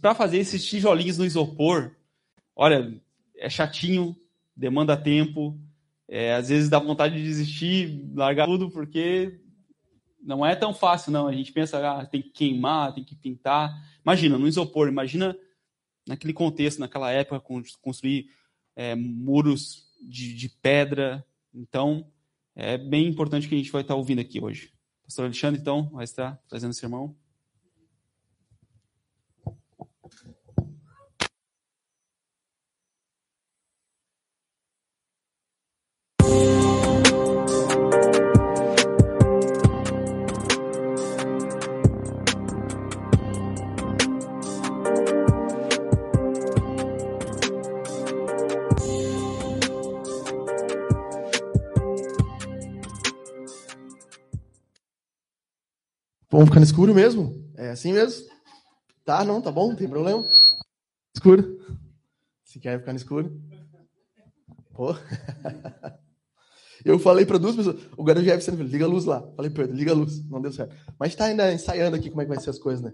para 0.00 0.14
fazer 0.14 0.38
esses 0.38 0.64
tijolinhos 0.64 1.18
no 1.18 1.24
isopor, 1.24 1.92
olha, 2.56 3.00
é 3.36 3.48
chatinho, 3.48 4.16
demanda 4.56 4.96
tempo, 4.96 5.58
é, 6.08 6.34
às 6.34 6.48
vezes 6.48 6.68
dá 6.68 6.78
vontade 6.78 7.16
de 7.16 7.22
desistir, 7.22 8.04
largar 8.14 8.46
tudo, 8.46 8.70
porque 8.70 9.40
não 10.22 10.44
é 10.44 10.56
tão 10.56 10.74
fácil, 10.74 11.12
não. 11.12 11.28
A 11.28 11.32
gente 11.32 11.52
pensa, 11.52 11.78
ah, 11.86 12.06
tem 12.06 12.22
que 12.22 12.30
queimar, 12.30 12.94
tem 12.94 13.04
que 13.04 13.14
pintar. 13.14 13.72
Imagina, 14.02 14.38
no 14.38 14.48
isopor, 14.48 14.88
imagina 14.88 15.36
naquele 16.06 16.32
contexto, 16.32 16.78
naquela 16.78 17.10
época, 17.10 17.40
construir 17.80 18.28
é, 18.74 18.94
muros 18.94 19.86
de, 20.02 20.34
de, 20.34 20.48
pedra. 20.48 21.24
Então, 21.54 22.06
é 22.54 22.76
bem 22.76 23.06
importante 23.06 23.48
que 23.48 23.54
a 23.54 23.58
gente 23.58 23.72
vai 23.72 23.82
estar 23.82 23.94
ouvindo 23.94 24.20
aqui 24.20 24.42
hoje. 24.42 24.72
Pastor 25.02 25.26
Alexandre, 25.26 25.60
então, 25.60 25.90
vai 25.90 26.04
estar 26.04 26.40
trazendo 26.48 26.70
o 26.70 26.74
sermão. 26.74 27.14
Vamos 56.34 56.48
ficar 56.48 56.58
no 56.58 56.66
escuro 56.66 56.92
mesmo? 56.92 57.32
É 57.56 57.70
assim 57.70 57.92
mesmo? 57.92 58.33
Tá, 59.04 59.22
não, 59.22 59.40
tá 59.40 59.52
bom, 59.52 59.68
não 59.68 59.76
tem 59.76 59.88
problema. 59.88 60.26
Escuro. 61.14 61.60
Se 62.42 62.58
quer 62.58 62.78
ficar 62.78 62.92
no 62.92 62.98
escuro. 62.98 63.40
Pô. 64.72 64.94
Eu 66.84 66.98
falei 66.98 67.24
para 67.24 67.38
duas 67.38 67.56
pessoas. 67.56 67.80
O 67.96 68.04
garoto 68.04 68.24
Jefferson 68.24 68.52
falou, 68.52 68.66
liga 68.66 68.84
a 68.84 68.88
luz 68.88 69.04
lá. 69.04 69.22
Falei 69.36 69.50
para 69.50 69.64
ele, 69.64 69.72
liga 69.72 69.92
a 69.92 69.94
luz. 69.94 70.22
Não 70.28 70.40
deu 70.40 70.52
certo. 70.52 70.74
Mas 70.98 71.12
está 71.12 71.26
ainda 71.26 71.52
ensaiando 71.52 71.96
aqui 71.96 72.10
como 72.10 72.20
é 72.20 72.24
que 72.24 72.30
vai 72.30 72.40
ser 72.40 72.50
as 72.50 72.58
coisas, 72.58 72.84
né? 72.84 72.92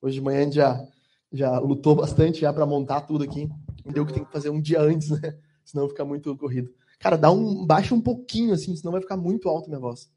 Hoje 0.00 0.14
de 0.14 0.20
manhã 0.20 0.40
a 0.40 0.44
gente 0.44 0.54
já, 0.54 0.86
já 1.32 1.58
lutou 1.58 1.94
bastante 1.96 2.40
já 2.40 2.52
para 2.52 2.66
montar 2.66 3.02
tudo 3.02 3.24
aqui. 3.24 3.48
Deu 3.84 4.06
que 4.06 4.12
tem 4.12 4.24
que 4.24 4.32
fazer 4.32 4.50
um 4.50 4.60
dia 4.60 4.80
antes, 4.80 5.10
né? 5.10 5.38
Senão 5.64 5.88
fica 5.88 6.04
muito 6.04 6.36
corrido. 6.36 6.72
Cara, 6.98 7.16
dá 7.16 7.30
um, 7.30 7.66
baixa 7.66 7.94
um 7.94 8.00
pouquinho 8.00 8.54
assim, 8.54 8.76
senão 8.76 8.92
vai 8.92 9.00
ficar 9.00 9.16
muito 9.16 9.48
alto 9.48 9.68
minha 9.68 9.80
voz. 9.80 10.08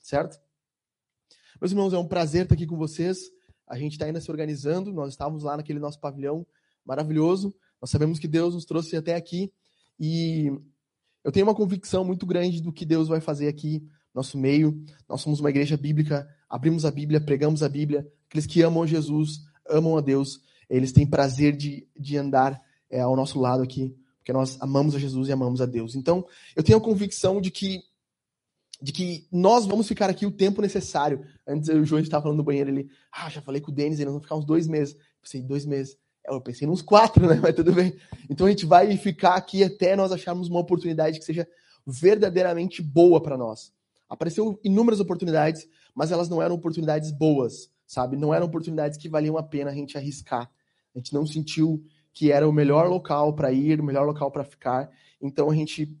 Certo? 0.00 0.38
Meus 1.60 1.72
irmãos, 1.72 1.92
é 1.92 1.98
um 1.98 2.06
prazer 2.06 2.44
estar 2.44 2.54
aqui 2.54 2.66
com 2.66 2.76
vocês. 2.76 3.18
A 3.68 3.78
gente 3.78 3.92
está 3.92 4.06
ainda 4.06 4.20
se 4.20 4.30
organizando. 4.30 4.92
Nós 4.92 5.10
estávamos 5.10 5.42
lá 5.42 5.56
naquele 5.56 5.78
nosso 5.78 6.00
pavilhão 6.00 6.46
maravilhoso. 6.84 7.54
Nós 7.80 7.90
sabemos 7.90 8.18
que 8.18 8.26
Deus 8.26 8.54
nos 8.54 8.64
trouxe 8.64 8.96
até 8.96 9.14
aqui 9.14 9.52
e 10.00 10.50
eu 11.24 11.32
tenho 11.32 11.46
uma 11.46 11.54
convicção 11.54 12.04
muito 12.04 12.24
grande 12.24 12.62
do 12.62 12.72
que 12.72 12.84
Deus 12.84 13.08
vai 13.08 13.20
fazer 13.20 13.48
aqui 13.48 13.80
no 14.14 14.20
nosso 14.20 14.38
meio. 14.38 14.82
Nós 15.08 15.20
somos 15.20 15.40
uma 15.40 15.50
igreja 15.50 15.76
bíblica, 15.76 16.28
abrimos 16.48 16.84
a 16.84 16.90
Bíblia, 16.90 17.20
pregamos 17.20 17.62
a 17.62 17.68
Bíblia. 17.68 18.10
Aqueles 18.26 18.46
que 18.46 18.62
amam 18.62 18.86
Jesus, 18.86 19.40
amam 19.68 19.96
a 19.96 20.00
Deus, 20.00 20.40
eles 20.70 20.92
têm 20.92 21.06
prazer 21.06 21.56
de, 21.56 21.86
de 21.98 22.16
andar 22.16 22.60
é, 22.90 23.00
ao 23.00 23.16
nosso 23.16 23.38
lado 23.40 23.62
aqui, 23.62 23.94
porque 24.18 24.32
nós 24.32 24.56
amamos 24.60 24.94
a 24.94 24.98
Jesus 24.98 25.28
e 25.28 25.32
amamos 25.32 25.60
a 25.60 25.66
Deus. 25.66 25.94
Então, 25.94 26.26
eu 26.54 26.62
tenho 26.62 26.78
a 26.78 26.80
convicção 26.80 27.40
de 27.40 27.50
que 27.50 27.80
de 28.80 28.92
que 28.92 29.26
nós 29.32 29.66
vamos 29.66 29.88
ficar 29.88 30.08
aqui 30.08 30.24
o 30.24 30.30
tempo 30.30 30.62
necessário. 30.62 31.24
Antes 31.46 31.68
o 31.68 31.84
João 31.84 32.00
estava 32.00 32.22
falando 32.22 32.38
no 32.38 32.44
banheiro, 32.44 32.70
ele, 32.70 32.88
ah, 33.12 33.28
já 33.28 33.42
falei 33.42 33.60
com 33.60 33.70
o 33.70 33.74
Denis, 33.74 33.98
eles 33.98 34.12
vão 34.12 34.20
ficar 34.20 34.36
uns 34.36 34.44
dois 34.44 34.68
meses. 34.68 34.94
Eu 34.94 35.22
pensei, 35.22 35.42
dois 35.42 35.66
meses. 35.66 35.96
É, 36.24 36.32
eu 36.32 36.40
pensei 36.40 36.68
uns 36.68 36.82
quatro, 36.82 37.26
né? 37.26 37.38
Mas 37.42 37.54
tudo 37.54 37.72
bem. 37.72 37.94
Então 38.30 38.46
a 38.46 38.50
gente 38.50 38.66
vai 38.66 38.96
ficar 38.96 39.34
aqui 39.34 39.64
até 39.64 39.96
nós 39.96 40.12
acharmos 40.12 40.48
uma 40.48 40.60
oportunidade 40.60 41.18
que 41.18 41.24
seja 41.24 41.46
verdadeiramente 41.86 42.80
boa 42.80 43.20
para 43.20 43.36
nós. 43.36 43.72
Apareceu 44.08 44.58
inúmeras 44.62 45.00
oportunidades, 45.00 45.68
mas 45.94 46.12
elas 46.12 46.28
não 46.28 46.40
eram 46.40 46.54
oportunidades 46.54 47.10
boas, 47.10 47.70
sabe? 47.86 48.16
Não 48.16 48.32
eram 48.32 48.46
oportunidades 48.46 48.96
que 48.96 49.08
valiam 49.08 49.36
a 49.36 49.42
pena 49.42 49.70
a 49.70 49.74
gente 49.74 49.98
arriscar. 49.98 50.50
A 50.94 50.98
gente 50.98 51.12
não 51.12 51.26
sentiu 51.26 51.84
que 52.12 52.32
era 52.32 52.48
o 52.48 52.52
melhor 52.52 52.88
local 52.88 53.34
para 53.34 53.52
ir, 53.52 53.80
o 53.80 53.84
melhor 53.84 54.06
local 54.06 54.30
para 54.30 54.44
ficar. 54.44 54.90
Então 55.20 55.50
a 55.50 55.54
gente 55.54 55.96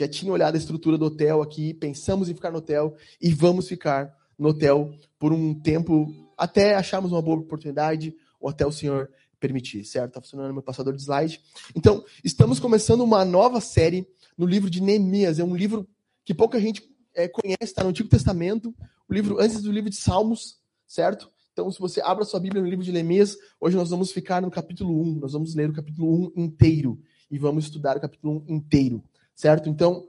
já 0.00 0.08
tinha 0.08 0.32
olhado 0.32 0.54
a 0.54 0.58
estrutura 0.58 0.96
do 0.96 1.04
hotel 1.04 1.42
aqui, 1.42 1.74
pensamos 1.74 2.30
em 2.30 2.34
ficar 2.34 2.50
no 2.50 2.56
hotel 2.56 2.96
e 3.20 3.34
vamos 3.34 3.68
ficar 3.68 4.16
no 4.38 4.48
hotel 4.48 4.94
por 5.18 5.30
um 5.30 5.52
tempo 5.52 6.10
até 6.38 6.74
acharmos 6.74 7.12
uma 7.12 7.20
boa 7.20 7.38
oportunidade 7.38 8.16
ou 8.40 8.48
até 8.48 8.64
o 8.66 8.72
senhor 8.72 9.10
permitir, 9.38 9.84
certo? 9.84 10.08
Está 10.08 10.22
funcionando 10.22 10.54
meu 10.54 10.62
passador 10.62 10.96
de 10.96 11.02
slide. 11.02 11.42
Então, 11.76 12.02
estamos 12.24 12.58
começando 12.58 13.02
uma 13.02 13.26
nova 13.26 13.60
série 13.60 14.08
no 14.38 14.46
livro 14.46 14.70
de 14.70 14.80
Neemias. 14.80 15.38
É 15.38 15.44
um 15.44 15.54
livro 15.54 15.86
que 16.24 16.32
pouca 16.32 16.58
gente 16.58 16.82
é, 17.14 17.28
conhece, 17.28 17.58
está 17.60 17.82
no 17.82 17.90
Antigo 17.90 18.08
Testamento, 18.08 18.74
o 19.06 19.12
livro 19.12 19.38
antes 19.38 19.60
do 19.60 19.70
livro 19.70 19.90
de 19.90 19.96
Salmos, 19.96 20.60
certo? 20.86 21.30
Então, 21.52 21.70
se 21.70 21.78
você 21.78 22.00
abre 22.00 22.22
a 22.22 22.26
sua 22.26 22.40
Bíblia 22.40 22.62
no 22.62 22.68
livro 22.68 22.84
de 22.84 22.92
Neemias, 22.92 23.36
hoje 23.60 23.76
nós 23.76 23.90
vamos 23.90 24.12
ficar 24.12 24.40
no 24.40 24.50
capítulo 24.50 24.98
1. 24.98 25.20
Nós 25.20 25.34
vamos 25.34 25.54
ler 25.54 25.68
o 25.68 25.74
capítulo 25.74 26.32
1 26.34 26.42
inteiro 26.42 26.98
e 27.30 27.38
vamos 27.38 27.64
estudar 27.64 27.98
o 27.98 28.00
capítulo 28.00 28.42
1 28.48 28.54
inteiro 28.54 29.04
certo? 29.40 29.68
Então, 29.68 30.06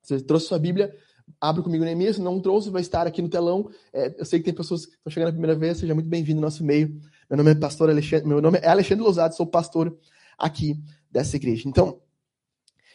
você 0.00 0.20
trouxe 0.20 0.46
sua 0.46 0.58
Bíblia, 0.58 0.94
abre 1.40 1.62
comigo 1.62 1.84
Neemias, 1.84 2.16
se 2.16 2.22
não 2.22 2.40
trouxe, 2.40 2.70
vai 2.70 2.80
estar 2.80 3.06
aqui 3.06 3.20
no 3.20 3.28
telão. 3.28 3.68
É, 3.92 4.14
eu 4.18 4.24
sei 4.24 4.38
que 4.38 4.44
tem 4.44 4.54
pessoas 4.54 4.86
que 4.86 4.94
estão 4.94 5.10
chegando 5.12 5.30
a 5.30 5.32
primeira 5.32 5.56
vez, 5.56 5.78
seja 5.78 5.94
muito 5.94 6.08
bem-vindo 6.08 6.40
no 6.40 6.46
nosso 6.46 6.64
meio. 6.64 6.88
Meu 7.28 7.36
nome 7.36 7.50
é 7.50 7.54
pastor 7.54 7.90
Alexandre, 7.90 8.26
meu 8.26 8.40
nome 8.40 8.58
é 8.62 8.68
Alexandre 8.68 9.02
Lousado, 9.02 9.34
sou 9.34 9.46
pastor 9.46 9.96
aqui 10.38 10.80
dessa 11.10 11.36
igreja. 11.36 11.68
Então, 11.68 12.00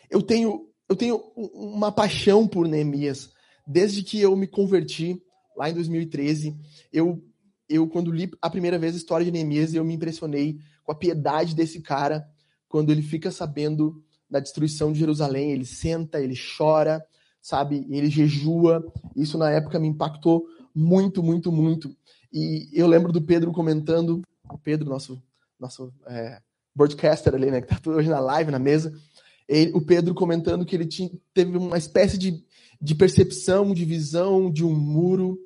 eu 0.09 0.21
tenho, 0.21 0.69
eu 0.87 0.95
tenho 0.95 1.17
uma 1.35 1.91
paixão 1.91 2.47
por 2.47 2.67
Neemias. 2.67 3.29
Desde 3.67 4.01
que 4.01 4.19
eu 4.21 4.35
me 4.35 4.47
converti, 4.47 5.21
lá 5.57 5.69
em 5.69 5.73
2013, 5.73 6.55
eu, 6.91 7.21
eu 7.67 7.87
quando 7.87 8.11
li 8.11 8.31
a 8.41 8.49
primeira 8.49 8.79
vez 8.79 8.93
a 8.93 8.97
história 8.97 9.25
de 9.25 9.31
Neemias, 9.31 9.73
eu 9.73 9.83
me 9.83 9.93
impressionei 9.93 10.57
com 10.83 10.91
a 10.91 10.95
piedade 10.95 11.55
desse 11.55 11.81
cara, 11.81 12.25
quando 12.67 12.91
ele 12.91 13.01
fica 13.01 13.31
sabendo 13.31 14.04
da 14.29 14.39
destruição 14.39 14.91
de 14.91 14.99
Jerusalém. 14.99 15.51
Ele 15.51 15.65
senta, 15.65 16.19
ele 16.19 16.35
chora, 16.57 17.05
sabe? 17.41 17.85
Ele 17.89 18.09
jejua. 18.09 18.85
Isso 19.15 19.37
na 19.37 19.51
época 19.51 19.79
me 19.79 19.87
impactou 19.87 20.45
muito, 20.73 21.23
muito, 21.23 21.51
muito. 21.51 21.95
E 22.31 22.69
eu 22.73 22.87
lembro 22.87 23.13
do 23.13 23.21
Pedro 23.21 23.51
comentando, 23.51 24.21
o 24.51 24.57
Pedro, 24.57 24.89
nosso, 24.89 25.21
nosso 25.59 25.93
é, 26.07 26.41
broadcaster 26.75 27.33
ali, 27.33 27.49
né, 27.49 27.61
que 27.61 27.67
tá 27.67 27.79
hoje 27.89 28.09
na 28.09 28.19
live, 28.19 28.51
na 28.51 28.59
mesa, 28.59 28.93
ele, 29.47 29.71
o 29.73 29.81
Pedro 29.81 30.13
comentando 30.13 30.65
que 30.65 30.75
ele 30.75 30.85
tinha, 30.85 31.09
teve 31.33 31.57
uma 31.57 31.77
espécie 31.77 32.17
de, 32.17 32.43
de 32.81 32.95
percepção, 32.95 33.73
de 33.73 33.85
visão 33.85 34.51
de 34.51 34.65
um 34.65 34.75
muro 34.75 35.39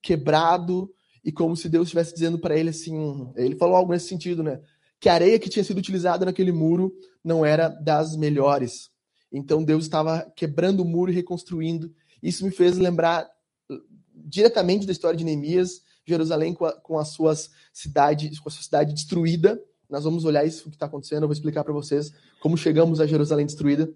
quebrado 0.00 0.88
e 1.24 1.32
como 1.32 1.56
se 1.56 1.68
Deus 1.68 1.88
estivesse 1.88 2.14
dizendo 2.14 2.38
para 2.38 2.56
ele 2.56 2.70
assim, 2.70 3.28
ele 3.34 3.56
falou 3.56 3.74
algo 3.74 3.92
nesse 3.92 4.06
sentido, 4.06 4.44
né? 4.44 4.60
Que 5.00 5.08
a 5.08 5.14
areia 5.14 5.38
que 5.38 5.48
tinha 5.48 5.64
sido 5.64 5.78
utilizada 5.78 6.24
naquele 6.24 6.52
muro 6.52 6.92
não 7.22 7.44
era 7.44 7.68
das 7.68 8.16
melhores. 8.16 8.90
Então 9.32 9.62
Deus 9.62 9.84
estava 9.84 10.30
quebrando 10.36 10.80
o 10.80 10.84
muro 10.84 11.10
e 11.10 11.14
reconstruindo. 11.14 11.92
Isso 12.22 12.44
me 12.44 12.50
fez 12.50 12.78
lembrar 12.78 13.28
uh, 13.70 13.78
diretamente 14.14 14.86
da 14.86 14.92
história 14.92 15.16
de 15.16 15.24
Neemias, 15.24 15.82
Jerusalém 16.04 16.54
com, 16.54 16.64
a, 16.64 16.72
com 16.72 16.98
as 16.98 17.08
suas 17.08 17.50
cidades, 17.72 18.38
com 18.38 18.48
a 18.48 18.52
sua 18.52 18.62
cidade 18.62 18.94
destruída. 18.94 19.60
Nós 19.88 20.04
vamos 20.04 20.24
olhar 20.24 20.44
isso 20.44 20.68
que 20.70 20.76
está 20.76 20.86
acontecendo. 20.86 21.22
Eu 21.22 21.28
vou 21.28 21.34
explicar 21.34 21.64
para 21.64 21.72
vocês 21.72 22.12
como 22.40 22.56
chegamos 22.56 23.00
a 23.00 23.06
Jerusalém 23.06 23.46
destruída. 23.46 23.92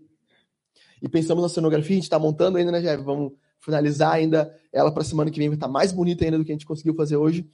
E 1.03 1.09
pensamos 1.09 1.43
na 1.43 1.49
cenografia, 1.49 1.93
a 1.93 1.94
gente 1.94 2.05
está 2.05 2.19
montando 2.19 2.59
ainda, 2.59 2.71
né, 2.71 2.81
Jeff? 2.81 3.03
Vamos 3.03 3.33
finalizar 3.60 4.12
ainda 4.12 4.55
ela 4.72 4.93
para 4.93 5.03
a 5.03 5.05
semana 5.05 5.31
que 5.31 5.39
vem, 5.39 5.49
vai 5.49 5.56
estar 5.56 5.66
tá 5.66 5.72
mais 5.72 5.93
bonita 5.93 6.25
ainda 6.25 6.39
do 6.39 6.44
que 6.44 6.53
a 6.53 6.55
gente 6.55 6.66
conseguiu 6.66 6.94
fazer 6.94 7.16
hoje. 7.16 7.49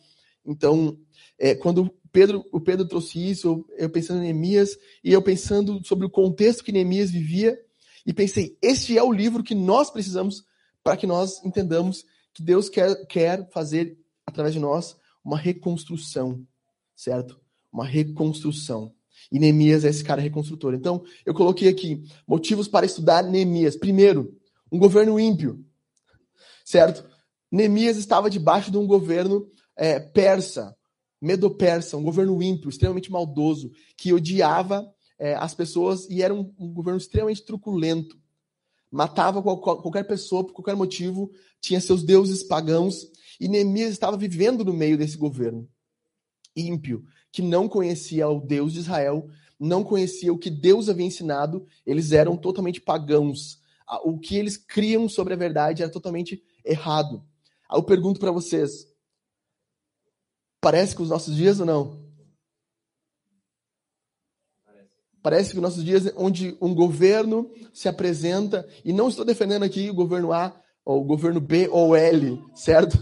Então, 0.46 0.98
é, 1.38 1.54
quando 1.54 1.92
Pedro, 2.12 2.44
o 2.50 2.60
Pedro 2.60 2.86
trouxe 2.86 3.18
isso, 3.18 3.66
eu 3.76 3.90
pensando 3.90 4.18
em 4.18 4.32
Neemias, 4.32 4.78
e 5.04 5.12
eu 5.12 5.20
pensando 5.20 5.84
sobre 5.84 6.06
o 6.06 6.10
contexto 6.10 6.64
que 6.64 6.72
Neemias 6.72 7.10
vivia, 7.10 7.58
e 8.06 8.12
pensei, 8.12 8.56
este 8.62 8.96
é 8.96 9.02
o 9.02 9.12
livro 9.12 9.42
que 9.42 9.54
nós 9.54 9.90
precisamos 9.90 10.44
para 10.82 10.96
que 10.96 11.06
nós 11.06 11.44
entendamos 11.44 12.04
que 12.32 12.42
Deus 12.42 12.68
quer, 12.68 13.06
quer 13.06 13.50
fazer, 13.50 13.98
através 14.24 14.54
de 14.54 14.60
nós, 14.60 14.96
uma 15.24 15.36
reconstrução, 15.36 16.46
certo? 16.94 17.40
Uma 17.72 17.84
reconstrução. 17.84 18.94
E 19.32 19.38
Neemias 19.38 19.84
é 19.84 19.88
esse 19.88 20.04
cara 20.04 20.22
reconstrutor. 20.22 20.74
Então, 20.74 21.02
eu 21.24 21.34
coloquei 21.34 21.68
aqui 21.68 22.04
motivos 22.26 22.68
para 22.68 22.86
estudar 22.86 23.24
Neemias. 23.24 23.76
Primeiro, 23.76 24.38
um 24.70 24.78
governo 24.78 25.18
ímpio, 25.18 25.64
certo? 26.64 27.04
Neemias 27.50 27.96
estava 27.96 28.30
debaixo 28.30 28.70
de 28.70 28.78
um 28.78 28.86
governo 28.86 29.50
é, 29.76 30.00
persa, 30.00 30.76
Medo-Persa, 31.20 31.96
um 31.96 32.02
governo 32.02 32.42
ímpio, 32.42 32.68
extremamente 32.68 33.10
maldoso, 33.10 33.70
que 33.96 34.12
odiava 34.12 34.86
é, 35.18 35.34
as 35.34 35.54
pessoas 35.54 36.08
e 36.10 36.22
era 36.22 36.34
um, 36.34 36.52
um, 36.58 36.72
governo 36.72 36.98
extremamente 36.98 37.42
truculento. 37.42 38.18
Matava 38.90 39.42
qual, 39.42 39.60
qualquer 39.60 40.04
pessoa 40.04 40.44
por 40.44 40.52
qualquer 40.52 40.76
motivo, 40.76 41.30
tinha 41.60 41.80
seus 41.80 42.02
deuses 42.02 42.42
pagãos, 42.42 43.06
e 43.40 43.48
Neemias 43.48 43.90
estava 43.90 44.16
vivendo 44.16 44.64
no 44.64 44.72
meio 44.72 44.96
desse 44.96 45.16
governo 45.16 45.68
ímpio, 46.54 47.04
que 47.30 47.42
não 47.42 47.68
conhecia 47.68 48.26
o 48.28 48.40
Deus 48.40 48.72
de 48.72 48.78
Israel, 48.78 49.28
não 49.60 49.84
conhecia 49.84 50.32
o 50.32 50.38
que 50.38 50.50
Deus 50.50 50.88
havia 50.88 51.04
ensinado, 51.04 51.66
eles 51.84 52.12
eram 52.12 52.36
totalmente 52.36 52.80
pagãos. 52.80 53.60
O 54.04 54.18
que 54.18 54.36
eles 54.36 54.56
criam 54.56 55.08
sobre 55.08 55.34
a 55.34 55.36
verdade 55.36 55.82
era 55.82 55.92
totalmente 55.92 56.42
errado. 56.64 57.22
Eu 57.70 57.82
pergunto 57.82 58.18
para 58.18 58.30
vocês: 58.30 58.86
parece 60.66 60.96
com 60.96 61.04
os 61.04 61.10
nossos 61.10 61.36
dias 61.36 61.60
ou 61.60 61.64
não? 61.64 62.04
Parece 65.22 65.50
que 65.50 65.56
os 65.58 65.62
nossos 65.62 65.84
dias 65.84 66.12
onde 66.16 66.58
um 66.60 66.74
governo 66.74 67.48
se 67.72 67.88
apresenta, 67.88 68.68
e 68.84 68.92
não 68.92 69.08
estou 69.08 69.24
defendendo 69.24 69.62
aqui 69.62 69.88
o 69.88 69.94
governo 69.94 70.32
A, 70.32 70.60
ou 70.84 71.02
o 71.02 71.04
governo 71.04 71.40
B 71.40 71.68
ou 71.68 71.94
L, 71.94 72.42
certo? 72.52 72.98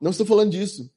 Não 0.00 0.10
estou 0.10 0.26
falando 0.26 0.50
disso. 0.50 0.92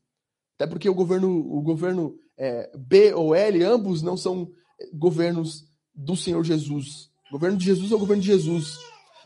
Até 0.55 0.65
porque 0.65 0.89
o 0.89 0.95
governo, 0.95 1.37
o 1.37 1.61
governo 1.61 2.15
é, 2.35 2.75
B 2.75 3.13
ou 3.13 3.35
L, 3.35 3.63
ambos 3.63 4.01
não 4.01 4.17
são 4.17 4.51
governos 4.91 5.67
do 5.93 6.15
Senhor 6.15 6.43
Jesus. 6.43 7.11
O 7.29 7.33
governo 7.33 7.59
de 7.59 7.65
Jesus 7.65 7.91
é 7.91 7.95
o 7.95 7.99
governo 7.99 8.23
de 8.23 8.27
Jesus. 8.27 8.79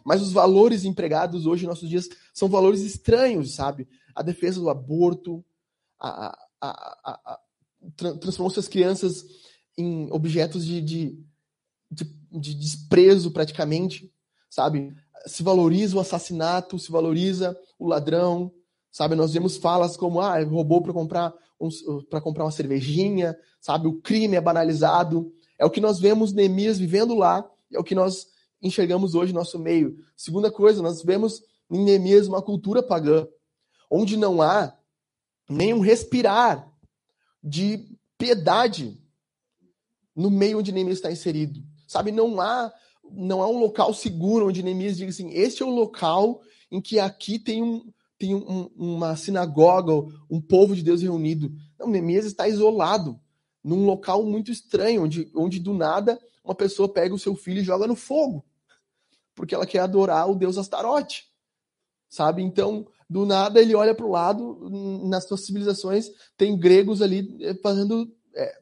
Mas 0.04 0.22
os 0.22 0.34
valores 0.34 0.84
empregados 0.84 1.46
hoje, 1.46 1.64
em 1.64 1.70
nossos 1.70 1.88
dias, 1.88 2.10
são 2.34 2.50
valores 2.50 2.82
estranhos, 2.82 3.56
sabe? 3.56 3.88
A 4.14 4.22
defesa 4.22 4.60
do 4.60 4.70
aborto, 4.70 5.42
a, 5.98 6.28
a, 6.28 6.45
a, 6.72 7.12
a 7.34 7.40
transformou 8.20 8.50
suas 8.50 8.68
crianças 8.68 9.26
em 9.78 10.12
objetos 10.12 10.66
de, 10.66 10.82
de, 10.82 11.26
de, 11.92 12.04
de 12.32 12.56
desprezo, 12.56 13.32
praticamente, 13.32 14.12
sabe? 14.50 14.94
Se 15.28 15.44
valoriza 15.44 15.98
o 15.98 16.00
assassinato, 16.00 16.80
se 16.80 16.92
valoriza 16.92 17.58
o 17.78 17.88
ladrão, 17.88 18.52
sabe? 18.92 19.16
Nós 19.16 19.34
vemos 19.34 19.58
falas 19.58 19.98
como, 19.98 20.22
ah, 20.22 20.42
roubou 20.44 20.82
para 20.82 20.94
comprar 20.94 21.34
um, 21.60 21.70
para 22.10 22.22
comprar 22.22 22.46
uma 22.46 22.52
cervejinha, 22.52 23.38
sabe? 23.60 23.88
O 23.88 24.02
crime 24.02 24.36
é 24.36 24.42
banalizado. 24.42 25.32
É 25.58 25.66
o 25.66 25.70
que 25.70 25.82
nós 25.82 26.00
vemos 26.00 26.34
Neemias 26.34 26.78
vivendo 26.78 27.16
lá, 27.16 27.50
é 27.72 27.80
o 27.80 27.84
que 27.84 27.96
nós 27.96 28.28
enxergamos 28.62 29.16
hoje 29.16 29.32
no 29.32 29.40
nosso 29.40 29.60
meio. 29.60 29.98
Segunda 30.16 30.52
coisa, 30.52 30.82
nós 30.82 31.02
vemos 31.02 31.42
em 31.72 31.84
Neemias 31.84 32.28
uma 32.28 32.42
cultura 32.42 32.84
pagã, 32.84 33.28
onde 33.90 34.18
não 34.18 34.42
há 34.42 34.76
nenhum 35.50 35.80
respirar 35.80 36.72
de 37.44 37.88
piedade 38.18 39.00
no 40.16 40.32
meio 40.32 40.60
onde 40.60 40.72
Neemias 40.72 40.98
está 40.98 41.12
inserido. 41.12 41.62
Sabe, 41.88 42.12
não 42.12 42.40
há 42.42 42.74
não 43.12 43.42
há 43.42 43.48
um 43.48 43.60
local 43.60 43.94
seguro 43.94 44.48
onde 44.48 44.64
Neemias 44.64 44.98
diga 44.98 45.10
assim, 45.10 45.32
este 45.32 45.62
é 45.62 45.66
o 45.66 45.70
local 45.70 46.42
em 46.72 46.82
que 46.82 47.00
aqui 47.00 47.38
tem, 47.38 47.62
um, 47.62 47.92
tem 48.18 48.34
um, 48.34 48.70
uma 48.76 49.16
sinagoga, 49.16 49.94
um 50.30 50.42
povo 50.42 50.76
de 50.76 50.82
Deus 50.82 51.02
reunido. 51.02 51.54
Não, 51.80 51.88
Neemias 51.88 52.26
está 52.26 52.48
isolado, 52.48 53.20
num 53.64 53.86
local 53.86 54.24
muito 54.24 54.52
estranho, 54.52 55.04
onde, 55.04 55.32
onde 55.36 55.60
do 55.60 55.74
nada 55.74 56.20
uma 56.44 56.56
pessoa 56.56 56.88
pega 56.88 57.14
o 57.14 57.20
seu 57.20 57.36
filho 57.36 57.62
e 57.62 57.64
joga 57.64 57.88
no 57.88 57.96
fogo, 57.96 58.46
porque 59.34 59.56
ela 59.56 59.66
quer 59.66 59.80
adorar 59.80 60.30
o 60.30 60.36
Deus 60.36 60.58
Astarote. 60.58 61.28
Sabe? 62.08 62.44
Então, 62.44 62.88
do 63.10 63.26
nada 63.26 63.62
ele 63.62 63.76
olha 63.76 63.94
para 63.94 64.06
o 64.06 64.12
lado, 64.12 64.70
nas 65.04 65.28
suas 65.28 65.46
civilizações 65.46 66.10
tem 66.38 66.58
gregos 66.58 67.02
ali 67.02 67.38
eh, 67.42 67.54
fazendo, 67.62 68.12
é, 68.34 68.60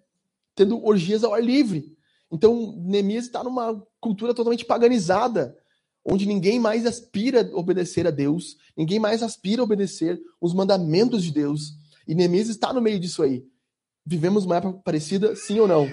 tendo 0.53 0.83
orgias 0.85 1.23
ao 1.23 1.33
ar 1.33 1.43
livre. 1.43 1.95
Então, 2.31 2.75
Neemias 2.77 3.25
está 3.25 3.43
numa 3.43 3.81
cultura 4.01 4.33
totalmente 4.33 4.65
paganizada, 4.65 5.57
onde 6.03 6.25
ninguém 6.25 6.59
mais 6.59 6.85
aspira 6.85 7.49
a 7.49 7.57
obedecer 7.57 8.05
a 8.05 8.11
Deus, 8.11 8.57
ninguém 8.75 8.99
mais 8.99 9.23
aspira 9.23 9.61
a 9.61 9.63
obedecer 9.63 10.21
os 10.41 10.53
mandamentos 10.53 11.23
de 11.23 11.31
Deus. 11.31 11.75
E 12.05 12.13
Neemias 12.13 12.49
está 12.49 12.73
no 12.73 12.81
meio 12.81 12.99
disso 12.99 13.23
aí. 13.23 13.45
Vivemos 14.05 14.43
uma 14.43 14.57
época 14.57 14.81
parecida, 14.83 15.35
sim 15.35 15.59
ou 15.59 15.67
não? 15.67 15.87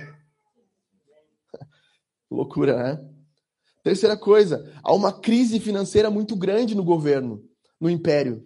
Loucura, 2.28 2.76
né? 2.82 3.10
Terceira 3.84 4.16
coisa, 4.16 4.70
há 4.82 4.92
uma 4.92 5.12
crise 5.12 5.60
financeira 5.60 6.10
muito 6.10 6.34
grande 6.34 6.74
no 6.74 6.82
governo 6.82 7.48
no 7.80 7.88
império. 7.88 8.44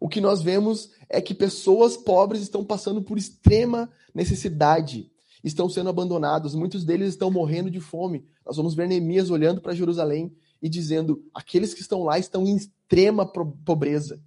O 0.00 0.08
que 0.08 0.20
nós 0.20 0.42
vemos 0.42 0.90
é 1.08 1.20
que 1.20 1.34
pessoas 1.34 1.96
pobres 1.96 2.42
estão 2.42 2.64
passando 2.64 3.02
por 3.02 3.18
extrema 3.18 3.88
necessidade, 4.14 5.12
estão 5.44 5.68
sendo 5.68 5.90
abandonados, 5.90 6.54
muitos 6.54 6.84
deles 6.84 7.10
estão 7.10 7.30
morrendo 7.30 7.70
de 7.70 7.78
fome. 7.78 8.26
Nós 8.44 8.56
vamos 8.56 8.74
ver 8.74 8.88
Neemias 8.88 9.30
olhando 9.30 9.60
para 9.60 9.74
Jerusalém 9.74 10.34
e 10.60 10.68
dizendo: 10.68 11.24
aqueles 11.34 11.74
que 11.74 11.80
estão 11.80 12.02
lá 12.02 12.18
estão 12.18 12.46
em 12.46 12.56
extrema 12.56 13.24
pobreza, 13.26 14.20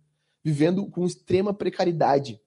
vivendo 0.44 0.86
com 0.86 1.06
extrema 1.06 1.54
precariedade. 1.54 2.40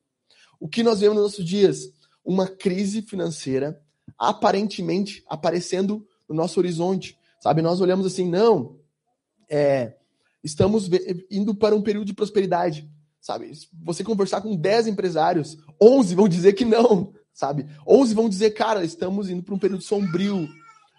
O 0.61 0.69
que 0.69 0.83
nós 0.83 1.01
vemos 1.01 1.17
nos 1.17 1.25
nossos 1.25 1.45
dias? 1.45 1.93
Uma 2.25 2.47
crise 2.47 3.03
financeira 3.03 3.81
aparentemente 4.19 5.23
aparecendo 5.29 6.07
no 6.29 6.35
nosso 6.35 6.59
horizonte. 6.59 7.19
Sabe, 7.41 7.63
nós 7.63 7.81
olhamos 7.81 8.07
assim, 8.07 8.29
não, 8.29 8.79
é, 9.49 9.97
estamos 10.43 10.89
indo 11.31 11.55
para 11.55 11.75
um 11.75 11.83
período 11.83 12.07
de 12.07 12.15
prosperidade, 12.15 12.89
sabe? 13.21 13.51
Você 13.85 14.05
conversar 14.05 14.41
com 14.41 14.57
10 14.57 14.89
empresários, 14.89 15.57
11 15.81 16.15
vão 16.15 16.29
dizer 16.29 16.53
que 16.53 16.65
não, 16.65 17.13
sabe? 17.33 17.67
11 17.87 18.15
vão 18.15 18.29
dizer, 18.29 18.51
cara, 18.51 18.85
estamos 18.85 19.31
indo 19.31 19.43
para 19.43 19.55
um 19.55 19.59
período 19.59 19.83
sombrio, 19.83 20.49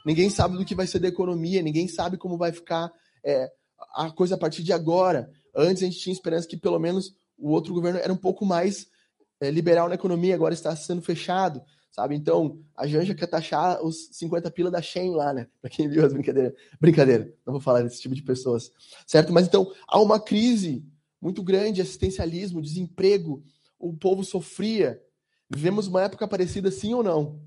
ninguém 0.06 0.30
sabe 0.30 0.58
do 0.58 0.66
que 0.66 0.76
vai 0.76 0.88
ser 0.88 1.00
da 1.00 1.08
economia, 1.08 1.62
ninguém 1.62 1.88
sabe 1.88 2.18
como 2.18 2.38
vai 2.38 2.52
ficar 2.52 2.92
é, 3.24 3.50
a 3.96 4.12
coisa 4.12 4.36
a 4.36 4.38
partir 4.38 4.64
de 4.64 4.74
agora. 4.74 5.30
Antes 5.56 5.84
a 5.84 5.86
gente 5.86 6.00
tinha 6.00 6.14
esperança 6.14 6.48
que 6.48 6.58
pelo 6.58 6.80
menos 6.80 7.14
o 7.38 7.50
outro 7.50 7.74
governo 7.74 8.00
era 8.00 8.12
um 8.12 8.18
pouco 8.18 8.46
mais 8.46 8.88
é, 9.42 9.50
liberal 9.50 9.88
na 9.88 9.96
economia, 9.96 10.36
agora 10.36 10.54
está 10.54 10.76
sendo 10.76 11.02
fechado 11.02 11.62
sabe? 11.92 12.16
Então, 12.16 12.60
a 12.76 12.88
Janja 12.88 13.16
quer 13.16 13.28
taxar 13.28 13.84
os 13.84 14.10
50 14.12 14.50
pila 14.52 14.72
da 14.72 14.82
Shein 14.82 15.12
lá, 15.12 15.34
né? 15.34 15.48
Pra 15.62 15.70
quem 15.70 15.88
viu 15.88 16.06
as 16.06 16.14
brincadeiras. 16.14 16.54
Brincadeira, 16.80 17.34
não 17.46 17.54
vou 17.54 17.62
falar 17.62 17.82
desse 17.82 18.02
tipo 18.02 18.16
de 18.16 18.24
pessoas, 18.24 18.72
certo? 19.06 19.34
Mas 19.34 19.48
então, 19.48 19.72
há 19.88 20.00
uma 20.00 20.20
crise 20.20 20.86
muito 21.22 21.44
grande, 21.44 21.82
assistencialismo, 21.82 22.62
desemprego, 22.62 23.44
o 23.78 23.94
povo 23.96 24.24
sofria. 24.24 25.02
Vivemos 25.50 25.88
uma 25.88 26.04
época 26.04 26.28
parecida, 26.28 26.72
sim 26.72 26.94
ou 26.94 27.04
não? 27.04 27.42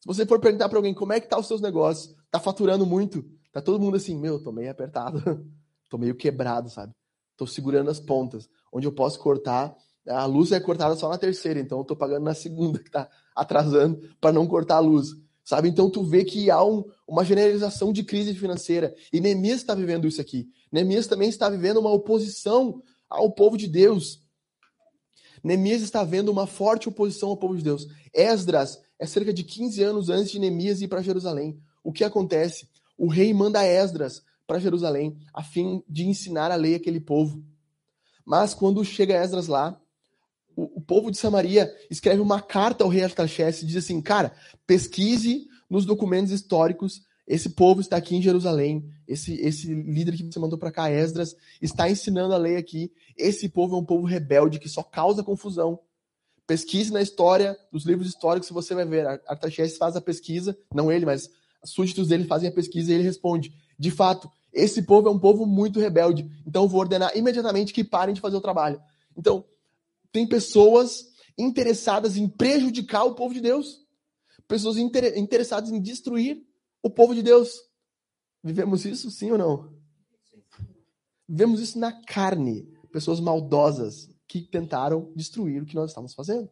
Se 0.00 0.06
você 0.06 0.26
for 0.26 0.40
perguntar 0.40 0.68
para 0.68 0.78
alguém 0.78 0.94
como 0.94 1.12
é 1.12 1.20
que 1.20 1.28
tá 1.28 1.38
os 1.38 1.46
seus 1.46 1.60
negócios, 1.60 2.14
tá 2.30 2.40
faturando 2.40 2.84
muito, 2.84 3.24
tá 3.52 3.62
todo 3.62 3.80
mundo 3.80 3.96
assim, 3.96 4.18
meu, 4.18 4.42
tô 4.42 4.50
meio 4.50 4.70
apertado, 4.70 5.20
tô 5.88 5.96
meio 5.96 6.16
quebrado, 6.16 6.68
sabe? 6.68 6.92
Tô 7.36 7.46
segurando 7.46 7.90
as 7.90 8.00
pontas. 8.00 8.48
Onde 8.72 8.86
eu 8.86 8.92
posso 8.92 9.18
cortar, 9.20 9.76
a 10.06 10.24
luz 10.24 10.52
é 10.52 10.60
cortada 10.60 10.96
só 10.96 11.08
na 11.08 11.18
terceira, 11.18 11.60
então 11.60 11.78
eu 11.78 11.84
tô 11.84 11.94
pagando 11.94 12.24
na 12.24 12.34
segunda 12.34 12.78
que 12.78 12.90
tá 12.90 13.08
atrasando 13.34 14.00
para 14.20 14.32
não 14.32 14.46
cortar 14.46 14.76
a 14.76 14.80
luz. 14.80 15.10
Sabe? 15.44 15.68
Então 15.68 15.90
tu 15.90 16.04
vê 16.04 16.24
que 16.24 16.50
há 16.50 16.64
um, 16.64 16.84
uma 17.06 17.24
generalização 17.24 17.92
de 17.92 18.04
crise 18.04 18.34
financeira. 18.34 18.94
E 19.12 19.20
Neemias 19.20 19.60
está 19.60 19.74
vivendo 19.74 20.06
isso 20.06 20.20
aqui. 20.20 20.48
Neemias 20.70 21.06
também 21.06 21.28
está 21.28 21.48
vivendo 21.48 21.78
uma 21.78 21.90
oposição 21.90 22.80
ao 23.10 23.32
povo 23.32 23.56
de 23.56 23.66
Deus. 23.66 24.22
Neemias 25.42 25.82
está 25.82 26.04
vendo 26.04 26.30
uma 26.30 26.46
forte 26.46 26.88
oposição 26.88 27.30
ao 27.30 27.36
povo 27.36 27.56
de 27.56 27.64
Deus. 27.64 27.88
Esdras 28.14 28.80
é 28.98 29.06
cerca 29.06 29.32
de 29.32 29.42
15 29.42 29.82
anos 29.82 30.08
antes 30.08 30.30
de 30.30 30.38
Neemias 30.38 30.80
ir 30.80 30.86
para 30.86 31.02
Jerusalém. 31.02 31.60
O 31.82 31.92
que 31.92 32.04
acontece? 32.04 32.68
O 32.96 33.08
rei 33.08 33.34
manda 33.34 33.66
Esdras 33.66 34.22
para 34.46 34.60
Jerusalém 34.60 35.16
a 35.34 35.42
fim 35.42 35.82
de 35.88 36.06
ensinar 36.06 36.52
a 36.52 36.56
lei 36.56 36.76
àquele 36.76 37.00
povo. 37.00 37.42
Mas 38.24 38.54
quando 38.54 38.84
chega 38.84 39.14
Esdras 39.14 39.48
lá, 39.48 39.81
o, 40.56 40.78
o, 40.78 40.80
povo 40.80 41.10
de 41.10 41.18
Samaria 41.18 41.72
escreve 41.90 42.20
uma 42.20 42.40
carta 42.40 42.84
ao 42.84 42.90
rei 42.90 43.04
Artaxerxes 43.04 43.62
e 43.62 43.66
diz 43.66 43.76
assim, 43.76 44.00
cara, 44.00 44.32
pesquise 44.66 45.46
nos 45.68 45.84
documentos 45.84 46.32
históricos, 46.32 47.02
esse 47.26 47.50
povo 47.50 47.80
está 47.80 47.96
aqui 47.96 48.16
em 48.16 48.22
Jerusalém, 48.22 48.84
esse, 49.06 49.34
esse 49.40 49.72
líder 49.72 50.16
que 50.16 50.24
você 50.24 50.38
mandou 50.38 50.58
para 50.58 50.72
cá, 50.72 50.90
Esdras, 50.90 51.34
está 51.60 51.88
ensinando 51.88 52.34
a 52.34 52.38
lei 52.38 52.56
aqui, 52.56 52.92
esse 53.16 53.48
povo 53.48 53.76
é 53.76 53.78
um 53.78 53.84
povo 53.84 54.04
rebelde 54.04 54.58
que 54.58 54.68
só 54.68 54.82
causa 54.82 55.22
confusão. 55.22 55.78
Pesquise 56.46 56.92
na 56.92 57.00
história, 57.00 57.56
nos 57.72 57.84
livros 57.84 58.08
históricos, 58.08 58.50
você 58.50 58.74
vai 58.74 58.84
ver, 58.84 59.06
Artaxerxes 59.26 59.78
faz 59.78 59.96
a 59.96 60.00
pesquisa, 60.00 60.56
não 60.74 60.90
ele, 60.90 61.06
mas 61.06 61.30
súditos 61.64 62.08
dele 62.08 62.24
fazem 62.24 62.48
a 62.48 62.52
pesquisa 62.52 62.90
e 62.90 62.94
ele 62.96 63.04
responde, 63.04 63.52
de 63.78 63.90
fato, 63.90 64.28
esse 64.52 64.82
povo 64.82 65.08
é 65.08 65.10
um 65.10 65.18
povo 65.18 65.46
muito 65.46 65.80
rebelde, 65.80 66.28
então 66.46 66.68
vou 66.68 66.80
ordenar 66.80 67.16
imediatamente 67.16 67.72
que 67.72 67.84
parem 67.84 68.14
de 68.14 68.20
fazer 68.20 68.36
o 68.36 68.40
trabalho. 68.40 68.80
Então, 69.16 69.44
tem 70.12 70.28
pessoas 70.28 71.10
interessadas 71.36 72.16
em 72.16 72.28
prejudicar 72.28 73.04
o 73.04 73.14
povo 73.14 73.32
de 73.32 73.40
Deus. 73.40 73.80
Pessoas 74.46 74.76
inter 74.76 75.16
interessadas 75.16 75.70
em 75.70 75.80
destruir 75.80 76.46
o 76.82 76.90
povo 76.90 77.14
de 77.14 77.22
Deus. 77.22 77.58
Vivemos 78.44 78.84
isso, 78.84 79.10
sim 79.10 79.30
ou 79.30 79.38
não? 79.38 79.74
Vivemos 81.28 81.60
isso 81.60 81.78
na 81.78 81.92
carne. 82.04 82.68
Pessoas 82.92 83.20
maldosas 83.20 84.10
que 84.28 84.42
tentaram 84.42 85.10
destruir 85.16 85.62
o 85.62 85.66
que 85.66 85.74
nós 85.74 85.90
estamos 85.90 86.12
fazendo. 86.12 86.50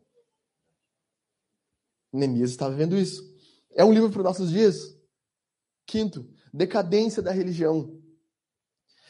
Neemias 2.12 2.50
está 2.50 2.68
vivendo 2.68 2.96
isso. 2.96 3.22
É 3.72 3.84
um 3.84 3.92
livro 3.92 4.10
para 4.10 4.20
os 4.20 4.24
nossos 4.24 4.50
dias. 4.50 4.96
Quinto, 5.86 6.28
decadência 6.52 7.22
da 7.22 7.32
religião. 7.32 7.99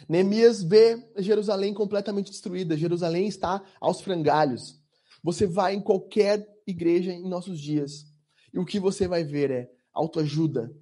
Neemias 0.09 0.63
vê 0.63 1.03
Jerusalém 1.19 1.75
completamente 1.75 2.31
destruída. 2.31 2.77
Jerusalém 2.77 3.27
está 3.27 3.63
aos 3.81 4.01
frangalhos. 4.01 4.81
Você 5.23 5.47
vai 5.47 5.75
em 5.75 5.81
qualquer 5.81 6.47
igreja 6.67 7.13
em 7.13 7.29
nossos 7.29 7.61
dias. 7.61 8.07
E 8.53 8.59
o 8.59 8.65
que 8.65 8.81
você 8.81 9.07
vai 9.07 9.25
ver 9.25 9.51
é 9.51 9.71
autoajuda. 9.93 10.73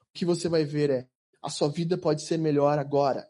O 0.00 0.12
que 0.14 0.24
você 0.24 0.48
vai 0.48 0.64
ver 0.64 0.90
é 0.90 1.08
a 1.42 1.50
sua 1.50 1.68
vida 1.68 1.96
pode 1.96 2.22
ser 2.22 2.38
melhor 2.38 2.78
agora. 2.78 3.28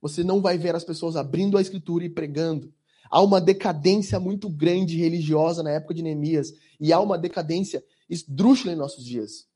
Você 0.00 0.22
não 0.22 0.40
vai 0.40 0.58
ver 0.58 0.74
as 0.74 0.84
pessoas 0.84 1.16
abrindo 1.16 1.56
a 1.56 1.62
escritura 1.62 2.04
e 2.04 2.10
pregando. 2.10 2.72
Há 3.10 3.20
uma 3.22 3.40
decadência 3.40 4.20
muito 4.20 4.48
grande 4.48 4.96
religiosa 4.96 5.62
na 5.62 5.70
época 5.70 5.94
de 5.94 6.02
Neemias 6.02 6.52
e 6.80 6.92
há 6.92 7.00
uma 7.00 7.18
decadência 7.18 7.82
esdrúxula 8.08 8.72
em 8.72 8.76
nossos 8.76 9.04
dias. 9.04 9.46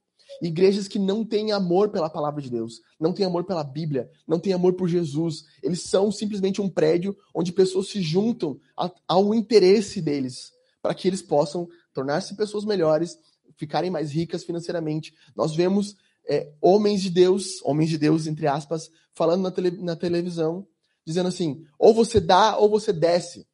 Igrejas 0.40 0.86
que 0.86 0.98
não 0.98 1.24
têm 1.24 1.50
amor 1.50 1.90
pela 1.90 2.08
palavra 2.08 2.40
de 2.40 2.50
Deus, 2.50 2.80
não 2.98 3.12
têm 3.12 3.26
amor 3.26 3.44
pela 3.44 3.64
Bíblia, 3.64 4.08
não 4.26 4.38
têm 4.38 4.52
amor 4.52 4.74
por 4.74 4.88
Jesus. 4.88 5.44
Eles 5.62 5.82
são 5.82 6.12
simplesmente 6.12 6.60
um 6.60 6.68
prédio 6.68 7.16
onde 7.34 7.52
pessoas 7.52 7.88
se 7.88 8.00
juntam 8.00 8.60
ao 9.06 9.34
interesse 9.34 10.00
deles, 10.00 10.52
para 10.80 10.94
que 10.94 11.08
eles 11.08 11.22
possam 11.22 11.68
tornar-se 11.92 12.36
pessoas 12.36 12.64
melhores, 12.64 13.18
ficarem 13.56 13.90
mais 13.90 14.12
ricas 14.12 14.44
financeiramente. 14.44 15.12
Nós 15.34 15.56
vemos 15.56 15.96
é, 16.28 16.52
homens 16.60 17.02
de 17.02 17.10
Deus, 17.10 17.60
homens 17.64 17.90
de 17.90 17.98
Deus, 17.98 18.26
entre 18.28 18.46
aspas, 18.46 18.90
falando 19.14 19.42
na, 19.42 19.50
tele, 19.50 19.70
na 19.72 19.96
televisão, 19.96 20.66
dizendo 21.04 21.28
assim: 21.28 21.64
ou 21.78 21.92
você 21.92 22.20
dá 22.20 22.56
ou 22.56 22.68
você 22.68 22.92
desce. 22.92 23.48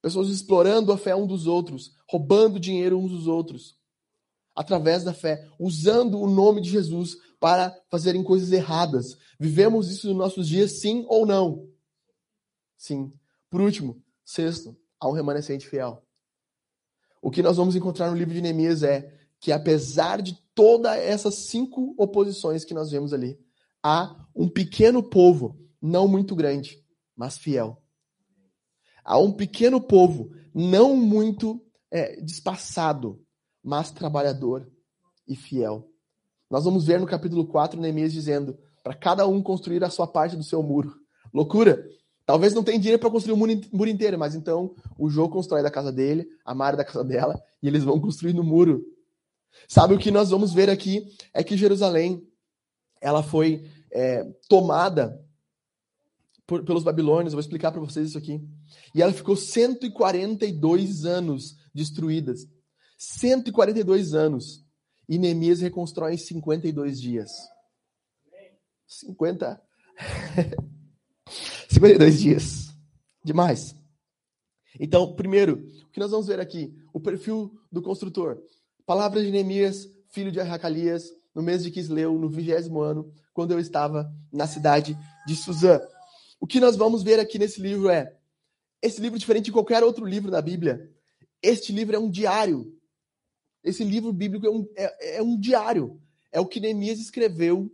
Pessoas 0.00 0.28
explorando 0.28 0.92
a 0.92 0.98
fé 0.98 1.16
um 1.16 1.26
dos 1.26 1.48
outros, 1.48 1.90
roubando 2.08 2.60
dinheiro 2.60 2.96
uns 2.96 3.10
dos 3.10 3.26
outros 3.26 3.75
através 4.56 5.04
da 5.04 5.12
fé, 5.12 5.46
usando 5.58 6.18
o 6.18 6.26
nome 6.26 6.62
de 6.62 6.70
Jesus 6.70 7.16
para 7.38 7.78
fazerem 7.90 8.24
coisas 8.24 8.50
erradas. 8.50 9.18
Vivemos 9.38 9.90
isso 9.90 10.08
nos 10.08 10.16
nossos 10.16 10.48
dias, 10.48 10.80
sim 10.80 11.04
ou 11.08 11.26
não? 11.26 11.68
Sim. 12.78 13.12
Por 13.50 13.60
último, 13.60 14.02
sexto, 14.24 14.74
há 14.98 15.06
um 15.08 15.12
remanescente 15.12 15.68
fiel. 15.68 16.02
O 17.20 17.30
que 17.30 17.42
nós 17.42 17.56
vamos 17.56 17.76
encontrar 17.76 18.10
no 18.10 18.16
livro 18.16 18.32
de 18.32 18.40
Neemias 18.40 18.82
é 18.82 19.14
que, 19.38 19.52
apesar 19.52 20.22
de 20.22 20.38
todas 20.54 20.96
essas 20.96 21.34
cinco 21.34 21.94
oposições 21.98 22.64
que 22.64 22.74
nós 22.74 22.90
vemos 22.90 23.12
ali, 23.12 23.38
há 23.82 24.26
um 24.34 24.48
pequeno 24.48 25.02
povo, 25.02 25.58
não 25.80 26.08
muito 26.08 26.34
grande, 26.34 26.82
mas 27.14 27.36
fiel. 27.36 27.82
Há 29.04 29.18
um 29.18 29.32
pequeno 29.32 29.80
povo, 29.80 30.30
não 30.54 30.96
muito 30.96 31.62
é, 31.90 32.20
despassado, 32.20 33.25
mas 33.66 33.90
trabalhador 33.90 34.70
e 35.26 35.34
fiel. 35.34 35.90
Nós 36.48 36.64
vamos 36.64 36.86
ver 36.86 37.00
no 37.00 37.06
capítulo 37.06 37.44
4 37.48 37.80
Neemias 37.80 38.12
dizendo 38.12 38.56
para 38.84 38.94
cada 38.94 39.26
um 39.26 39.42
construir 39.42 39.82
a 39.82 39.90
sua 39.90 40.06
parte 40.06 40.36
do 40.36 40.44
seu 40.44 40.62
muro. 40.62 40.94
Loucura! 41.34 41.84
Talvez 42.24 42.54
não 42.54 42.62
tenha 42.62 42.78
dinheiro 42.78 43.00
para 43.00 43.10
construir 43.10 43.34
o 43.34 43.36
muro 43.36 43.90
inteiro, 43.90 44.16
mas 44.16 44.36
então 44.36 44.72
o 44.96 45.10
Jô 45.10 45.28
constrói 45.28 45.64
da 45.64 45.70
casa 45.70 45.92
dele, 45.92 46.28
a 46.44 46.54
Mari 46.54 46.76
da 46.76 46.84
casa 46.84 47.02
dela, 47.02 47.40
e 47.60 47.66
eles 47.66 47.82
vão 47.82 48.00
construir 48.00 48.32
no 48.32 48.44
muro. 48.44 48.84
Sabe 49.68 49.94
o 49.94 49.98
que 49.98 50.12
nós 50.12 50.30
vamos 50.30 50.52
ver 50.52 50.70
aqui? 50.70 51.04
É 51.34 51.42
que 51.42 51.56
Jerusalém 51.56 52.24
ela 53.00 53.22
foi 53.22 53.68
é, 53.92 54.24
tomada 54.48 55.20
por, 56.46 56.64
pelos 56.64 56.84
babilônios. 56.84 57.32
Vou 57.32 57.40
explicar 57.40 57.72
para 57.72 57.80
vocês 57.80 58.10
isso 58.10 58.18
aqui. 58.18 58.40
E 58.94 59.02
ela 59.02 59.12
ficou 59.12 59.34
142 59.34 61.04
anos 61.04 61.56
destruídas. 61.74 62.46
142 62.96 64.14
anos. 64.14 64.64
E 65.08 65.18
Neemias 65.18 65.60
reconstrói 65.60 66.14
em 66.14 66.18
52 66.18 67.00
dias. 67.00 67.30
50. 68.86 69.62
52 71.68 72.18
dias. 72.20 72.74
Demais. 73.24 73.74
Então, 74.78 75.14
primeiro, 75.14 75.66
o 75.84 75.90
que 75.90 76.00
nós 76.00 76.10
vamos 76.10 76.26
ver 76.26 76.40
aqui? 76.40 76.74
O 76.92 77.00
perfil 77.00 77.58
do 77.70 77.82
construtor. 77.82 78.42
Palavras 78.84 79.24
de 79.24 79.30
Neemias, 79.30 79.88
filho 80.08 80.30
de 80.30 80.40
Arracalias, 80.40 81.10
no 81.34 81.42
mês 81.42 81.62
de 81.62 81.70
Quisleu, 81.70 82.18
no 82.18 82.28
vigésimo 82.28 82.80
ano, 82.80 83.12
quando 83.32 83.52
eu 83.52 83.58
estava 83.58 84.12
na 84.32 84.46
cidade 84.46 84.96
de 85.26 85.36
Suzã. 85.36 85.80
O 86.40 86.46
que 86.46 86.60
nós 86.60 86.76
vamos 86.76 87.02
ver 87.02 87.18
aqui 87.18 87.38
nesse 87.38 87.60
livro 87.60 87.88
é: 87.88 88.16
esse 88.82 89.00
livro, 89.00 89.18
diferente 89.18 89.46
de 89.46 89.52
qualquer 89.52 89.82
outro 89.82 90.04
livro 90.04 90.30
da 90.30 90.40
Bíblia, 90.40 90.90
este 91.42 91.72
livro 91.72 91.96
é 91.96 91.98
um 91.98 92.10
diário 92.10 92.75
esse 93.66 93.82
livro 93.82 94.12
bíblico 94.12 94.46
é 94.46 94.50
um, 94.50 94.66
é, 94.76 95.16
é 95.16 95.22
um 95.22 95.38
diário. 95.38 96.00
É 96.30 96.40
o 96.40 96.46
que 96.46 96.60
Neemias 96.60 97.00
escreveu 97.00 97.68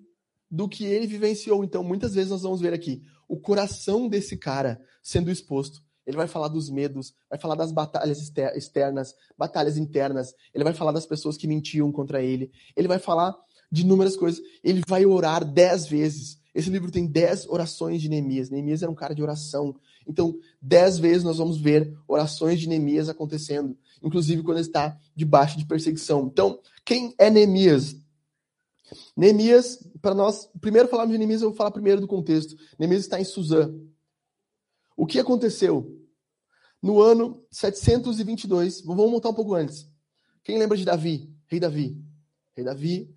do 0.50 0.66
que 0.66 0.84
ele 0.87 1.06
vivenciou. 1.06 1.62
Então, 1.62 1.84
muitas 1.84 2.14
vezes 2.14 2.30
nós 2.30 2.42
vamos 2.42 2.62
ver 2.62 2.72
aqui 2.72 3.02
o 3.28 3.38
coração 3.38 4.08
desse 4.08 4.37
cara 4.37 4.80
sendo 5.02 5.30
exposto. 5.30 5.82
Ele 6.06 6.16
vai 6.16 6.26
falar 6.26 6.49
dos 6.49 6.70
medos, 6.70 7.14
vai 7.28 7.38
falar 7.38 7.54
das 7.54 7.70
batalhas 7.72 8.20
externas, 8.56 9.14
batalhas 9.37 9.76
internas. 9.76 10.34
Ele 10.54 10.64
vai 10.64 10.72
falar 10.72 10.92
das 10.92 11.06
pessoas 11.06 11.37
que 11.37 11.46
mentiam 11.46 11.92
contra 11.92 12.22
ele. 12.22 12.50
Ele 12.75 12.88
vai 12.88 12.99
falar 12.99 13.37
de 13.70 13.82
inúmeras 13.82 14.16
coisas. 14.16 14.42
Ele 14.64 14.82
vai 14.88 15.04
orar 15.04 15.44
dez 15.44 15.87
vezes. 15.87 16.40
Esse 16.54 16.71
livro 16.71 16.90
tem 16.90 17.06
dez 17.06 17.47
orações 17.49 18.02
de 18.02 18.09
Neemias. 18.09 18.50
Neemias 18.50 18.82
era 18.82 18.90
um 18.90 18.94
cara 18.94 19.14
de 19.14 19.23
oração. 19.23 19.75
Então, 20.06 20.38
dez 20.61 20.99
vezes 20.99 21.25
nós 21.25 21.38
vamos 21.38 21.59
ver 21.59 21.97
orações 22.06 22.61
de 22.61 22.68
Neemias 22.68 23.09
acontecendo 23.09 23.76
inclusive 24.02 24.42
quando 24.42 24.59
está 24.59 24.99
debaixo 25.14 25.56
de 25.56 25.64
perseguição. 25.64 26.26
Então, 26.26 26.59
quem 26.85 27.14
é 27.16 27.30
Neemias? 27.30 27.97
Neemias, 29.16 29.78
para 30.02 30.14
nós, 30.14 30.49
primeiro 30.61 30.88
falarmos 30.88 31.12
de 31.12 31.18
Neemias, 31.18 31.42
eu 31.42 31.49
vou 31.49 31.56
falar 31.56 31.71
primeiro 31.71 32.00
do 32.00 32.09
contexto. 32.09 32.56
Neemias 32.78 33.02
está 33.02 33.21
em 33.21 33.25
Suzã. 33.25 33.73
O 34.97 35.06
que 35.06 35.18
aconteceu? 35.18 35.99
No 36.82 37.00
ano 37.00 37.44
722, 37.50 38.82
vamos 38.82 39.11
montar 39.11 39.28
um 39.28 39.35
pouco 39.35 39.54
antes. 39.54 39.88
Quem 40.42 40.59
lembra 40.59 40.76
de 40.76 40.85
Davi? 40.85 41.32
Rei 41.47 41.61
Davi. 41.61 41.97
Rei 42.54 42.64
Davi, 42.64 43.14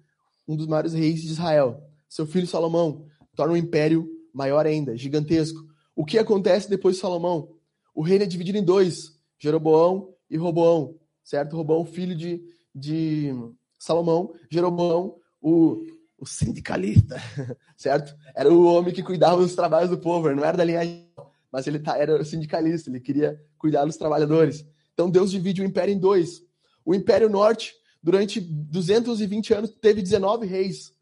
um 0.48 0.56
dos 0.56 0.68
maiores 0.68 0.94
reis 0.94 1.22
de 1.22 1.27
Israel. 1.30 1.84
Seu 2.08 2.27
filho 2.27 2.48
Salomão 2.48 3.08
torna 3.36 3.54
um 3.54 3.58
império 3.58 4.10
maior 4.34 4.65
ainda, 4.65 4.98
gigantesco. 4.98 5.65
O 5.96 6.06
que 6.06 6.18
acontece 6.18 6.70
depois 6.70 6.96
de 6.96 7.01
Salomão? 7.01 7.50
O 7.94 8.01
reino 8.01 8.24
é 8.24 8.27
dividido 8.27 8.58
em 8.58 8.63
dois: 8.63 9.18
Jeroboão 9.39 10.13
e 10.30 10.38
Roboão, 10.38 10.96
certo? 11.24 11.56
Roboão, 11.56 11.86
filho 11.86 12.15
de, 12.15 12.44
de 12.74 13.34
Salomão, 13.80 14.34
Jeroboão, 14.50 15.15
o, 15.42 15.86
o 16.18 16.25
sindicalista, 16.25 17.18
certo? 17.77 18.15
Era 18.36 18.51
o 18.51 18.65
homem 18.65 18.94
que 18.94 19.04
cuidava 19.04 19.42
dos 19.42 19.56
trabalhos 19.56 19.89
do 19.89 19.98
povo, 19.98 20.34
não 20.34 20.44
era 20.44 20.58
da 20.58 20.63
linhagem, 20.63 21.10
mas 21.51 21.68
ele 21.68 21.80
tá, 21.80 21.98
era 21.98 22.24
sindicalista, 22.25 22.89
ele 22.89 23.00
queria 23.00 23.42
cuidar 23.58 23.86
dos 23.86 23.98
trabalhadores. 23.98 24.65
Então 24.94 25.10
Deus 25.10 25.32
divide 25.32 25.62
o 25.62 25.65
império 25.65 25.94
em 25.94 26.00
dois. 26.00 26.42
O 26.84 26.94
Império 26.94 27.30
Norte, 27.30 27.74
durante 28.01 28.39
220 28.39 29.54
anos, 29.54 29.70
teve 29.82 30.01
19 30.01 30.46
reis. 30.46 30.94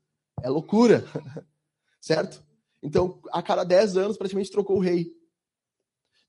É 0.42 0.50
loucura, 0.50 1.04
certo? 2.03 2.43
Então, 2.81 3.22
a 3.31 3.41
cada 3.41 3.63
10 3.63 3.95
anos, 3.95 4.17
praticamente 4.17 4.51
trocou 4.51 4.75
o 4.75 4.81
rei 4.81 5.13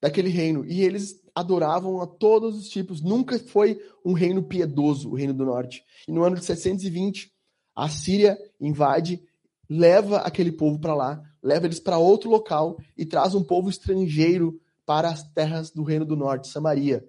daquele 0.00 0.28
reino. 0.28 0.64
E 0.64 0.82
eles 0.82 1.20
adoravam 1.34 2.00
a 2.00 2.06
todos 2.06 2.56
os 2.56 2.68
tipos. 2.68 3.02
Nunca 3.02 3.36
foi 3.40 3.80
um 4.04 4.12
reino 4.12 4.40
piedoso, 4.40 5.10
o 5.10 5.16
reino 5.16 5.34
do 5.34 5.44
norte. 5.44 5.84
E 6.06 6.12
no 6.12 6.22
ano 6.22 6.36
de 6.36 6.44
720, 6.44 7.32
a 7.74 7.88
Síria 7.88 8.38
invade, 8.60 9.20
leva 9.68 10.18
aquele 10.18 10.52
povo 10.52 10.78
para 10.78 10.94
lá, 10.94 11.20
leva 11.42 11.66
eles 11.66 11.80
para 11.80 11.98
outro 11.98 12.30
local 12.30 12.78
e 12.96 13.04
traz 13.04 13.34
um 13.34 13.42
povo 13.42 13.68
estrangeiro 13.68 14.60
para 14.86 15.08
as 15.08 15.24
terras 15.32 15.72
do 15.72 15.82
reino 15.82 16.04
do 16.04 16.14
norte, 16.14 16.46
Samaria. 16.46 17.04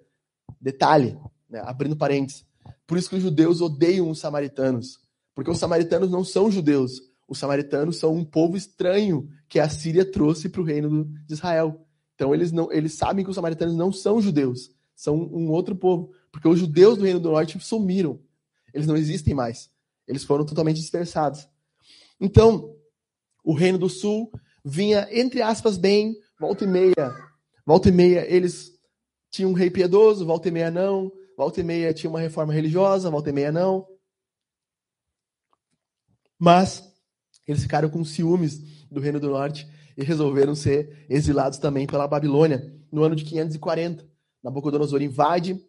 Detalhe, 0.60 1.16
né, 1.48 1.62
abrindo 1.64 1.96
parênteses. 1.96 2.44
Por 2.84 2.98
isso 2.98 3.08
que 3.08 3.16
os 3.16 3.22
judeus 3.22 3.60
odeiam 3.60 4.10
os 4.10 4.18
samaritanos, 4.18 4.98
porque 5.36 5.50
os 5.50 5.58
samaritanos 5.58 6.10
não 6.10 6.24
são 6.24 6.50
judeus. 6.50 7.00
Os 7.28 7.38
samaritanos 7.38 7.98
são 7.98 8.14
um 8.14 8.24
povo 8.24 8.56
estranho 8.56 9.28
que 9.48 9.58
a 9.58 9.68
Síria 9.68 10.04
trouxe 10.04 10.48
para 10.48 10.60
o 10.60 10.64
reino 10.64 11.04
de 11.26 11.34
Israel. 11.34 11.84
Então 12.14 12.34
eles 12.34 12.52
não, 12.52 12.72
eles 12.72 12.94
sabem 12.94 13.24
que 13.24 13.30
os 13.30 13.34
samaritanos 13.34 13.74
não 13.74 13.92
são 13.92 14.20
judeus, 14.20 14.70
são 14.94 15.16
um 15.16 15.50
outro 15.50 15.74
povo, 15.74 16.12
porque 16.32 16.48
os 16.48 16.58
judeus 16.58 16.96
do 16.96 17.04
Reino 17.04 17.20
do 17.20 17.30
Norte 17.30 17.58
sumiram. 17.60 18.20
Eles 18.72 18.86
não 18.86 18.96
existem 18.96 19.34
mais. 19.34 19.70
Eles 20.06 20.24
foram 20.24 20.44
totalmente 20.44 20.80
dispersados. 20.80 21.48
Então, 22.20 22.74
o 23.44 23.54
Reino 23.54 23.78
do 23.78 23.88
Sul 23.88 24.30
vinha 24.64 25.08
entre 25.10 25.42
aspas 25.42 25.76
bem, 25.76 26.16
volta 26.38 26.64
e 26.64 26.66
meia. 26.66 27.14
Volta 27.64 27.88
e 27.88 27.92
meia 27.92 28.24
eles 28.32 28.72
tinham 29.30 29.50
um 29.50 29.54
rei 29.54 29.70
piedoso, 29.70 30.24
volta 30.24 30.48
e 30.48 30.52
meia 30.52 30.70
não. 30.70 31.12
Volta 31.36 31.60
e 31.60 31.64
meia 31.64 31.92
tinha 31.92 32.08
uma 32.08 32.20
reforma 32.20 32.52
religiosa, 32.52 33.10
volta 33.10 33.30
e 33.30 33.32
meia 33.32 33.52
não. 33.52 33.86
Mas 36.38 36.82
eles 37.46 37.62
ficaram 37.62 37.88
com 37.88 38.04
ciúmes 38.04 38.58
do 38.90 39.00
Reino 39.00 39.20
do 39.20 39.30
Norte 39.30 39.68
e 39.96 40.04
resolveram 40.04 40.54
ser 40.54 41.06
exilados 41.08 41.58
também 41.58 41.86
pela 41.86 42.06
Babilônia 42.06 42.74
no 42.90 43.02
ano 43.02 43.16
de 43.16 43.24
540. 43.24 44.06
Nabucodonosor 44.42 45.00
invade, 45.02 45.60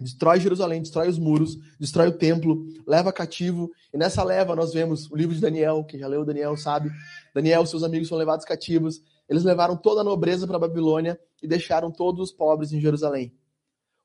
destrói 0.00 0.40
Jerusalém, 0.40 0.82
destrói 0.82 1.08
os 1.08 1.18
muros, 1.18 1.56
destrói 1.78 2.08
o 2.08 2.12
templo, 2.18 2.66
leva 2.86 3.12
cativo. 3.12 3.70
E 3.92 3.96
nessa 3.96 4.22
leva 4.22 4.54
nós 4.54 4.72
vemos 4.72 5.10
o 5.10 5.16
livro 5.16 5.34
de 5.34 5.40
Daniel, 5.40 5.84
quem 5.84 5.98
já 5.98 6.06
leu 6.06 6.24
Daniel 6.24 6.56
sabe. 6.56 6.90
Daniel 7.34 7.62
e 7.62 7.66
seus 7.66 7.82
amigos 7.82 8.08
são 8.08 8.18
levados 8.18 8.44
cativos. 8.44 9.00
Eles 9.28 9.44
levaram 9.44 9.76
toda 9.76 10.02
a 10.02 10.04
nobreza 10.04 10.46
para 10.46 10.56
a 10.56 10.60
Babilônia 10.60 11.18
e 11.42 11.48
deixaram 11.48 11.90
todos 11.90 12.20
os 12.20 12.32
pobres 12.32 12.72
em 12.72 12.80
Jerusalém. 12.80 13.32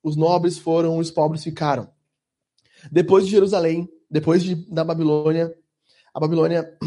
os 0.02 0.16
nobres 0.16 0.58
foram, 0.58 0.98
os 0.98 1.12
pobres 1.12 1.44
ficaram. 1.44 1.90
Depois 2.90 3.26
de 3.26 3.32
Jerusalém, 3.32 3.90
depois 4.10 4.42
de, 4.42 4.56
da 4.56 4.84
Babilônia, 4.84 5.54
a 6.14 6.20
Babilônia 6.20 6.78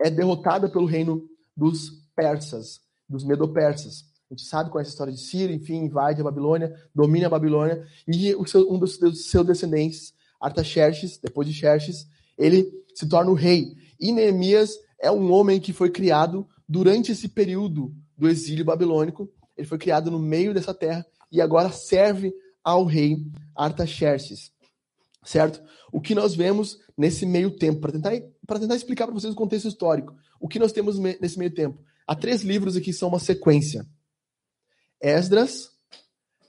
é 0.00 0.10
derrotada 0.10 0.68
pelo 0.68 0.86
reino 0.86 1.28
dos 1.56 1.90
persas, 2.14 2.80
dos 3.08 3.24
medo-persas. 3.24 4.04
A 4.30 4.34
gente 4.34 4.46
sabe 4.46 4.70
com 4.70 4.78
essa 4.78 4.90
história 4.90 5.12
de 5.12 5.20
Ciro, 5.20 5.52
enfim, 5.52 5.84
invade 5.84 6.20
a 6.20 6.24
Babilônia, 6.24 6.74
domina 6.94 7.26
a 7.26 7.30
Babilônia, 7.30 7.84
e 8.06 8.34
seu, 8.46 8.70
um 8.70 8.78
dos, 8.78 8.98
dos 8.98 9.26
seus 9.26 9.46
descendentes, 9.46 10.14
Artaxerxes, 10.40 11.18
depois 11.18 11.46
de 11.46 11.52
Xerxes, 11.52 12.08
ele 12.38 12.70
se 12.94 13.08
torna 13.08 13.30
o 13.30 13.34
rei. 13.34 13.74
E 14.00 14.12
Neemias 14.12 14.78
é 14.98 15.10
um 15.10 15.30
homem 15.32 15.60
que 15.60 15.72
foi 15.72 15.90
criado 15.90 16.48
durante 16.68 17.12
esse 17.12 17.28
período 17.28 17.94
do 18.16 18.28
exílio 18.28 18.64
babilônico. 18.64 19.28
Ele 19.56 19.66
foi 19.66 19.76
criado 19.76 20.10
no 20.10 20.18
meio 20.18 20.54
dessa 20.54 20.72
terra 20.72 21.04
e 21.30 21.40
agora 21.40 21.70
serve 21.70 22.32
ao 22.64 22.84
rei 22.84 23.18
Artaxerxes. 23.54 24.50
Certo? 25.30 25.62
O 25.92 26.00
que 26.00 26.12
nós 26.12 26.34
vemos 26.34 26.80
nesse 26.98 27.24
meio 27.24 27.52
tempo, 27.52 27.80
para 27.80 27.92
tentar, 27.92 28.10
tentar 28.58 28.74
explicar 28.74 29.06
para 29.06 29.14
vocês 29.14 29.32
o 29.32 29.36
contexto 29.36 29.68
histórico, 29.68 30.12
o 30.40 30.48
que 30.48 30.58
nós 30.58 30.72
temos 30.72 30.98
nesse 30.98 31.38
meio 31.38 31.54
tempo? 31.54 31.80
Há 32.04 32.16
três 32.16 32.42
livros 32.42 32.74
aqui 32.74 32.86
que 32.86 32.92
são 32.92 33.08
uma 33.08 33.20
sequência: 33.20 33.86
Esdras, 35.00 35.70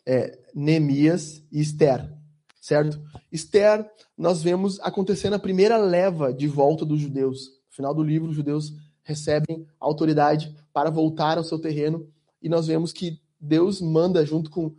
é, 0.03 0.35
Neemias 0.55 1.43
e 1.51 1.61
Esther. 1.61 2.11
Certo? 2.59 2.99
Esther, 3.31 3.87
nós 4.17 4.41
vemos 4.41 4.79
acontecendo 4.79 5.35
a 5.35 5.39
primeira 5.39 5.77
leva 5.77 6.33
de 6.33 6.47
volta 6.47 6.83
dos 6.83 6.99
judeus. 6.99 7.49
No 7.69 7.75
final 7.75 7.93
do 7.93 8.01
livro, 8.01 8.29
os 8.29 8.35
judeus 8.35 8.73
recebem 9.03 9.67
autoridade 9.79 10.55
para 10.73 10.89
voltar 10.89 11.37
ao 11.37 11.43
seu 11.43 11.59
terreno 11.59 12.09
e 12.41 12.49
nós 12.49 12.65
vemos 12.65 12.91
que 12.91 13.21
Deus 13.39 13.79
manda, 13.79 14.25
junto 14.25 14.49
com 14.49 14.73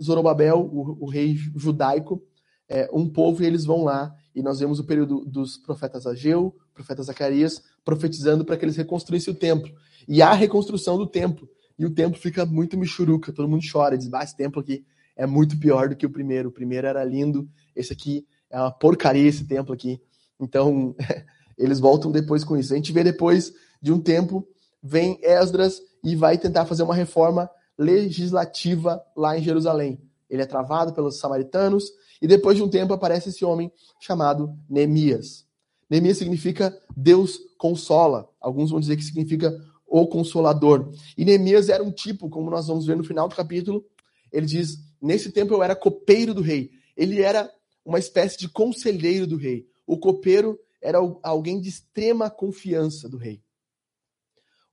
Zorobabel, 0.00 0.60
o, 0.60 1.04
o 1.04 1.10
rei 1.10 1.34
judaico, 1.56 2.22
é, 2.68 2.88
um 2.92 3.08
povo 3.08 3.42
e 3.42 3.46
eles 3.46 3.64
vão 3.64 3.84
lá. 3.84 4.14
E 4.34 4.42
nós 4.42 4.60
vemos 4.60 4.78
o 4.78 4.84
período 4.84 5.24
dos 5.24 5.56
profetas 5.56 6.06
Ageu, 6.06 6.54
profeta 6.74 7.02
Zacarias, 7.02 7.62
profetizando 7.84 8.44
para 8.44 8.56
que 8.56 8.64
eles 8.64 8.76
reconstruíssem 8.76 9.32
o 9.32 9.36
templo. 9.36 9.72
E 10.06 10.22
há 10.22 10.30
a 10.30 10.34
reconstrução 10.34 10.96
do 10.96 11.06
templo. 11.06 11.48
E 11.78 11.86
o 11.86 11.90
templo 11.90 12.20
fica 12.20 12.44
muito 12.44 12.76
michuruca, 12.76 13.32
todo 13.32 13.48
mundo 13.48 13.62
chora, 13.70 13.96
diz, 13.96 14.12
ah, 14.12 14.22
esse 14.22 14.36
templo 14.36 14.60
aqui 14.60 14.84
é 15.16 15.26
muito 15.26 15.58
pior 15.58 15.88
do 15.88 15.96
que 15.96 16.06
o 16.06 16.10
primeiro. 16.10 16.48
O 16.48 16.52
primeiro 16.52 16.86
era 16.86 17.04
lindo, 17.04 17.48
esse 17.74 17.92
aqui 17.92 18.26
é 18.50 18.58
uma 18.60 18.70
porcaria, 18.70 19.28
esse 19.28 19.44
templo 19.44 19.72
aqui. 19.72 20.00
Então, 20.40 20.94
eles 21.56 21.80
voltam 21.80 22.10
depois 22.10 22.44
com 22.44 22.56
isso. 22.56 22.72
A 22.72 22.76
gente 22.76 22.92
vê 22.92 23.02
depois 23.02 23.52
de 23.80 23.92
um 23.92 24.00
tempo, 24.00 24.46
vem 24.82 25.18
Esdras 25.22 25.80
e 26.02 26.14
vai 26.14 26.38
tentar 26.38 26.66
fazer 26.66 26.82
uma 26.82 26.94
reforma 26.94 27.50
legislativa 27.76 29.00
lá 29.16 29.38
em 29.38 29.42
Jerusalém. 29.42 30.00
Ele 30.28 30.42
é 30.42 30.46
travado 30.46 30.92
pelos 30.92 31.18
samaritanos 31.18 31.90
e 32.20 32.26
depois 32.26 32.56
de 32.56 32.62
um 32.62 32.68
tempo 32.68 32.92
aparece 32.92 33.28
esse 33.28 33.44
homem 33.44 33.72
chamado 34.00 34.56
Neemias. 34.68 35.46
Neemias 35.88 36.18
significa 36.18 36.76
Deus 36.96 37.38
consola. 37.56 38.28
Alguns 38.40 38.70
vão 38.70 38.80
dizer 38.80 38.96
que 38.96 39.04
significa 39.04 39.58
o 39.86 40.06
consolador. 40.06 40.92
E 41.16 41.24
Neemias 41.24 41.68
era 41.68 41.82
um 41.82 41.90
tipo, 41.90 42.28
como 42.28 42.50
nós 42.50 42.66
vamos 42.66 42.86
ver 42.86 42.96
no 42.96 43.04
final 43.04 43.28
do 43.28 43.34
capítulo, 43.34 43.84
ele 44.30 44.46
diz: 44.46 44.78
Nesse 45.00 45.32
tempo 45.32 45.54
eu 45.54 45.62
era 45.62 45.74
copeiro 45.74 46.34
do 46.34 46.42
rei. 46.42 46.70
Ele 46.96 47.22
era 47.22 47.50
uma 47.84 47.98
espécie 47.98 48.36
de 48.36 48.48
conselheiro 48.48 49.26
do 49.26 49.36
rei. 49.36 49.66
O 49.86 49.98
copeiro 49.98 50.58
era 50.82 50.98
alguém 51.22 51.60
de 51.60 51.68
extrema 51.68 52.28
confiança 52.28 53.08
do 53.08 53.16
rei. 53.16 53.42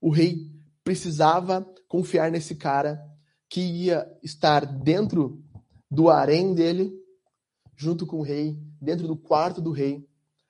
O 0.00 0.10
rei 0.10 0.50
precisava 0.84 1.66
confiar 1.88 2.30
nesse 2.30 2.54
cara 2.54 3.00
que 3.48 3.60
ia 3.60 4.06
estar 4.22 4.66
dentro 4.66 5.42
do 5.90 6.10
harém 6.10 6.52
dele, 6.52 6.92
junto 7.76 8.06
com 8.06 8.18
o 8.18 8.22
rei, 8.22 8.58
dentro 8.80 9.06
do 9.06 9.16
quarto 9.16 9.60
do 9.60 9.70
rei. 9.70 10.04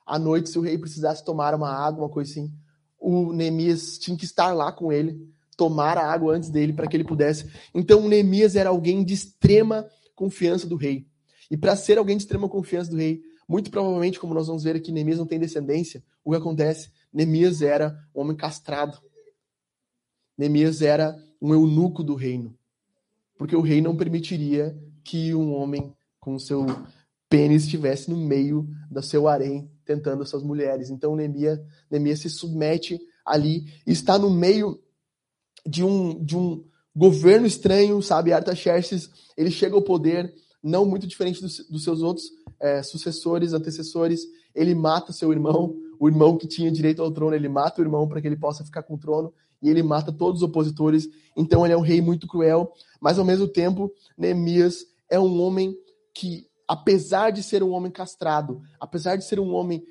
À 0.06 0.18
noite, 0.18 0.48
se 0.48 0.58
o 0.58 0.62
rei 0.62 0.78
precisasse 0.78 1.24
tomar 1.24 1.54
uma 1.54 1.70
água, 1.70 2.04
uma 2.04 2.10
coisa 2.10 2.30
assim, 2.30 2.52
o 2.98 3.32
Neemias 3.32 3.98
tinha 3.98 4.16
que 4.16 4.24
estar 4.24 4.52
lá 4.52 4.70
com 4.70 4.92
ele, 4.92 5.28
tomar 5.56 5.98
a 5.98 6.10
água 6.10 6.34
antes 6.34 6.50
dele 6.50 6.72
para 6.72 6.86
que 6.86 6.96
ele 6.96 7.04
pudesse. 7.04 7.50
Então, 7.74 8.08
Neemias 8.08 8.54
era 8.54 8.70
alguém 8.70 9.04
de 9.04 9.14
extrema 9.14 9.88
confiança 10.14 10.66
do 10.66 10.76
rei. 10.76 11.06
E 11.50 11.56
para 11.56 11.76
ser 11.76 11.98
alguém 11.98 12.16
de 12.16 12.22
extrema 12.22 12.48
confiança 12.48 12.90
do 12.90 12.96
rei, 12.96 13.22
muito 13.48 13.70
provavelmente, 13.70 14.18
como 14.18 14.34
nós 14.34 14.46
vamos 14.46 14.64
ver 14.64 14.76
aqui, 14.76 14.92
Neemias 14.92 15.18
não 15.18 15.26
tem 15.26 15.38
descendência. 15.38 16.02
O 16.24 16.30
que 16.30 16.36
acontece? 16.36 16.90
Neemias 17.12 17.62
era 17.62 17.96
um 18.14 18.20
homem 18.20 18.36
castrado. 18.36 18.98
Neemias 20.36 20.82
era 20.82 21.16
um 21.40 21.52
eunuco 21.52 22.02
do 22.02 22.14
reino, 22.14 22.56
porque 23.38 23.56
o 23.56 23.60
rei 23.60 23.80
não 23.80 23.96
permitiria 23.96 24.76
que 25.04 25.34
um 25.34 25.54
homem 25.54 25.94
com 26.18 26.38
seu 26.38 26.66
pênis 27.28 27.64
estivesse 27.64 28.10
no 28.10 28.16
meio 28.16 28.68
do 28.90 29.02
seu 29.02 29.28
harém 29.28 29.70
tentando 29.84 30.22
as 30.22 30.28
suas 30.28 30.42
mulheres. 30.42 30.90
Então 30.90 31.16
Neemias, 31.16 31.60
Neemias 31.90 32.20
se 32.20 32.30
submete 32.30 32.98
ali 33.24 33.64
está 33.84 34.16
no 34.16 34.30
meio 34.30 34.78
de 35.66 35.82
um, 35.82 36.24
de 36.24 36.36
um 36.36 36.64
governo 36.94 37.46
estranho, 37.46 38.00
sabe? 38.00 38.32
Artaxerxes, 38.32 39.10
ele 39.36 39.50
chega 39.50 39.74
ao 39.74 39.82
poder 39.82 40.32
não 40.62 40.86
muito 40.86 41.06
diferente 41.06 41.40
dos, 41.40 41.66
dos 41.68 41.82
seus 41.82 42.02
outros 42.02 42.26
é, 42.60 42.82
sucessores, 42.82 43.52
antecessores. 43.52 44.22
Ele 44.54 44.74
mata 44.74 45.12
seu 45.12 45.32
irmão, 45.32 45.76
o 45.98 46.08
irmão 46.08 46.38
que 46.38 46.46
tinha 46.46 46.70
direito 46.70 47.02
ao 47.02 47.10
trono, 47.10 47.34
ele 47.34 47.48
mata 47.48 47.80
o 47.80 47.84
irmão 47.84 48.08
para 48.08 48.20
que 48.20 48.26
ele 48.26 48.36
possa 48.36 48.64
ficar 48.64 48.82
com 48.82 48.94
o 48.94 48.98
trono 48.98 49.32
e 49.60 49.68
ele 49.68 49.82
mata 49.82 50.12
todos 50.12 50.42
os 50.42 50.48
opositores. 50.48 51.08
Então 51.36 51.64
ele 51.64 51.74
é 51.74 51.76
um 51.76 51.82
rei 51.82 52.00
muito 52.00 52.26
cruel, 52.26 52.72
mas 53.00 53.18
ao 53.18 53.24
mesmo 53.24 53.48
tempo, 53.48 53.92
Neemias 54.16 54.84
é 55.10 55.18
um 55.18 55.40
homem 55.40 55.76
que, 56.14 56.46
apesar 56.66 57.30
de 57.30 57.42
ser 57.42 57.62
um 57.62 57.72
homem 57.72 57.90
castrado, 57.90 58.62
apesar 58.80 59.16
de 59.16 59.24
ser 59.24 59.38
um 59.38 59.54
homem 59.54 59.84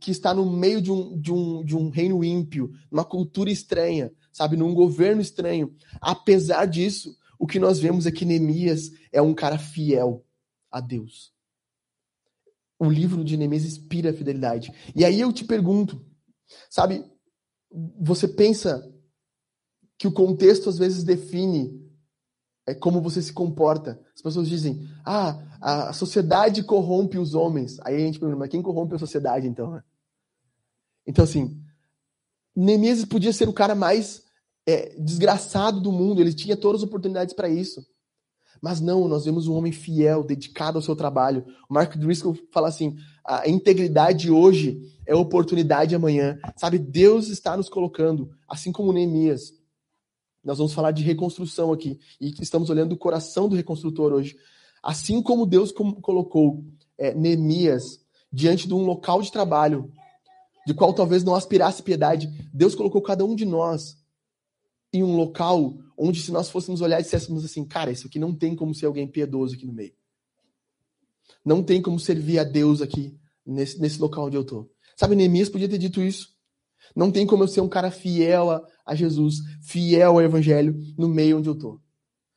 que 0.00 0.10
está 0.10 0.32
no 0.32 0.50
meio 0.50 0.80
de 0.80 0.92
um, 0.92 1.20
de 1.20 1.32
um, 1.32 1.64
de 1.64 1.76
um 1.76 1.88
reino 1.90 2.22
ímpio, 2.22 2.72
numa 2.90 3.04
cultura 3.04 3.50
estranha, 3.50 4.12
sabe, 4.32 4.56
num 4.56 4.72
governo 4.72 5.20
estranho, 5.20 5.74
apesar 6.00 6.66
disso, 6.66 7.16
o 7.38 7.46
que 7.46 7.58
nós 7.58 7.80
vemos 7.80 8.06
é 8.06 8.12
que 8.12 8.24
Neemias 8.24 8.92
é 9.10 9.20
um 9.20 9.34
cara 9.34 9.58
fiel 9.58 10.24
a 10.70 10.80
Deus. 10.80 11.32
O 12.78 12.88
livro 12.88 13.24
de 13.24 13.36
Neemias 13.36 13.64
inspira 13.64 14.10
a 14.10 14.14
fidelidade. 14.14 14.72
E 14.94 15.04
aí 15.04 15.20
eu 15.20 15.32
te 15.32 15.44
pergunto, 15.44 16.04
sabe, 16.70 17.04
você 18.00 18.28
pensa 18.28 18.88
que 19.98 20.06
o 20.06 20.12
contexto 20.12 20.68
às 20.68 20.78
vezes 20.78 21.02
define 21.02 21.81
é, 22.66 22.74
como 22.74 23.00
você 23.00 23.20
se 23.20 23.32
comporta. 23.32 24.00
As 24.14 24.22
pessoas 24.22 24.48
dizem, 24.48 24.88
ah, 25.04 25.38
a 25.60 25.92
sociedade 25.92 26.62
corrompe 26.62 27.18
os 27.18 27.34
homens. 27.34 27.78
Aí 27.84 27.96
a 27.96 27.98
gente 27.98 28.18
pergunta, 28.18 28.38
mas 28.38 28.48
quem 28.48 28.62
corrompe 28.62 28.94
a 28.94 28.98
sociedade 28.98 29.46
então? 29.46 29.82
Então, 31.06 31.24
assim, 31.24 31.60
Neemias 32.54 33.04
podia 33.04 33.32
ser 33.32 33.48
o 33.48 33.52
cara 33.52 33.74
mais 33.74 34.22
é, 34.66 34.94
desgraçado 34.98 35.80
do 35.80 35.90
mundo, 35.90 36.20
ele 36.20 36.32
tinha 36.32 36.56
todas 36.56 36.82
as 36.82 36.86
oportunidades 36.86 37.34
para 37.34 37.48
isso. 37.48 37.84
Mas 38.60 38.80
não, 38.80 39.08
nós 39.08 39.24
vemos 39.24 39.48
um 39.48 39.54
homem 39.54 39.72
fiel, 39.72 40.22
dedicado 40.22 40.78
ao 40.78 40.82
seu 40.82 40.94
trabalho. 40.94 41.44
O 41.68 41.74
Mark 41.74 41.96
Driscoll 41.96 42.38
fala 42.52 42.68
assim: 42.68 42.96
a 43.24 43.48
integridade 43.48 44.30
hoje 44.30 44.80
é 45.04 45.16
oportunidade 45.16 45.96
amanhã. 45.96 46.38
Sabe, 46.56 46.78
Deus 46.78 47.28
está 47.28 47.56
nos 47.56 47.68
colocando, 47.68 48.30
assim 48.48 48.70
como 48.70 48.92
Neemias, 48.92 49.52
nós 50.44 50.58
vamos 50.58 50.72
falar 50.72 50.90
de 50.90 51.02
reconstrução 51.02 51.72
aqui. 51.72 51.98
E 52.20 52.34
estamos 52.40 52.70
olhando 52.70 52.92
o 52.92 52.98
coração 52.98 53.48
do 53.48 53.56
reconstrutor 53.56 54.12
hoje. 54.12 54.36
Assim 54.82 55.22
como 55.22 55.46
Deus 55.46 55.72
colocou 55.72 56.64
é, 56.98 57.14
Neemias 57.14 58.00
diante 58.32 58.66
de 58.66 58.74
um 58.74 58.84
local 58.84 59.22
de 59.22 59.30
trabalho, 59.30 59.92
de 60.66 60.74
qual 60.74 60.92
talvez 60.92 61.22
não 61.22 61.34
aspirasse 61.34 61.82
piedade, 61.82 62.28
Deus 62.52 62.74
colocou 62.74 63.02
cada 63.02 63.24
um 63.24 63.34
de 63.36 63.44
nós 63.44 63.96
em 64.92 65.02
um 65.02 65.16
local 65.16 65.74
onde, 65.96 66.20
se 66.20 66.32
nós 66.32 66.50
fôssemos 66.50 66.80
olhar 66.80 67.00
e 67.00 67.02
disséssemos 67.02 67.44
assim, 67.44 67.64
cara, 67.64 67.90
isso 67.90 68.06
aqui 68.06 68.18
não 68.18 68.34
tem 68.34 68.56
como 68.56 68.74
ser 68.74 68.86
alguém 68.86 69.06
piedoso 69.06 69.54
aqui 69.54 69.66
no 69.66 69.72
meio. 69.72 69.92
Não 71.44 71.62
tem 71.62 71.80
como 71.80 71.98
servir 71.98 72.38
a 72.38 72.44
Deus 72.44 72.80
aqui, 72.82 73.16
nesse, 73.44 73.80
nesse 73.80 74.00
local 74.00 74.26
onde 74.26 74.36
eu 74.36 74.42
estou. 74.42 74.70
Sabe, 74.96 75.14
Neemias 75.14 75.48
podia 75.48 75.68
ter 75.68 75.78
dito 75.78 76.02
isso. 76.02 76.31
Não 76.94 77.10
tem 77.10 77.26
como 77.26 77.42
eu 77.42 77.48
ser 77.48 77.60
um 77.60 77.68
cara 77.68 77.90
fiel 77.90 78.50
a, 78.50 78.66
a 78.84 78.94
Jesus, 78.94 79.36
fiel 79.62 80.12
ao 80.12 80.22
Evangelho 80.22 80.76
no 80.96 81.08
meio 81.08 81.38
onde 81.38 81.48
eu 81.48 81.54
estou. 81.54 81.80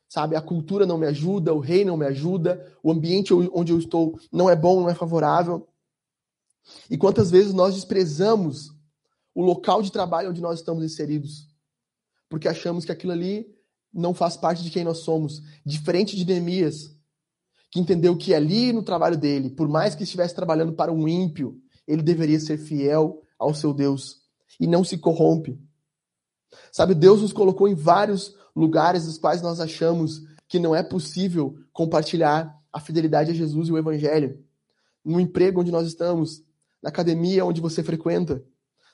Sabe, 0.07 0.35
a 0.35 0.41
cultura 0.41 0.85
não 0.85 0.97
me 0.97 1.07
ajuda, 1.07 1.53
o 1.53 1.59
rei 1.59 1.83
não 1.83 1.97
me 1.97 2.05
ajuda, 2.05 2.73
o 2.81 2.91
ambiente 2.91 3.33
onde 3.33 3.73
eu 3.73 3.79
estou 3.79 4.17
não 4.31 4.49
é 4.49 4.55
bom, 4.55 4.81
não 4.81 4.89
é 4.89 4.95
favorável. 4.95 5.67
E 6.89 6.97
quantas 6.97 7.29
vezes 7.29 7.53
nós 7.53 7.75
desprezamos 7.75 8.71
o 9.33 9.43
local 9.43 9.81
de 9.81 9.91
trabalho 9.91 10.29
onde 10.29 10.41
nós 10.41 10.59
estamos 10.59 10.83
inseridos, 10.83 11.47
porque 12.29 12.47
achamos 12.47 12.85
que 12.85 12.91
aquilo 12.91 13.11
ali 13.11 13.45
não 13.93 14.13
faz 14.13 14.37
parte 14.37 14.63
de 14.63 14.69
quem 14.69 14.83
nós 14.83 14.99
somos. 14.99 15.41
Diferente 15.65 16.15
de 16.15 16.25
Neemias, 16.25 16.95
que 17.69 17.79
entendeu 17.79 18.15
que 18.15 18.33
ali 18.33 18.71
no 18.71 18.83
trabalho 18.83 19.17
dele, 19.17 19.49
por 19.49 19.67
mais 19.67 19.95
que 19.95 20.03
estivesse 20.03 20.33
trabalhando 20.33 20.73
para 20.73 20.93
um 20.93 21.07
ímpio, 21.07 21.59
ele 21.87 22.01
deveria 22.01 22.39
ser 22.39 22.57
fiel 22.57 23.21
ao 23.37 23.53
seu 23.53 23.73
Deus 23.73 24.24
e 24.59 24.67
não 24.67 24.83
se 24.83 24.97
corrompe. 24.97 25.59
Sabe, 26.71 26.93
Deus 26.93 27.21
nos 27.21 27.33
colocou 27.33 27.67
em 27.67 27.75
vários 27.75 28.35
lugares 28.55 29.05
dos 29.05 29.17
quais 29.17 29.41
nós 29.41 29.59
achamos 29.59 30.21
que 30.47 30.59
não 30.59 30.75
é 30.75 30.83
possível 30.83 31.57
compartilhar 31.73 32.55
a 32.71 32.79
fidelidade 32.79 33.31
a 33.31 33.33
Jesus 33.33 33.67
e 33.67 33.71
o 33.71 33.77
Evangelho. 33.77 34.43
No 35.03 35.19
emprego 35.19 35.61
onde 35.61 35.71
nós 35.71 35.87
estamos, 35.87 36.43
na 36.81 36.89
academia 36.89 37.45
onde 37.45 37.61
você 37.61 37.83
frequenta. 37.83 38.43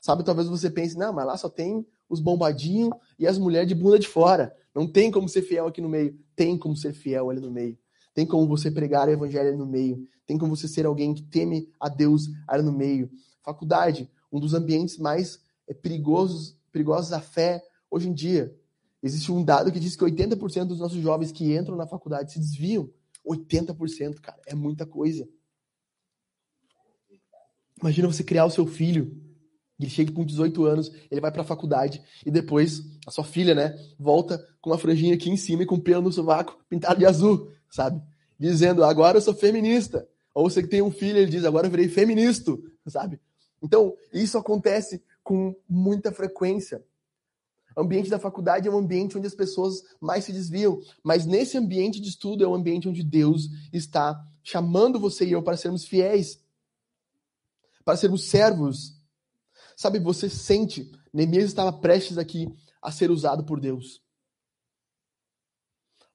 Sabe, 0.02 0.24
talvez 0.24 0.48
você 0.48 0.70
pense, 0.70 0.98
não, 0.98 1.14
mas 1.14 1.26
lá 1.26 1.38
só 1.38 1.50
tem 1.50 1.86
os 2.10 2.20
bombadinhos 2.20 2.92
e 3.20 3.28
as 3.28 3.38
mulheres 3.38 3.68
de 3.68 3.76
bunda 3.76 4.00
de 4.00 4.08
fora. 4.08 4.56
Não 4.74 4.88
tem 4.88 5.12
como 5.12 5.30
ser 5.30 5.42
fiel 5.42 5.68
aqui 5.68 5.82
no 5.82 5.90
meio. 5.90 6.18
Tem 6.36 6.58
como 6.58 6.76
ser 6.76 6.94
fiel 6.94 7.30
ali 7.30 7.40
no 7.40 7.52
meio. 7.52 7.78
Tem 8.14 8.26
como 8.26 8.48
você 8.48 8.72
pregar 8.72 9.08
o 9.08 9.12
evangelho 9.12 9.50
ali 9.50 9.58
no 9.58 9.66
meio. 9.66 10.06
Tem 10.26 10.38
como 10.38 10.56
você 10.56 10.68
ser 10.68 10.86
alguém 10.86 11.14
que 11.14 11.24
teme 11.24 11.70
a 11.80 11.88
Deus 11.88 12.30
ali 12.48 12.64
no 12.64 12.72
meio. 12.72 13.10
Faculdade, 13.44 14.10
um 14.32 14.40
dos 14.40 14.54
ambientes 14.54 14.98
mais 14.98 15.40
é, 15.72 15.74
perigosos, 15.74 16.58
perigosos 16.72 17.10
da 17.10 17.22
fé 17.22 17.64
hoje 17.90 18.10
em 18.10 18.14
dia. 18.14 18.54
Existe 19.02 19.32
um 19.32 19.44
dado 19.44 19.72
que 19.72 19.80
diz 19.80 19.96
que 19.96 20.04
80% 20.04 20.66
dos 20.66 20.80
nossos 20.80 21.02
jovens 21.02 21.32
que 21.32 21.56
entram 21.56 21.78
na 21.78 21.88
faculdade 21.88 22.34
se 22.34 22.40
desviam. 22.40 22.90
80%, 23.26 24.20
cara, 24.20 24.40
é 24.46 24.54
muita 24.54 24.86
coisa. 24.86 25.28
Imagina 27.80 28.08
você 28.08 28.24
criar 28.24 28.46
o 28.46 28.52
seu 28.52 28.68
filho, 28.68 29.18
ele 29.80 29.90
chega 29.90 30.12
com 30.12 30.24
18 30.24 30.66
anos, 30.66 30.92
ele 31.10 31.22
vai 31.22 31.32
para 31.32 31.42
a 31.42 31.46
faculdade 31.46 32.04
e 32.24 32.30
depois 32.30 32.84
a 33.08 33.12
sua 33.12 33.24
filha, 33.24 33.56
né, 33.56 33.76
volta 33.98 34.38
com 34.60 34.70
uma 34.70 34.78
franjinha 34.78 35.16
aqui 35.16 35.30
em 35.30 35.38
cima 35.38 35.64
e 35.64 35.66
com 35.66 35.80
pelo 35.80 36.04
no 36.04 36.12
sovaco 36.12 36.64
pintado 36.70 37.00
de 37.00 37.06
azul, 37.06 37.52
sabe? 37.72 38.00
Dizendo, 38.38 38.84
agora 38.84 39.18
eu 39.18 39.22
sou 39.22 39.34
feminista. 39.34 40.08
Ou 40.34 40.50
você 40.50 40.62
que 40.62 40.70
tem 40.70 40.82
um 40.82 40.92
filho, 40.92 41.18
ele 41.18 41.32
diz, 41.32 41.44
agora 41.44 41.68
eu 41.68 41.72
virei 41.72 41.90
feminista, 41.90 42.56
sabe? 42.88 43.20
Então, 43.62 43.96
isso 44.14 44.38
acontece 44.38 45.02
com 45.24 45.56
muita 45.68 46.12
frequência. 46.12 46.84
O 47.76 47.82
ambiente 47.82 48.10
da 48.10 48.20
faculdade 48.20 48.68
é 48.68 48.72
um 48.72 48.78
ambiente 48.78 49.18
onde 49.18 49.28
as 49.28 49.36
pessoas 49.36 49.84
mais 50.00 50.26
se 50.26 50.34
desviam, 50.34 50.82
mas 51.04 51.26
nesse 51.26 51.58
ambiente 51.58 52.02
de 52.02 52.10
estudo 52.10 52.44
é 52.44 52.48
um 52.48 52.56
ambiente 52.56 52.90
onde 52.90 53.04
Deus 53.04 53.50
está 53.72 54.22
chamando 54.44 55.00
você 55.00 55.26
e 55.26 55.32
eu 55.32 55.42
para 55.42 55.56
sermos 55.56 55.86
fiéis, 55.86 56.44
para 57.86 57.98
sermos 57.98 58.26
servos. 58.26 59.00
Sabe, 59.76 60.00
você 60.00 60.30
sente, 60.30 60.92
Neemias 61.14 61.46
estava 61.46 61.72
prestes 61.72 62.18
aqui 62.18 62.54
a 62.82 62.92
ser 62.92 63.10
usado 63.10 63.44
por 63.44 63.60
Deus. 63.60 64.02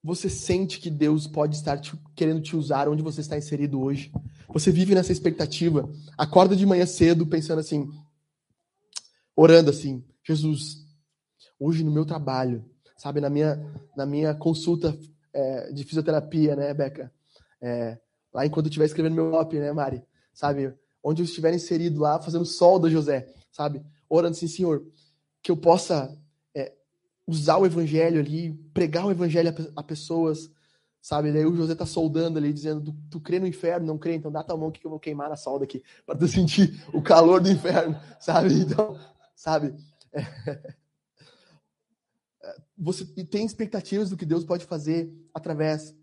Você 0.03 0.31
sente 0.31 0.79
que 0.79 0.91
Deus 0.91 1.27
pode 1.27 1.57
estar 1.57 1.79
te, 1.79 1.97
querendo 2.15 2.41
te 2.41 2.55
usar 2.55 2.89
onde 2.89 3.03
você 3.03 3.21
está 3.21 3.37
inserido 3.37 3.81
hoje. 3.81 4.13
Você 4.49 4.71
vive 4.71 4.95
nessa 4.95 5.11
expectativa. 5.11 5.91
Acorda 6.17 6.55
de 6.55 6.65
manhã 6.65 6.87
cedo 6.87 7.27
pensando 7.27 7.59
assim, 7.59 7.91
orando 9.37 9.71
assim, 9.71 10.03
Jesus, 10.25 10.79
hoje 11.61 11.85
no 11.85 11.93
meu 11.93 12.07
trabalho, 12.07 12.65
sabe, 12.97 13.21
na 13.21 13.29
minha, 13.29 13.57
na 13.95 14.07
minha 14.07 14.35
consulta 14.35 14.99
é, 15.33 15.73
de 15.73 15.85
fisioterapia, 15.85 16.57
né, 16.57 16.73
Beca? 16.73 17.13
É, 17.61 17.99
lá 18.33 18.47
enquanto 18.47 18.67
eu 18.67 18.71
estiver 18.71 18.87
escrevendo 18.87 19.15
meu 19.15 19.35
op, 19.35 19.57
né, 19.59 19.71
Mari? 19.73 20.03
Sabe, 20.33 20.75
onde 21.03 21.23
eu 21.23 21.25
estiver 21.25 21.55
inserido 21.55 22.01
lá, 22.01 22.21
fazendo 22.21 22.45
solda, 22.45 22.91
José, 22.91 23.33
sabe? 23.53 23.85
Orando 24.09 24.37
assim, 24.37 24.49
Senhor, 24.49 24.85
que 25.43 25.51
eu 25.51 25.57
possa 25.57 26.17
é, 26.55 26.73
usar 27.27 27.59
o 27.59 27.67
evangelho 27.67 28.19
ali, 28.19 28.55
pregar 28.73 29.07
o 29.07 29.11
evangelho 29.11 29.51
a, 29.51 29.81
a, 29.81 29.83
pessoas, 29.83 30.51
sabe? 31.01 31.33
Daí 31.33 31.47
o 31.47 31.55
José 31.55 31.75
tá 31.75 31.87
soldando 31.87 32.39
ali, 32.39 32.53
dizendo, 32.53 32.83
tu, 32.83 32.97
tu 33.11 33.21
crê 33.21 33.39
no 33.39 33.47
inferno? 33.47 33.87
Não 33.87 33.99
crê? 33.99 34.15
Então 34.15 34.33
dá 34.33 34.43
tua 34.43 34.57
mão 34.57 34.71
que 34.71 34.85
eu 34.85 34.91
vou 34.91 34.99
queimar 34.99 35.29
na 35.29 35.37
solda 35.37 35.65
aqui, 35.65 35.83
para 36.05 36.19
tu 36.19 36.27
sentir 36.27 36.83
o 36.93 37.01
calor 37.01 37.41
do 37.41 37.51
inferno, 37.51 37.99
sabe? 38.19 38.53
Então, 38.55 38.99
sabe? 39.37 39.77
É, 42.43 42.57
você 42.79 43.05
tem 43.25 43.45
expectativas 43.45 44.09
do 44.09 44.17
que 44.17 44.25
Deus 44.25 44.45
pode 44.45 44.65
fazer 44.67 45.13
através 45.35 45.97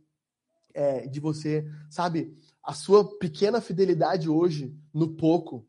é, 0.74 1.08
de 1.08 1.18
você, 1.22 1.66
sabe? 1.90 2.36
A 2.62 2.74
sua 2.74 3.18
pequena 3.18 3.62
fidelidade 3.62 4.28
hoje, 4.28 4.76
no 4.94 5.16
pouco, 5.16 5.66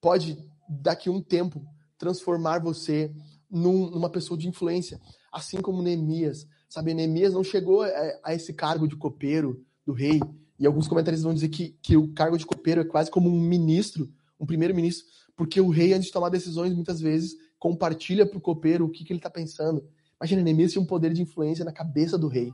pode, 0.00 0.36
daqui 0.68 1.08
a 1.08 1.12
um 1.12 1.22
tempo, 1.22 1.64
transformar 1.96 2.58
você 2.58 3.14
num, 3.48 3.88
numa 3.90 4.10
pessoa 4.10 4.36
de 4.36 4.48
influência. 4.48 5.00
Assim 5.32 5.60
como 5.60 5.82
Neemias. 5.82 6.46
Sabe, 6.68 6.94
Neemias 6.94 7.34
não 7.34 7.44
chegou 7.44 7.82
a, 7.82 7.88
a 8.24 8.34
esse 8.34 8.52
cargo 8.52 8.88
de 8.88 8.96
copeiro 8.96 9.64
do 9.84 9.92
rei. 9.92 10.20
E 10.58 10.66
alguns 10.66 10.88
comentaristas 10.88 11.24
vão 11.24 11.34
dizer 11.34 11.50
que, 11.50 11.76
que 11.82 11.96
o 11.96 12.12
cargo 12.12 12.38
de 12.38 12.46
copeiro 12.46 12.80
é 12.80 12.84
quase 12.84 13.10
como 13.10 13.28
um 13.28 13.40
ministro, 13.40 14.12
um 14.40 14.46
primeiro-ministro, 14.46 15.06
porque 15.36 15.60
o 15.60 15.68
rei, 15.68 15.92
antes 15.92 16.06
de 16.06 16.12
tomar 16.12 16.30
decisões, 16.30 16.74
muitas 16.74 17.00
vezes 17.00 17.36
compartilha 17.58 18.26
para 18.26 18.38
o 18.38 18.40
copeiro 18.40 18.86
o 18.86 18.90
que, 18.90 19.04
que 19.04 19.12
ele 19.12 19.18
está 19.18 19.30
pensando. 19.30 19.86
Imagina, 20.18 20.42
Neemias 20.42 20.72
tinha 20.72 20.82
um 20.82 20.86
poder 20.86 21.12
de 21.12 21.22
influência 21.22 21.64
na 21.64 21.72
cabeça 21.72 22.16
do 22.16 22.26
rei. 22.26 22.52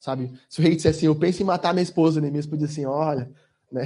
Sabe? 0.00 0.32
Se 0.48 0.60
o 0.60 0.62
rei 0.62 0.74
dissesse 0.74 0.98
assim, 0.98 1.06
eu 1.06 1.16
penso 1.16 1.42
em 1.42 1.46
matar 1.46 1.72
minha 1.72 1.82
esposa, 1.82 2.20
Neemias 2.20 2.46
podia 2.46 2.66
assim, 2.66 2.84
olha, 2.84 3.30
né? 3.70 3.84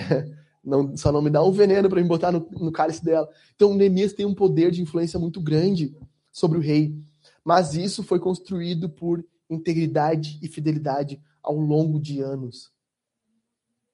Não, 0.63 0.95
só 0.95 1.11
não 1.11 1.23
me 1.23 1.31
dá 1.31 1.43
um 1.43 1.51
veneno 1.51 1.89
para 1.89 2.03
me 2.03 2.07
botar 2.07 2.31
no, 2.31 2.47
no 2.53 2.71
cálice 2.71 3.03
dela. 3.03 3.27
Então, 3.55 3.75
Neemias 3.75 4.13
tem 4.13 4.27
um 4.27 4.35
poder 4.35 4.71
de 4.71 4.83
influência 4.83 5.19
muito 5.19 5.41
grande 5.41 5.97
sobre 6.31 6.59
o 6.59 6.61
rei. 6.61 6.95
Mas 7.43 7.75
isso 7.75 8.03
foi 8.03 8.19
construído 8.19 8.89
por 8.89 9.25
integridade 9.49 10.39
e 10.43 10.49
fidelidade 10.49 11.21
ao 11.43 11.57
longo 11.57 11.99
de 11.99 12.21
anos. 12.21 12.71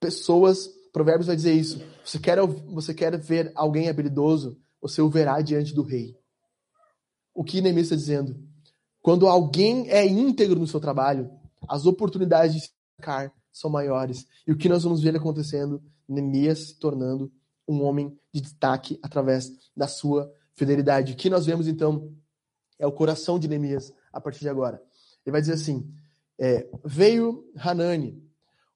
Pessoas, 0.01 0.69
Provérbios 0.97 1.27
vai 1.27 1.37
dizer 1.37 1.53
isso. 1.53 1.79
Você 2.03 2.19
quer, 2.19 2.39
você 2.41 2.95
quer 2.95 3.19
ver 3.19 3.53
alguém 3.55 3.87
habilidoso? 3.87 4.59
Você 4.81 5.03
o 5.03 5.11
verá 5.11 5.43
diante 5.43 5.75
do 5.75 5.83
rei. 5.83 6.17
O 7.35 7.45
que 7.45 7.61
Neemias 7.61 7.89
está 7.89 7.97
dizendo? 7.97 8.35
Quando 9.03 9.27
alguém 9.27 9.91
é 9.91 10.07
íntegro 10.07 10.59
no 10.59 10.67
seu 10.67 10.81
trabalho, 10.81 11.31
as 11.69 11.85
oportunidades 11.85 12.55
de 12.55 12.61
se 12.63 12.71
destacar 12.71 13.31
são 13.53 13.69
maiores. 13.69 14.27
E 14.47 14.53
o 14.53 14.57
que 14.57 14.71
nós 14.71 14.85
vamos 14.85 15.03
ver 15.03 15.15
acontecendo? 15.15 15.83
Neemias 16.09 16.61
se 16.61 16.79
tornando 16.79 17.31
um 17.69 17.83
homem 17.83 18.19
de 18.33 18.41
destaque 18.41 18.99
através 19.03 19.53
da 19.77 19.87
sua 19.87 20.33
fidelidade. 20.55 21.13
O 21.13 21.17
que 21.17 21.29
nós 21.29 21.45
vemos 21.45 21.69
então 21.69 22.11
é 22.79 22.87
o 22.87 22.93
coração 22.93 23.39
de 23.39 23.49
Neemias 23.49 23.93
a 24.11 24.19
partir 24.19 24.41
de 24.41 24.49
agora. 24.49 24.83
Ele 25.27 25.33
vai 25.33 25.43
dizer 25.43 25.53
assim: 25.53 25.93
é, 26.39 26.67
veio 26.83 27.45
Hanani, 27.55 28.19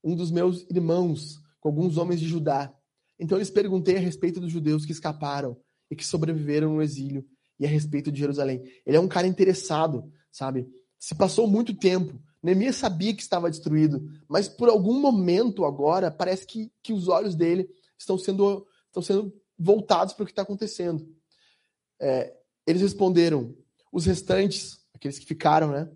um 0.05 0.15
dos 0.15 0.31
meus 0.31 0.67
irmãos, 0.69 1.40
com 1.61 1.69
alguns 1.69 1.97
homens 1.97 2.21
de 2.21 2.27
Judá. 2.27 2.75
Então 3.19 3.39
lhes 3.39 3.51
perguntei 3.51 3.97
a 3.97 4.01
respeito 4.01 4.41
dos 4.41 4.51
judeus 4.51 4.85
que 4.85 4.93
escaparam 4.93 5.57
e 5.91 5.95
que 5.95 6.07
sobreviveram 6.07 6.75
no 6.75 6.83
exílio 6.83 7.25
e 7.59 7.67
a 7.67 7.69
respeito 7.69 8.11
de 8.11 8.19
Jerusalém. 8.19 8.63
Ele 8.87 8.97
é 8.97 9.01
um 9.01 9.09
cara 9.09 9.27
interessado 9.27 10.11
sabe? 10.31 10.69
Se 10.99 11.15
passou 11.15 11.47
muito 11.47 11.75
tempo. 11.75 12.21
Neemias 12.43 12.77
sabia 12.77 13.15
que 13.15 13.23
estava 13.23 13.51
destruído, 13.51 14.03
mas 14.27 14.49
por 14.49 14.69
algum 14.69 14.99
momento 14.99 15.65
agora 15.65 16.11
parece 16.11 16.47
que, 16.47 16.73
que 16.83 16.93
os 16.93 17.09
olhos 17.09 17.35
dele 17.35 17.69
estão 17.99 18.17
sendo, 18.17 18.67
estão 18.87 19.03
sendo 19.03 19.33
voltados 19.59 20.15
para 20.15 20.23
o 20.23 20.27
que 20.27 20.33
está 20.33 20.43
acontecendo. 20.43 21.07
É, 22.01 22.35
eles 22.67 22.81
responderam: 22.81 23.55
os 23.93 24.07
restantes, 24.07 24.79
aqueles 24.95 25.19
que 25.19 25.27
ficaram, 25.27 25.71
né? 25.71 25.91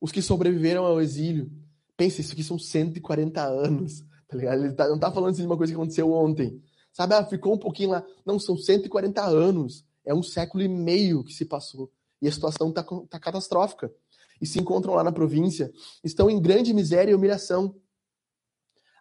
Os 0.00 0.10
que 0.10 0.22
sobreviveram 0.22 0.84
ao 0.84 1.00
exílio. 1.02 1.52
Pensa, 1.98 2.22
isso 2.22 2.32
aqui 2.32 2.42
são 2.42 2.58
140 2.58 3.42
anos, 3.42 4.02
tá 4.30 4.36
ligado? 4.36 4.64
Ele 4.64 4.74
tá, 4.74 4.88
não 4.88 4.94
está 4.94 5.10
falando 5.10 5.32
assim 5.32 5.42
de 5.42 5.46
uma 5.46 5.56
coisa 5.56 5.72
que 5.72 5.76
aconteceu 5.76 6.12
ontem. 6.12 6.62
Sabe, 6.92 7.14
ah, 7.14 7.24
ficou 7.24 7.54
um 7.54 7.58
pouquinho 7.58 7.90
lá. 7.90 8.06
Não, 8.24 8.38
são 8.38 8.56
140 8.56 9.22
anos. 9.22 9.84
É 10.04 10.14
um 10.14 10.22
século 10.22 10.62
e 10.62 10.68
meio 10.68 11.24
que 11.24 11.34
se 11.34 11.44
passou 11.44 11.90
e 12.20 12.28
a 12.28 12.32
situação 12.32 12.68
está 12.68 12.82
tá 12.82 13.18
catastrófica. 13.18 13.92
E 14.40 14.46
se 14.46 14.58
encontram 14.58 14.94
lá 14.94 15.04
na 15.04 15.12
província, 15.12 15.72
estão 16.02 16.30
em 16.30 16.40
grande 16.40 16.72
miséria 16.72 17.12
e 17.12 17.14
humilhação. 17.14 17.74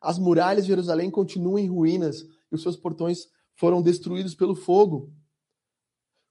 As 0.01 0.17
muralhas 0.17 0.65
de 0.65 0.69
Jerusalém 0.69 1.09
continuam 1.09 1.59
em 1.59 1.67
ruínas 1.67 2.21
e 2.51 2.55
os 2.55 2.61
seus 2.61 2.75
portões 2.75 3.27
foram 3.55 3.81
destruídos 3.81 4.35
pelo 4.35 4.55
fogo. 4.55 5.13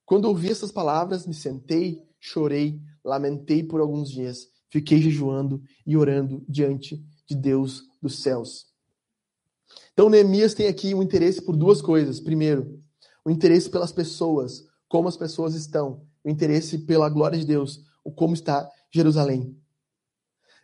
Quando 0.04 0.26
ouvi 0.26 0.50
essas 0.50 0.72
palavras, 0.72 1.26
me 1.26 1.34
sentei, 1.34 2.02
chorei, 2.18 2.80
lamentei 3.04 3.62
por 3.62 3.80
alguns 3.80 4.10
dias, 4.10 4.48
fiquei 4.70 5.00
jejuando 5.00 5.62
e 5.86 5.96
orando 5.96 6.44
diante 6.48 7.02
de 7.26 7.34
Deus 7.34 7.82
dos 8.00 8.22
céus. 8.22 8.66
Então, 9.92 10.08
Neemias 10.08 10.54
tem 10.54 10.66
aqui 10.66 10.94
um 10.94 11.02
interesse 11.02 11.42
por 11.42 11.56
duas 11.56 11.82
coisas. 11.82 12.20
Primeiro, 12.20 12.80
o 13.24 13.30
interesse 13.30 13.68
pelas 13.68 13.92
pessoas, 13.92 14.64
como 14.88 15.08
as 15.08 15.16
pessoas 15.16 15.54
estão 15.54 16.02
o 16.24 16.30
interesse 16.30 16.78
pela 16.78 17.08
glória 17.08 17.38
de 17.38 17.44
Deus, 17.44 17.84
o 18.04 18.10
como 18.10 18.34
está 18.34 18.68
Jerusalém. 18.90 19.56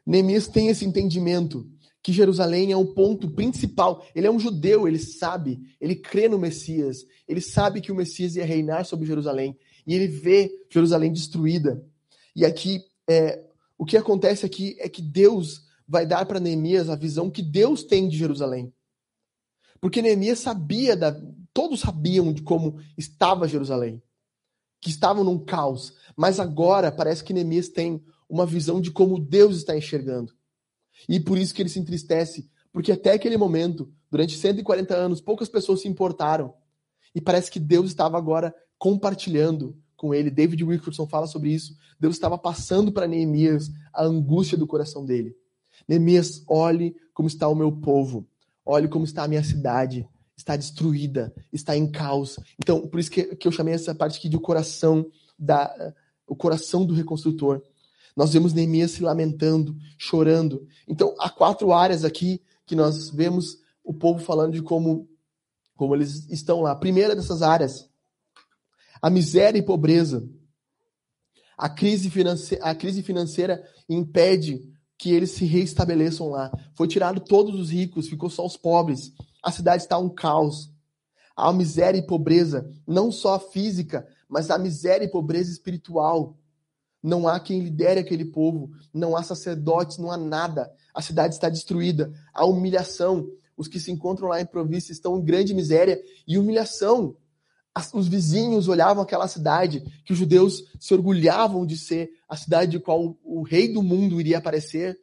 Neemias 0.07 0.47
tem 0.49 0.69
esse 0.69 0.85
entendimento 0.85 1.69
que 2.03 2.12
Jerusalém 2.12 2.71
é 2.71 2.77
o 2.77 2.93
ponto 2.93 3.31
principal. 3.31 4.05
Ele 4.14 4.27
é 4.27 4.31
um 4.31 4.38
judeu, 4.38 4.87
ele 4.87 4.99
sabe, 4.99 5.61
ele 5.81 5.97
crê 5.97 6.29
no 6.29 6.38
Messias, 6.38 7.07
ele 7.27 7.40
sabe 7.40 7.81
que 7.81 7.90
o 7.90 7.95
Messias 7.95 8.37
ia 8.37 8.45
reinar 8.45 8.85
sobre 8.85 9.07
Jerusalém 9.07 9.57
e 9.87 9.95
ele 9.95 10.07
vê 10.07 10.51
Jerusalém 10.71 11.11
destruída. 11.11 11.83
E 12.37 12.45
aqui, 12.45 12.85
é, 13.09 13.43
o 13.79 13.87
que 13.87 13.97
acontece 13.97 14.45
aqui 14.45 14.77
é 14.79 14.88
que 14.88 15.01
Deus 15.01 15.64
vai 15.88 16.07
dar 16.07 16.27
para 16.27 16.40
Neemias 16.40 16.90
a 16.90 16.97
visão 16.97 17.31
que 17.31 17.43
Deus 17.43 17.85
tem 17.85 18.07
de 18.07 18.19
Jerusalém. 18.19 18.73
Porque 19.85 20.01
Neemias 20.01 20.38
sabia, 20.38 20.97
da, 20.97 21.14
todos 21.53 21.81
sabiam 21.81 22.33
de 22.33 22.40
como 22.40 22.81
estava 22.97 23.47
Jerusalém 23.47 24.03
que 24.81 24.88
estavam 24.88 25.23
num 25.23 25.38
caos. 25.38 25.92
Mas 26.16 26.40
agora 26.40 26.90
parece 26.90 27.23
que 27.23 27.35
Neemias 27.35 27.68
tem 27.68 28.03
uma 28.27 28.47
visão 28.47 28.81
de 28.81 28.90
como 28.90 29.20
Deus 29.20 29.59
está 29.59 29.77
enxergando. 29.77 30.33
E 31.07 31.20
por 31.20 31.37
isso 31.37 31.53
que 31.53 31.61
ele 31.61 31.68
se 31.68 31.79
entristece, 31.79 32.51
porque 32.73 32.92
até 32.92 33.12
aquele 33.12 33.37
momento, 33.37 33.92
durante 34.11 34.38
140 34.38 34.94
anos, 34.94 35.20
poucas 35.20 35.51
pessoas 35.51 35.83
se 35.83 35.88
importaram. 35.88 36.55
E 37.14 37.20
parece 37.20 37.51
que 37.51 37.61
Deus 37.61 37.88
estava 37.88 38.16
agora 38.16 38.55
compartilhando 38.79 39.77
com 39.99 40.14
ele. 40.14 40.31
David 40.31 40.64
Wilkerson 40.64 41.07
fala 41.07 41.27
sobre 41.27 41.53
isso. 41.53 41.77
Deus 42.01 42.14
estava 42.14 42.38
passando 42.38 42.90
para 42.90 43.07
Neemias 43.07 43.70
a 43.92 44.03
angústia 44.03 44.57
do 44.57 44.66
coração 44.66 45.05
dele. 45.05 45.37
Neemias, 45.87 46.42
olhe 46.49 46.97
como 47.12 47.29
está 47.29 47.47
o 47.49 47.55
meu 47.55 47.70
povo. 47.70 48.27
Olhe 48.64 48.88
como 48.88 49.05
está 49.05 49.24
a 49.24 49.29
minha 49.29 49.44
cidade. 49.44 50.09
Está 50.37 50.57
destruída, 50.57 51.33
está 51.53 51.77
em 51.77 51.88
caos. 51.88 52.38
Então, 52.59 52.88
por 52.88 52.98
isso 52.98 53.11
que, 53.11 53.37
que 53.37 53.46
eu 53.46 53.53
chamei 53.53 53.74
essa 53.74 53.94
parte 53.94 54.18
aqui 54.18 54.29
de 54.29 54.37
o 54.37 54.40
coração 54.40 55.07
da, 55.38 55.94
o 56.27 56.35
coração 56.35 56.85
do 56.85 56.92
reconstrutor. 56.92 57.62
Nós 58.16 58.33
vemos 58.33 58.53
Neemias 58.53 58.92
se 58.92 59.03
lamentando, 59.03 59.77
chorando. 59.96 60.66
Então, 60.88 61.14
há 61.18 61.31
quatro 61.31 61.72
áreas 61.72 62.05
aqui 62.05 62.42
que 62.66 62.74
nós 62.74 63.11
vemos 63.11 63.59
o 63.83 63.92
povo 63.92 64.18
falando 64.18 64.53
de 64.53 64.62
como, 64.62 65.09
como 65.77 65.94
eles 65.94 66.29
estão 66.31 66.61
lá. 66.62 66.72
A 66.72 66.77
primeira 66.77 67.14
dessas 67.14 67.42
áreas, 67.42 67.88
a 69.00 69.11
miséria 69.11 69.59
e 69.59 69.62
pobreza. 69.62 70.29
A 71.57 71.68
crise, 71.68 72.11
a 72.61 72.74
crise 72.74 73.03
financeira 73.03 73.64
impede 73.88 74.73
que 74.98 75.12
eles 75.12 75.33
se 75.33 75.44
reestabeleçam 75.44 76.28
lá. 76.28 76.50
Foi 76.74 76.87
tirado 76.88 77.20
todos 77.20 77.59
os 77.59 77.70
ricos, 77.70 78.09
ficou 78.09 78.30
só 78.30 78.44
os 78.44 78.57
pobres. 78.57 79.12
A 79.42 79.50
cidade 79.50 79.83
está 79.83 79.98
um 79.98 80.09
caos. 80.09 80.72
Há 81.37 81.52
miséria 81.52 81.98
e 81.98 82.07
pobreza, 82.07 82.70
não 82.87 83.11
só 83.11 83.38
física, 83.38 84.07
mas 84.28 84.50
há 84.50 84.59
miséria 84.59 85.04
e 85.04 85.11
pobreza 85.11 85.50
espiritual. 85.50 86.37
Não 87.02 87.28
há 87.28 87.38
quem 87.38 87.61
lidere 87.61 88.00
aquele 88.00 88.24
povo, 88.24 88.70
não 88.92 89.16
há 89.16 89.22
sacerdotes, 89.22 89.98
não 89.98 90.11
há 90.11 90.16
nada. 90.16 90.72
A 90.94 91.02
cidade 91.02 91.35
está 91.35 91.48
destruída. 91.48 92.12
Há 92.33 92.46
humilhação. 92.46 93.28
Os 93.57 93.68
que 93.68 93.78
se 93.78 93.90
encontram 93.90 94.28
lá 94.28 94.40
em 94.40 94.46
província 94.46 94.92
estão 94.92 95.18
em 95.18 95.24
grande 95.24 95.52
miséria 95.52 96.00
e 96.26 96.38
humilhação. 96.38 97.16
Os 97.92 98.07
vizinhos 98.07 98.68
olhavam 98.68 99.02
aquela 99.02 99.26
cidade 99.26 99.80
que 100.04 100.12
os 100.12 100.18
judeus 100.18 100.64
se 100.78 100.94
orgulhavam 100.94 101.66
de 101.66 101.76
ser 101.76 102.11
a 102.35 102.37
cidade 102.37 102.73
de 102.73 102.81
qual 102.81 103.16
o 103.23 103.42
rei 103.42 103.73
do 103.73 103.81
mundo 103.81 104.20
iria 104.20 104.38
aparecer, 104.38 104.99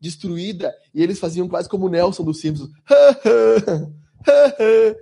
destruída, 0.00 0.74
e 0.94 1.02
eles 1.02 1.18
faziam 1.18 1.46
quase 1.46 1.68
como 1.68 1.86
o 1.86 1.90
Nelson 1.90 2.24
dos 2.24 2.40
Simpsons. 2.40 2.70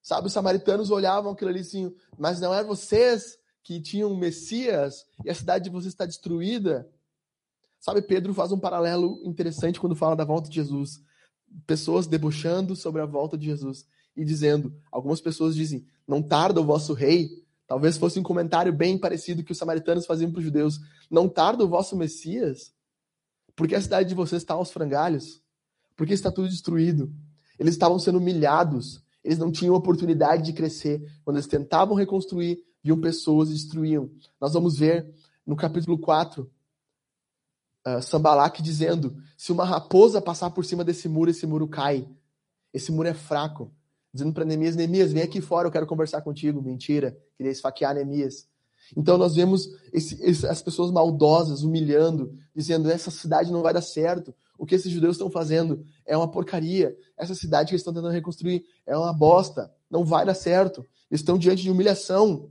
Sabe, 0.00 0.28
os 0.28 0.32
samaritanos 0.32 0.90
olhavam 0.90 1.32
aquilo 1.32 1.50
ali 1.50 1.60
assim, 1.60 1.92
mas 2.16 2.40
não 2.40 2.54
é 2.54 2.62
vocês 2.62 3.36
que 3.64 3.80
tinham 3.80 4.12
um 4.12 4.16
Messias 4.16 5.04
e 5.24 5.30
a 5.30 5.34
cidade 5.34 5.64
de 5.64 5.70
vocês 5.70 5.92
está 5.92 6.06
destruída. 6.06 6.88
Sabe, 7.80 8.00
Pedro 8.00 8.32
faz 8.32 8.52
um 8.52 8.58
paralelo 8.58 9.20
interessante 9.24 9.80
quando 9.80 9.96
fala 9.96 10.14
da 10.14 10.24
volta 10.24 10.48
de 10.48 10.54
Jesus. 10.54 11.02
Pessoas 11.66 12.06
debochando 12.06 12.76
sobre 12.76 13.02
a 13.02 13.06
volta 13.06 13.36
de 13.36 13.46
Jesus 13.46 13.86
e 14.16 14.24
dizendo, 14.24 14.72
algumas 14.90 15.20
pessoas 15.20 15.56
dizem, 15.56 15.84
não 16.06 16.22
tarda 16.22 16.60
o 16.60 16.64
vosso 16.64 16.92
rei. 16.92 17.41
Talvez 17.66 17.96
fosse 17.96 18.18
um 18.18 18.22
comentário 18.22 18.72
bem 18.72 18.98
parecido 18.98 19.42
que 19.42 19.52
os 19.52 19.58
samaritanos 19.58 20.06
faziam 20.06 20.30
para 20.30 20.38
os 20.38 20.44
judeus. 20.44 20.80
Não 21.10 21.28
tarda 21.28 21.64
o 21.64 21.68
vosso 21.68 21.96
Messias? 21.96 22.72
Porque 23.54 23.74
a 23.74 23.80
cidade 23.80 24.08
de 24.08 24.14
vocês 24.14 24.42
está 24.42 24.54
aos 24.54 24.70
frangalhos? 24.70 25.42
Porque 25.96 26.12
está 26.12 26.30
tudo 26.30 26.48
destruído? 26.48 27.12
Eles 27.58 27.74
estavam 27.74 27.98
sendo 27.98 28.18
humilhados. 28.18 29.02
Eles 29.22 29.38
não 29.38 29.52
tinham 29.52 29.74
oportunidade 29.74 30.42
de 30.42 30.52
crescer. 30.52 31.00
Quando 31.24 31.36
eles 31.36 31.46
tentavam 31.46 31.94
reconstruir, 31.94 32.62
viam 32.82 33.00
pessoas 33.00 33.50
e 33.50 33.52
destruíam. 33.52 34.10
Nós 34.40 34.52
vamos 34.52 34.78
ver 34.78 35.14
no 35.46 35.56
capítulo 35.56 35.98
4, 35.98 36.50
uh, 37.86 38.02
Sambalak 38.02 38.62
dizendo: 38.62 39.16
se 39.36 39.52
uma 39.52 39.64
raposa 39.64 40.20
passar 40.20 40.50
por 40.50 40.64
cima 40.64 40.84
desse 40.84 41.08
muro, 41.08 41.30
esse 41.30 41.46
muro 41.46 41.68
cai. 41.68 42.08
Esse 42.72 42.90
muro 42.90 43.08
é 43.08 43.14
fraco. 43.14 43.70
Dizendo 44.12 44.32
para 44.32 44.44
Neemias: 44.44 44.76
Neemias, 44.76 45.12
vem 45.12 45.22
aqui 45.22 45.40
fora, 45.40 45.68
eu 45.68 45.72
quero 45.72 45.86
conversar 45.86 46.20
contigo. 46.22 46.60
Mentira, 46.60 47.16
queria 47.36 47.52
esfaquear 47.52 47.94
Neemias. 47.94 48.46
Então 48.96 49.16
nós 49.16 49.34
vemos 49.34 49.68
esse, 49.92 50.22
esse, 50.22 50.46
as 50.46 50.60
pessoas 50.60 50.90
maldosas 50.90 51.62
humilhando, 51.62 52.34
dizendo: 52.54 52.90
essa 52.90 53.10
cidade 53.10 53.50
não 53.50 53.62
vai 53.62 53.72
dar 53.72 53.82
certo. 53.82 54.34
O 54.58 54.66
que 54.66 54.74
esses 54.74 54.92
judeus 54.92 55.16
estão 55.16 55.30
fazendo 55.30 55.84
é 56.06 56.16
uma 56.16 56.30
porcaria. 56.30 56.96
Essa 57.16 57.34
cidade 57.34 57.68
que 57.68 57.74
eles 57.74 57.80
estão 57.80 57.92
tentando 57.92 58.12
reconstruir 58.12 58.64
é 58.86 58.96
uma 58.96 59.12
bosta. 59.12 59.72
Não 59.90 60.04
vai 60.04 60.24
dar 60.24 60.34
certo. 60.34 60.86
Eles 61.10 61.20
estão 61.20 61.38
diante 61.38 61.62
de 61.62 61.70
humilhação. 61.70 62.50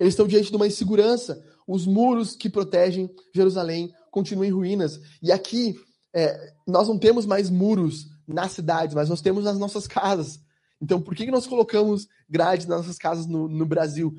Eles 0.00 0.14
estão 0.14 0.26
diante 0.26 0.50
de 0.50 0.56
uma 0.56 0.66
insegurança. 0.66 1.44
Os 1.66 1.86
muros 1.86 2.34
que 2.34 2.50
protegem 2.50 3.08
Jerusalém 3.32 3.92
continuam 4.10 4.44
em 4.44 4.50
ruínas. 4.50 5.00
E 5.22 5.30
aqui, 5.30 5.76
é, 6.12 6.54
nós 6.66 6.88
não 6.88 6.98
temos 6.98 7.24
mais 7.24 7.48
muros 7.48 8.08
nas 8.32 8.52
cidades, 8.52 8.94
mas 8.94 9.08
nós 9.08 9.20
temos 9.20 9.44
nas 9.44 9.58
nossas 9.58 9.86
casas. 9.86 10.40
Então, 10.80 11.00
por 11.00 11.14
que, 11.14 11.26
que 11.26 11.30
nós 11.30 11.46
colocamos 11.46 12.08
grade 12.28 12.66
nas 12.66 12.78
nossas 12.78 12.96
casas 12.96 13.26
no, 13.26 13.48
no 13.48 13.66
Brasil? 13.66 14.14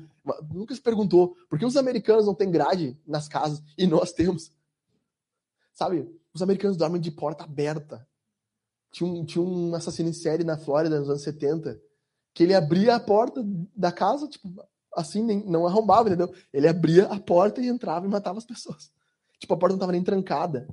Nunca 0.52 0.74
se 0.74 0.80
perguntou 0.80 1.36
por 1.48 1.58
que 1.58 1.66
os 1.66 1.76
americanos 1.76 2.26
não 2.26 2.34
têm 2.34 2.50
grade 2.50 2.96
nas 3.06 3.26
casas 3.26 3.62
e 3.76 3.86
nós 3.86 4.12
temos. 4.12 4.52
Sabe, 5.74 6.08
os 6.32 6.42
americanos 6.42 6.76
dormem 6.76 7.00
de 7.00 7.10
porta 7.10 7.44
aberta. 7.44 8.06
Tinha 8.92 9.10
um, 9.10 9.24
tinha 9.24 9.42
um 9.42 9.74
assassino 9.74 10.08
em 10.08 10.12
série 10.12 10.44
na 10.44 10.56
Flórida 10.56 11.00
nos 11.00 11.08
anos 11.08 11.22
70 11.22 11.80
que 12.34 12.42
ele 12.42 12.54
abria 12.54 12.94
a 12.94 13.00
porta 13.00 13.44
da 13.76 13.92
casa, 13.92 14.26
tipo, 14.26 14.48
assim, 14.94 15.22
nem, 15.22 15.44
não 15.44 15.66
arrombava, 15.66 16.08
entendeu? 16.08 16.32
Ele 16.52 16.66
abria 16.66 17.06
a 17.06 17.18
porta 17.18 17.60
e 17.60 17.68
entrava 17.68 18.06
e 18.06 18.08
matava 18.08 18.38
as 18.38 18.44
pessoas. 18.44 18.90
Tipo, 19.38 19.54
a 19.54 19.56
porta 19.56 19.72
não 19.72 19.78
estava 19.78 19.92
nem 19.92 20.02
trancada. 20.02 20.66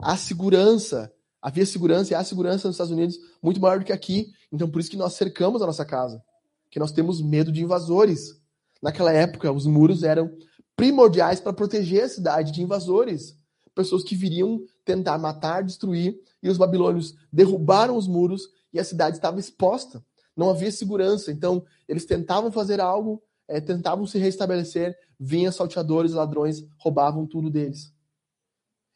A 0.00 0.16
segurança, 0.16 1.12
havia 1.40 1.64
segurança 1.64 2.12
e 2.12 2.14
há 2.14 2.24
segurança 2.24 2.68
nos 2.68 2.74
Estados 2.74 2.92
Unidos 2.92 3.18
muito 3.42 3.60
maior 3.60 3.78
do 3.78 3.84
que 3.84 3.92
aqui. 3.92 4.32
Então, 4.52 4.68
por 4.70 4.80
isso 4.80 4.90
que 4.90 4.96
nós 4.96 5.14
cercamos 5.14 5.62
a 5.62 5.66
nossa 5.66 5.84
casa. 5.84 6.22
Que 6.70 6.78
nós 6.78 6.92
temos 6.92 7.20
medo 7.20 7.52
de 7.52 7.62
invasores. 7.62 8.40
Naquela 8.82 9.12
época, 9.12 9.50
os 9.52 9.66
muros 9.66 10.02
eram 10.02 10.30
primordiais 10.76 11.40
para 11.40 11.52
proteger 11.52 12.04
a 12.04 12.08
cidade 12.08 12.52
de 12.52 12.62
invasores. 12.62 13.36
Pessoas 13.74 14.02
que 14.02 14.14
viriam 14.14 14.60
tentar 14.84 15.18
matar, 15.18 15.62
destruir, 15.62 16.18
e 16.42 16.48
os 16.48 16.56
babilônios 16.56 17.14
derrubaram 17.32 17.96
os 17.96 18.06
muros 18.06 18.48
e 18.72 18.78
a 18.78 18.84
cidade 18.84 19.16
estava 19.16 19.40
exposta. 19.40 20.04
Não 20.36 20.50
havia 20.50 20.70
segurança. 20.70 21.32
Então, 21.32 21.64
eles 21.88 22.04
tentavam 22.04 22.52
fazer 22.52 22.80
algo, 22.80 23.22
é, 23.48 23.60
tentavam 23.60 24.06
se 24.06 24.18
restabelecer, 24.18 24.96
vinham 25.18 25.50
salteadores, 25.50 26.12
ladrões, 26.12 26.64
roubavam 26.76 27.26
tudo 27.26 27.50
deles. 27.50 27.92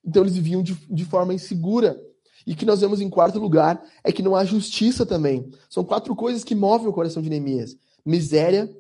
Então 0.05 0.23
eles 0.23 0.35
viviam 0.35 0.63
de, 0.63 0.75
de 0.75 1.05
forma 1.05 1.35
insegura. 1.35 2.01
E 2.47 2.55
que 2.55 2.65
nós 2.67 2.81
vemos 2.81 3.01
em 3.01 3.09
quarto 3.09 3.39
lugar 3.39 3.83
é 4.03 4.11
que 4.11 4.23
não 4.23 4.35
há 4.35 4.45
justiça 4.45 5.07
também. 5.07 5.51
São 5.69 5.85
quatro 5.85 6.15
coisas 6.17 6.45
que 6.45 6.55
movem 6.55 6.89
o 6.89 6.93
coração 6.93 7.23
de 7.23 7.31
Neemias: 7.31 7.77
miséria, 8.05 8.75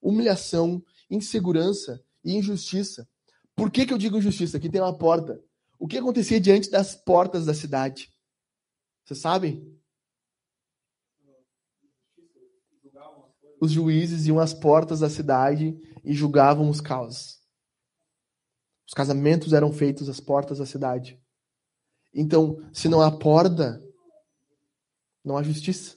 humilhação, 0.00 0.82
insegurança 1.10 2.02
e 2.24 2.36
injustiça. 2.36 3.08
Por 3.56 3.70
que, 3.70 3.86
que 3.86 3.92
eu 3.92 3.98
digo 3.98 4.18
injustiça? 4.18 4.56
Aqui 4.56 4.68
tem 4.68 4.80
uma 4.80 4.96
porta. 4.96 5.40
O 5.78 5.86
que 5.86 5.98
acontecia 5.98 6.40
diante 6.40 6.70
das 6.70 6.94
portas 6.94 7.46
da 7.46 7.54
cidade? 7.54 8.12
Vocês 9.04 9.20
sabem? 9.20 9.80
os 13.60 13.70
juízes 13.70 14.26
iam 14.26 14.40
às 14.40 14.54
portas 14.54 15.00
da 15.00 15.10
cidade 15.10 15.78
e 16.02 16.14
julgavam 16.14 16.70
os 16.70 16.80
causos. 16.80 17.38
Os 18.88 18.94
casamentos 18.94 19.52
eram 19.52 19.70
feitos 19.70 20.08
às 20.08 20.18
portas 20.18 20.58
da 20.58 20.66
cidade. 20.66 21.19
Então, 22.12 22.58
se 22.72 22.88
não 22.88 23.00
há 23.00 23.10
porta, 23.10 23.80
não 25.24 25.36
há 25.36 25.42
justiça. 25.42 25.96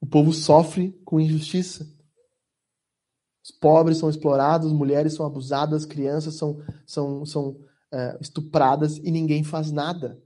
O 0.00 0.06
povo 0.06 0.32
sofre 0.32 0.92
com 1.04 1.20
injustiça. 1.20 1.86
Os 3.42 3.50
pobres 3.50 3.98
são 3.98 4.10
explorados, 4.10 4.72
mulheres 4.72 5.14
são 5.14 5.26
abusadas, 5.26 5.86
crianças 5.86 6.34
são, 6.34 6.62
são, 6.86 7.24
são 7.24 7.58
é, 7.92 8.18
estupradas 8.20 8.98
e 8.98 9.10
ninguém 9.10 9.42
faz 9.42 9.72
nada. 9.72 10.22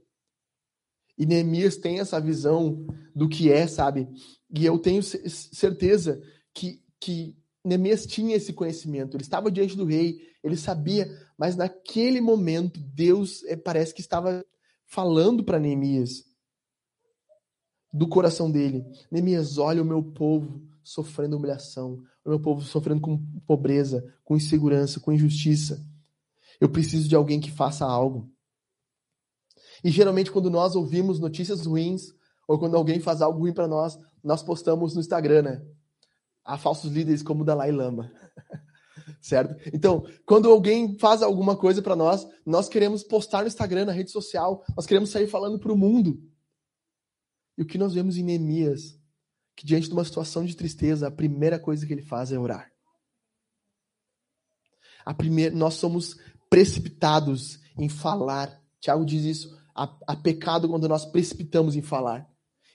E 1.17 1.25
Neemias 1.25 1.77
tem 1.77 1.99
essa 1.99 2.19
visão 2.19 2.85
do 3.15 3.29
que 3.29 3.51
é, 3.51 3.67
sabe? 3.67 4.09
E 4.53 4.65
eu 4.65 4.77
tenho 4.77 5.01
certeza 5.01 6.21
que, 6.53 6.81
que 6.99 7.35
Neemias 7.63 8.05
tinha 8.05 8.35
esse 8.35 8.51
conhecimento. 8.51 9.15
Ele 9.15 9.23
estava 9.23 9.51
diante 9.51 9.77
do 9.77 9.85
rei, 9.85 10.19
ele 10.43 10.57
sabia, 10.57 11.09
mas 11.43 11.57
naquele 11.57 12.21
momento 12.21 12.79
Deus 12.79 13.43
é, 13.43 13.57
parece 13.57 13.93
que 13.93 13.99
estava 13.99 14.45
falando 14.85 15.43
para 15.43 15.59
Neemias 15.59 16.23
do 17.91 18.07
coração 18.07 18.49
dele. 18.49 18.85
Neemias, 19.11 19.57
olha 19.57 19.81
o 19.81 19.85
meu 19.85 20.01
povo 20.01 20.65
sofrendo 20.81 21.35
humilhação, 21.35 22.01
o 22.23 22.29
meu 22.29 22.39
povo 22.39 22.61
sofrendo 22.61 23.01
com 23.01 23.17
pobreza, 23.45 24.09
com 24.23 24.37
insegurança, 24.37 25.01
com 25.01 25.11
injustiça. 25.11 25.85
Eu 26.61 26.69
preciso 26.69 27.09
de 27.09 27.15
alguém 27.17 27.41
que 27.41 27.51
faça 27.51 27.85
algo. 27.85 28.31
E 29.83 29.91
geralmente, 29.91 30.31
quando 30.31 30.49
nós 30.49 30.77
ouvimos 30.77 31.19
notícias 31.19 31.65
ruins, 31.65 32.13
ou 32.47 32.57
quando 32.57 32.77
alguém 32.77 33.01
faz 33.01 33.21
algo 33.21 33.39
ruim 33.39 33.53
para 33.53 33.67
nós, 33.67 33.99
nós 34.23 34.41
postamos 34.41 34.95
no 34.95 35.01
Instagram, 35.01 35.41
né? 35.41 35.65
Há 36.45 36.57
falsos 36.57 36.89
líderes 36.89 37.21
como 37.21 37.41
o 37.41 37.45
Dalai 37.45 37.69
Lama. 37.69 38.09
certo? 39.21 39.55
Então, 39.73 40.05
quando 40.25 40.49
alguém 40.49 40.97
faz 40.97 41.21
alguma 41.21 41.55
coisa 41.55 41.81
para 41.81 41.95
nós, 41.95 42.27
nós 42.45 42.67
queremos 42.69 43.03
postar 43.03 43.41
no 43.41 43.47
Instagram, 43.47 43.85
na 43.85 43.91
rede 43.91 44.11
social, 44.11 44.63
nós 44.75 44.85
queremos 44.85 45.09
sair 45.09 45.27
falando 45.27 45.59
para 45.59 45.71
o 45.71 45.77
mundo. 45.77 46.21
E 47.57 47.61
o 47.61 47.65
que 47.65 47.77
nós 47.77 47.93
vemos 47.93 48.17
em 48.17 48.23
Neemias, 48.23 48.99
que 49.55 49.65
diante 49.65 49.87
de 49.87 49.93
uma 49.93 50.03
situação 50.03 50.43
de 50.43 50.55
tristeza, 50.55 51.07
a 51.07 51.11
primeira 51.11 51.59
coisa 51.59 51.85
que 51.85 51.93
ele 51.93 52.01
faz 52.01 52.31
é 52.31 52.39
orar. 52.39 52.71
A 55.05 55.13
primeira, 55.13 55.53
nós 55.55 55.75
somos 55.75 56.17
precipitados 56.49 57.59
em 57.77 57.89
falar. 57.89 58.61
Tiago 58.79 59.05
diz 59.05 59.23
isso. 59.23 59.57
Há, 59.75 59.91
há 60.07 60.15
pecado 60.15 60.69
quando 60.69 60.87
nós 60.87 61.05
precipitamos 61.05 61.75
em 61.75 61.81
falar. 61.81 62.27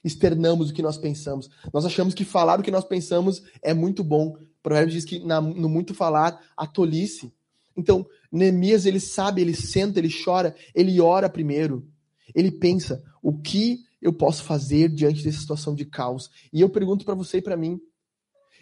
Externamos 0.03 0.69
o 0.69 0.73
que 0.73 0.81
nós 0.81 0.97
pensamos. 0.97 1.49
Nós 1.73 1.85
achamos 1.85 2.13
que 2.13 2.23
falar 2.23 2.59
o 2.59 2.63
que 2.63 2.71
nós 2.71 2.85
pensamos 2.85 3.41
é 3.61 3.73
muito 3.73 4.03
bom. 4.03 4.37
O 4.69 4.71
provérbio 4.71 4.93
diz 4.93 5.03
que 5.03 5.17
na, 5.25 5.41
no 5.41 5.67
muito 5.67 5.95
falar, 5.95 6.39
a 6.55 6.67
tolice. 6.67 7.33
Então, 7.75 8.05
Neemias, 8.31 8.85
ele 8.85 8.99
sabe, 8.99 9.41
ele 9.41 9.55
senta, 9.55 9.97
ele 9.97 10.13
chora, 10.23 10.55
ele 10.75 11.01
ora 11.01 11.27
primeiro. 11.27 11.87
Ele 12.35 12.51
pensa, 12.51 13.03
o 13.23 13.35
que 13.35 13.79
eu 13.99 14.13
posso 14.13 14.43
fazer 14.43 14.89
diante 14.89 15.23
dessa 15.23 15.39
situação 15.39 15.73
de 15.73 15.85
caos? 15.85 16.29
E 16.53 16.61
eu 16.61 16.69
pergunto 16.69 17.03
para 17.03 17.15
você 17.15 17.39
e 17.39 17.41
para 17.41 17.57
mim, 17.57 17.81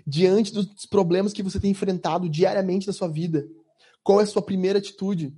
diante 0.06 0.54
dos 0.54 0.86
problemas 0.86 1.34
que 1.34 1.44
você 1.44 1.60
tem 1.60 1.72
enfrentado 1.72 2.30
diariamente 2.30 2.88
na 2.88 2.94
sua 2.94 3.10
vida, 3.10 3.46
qual 4.02 4.22
é 4.22 4.24
a 4.24 4.28
sua 4.28 4.42
primeira 4.42 4.80
atitude? 4.80 5.36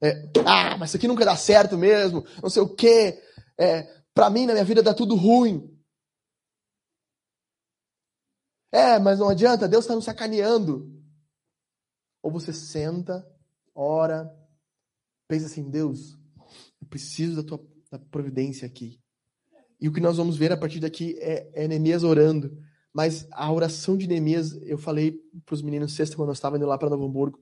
É, 0.00 0.30
ah, 0.46 0.76
mas 0.78 0.90
isso 0.90 0.98
aqui 0.98 1.08
nunca 1.08 1.24
dá 1.24 1.34
certo 1.34 1.76
mesmo, 1.76 2.24
não 2.40 2.48
sei 2.48 2.62
o 2.62 2.68
quê. 2.68 3.20
É, 3.58 3.88
para 4.14 4.30
mim, 4.30 4.46
na 4.46 4.52
minha 4.52 4.64
vida, 4.64 4.84
dá 4.84 4.94
tudo 4.94 5.16
ruim. 5.16 5.68
É, 8.72 8.98
mas 8.98 9.18
não 9.18 9.28
adianta, 9.28 9.68
Deus 9.68 9.84
está 9.84 9.94
nos 9.94 10.04
sacaneando. 10.04 10.90
Ou 12.22 12.30
você 12.30 12.52
senta, 12.52 13.26
ora, 13.74 14.30
pensa 15.26 15.46
assim, 15.46 15.68
Deus, 15.70 16.18
eu 16.80 16.86
preciso 16.88 17.36
da 17.36 17.42
tua 17.42 17.70
da 17.90 17.98
providência 17.98 18.66
aqui. 18.66 19.00
E 19.80 19.88
o 19.88 19.92
que 19.92 20.00
nós 20.00 20.16
vamos 20.16 20.36
ver 20.36 20.52
a 20.52 20.56
partir 20.56 20.78
daqui 20.78 21.16
é, 21.18 21.50
é 21.64 21.68
Neemias 21.68 22.04
orando. 22.04 22.56
Mas 22.92 23.26
a 23.32 23.50
oração 23.50 23.96
de 23.96 24.06
Neemias, 24.06 24.52
eu 24.62 24.78
falei 24.78 25.18
para 25.44 25.54
os 25.54 25.62
meninos 25.62 25.94
sexta, 25.94 26.16
quando 26.16 26.28
eu 26.28 26.34
estava 26.34 26.56
indo 26.56 26.66
lá 26.66 26.78
para 26.78 26.90
Novo 26.90 27.06
Hamburgo, 27.06 27.40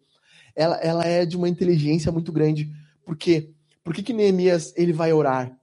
ela, 0.54 0.76
ela 0.76 1.04
é 1.04 1.26
de 1.26 1.36
uma 1.36 1.48
inteligência 1.48 2.10
muito 2.10 2.32
grande. 2.32 2.72
Por 3.04 3.16
quê? 3.16 3.52
Por 3.84 3.94
que, 3.94 4.02
que 4.02 4.12
Neemias 4.12 4.72
ele 4.76 4.92
vai 4.92 5.12
orar? 5.12 5.54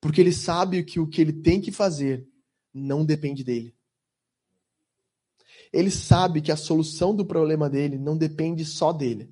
Porque 0.00 0.20
ele 0.20 0.32
sabe 0.32 0.84
que 0.84 1.00
o 1.00 1.06
que 1.06 1.20
ele 1.20 1.32
tem 1.32 1.60
que 1.60 1.72
fazer 1.72 2.26
não 2.72 3.04
depende 3.04 3.42
dele. 3.42 3.74
Ele 5.74 5.90
sabe 5.90 6.40
que 6.40 6.52
a 6.52 6.56
solução 6.56 7.14
do 7.14 7.26
problema 7.26 7.68
dele 7.68 7.98
não 7.98 8.16
depende 8.16 8.64
só 8.64 8.92
dele. 8.92 9.28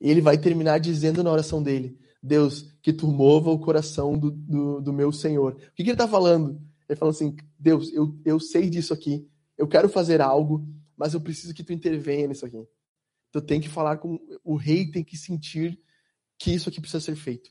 Ele 0.00 0.20
vai 0.20 0.36
terminar 0.36 0.78
dizendo 0.78 1.22
na 1.22 1.30
oração 1.30 1.62
dele: 1.62 1.96
Deus, 2.20 2.74
que 2.82 2.92
tu 2.92 3.06
mova 3.06 3.48
o 3.48 3.58
coração 3.60 4.18
do, 4.18 4.32
do, 4.32 4.80
do 4.80 4.92
meu 4.92 5.12
Senhor. 5.12 5.52
O 5.52 5.56
que, 5.56 5.76
que 5.76 5.82
ele 5.82 5.92
está 5.92 6.08
falando? 6.08 6.60
Ele 6.88 6.98
fala 6.98 7.12
assim: 7.12 7.36
Deus, 7.56 7.92
eu, 7.92 8.18
eu 8.24 8.40
sei 8.40 8.68
disso 8.68 8.92
aqui, 8.92 9.24
eu 9.56 9.68
quero 9.68 9.88
fazer 9.88 10.20
algo, 10.20 10.66
mas 10.96 11.14
eu 11.14 11.20
preciso 11.20 11.54
que 11.54 11.62
tu 11.62 11.72
intervenha 11.72 12.26
nisso 12.26 12.44
aqui. 12.44 12.66
Tu 13.30 13.40
tem 13.40 13.60
que 13.60 13.68
falar 13.68 13.98
com. 13.98 14.18
O 14.42 14.56
rei 14.56 14.90
tem 14.90 15.04
que 15.04 15.16
sentir 15.16 15.80
que 16.36 16.52
isso 16.52 16.68
aqui 16.68 16.80
precisa 16.80 17.04
ser 17.04 17.14
feito. 17.14 17.50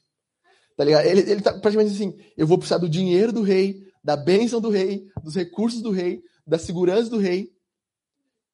Tá 0.76 0.84
ligado? 0.84 1.06
Ele, 1.06 1.22
ele 1.32 1.42
tá 1.42 1.58
praticamente 1.58 1.96
assim: 1.96 2.14
eu 2.36 2.46
vou 2.46 2.58
precisar 2.58 2.80
do 2.80 2.90
dinheiro 2.90 3.32
do 3.32 3.42
rei, 3.42 3.82
da 4.04 4.18
bênção 4.18 4.60
do 4.60 4.70
rei, 4.70 5.08
dos 5.24 5.36
recursos 5.36 5.82
do 5.82 5.92
rei, 5.92 6.22
da 6.46 6.58
segurança 6.58 7.10
do 7.10 7.18
rei. 7.18 7.58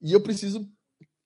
E 0.05 0.13
eu 0.13 0.21
preciso, 0.21 0.71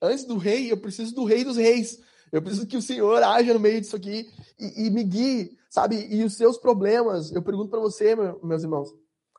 antes 0.01 0.23
do 0.23 0.37
rei, 0.37 0.71
eu 0.71 0.77
preciso 0.77 1.13
do 1.13 1.25
rei 1.25 1.43
dos 1.43 1.57
reis. 1.57 1.99
Eu 2.31 2.41
preciso 2.41 2.65
que 2.65 2.77
o 2.77 2.81
Senhor 2.81 3.21
haja 3.21 3.53
no 3.53 3.59
meio 3.59 3.81
disso 3.81 3.93
aqui 3.93 4.31
e, 4.57 4.85
e 4.85 4.89
me 4.89 5.03
guie, 5.03 5.57
sabe? 5.69 6.07
E 6.09 6.23
os 6.23 6.35
seus 6.35 6.57
problemas, 6.57 7.29
eu 7.33 7.43
pergunto 7.43 7.69
para 7.69 7.81
você, 7.81 8.15
meu, 8.15 8.39
meus 8.41 8.63
irmãos, 8.63 8.89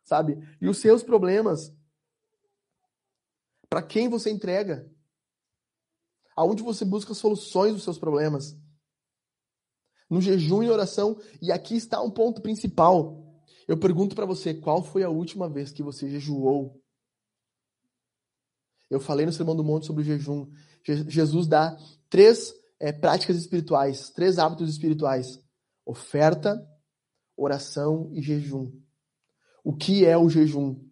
sabe? 0.04 0.36
E 0.60 0.68
os 0.68 0.76
seus 0.76 1.02
problemas, 1.02 1.74
para 3.70 3.80
quem 3.80 4.10
você 4.10 4.28
entrega? 4.28 4.86
Aonde 6.36 6.62
você 6.62 6.84
busca 6.84 7.14
soluções 7.14 7.72
dos 7.72 7.82
seus 7.82 7.98
problemas? 7.98 8.54
No 10.10 10.20
jejum 10.20 10.62
e 10.62 10.68
oração, 10.68 11.18
e 11.40 11.50
aqui 11.50 11.76
está 11.76 12.02
um 12.02 12.10
ponto 12.10 12.42
principal. 12.42 13.24
Eu 13.66 13.78
pergunto 13.78 14.14
para 14.14 14.26
você, 14.26 14.52
qual 14.52 14.82
foi 14.82 15.02
a 15.02 15.08
última 15.08 15.48
vez 15.48 15.72
que 15.72 15.82
você 15.82 16.10
jejuou? 16.10 16.78
Eu 18.90 18.98
falei 19.00 19.24
no 19.24 19.32
Sermão 19.32 19.54
do 19.54 19.64
Monte 19.64 19.86
sobre 19.86 20.02
o 20.02 20.04
jejum. 20.04 20.50
Jesus 20.84 21.46
dá 21.46 21.78
três 22.08 22.52
é, 22.80 22.90
práticas 22.90 23.36
espirituais, 23.36 24.10
três 24.10 24.38
hábitos 24.38 24.68
espirituais: 24.68 25.38
oferta, 25.86 26.60
oração 27.36 28.10
e 28.12 28.20
jejum. 28.20 28.72
O 29.62 29.74
que 29.74 30.04
é 30.04 30.18
o 30.18 30.28
jejum? 30.28 30.84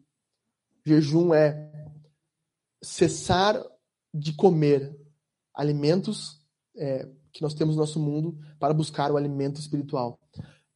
Jejum 0.84 1.34
é 1.34 1.72
cessar 2.82 3.60
de 4.14 4.32
comer 4.32 4.96
alimentos 5.52 6.40
é, 6.76 7.08
que 7.32 7.42
nós 7.42 7.54
temos 7.54 7.74
no 7.74 7.80
nosso 7.80 7.98
mundo 7.98 8.38
para 8.58 8.72
buscar 8.72 9.10
o 9.10 9.16
alimento 9.16 9.60
espiritual. 9.60 10.18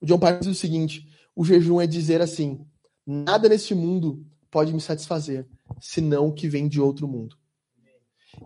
O 0.00 0.06
John 0.06 0.18
Piper 0.18 0.40
diz 0.40 0.48
o 0.48 0.54
seguinte: 0.54 1.08
o 1.34 1.44
jejum 1.44 1.80
é 1.80 1.86
dizer 1.86 2.20
assim: 2.20 2.66
nada 3.06 3.48
neste 3.48 3.74
mundo 3.74 4.26
pode 4.50 4.72
me 4.72 4.80
satisfazer, 4.80 5.48
senão 5.80 6.28
o 6.28 6.32
que 6.32 6.48
vem 6.48 6.68
de 6.68 6.80
outro 6.80 7.06
mundo. 7.06 7.36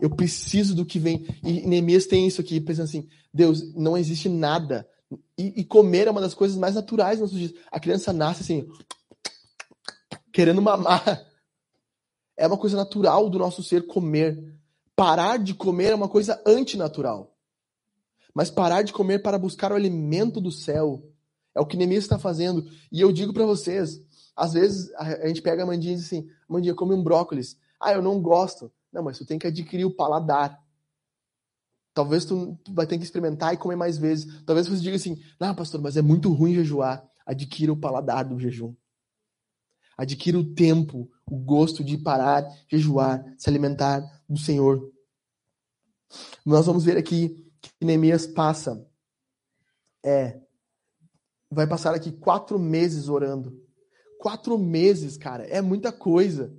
Eu 0.00 0.10
preciso 0.10 0.74
do 0.74 0.84
que 0.84 0.98
vem. 0.98 1.26
E 1.44 1.66
Neemias 1.66 2.06
tem 2.06 2.26
isso 2.26 2.40
aqui, 2.40 2.60
pensando 2.60 2.84
assim: 2.84 3.08
Deus, 3.32 3.74
não 3.74 3.96
existe 3.96 4.28
nada. 4.28 4.88
E, 5.38 5.60
e 5.60 5.64
comer 5.64 6.08
é 6.08 6.10
uma 6.10 6.20
das 6.20 6.34
coisas 6.34 6.56
mais 6.56 6.74
naturais 6.74 7.20
nos 7.20 7.30
nossos 7.30 7.48
dias. 7.48 7.62
A 7.70 7.78
criança 7.78 8.12
nasce 8.12 8.42
assim, 8.42 8.68
querendo 10.32 10.60
mamar. 10.60 11.24
É 12.36 12.46
uma 12.46 12.58
coisa 12.58 12.76
natural 12.76 13.30
do 13.30 13.38
nosso 13.38 13.62
ser 13.62 13.86
comer. 13.86 14.54
Parar 14.94 15.38
de 15.38 15.54
comer 15.54 15.92
é 15.92 15.94
uma 15.94 16.08
coisa 16.08 16.42
antinatural. 16.46 17.34
Mas 18.34 18.50
parar 18.50 18.82
de 18.82 18.92
comer 18.92 19.22
para 19.22 19.38
buscar 19.38 19.72
o 19.72 19.74
alimento 19.74 20.40
do 20.40 20.50
céu 20.50 21.02
é 21.54 21.60
o 21.60 21.64
que 21.64 21.76
Neemias 21.76 22.04
está 22.04 22.18
fazendo. 22.18 22.68
E 22.92 23.00
eu 23.00 23.10
digo 23.10 23.32
para 23.32 23.46
vocês, 23.46 24.02
às 24.36 24.52
vezes 24.52 24.92
a 24.94 25.26
gente 25.26 25.40
pega 25.40 25.62
a 25.62 25.66
Mandinha 25.66 25.94
e 25.94 25.96
diz 25.96 26.04
assim: 26.04 26.28
Mandinha, 26.48 26.74
come 26.74 26.94
um 26.94 27.02
brócolis. 27.02 27.58
Ah, 27.80 27.92
eu 27.92 28.02
não 28.02 28.20
gosto. 28.20 28.72
Não, 28.92 29.02
mas 29.02 29.18
tu 29.18 29.26
tem 29.26 29.38
que 29.38 29.46
adquirir 29.46 29.84
o 29.84 29.94
paladar. 29.94 30.62
Talvez 31.92 32.24
tu, 32.24 32.58
vai 32.70 32.86
ter 32.86 32.98
que 32.98 33.04
experimentar 33.04 33.54
e 33.54 33.56
comer 33.56 33.76
mais 33.76 33.98
vezes. 33.98 34.42
Talvez 34.44 34.68
você 34.68 34.82
diga 34.82 34.96
assim: 34.96 35.20
não, 35.40 35.54
pastor, 35.54 35.80
mas 35.80 35.96
é 35.96 36.02
muito 36.02 36.32
ruim 36.32 36.54
jejuar. 36.54 37.06
Adquira 37.24 37.72
o 37.72 37.76
paladar 37.76 38.24
do 38.24 38.38
jejum. 38.38 38.74
Adquira 39.96 40.38
o 40.38 40.54
tempo, 40.54 41.10
o 41.24 41.38
gosto 41.38 41.82
de 41.82 41.96
parar, 41.96 42.46
jejuar, 42.68 43.24
se 43.38 43.48
alimentar 43.48 44.00
do 44.28 44.38
Senhor. 44.38 44.92
Nós 46.44 46.66
vamos 46.66 46.84
ver 46.84 46.98
aqui 46.98 47.50
que 47.60 47.84
Neemias 47.84 48.26
passa. 48.26 48.86
É. 50.04 50.40
Vai 51.50 51.66
passar 51.66 51.94
aqui 51.94 52.12
quatro 52.12 52.58
meses 52.58 53.08
orando. 53.08 53.65
Quatro 54.18 54.58
meses, 54.58 55.16
cara, 55.16 55.44
é 55.44 55.60
muita 55.60 55.92
coisa. 55.92 56.54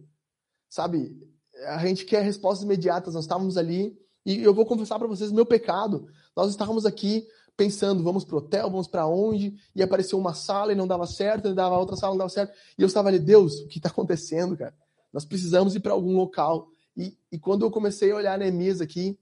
Sabe? 0.70 1.18
a 1.66 1.86
gente 1.86 2.06
quer 2.06 2.22
respostas 2.24 2.64
imediatas. 2.64 3.14
Nós 3.14 3.24
estávamos 3.24 3.58
ali 3.58 3.98
e 4.26 4.44
eu 4.44 4.54
vou 4.54 4.66
confessar 4.66 5.00
para 5.00 5.08
vocês 5.08 5.32
meu 5.32 5.46
pecado. 5.46 6.08
Nós 6.36 6.50
estávamos 6.50 6.86
aqui 6.86 7.26
pensando, 7.56 8.04
vamos 8.04 8.24
pro 8.24 8.38
hotel, 8.38 8.70
vamos 8.70 8.88
para 8.88 9.08
onde? 9.08 9.56
E 9.76 9.82
apareceu 9.82 10.20
uma 10.20 10.34
sala 10.34 10.72
e 10.72 10.76
não 10.76 10.86
dava 10.86 11.08
certo, 11.08 11.48
e 11.48 11.56
dava 11.56 11.78
outra 11.78 11.96
sala, 11.96 12.14
não 12.14 12.20
dava 12.20 12.30
certo. 12.30 12.54
E 12.78 12.82
eu 12.82 12.88
estava 12.88 13.10
ali, 13.10 13.18
Deus, 13.18 13.62
o 13.62 13.68
que 13.68 13.80
está 13.80 13.90
acontecendo, 13.90 14.56
cara? 14.56 14.76
Nós 15.12 15.26
precisamos 15.26 15.76
ir 15.76 15.80
para 15.80 15.94
algum 15.94 16.16
local. 16.16 16.70
E, 16.96 17.18
e 17.32 17.40
quando 17.40 17.66
eu 17.66 17.72
comecei 17.72 18.12
a 18.12 18.16
olhar 18.16 18.38
Neemias 18.38 18.82
aqui, 18.82 19.18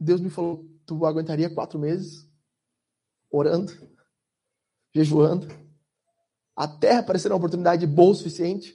Deus 0.00 0.20
me 0.20 0.30
falou: 0.30 0.64
tu 0.84 1.06
aguentaria 1.06 1.52
quatro 1.52 1.78
meses 1.78 2.28
orando, 3.30 3.72
jejuando, 4.92 5.46
até 6.56 6.96
aparecer 6.96 7.30
uma 7.30 7.38
oportunidade 7.38 7.86
boa 7.86 8.12
o 8.12 8.14
suficiente? 8.14 8.74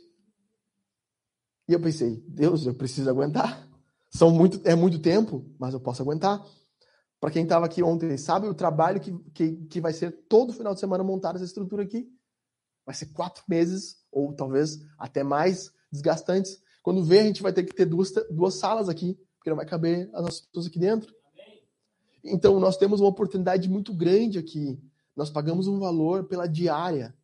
E 1.68 1.74
eu 1.74 1.80
pensei, 1.80 2.24
Deus, 2.28 2.66
eu 2.66 2.74
preciso 2.74 3.10
aguentar. 3.10 3.68
São 4.10 4.32
muito, 4.32 4.60
é 4.68 4.76
muito 4.76 5.00
tempo, 5.00 5.46
mas 5.60 5.74
eu 5.74 5.80
posso 5.80 6.02
aguentar. 6.02 6.44
Para 7.20 7.32
quem 7.32 7.44
estava 7.44 7.66
aqui 7.66 7.84
ontem, 7.84 8.18
sabe 8.18 8.48
o 8.48 8.54
trabalho 8.54 9.00
que, 9.00 9.12
que, 9.34 9.56
que 9.68 9.82
vai 9.82 9.94
ser 9.94 10.12
todo 10.28 10.54
final 10.54 10.74
de 10.74 10.80
semana 10.80 11.04
montar 11.04 11.36
essa 11.36 11.44
estrutura 11.44 11.84
aqui? 11.84 12.10
Vai 12.86 12.96
ser 12.96 13.08
quatro 13.08 13.44
meses, 13.48 13.98
ou 14.12 14.34
talvez 14.34 14.80
até 14.98 15.22
mais 15.22 15.72
desgastantes. 15.92 16.60
Quando 16.82 17.04
vê, 17.04 17.20
a 17.20 17.24
gente 17.26 17.44
vai 17.44 17.54
ter 17.54 17.64
que 17.64 17.76
ter 17.76 17.86
duas, 17.86 18.12
duas 18.32 18.56
salas 18.56 18.90
aqui, 18.90 19.20
porque 19.38 19.50
não 19.50 19.58
vai 19.58 19.66
caber 19.66 20.10
as 20.14 20.22
nossas 20.24 20.42
pessoas 20.42 20.68
aqui 20.68 20.80
dentro. 20.80 21.14
Então, 22.24 22.60
nós 22.60 22.78
temos 22.78 23.00
uma 23.00 23.10
oportunidade 23.10 23.70
muito 23.70 23.94
grande 23.94 24.40
aqui. 24.40 24.82
Nós 25.16 25.30
pagamos 25.30 25.68
um 25.68 25.78
valor 25.78 26.24
pela 26.26 26.48
diária. 26.48 27.16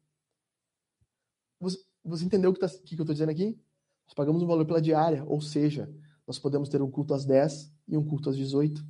Você, 1.59 1.77
você 2.03 2.25
entendeu 2.25 2.51
o 2.51 2.53
que, 2.53 2.59
tá, 2.59 2.67
que 2.67 2.95
eu 2.95 3.01
estou 3.01 3.13
dizendo 3.13 3.29
aqui? 3.29 3.59
Nós 4.07 4.13
pagamos 4.13 4.41
um 4.41 4.47
valor 4.47 4.65
pela 4.65 4.81
diária, 4.81 5.23
ou 5.25 5.41
seja, 5.41 5.91
nós 6.27 6.39
podemos 6.39 6.69
ter 6.69 6.81
um 6.81 6.89
culto 6.89 7.13
às 7.13 7.25
10 7.25 7.73
e 7.87 7.97
um 7.97 8.05
culto 8.05 8.29
às 8.29 8.37
18. 8.37 8.85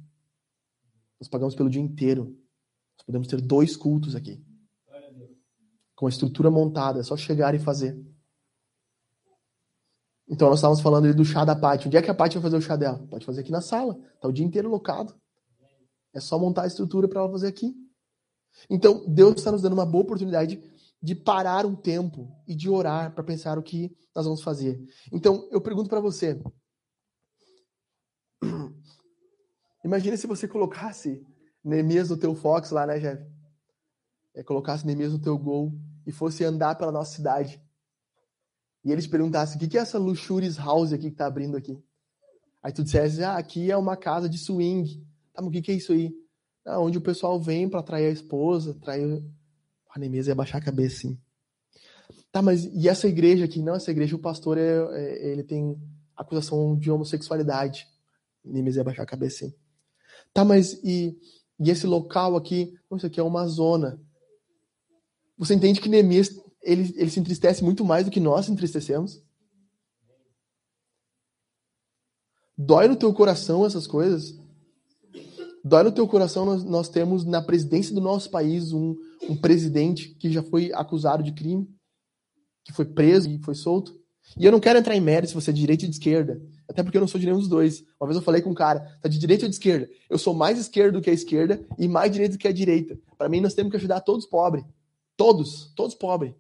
Nós 1.20 1.28
pagamos 1.30 1.56
pelo 1.56 1.70
dia 1.70 1.82
inteiro. 1.82 2.38
Nós 2.98 3.06
podemos 3.06 3.28
ter 3.28 3.42
dois 3.42 3.76
cultos 3.76 4.16
aqui. 4.16 4.44
Com 5.96 6.08
a 6.08 6.10
estrutura 6.10 6.52
montada, 6.52 7.00
é 7.00 7.04
só 7.04 7.16
chegar 7.16 7.56
e 7.56 7.60
fazer. 7.60 7.98
Então 10.28 10.50
nós 10.50 10.60
estávamos 10.60 10.82
falando 10.82 11.06
ali 11.06 11.14
do 11.14 11.24
chá 11.24 11.46
da 11.46 11.56
Paty. 11.56 11.88
Onde 11.88 11.98
é 11.98 12.02
que 12.02 12.10
a 12.10 12.16
Paty 12.16 12.36
vai 12.36 12.44
fazer 12.44 12.58
o 12.58 12.62
chá 12.62 12.76
dela? 12.76 13.06
Pode 13.10 13.26
fazer 13.26 13.42
aqui 13.42 13.52
na 13.52 13.62
sala. 13.62 13.98
Está 14.16 14.28
o 14.28 14.34
dia 14.34 14.46
inteiro 14.46 14.70
locado. 14.70 15.16
É 16.14 16.20
só 16.20 16.40
montar 16.40 16.64
a 16.64 16.68
estrutura 16.68 17.08
para 17.08 17.22
ela 17.22 17.32
fazer 17.32 17.48
aqui. 17.48 17.76
Então, 18.70 19.04
Deus 19.08 19.36
está 19.36 19.52
nos 19.52 19.62
dando 19.62 19.74
uma 19.74 19.86
boa 19.86 20.04
oportunidade 20.04 20.62
de 21.06 21.14
parar 21.14 21.68
um 21.68 21.76
tempo 21.76 22.36
e 22.48 22.56
de 22.56 22.68
orar 22.68 23.14
para 23.14 23.24
pensar 23.24 23.60
o 23.60 23.64
que 23.64 23.96
nós 24.14 24.26
vamos 24.26 24.42
fazer. 24.42 24.84
Então, 25.14 25.48
eu 25.52 25.62
pergunto 25.62 25.88
para 25.88 26.00
você. 26.00 26.42
Imagina 29.86 30.18
se 30.18 30.26
você 30.26 30.48
colocasse 30.48 31.24
Neemias 31.64 32.10
no 32.10 32.18
teu 32.18 32.34
Fox 32.34 32.72
lá, 32.72 32.88
né, 32.88 33.00
Jeff? 33.00 33.24
É, 34.34 34.44
colocasse 34.44 34.84
Neemias 34.84 35.14
no 35.14 35.22
teu 35.22 35.38
gol 35.38 35.72
e 36.08 36.12
fosse 36.12 36.44
andar 36.44 36.74
pela 36.76 36.92
nossa 36.92 37.16
cidade. 37.16 37.62
E 38.84 38.92
eles 38.92 39.06
perguntassem, 39.06 39.58
o 39.58 39.70
que 39.70 39.78
é 39.78 39.82
essa 39.82 40.00
Luxuries 40.00 40.58
House 40.58 40.92
aqui 40.92 41.12
que 41.12 41.18
tá 41.18 41.28
abrindo 41.28 41.56
aqui? 41.56 41.80
Aí 42.64 42.74
tu 42.74 42.84
dissesse, 42.84 43.24
ah, 43.24 43.38
aqui 43.38 43.70
é 43.70 43.78
uma 43.78 43.96
casa 43.96 44.28
de 44.28 44.40
swing. 44.40 45.06
Tá, 45.34 45.42
mas 45.44 45.50
o 45.50 45.62
que 45.62 45.72
é 45.72 45.76
isso 45.76 45.92
aí? 45.92 46.12
Ah, 46.66 46.80
onde 46.80 46.98
o 46.98 47.02
pessoal 47.02 47.40
vem 47.40 47.70
para 47.70 47.80
atrair 47.80 48.08
a 48.08 48.12
esposa, 48.12 48.72
atrair 48.72 49.24
a 49.96 50.00
Neemias 50.00 50.28
ia 50.28 50.36
baixar 50.36 50.58
a 50.58 50.62
cabeça, 50.62 50.98
sim. 50.98 51.18
Tá, 52.30 52.42
mas 52.42 52.66
e 52.66 52.90
essa 52.90 53.08
igreja 53.08 53.46
aqui? 53.46 53.62
Não, 53.62 53.76
essa 53.76 53.92
igreja, 53.92 54.14
o 54.14 54.20
pastor, 54.20 54.58
é, 54.58 54.62
é, 54.92 55.32
ele 55.32 55.42
tem 55.42 55.82
acusação 56.16 56.78
de 56.78 56.92
homossexualidade. 56.92 57.88
Neemias 58.44 58.76
ia 58.76 58.84
baixar 58.84 59.04
a 59.04 59.08
cabeça, 59.08 59.46
sim. 59.46 59.54
Tá, 60.34 60.44
mas 60.44 60.74
e, 60.84 61.18
e 61.58 61.72
esse 61.72 61.88
local 61.88 62.36
aqui? 62.36 62.78
Não, 62.92 62.98
isso 62.98 63.08
aqui 63.08 63.22
é 63.22 63.24
uma 63.24 63.48
zona. 63.48 63.98
Você 65.38 65.54
entende 65.54 65.80
que 65.80 65.88
Neemias, 65.88 66.30
ele, 66.62 66.94
ele 66.98 67.10
se 67.10 67.20
entristece 67.22 67.64
muito 67.64 67.86
mais 67.86 68.04
do 68.04 68.12
que 68.12 68.20
nós 68.20 68.50
entristecemos? 68.50 69.24
Dói 72.58 72.90
no 72.90 72.98
teu 72.98 73.14
coração 73.14 73.66
essas 73.66 73.88
coisas? 73.88 74.38
Dói 75.64 75.84
no 75.84 75.92
teu 75.92 76.08
coração, 76.08 76.46
nós, 76.46 76.64
nós 76.66 76.90
temos 76.90 77.24
na 77.24 77.42
presidência 77.42 77.96
do 77.96 78.02
nosso 78.02 78.30
país 78.30 78.74
um, 78.74 78.96
um 79.30 79.36
presidente 79.36 80.10
que 80.10 80.32
já 80.32 80.44
foi 80.44 80.72
acusado 80.74 81.24
de 81.24 81.32
crime, 81.32 81.68
que 82.64 82.74
foi 82.74 82.86
preso 82.86 83.30
e 83.30 83.38
foi 83.40 83.56
solto. 83.56 84.00
E 84.38 84.46
eu 84.46 84.52
não 84.52 84.60
quero 84.60 84.80
entrar 84.80 84.96
em 84.96 85.02
mérito 85.02 85.30
se 85.30 85.36
você 85.36 85.52
é 85.52 85.54
de 85.54 85.60
direita 85.60 85.86
ou 85.86 85.90
de 85.90 85.96
esquerda, 85.96 86.42
até 86.68 86.82
porque 86.82 86.98
eu 86.98 87.02
não 87.02 87.08
sou 87.08 87.20
de 87.20 87.26
nenhum 87.26 87.38
dos 87.38 87.48
dois. 87.48 87.84
Uma 88.00 88.08
vez 88.08 88.18
eu 88.18 88.24
falei 88.24 88.42
com 88.42 88.50
um 88.50 88.56
cara, 88.56 88.80
tá 89.02 89.08
de 89.08 89.20
direita 89.20 89.46
ou 89.46 89.50
de 89.50 89.56
esquerda? 89.56 89.88
Eu 90.10 90.18
sou 90.18 90.34
mais 90.34 90.58
esquerdo 90.58 90.96
do 90.96 91.02
que 91.02 91.10
a 91.10 91.14
esquerda 91.14 91.64
e 91.78 91.88
mais 91.88 92.12
direita 92.12 92.36
do 92.36 92.40
que 92.40 92.48
a 92.48 92.52
direita. 92.52 92.98
Para 93.18 93.30
mim, 93.30 93.40
nós 93.40 93.54
temos 93.54 93.70
que 93.70 93.78
ajudar 93.78 94.02
todos 94.02 94.26
pobres. 94.26 94.66
Todos, 95.16 95.72
todos 95.76 95.96
pobres. 95.96 96.34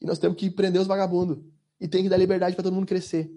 E 0.00 0.06
nós 0.06 0.18
temos 0.18 0.36
que 0.36 0.50
prender 0.50 0.80
os 0.80 0.86
vagabundos. 0.86 1.38
E 1.80 1.88
tem 1.88 2.02
que 2.02 2.08
dar 2.08 2.16
liberdade 2.16 2.54
para 2.54 2.62
todo 2.62 2.74
mundo 2.74 2.86
crescer. 2.86 3.30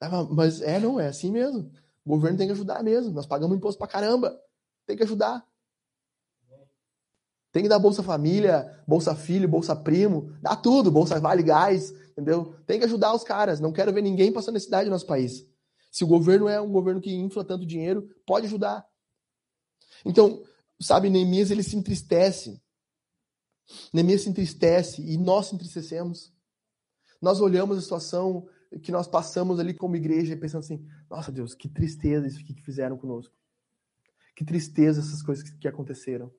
Ah, 0.00 0.24
mas 0.24 0.60
é, 0.60 0.78
não, 0.78 0.98
é 0.98 1.08
assim 1.08 1.30
mesmo. 1.30 1.70
O 2.04 2.10
governo 2.10 2.36
tem 2.36 2.46
que 2.46 2.52
ajudar 2.52 2.82
mesmo. 2.82 3.12
Nós 3.12 3.26
pagamos 3.26 3.56
imposto 3.56 3.78
pra 3.78 3.86
caramba. 3.86 4.38
Tem 4.86 4.96
que 4.96 5.02
ajudar. 5.02 5.44
Tem 7.52 7.62
que 7.62 7.68
dar 7.68 7.78
Bolsa 7.78 8.02
Família, 8.02 8.82
Bolsa 8.86 9.14
Filho, 9.14 9.48
Bolsa 9.48 9.74
Primo, 9.74 10.32
dá 10.40 10.54
tudo, 10.54 10.90
Bolsa 10.90 11.18
Vale 11.18 11.42
Gás, 11.42 11.92
entendeu? 12.12 12.54
Tem 12.66 12.78
que 12.78 12.84
ajudar 12.84 13.14
os 13.14 13.24
caras. 13.24 13.58
Não 13.58 13.72
quero 13.72 13.92
ver 13.92 14.02
ninguém 14.02 14.32
passando 14.32 14.54
necessidade 14.54 14.86
no 14.86 14.92
nosso 14.92 15.06
país. 15.06 15.46
Se 15.90 16.04
o 16.04 16.06
governo 16.06 16.48
é 16.48 16.60
um 16.60 16.70
governo 16.70 17.00
que 17.00 17.12
infla 17.12 17.44
tanto 17.44 17.66
dinheiro, 17.66 18.08
pode 18.24 18.46
ajudar. 18.46 18.86
Então, 20.04 20.42
sabe, 20.80 21.10
Neemias 21.10 21.50
ele 21.50 21.62
se 21.62 21.76
entristece. 21.76 22.62
Neemias 23.92 24.22
se 24.22 24.28
entristece 24.28 25.02
e 25.02 25.18
nós 25.18 25.46
se 25.46 25.54
entristecemos. 25.54 26.32
Nós 27.20 27.40
olhamos 27.40 27.76
a 27.76 27.80
situação 27.80 28.48
que 28.82 28.92
nós 28.92 29.08
passamos 29.08 29.58
ali 29.58 29.74
como 29.74 29.96
igreja 29.96 30.32
e 30.32 30.36
pensamos 30.36 30.66
assim: 30.66 30.86
nossa 31.10 31.32
Deus, 31.32 31.54
que 31.54 31.68
tristeza 31.68 32.26
isso 32.26 32.44
que 32.44 32.54
fizeram 32.62 32.96
conosco. 32.96 33.34
Que 34.36 34.44
tristeza 34.44 35.00
essas 35.00 35.22
coisas 35.22 35.50
que 35.50 35.68
aconteceram. 35.68 36.32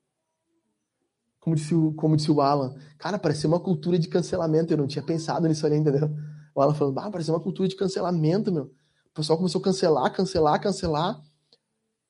Como 1.42 1.56
disse, 1.56 1.74
o, 1.74 1.92
como 1.94 2.16
disse 2.16 2.30
o 2.30 2.40
Alan, 2.40 2.72
cara, 2.96 3.18
parecia 3.18 3.48
uma 3.48 3.58
cultura 3.58 3.98
de 3.98 4.06
cancelamento. 4.06 4.72
Eu 4.72 4.76
não 4.76 4.86
tinha 4.86 5.02
pensado 5.02 5.48
nisso 5.48 5.66
ali, 5.66 5.74
entendeu? 5.74 6.08
O 6.54 6.62
Alan 6.62 6.72
falando, 6.72 6.96
ah, 7.00 7.10
parecia 7.10 7.34
uma 7.34 7.40
cultura 7.40 7.68
de 7.68 7.74
cancelamento, 7.74 8.52
meu. 8.52 8.66
O 8.66 9.14
pessoal 9.14 9.36
começou 9.36 9.60
a 9.60 9.64
cancelar, 9.64 10.12
cancelar, 10.14 10.60
cancelar. 10.60 11.20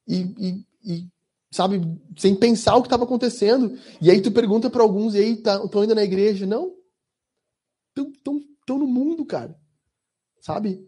E, 0.07 0.19
e, 0.39 0.67
e 0.85 1.09
sabe, 1.51 1.81
sem 2.15 2.37
pensar 2.37 2.77
o 2.77 2.83
que 2.83 2.89
estava 2.89 3.05
acontecendo. 3.05 3.75
E 4.03 4.11
aí 4.11 4.21
tu 4.21 4.31
pergunta 4.31 4.69
para 4.69 4.83
alguns, 4.83 5.15
e 5.15 5.19
aí, 5.19 5.33
estão 5.33 5.67
tá, 5.67 5.83
indo 5.83 5.95
na 5.95 6.05
igreja? 6.05 6.45
Não. 6.45 6.75
Estão 7.97 8.79
no 8.79 8.87
mundo, 8.87 9.25
cara. 9.25 9.59
Sabe? 10.43 10.87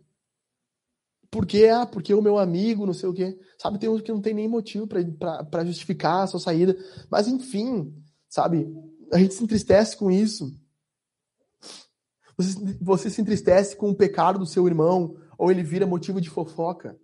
Porque, 1.30 1.64
ah, 1.64 1.86
porque 1.86 2.12
o 2.12 2.20
meu 2.20 2.38
amigo, 2.38 2.84
não 2.84 2.92
sei 2.92 3.08
o 3.08 3.14
quê. 3.14 3.38
Sabe, 3.56 3.78
tem 3.78 3.88
uns 3.88 4.02
que 4.02 4.12
não 4.12 4.20
tem 4.20 4.34
nem 4.34 4.46
motivo 4.46 4.86
para 4.86 5.64
justificar 5.64 6.24
a 6.24 6.26
sua 6.26 6.40
saída. 6.40 6.76
Mas, 7.10 7.26
enfim, 7.26 8.03
sabe, 8.34 8.68
a 9.12 9.18
gente 9.18 9.32
se 9.32 9.44
entristece 9.44 9.96
com 9.96 10.10
isso. 10.10 10.52
Você, 12.36 12.58
você 12.80 13.08
se 13.08 13.20
entristece 13.20 13.76
com 13.76 13.90
o 13.90 13.94
pecado 13.94 14.40
do 14.40 14.46
seu 14.46 14.66
irmão, 14.66 15.16
ou 15.38 15.52
ele 15.52 15.62
vira 15.62 15.86
motivo 15.86 16.20
de 16.20 16.28
fofoca, 16.28 16.98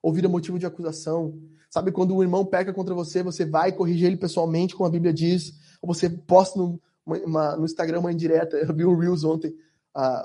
ou 0.00 0.12
vira 0.12 0.28
motivo 0.28 0.60
de 0.60 0.64
acusação. 0.64 1.36
Sabe, 1.68 1.90
quando 1.90 2.14
o 2.14 2.22
irmão 2.22 2.46
peca 2.46 2.72
contra 2.72 2.94
você, 2.94 3.24
você 3.24 3.44
vai 3.44 3.72
corrigir 3.72 4.06
ele 4.06 4.16
pessoalmente, 4.16 4.76
como 4.76 4.86
a 4.86 4.92
Bíblia 4.92 5.12
diz, 5.12 5.52
ou 5.82 5.92
você 5.92 6.08
posta 6.08 6.56
no, 6.56 6.80
uma, 7.04 7.56
no 7.56 7.64
Instagram 7.64 7.98
uma 7.98 8.12
indireta. 8.12 8.54
Eu 8.62 8.72
vi 8.72 8.86
um 8.86 8.96
Reels 8.96 9.24
ontem, 9.24 9.52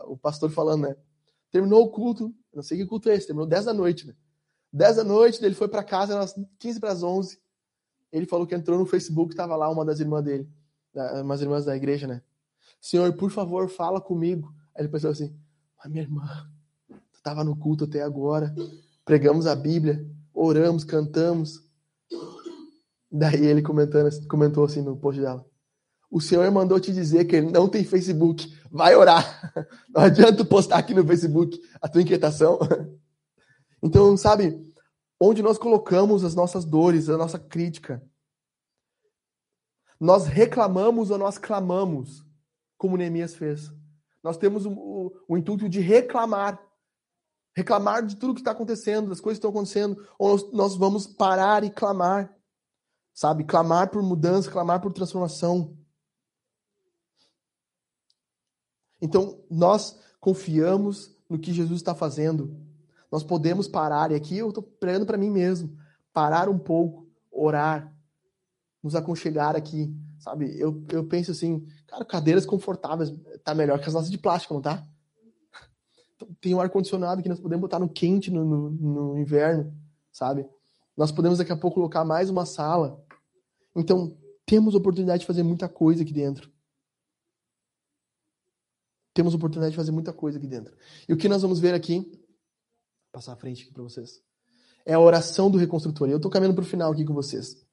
o 0.05 0.15
pastor 0.15 0.51
falando, 0.51 0.83
né? 0.83 0.95
Terminou 1.49 1.83
o 1.83 1.89
culto, 1.89 2.31
não 2.53 2.61
sei 2.61 2.77
que 2.77 2.85
culto 2.85 3.09
é 3.09 3.15
esse, 3.15 3.25
terminou 3.25 3.47
10 3.47 3.65
da 3.65 3.73
noite, 3.73 4.05
né? 4.05 4.13
10 4.71 4.97
da 4.97 5.03
noite, 5.03 5.43
ele 5.43 5.55
foi 5.55 5.67
para 5.67 5.83
casa, 5.83 6.13
eram 6.13 6.47
15 6.59 6.79
para 6.79 6.91
as 6.91 7.01
11. 7.01 7.39
Ele 8.11 8.25
falou 8.25 8.47
que 8.47 8.55
entrou 8.55 8.77
no 8.77 8.85
Facebook, 8.85 9.33
estava 9.33 9.55
lá 9.55 9.69
uma 9.69 9.83
das 9.83 9.99
irmãs 9.99 10.23
dele, 10.23 10.49
umas 11.21 11.41
irmãs 11.41 11.65
da 11.65 11.75
igreja, 11.75 12.07
né? 12.07 12.21
Senhor, 12.79 13.11
por 13.13 13.29
favor, 13.31 13.69
fala 13.69 13.99
comigo. 13.99 14.53
Aí 14.75 14.83
ele 14.83 14.89
pensou 14.89 15.11
assim: 15.11 15.35
Mas 15.77 15.91
minha 15.91 16.03
irmã, 16.03 16.25
tu 16.87 17.17
estava 17.17 17.43
no 17.43 17.55
culto 17.55 17.85
até 17.85 18.01
agora, 18.01 18.53
pregamos 19.03 19.47
a 19.47 19.55
Bíblia, 19.55 20.05
oramos, 20.33 20.83
cantamos. 20.83 21.63
Daí 23.11 23.45
ele 23.45 23.61
comentando, 23.61 24.09
comentou 24.27 24.65
assim 24.65 24.81
no 24.81 24.97
post 24.97 25.21
dela: 25.21 25.45
o 26.09 26.21
Senhor 26.21 26.49
mandou 26.51 26.79
te 26.79 26.93
dizer 26.93 27.25
que 27.25 27.35
ele 27.35 27.51
não 27.51 27.67
tem 27.67 27.83
Facebook. 27.83 28.55
Vai 28.71 28.95
orar. 28.95 29.53
Não 29.93 30.03
adianta 30.03 30.43
postar 30.43 30.77
aqui 30.77 30.93
no 30.93 31.05
Facebook 31.05 31.59
a 31.81 31.87
tua 31.87 32.01
inquietação. 32.01 32.59
Então, 33.79 34.17
sabe, 34.17 34.66
onde 35.20 35.41
nós 35.41 35.57
colocamos 35.57 36.24
as 36.24 36.36
nossas 36.36 36.63
dores, 36.63 37.09
a 37.09 37.18
nossa 37.18 37.39
crítica. 37.39 38.03
Nós 39.99 40.28
reclamamos 40.28 41.09
ou 41.09 41.18
nós 41.18 41.38
clamamos, 41.38 42.26
como 42.78 42.97
Neemias 42.97 43.36
fez. 43.36 43.72
Nós 44.24 44.38
temos 44.38 44.65
o, 44.65 44.72
o, 44.72 45.11
o 45.28 45.38
intuito 45.38 45.68
de 45.68 45.80
reclamar. 45.80 46.61
Reclamar 47.55 48.05
de 48.05 48.15
tudo 48.15 48.36
que 48.36 48.41
está 48.41 48.51
acontecendo, 48.51 49.09
das 49.09 49.20
coisas 49.20 49.38
que 49.38 49.47
estão 49.47 49.49
acontecendo. 49.49 50.07
Ou 50.20 50.30
nós, 50.30 50.51
nós 50.51 50.76
vamos 50.76 51.07
parar 51.07 51.63
e 51.63 51.72
clamar. 51.72 52.36
Sabe? 53.13 53.43
Clamar 53.43 53.89
por 53.89 54.03
mudança, 54.03 54.51
clamar 54.51 54.80
por 54.80 54.93
transformação. 54.93 55.76
Então, 59.01 59.43
nós 59.49 59.99
confiamos 60.20 61.15
no 61.28 61.39
que 61.39 61.51
Jesus 61.51 61.80
está 61.80 61.95
fazendo. 61.95 62.66
Nós 63.11 63.23
podemos 63.23 63.67
parar, 63.67 64.11
e 64.11 64.15
aqui 64.15 64.37
eu 64.37 64.49
estou 64.49 64.63
pregando 64.63 65.05
para 65.05 65.17
mim 65.17 65.29
mesmo, 65.29 65.77
parar 66.13 66.49
um 66.49 66.57
pouco, 66.57 67.07
orar, 67.31 67.93
nos 68.83 68.95
aconchegar 68.95 69.55
aqui, 69.55 69.93
sabe? 70.19 70.59
Eu, 70.59 70.83
eu 70.91 71.05
penso 71.05 71.31
assim, 71.31 71.65
cara, 71.87 72.03
cadeiras 72.03 72.45
confortáveis 72.45 73.13
tá 73.43 73.55
melhor 73.55 73.79
que 73.79 73.87
as 73.87 73.93
nossas 73.93 74.11
de 74.11 74.17
plástico, 74.17 74.53
não 74.53 74.61
tá? 74.61 74.85
Tem 76.41 76.53
um 76.53 76.59
ar-condicionado 76.59 77.21
que 77.21 77.29
nós 77.29 77.39
podemos 77.39 77.61
botar 77.61 77.79
no 77.79 77.89
quente 77.89 78.31
no, 78.31 78.43
no, 78.43 78.69
no 78.71 79.17
inverno, 79.17 79.73
sabe? 80.11 80.47
Nós 80.95 81.11
podemos 81.11 81.37
daqui 81.37 81.51
a 81.51 81.57
pouco 81.57 81.75
colocar 81.75 82.03
mais 82.03 82.29
uma 82.29 82.45
sala. 82.45 83.01
Então, 83.75 84.17
temos 84.45 84.73
oportunidade 84.73 85.21
de 85.21 85.27
fazer 85.27 85.43
muita 85.43 85.69
coisa 85.69 86.01
aqui 86.01 86.11
dentro 86.11 86.51
temos 89.17 89.33
oportunidade 89.33 89.71
de 89.71 89.75
fazer 89.75 89.91
muita 89.91 90.13
coisa 90.13 90.37
aqui 90.37 90.45
dentro. 90.45 90.75
E 91.09 91.13
o 91.13 91.17
que 91.17 91.27
nós 91.27 91.41
vamos 91.41 91.59
ver 91.59 91.73
aqui, 91.73 92.16
passar 93.11 93.33
à 93.33 93.35
frente 93.35 93.63
aqui 93.63 93.73
para 93.73 93.83
vocês, 93.83 94.21
é 94.85 94.93
a 94.93 94.99
oração 94.99 95.49
do 95.51 95.57
reconstrutor. 95.57 96.09
Eu 96.09 96.17
estou 96.17 96.31
caminhando 96.31 96.55
para 96.55 96.63
o 96.63 96.67
final 96.67 96.91
aqui 96.91 97.03
com 97.03 97.13
vocês. 97.13 97.65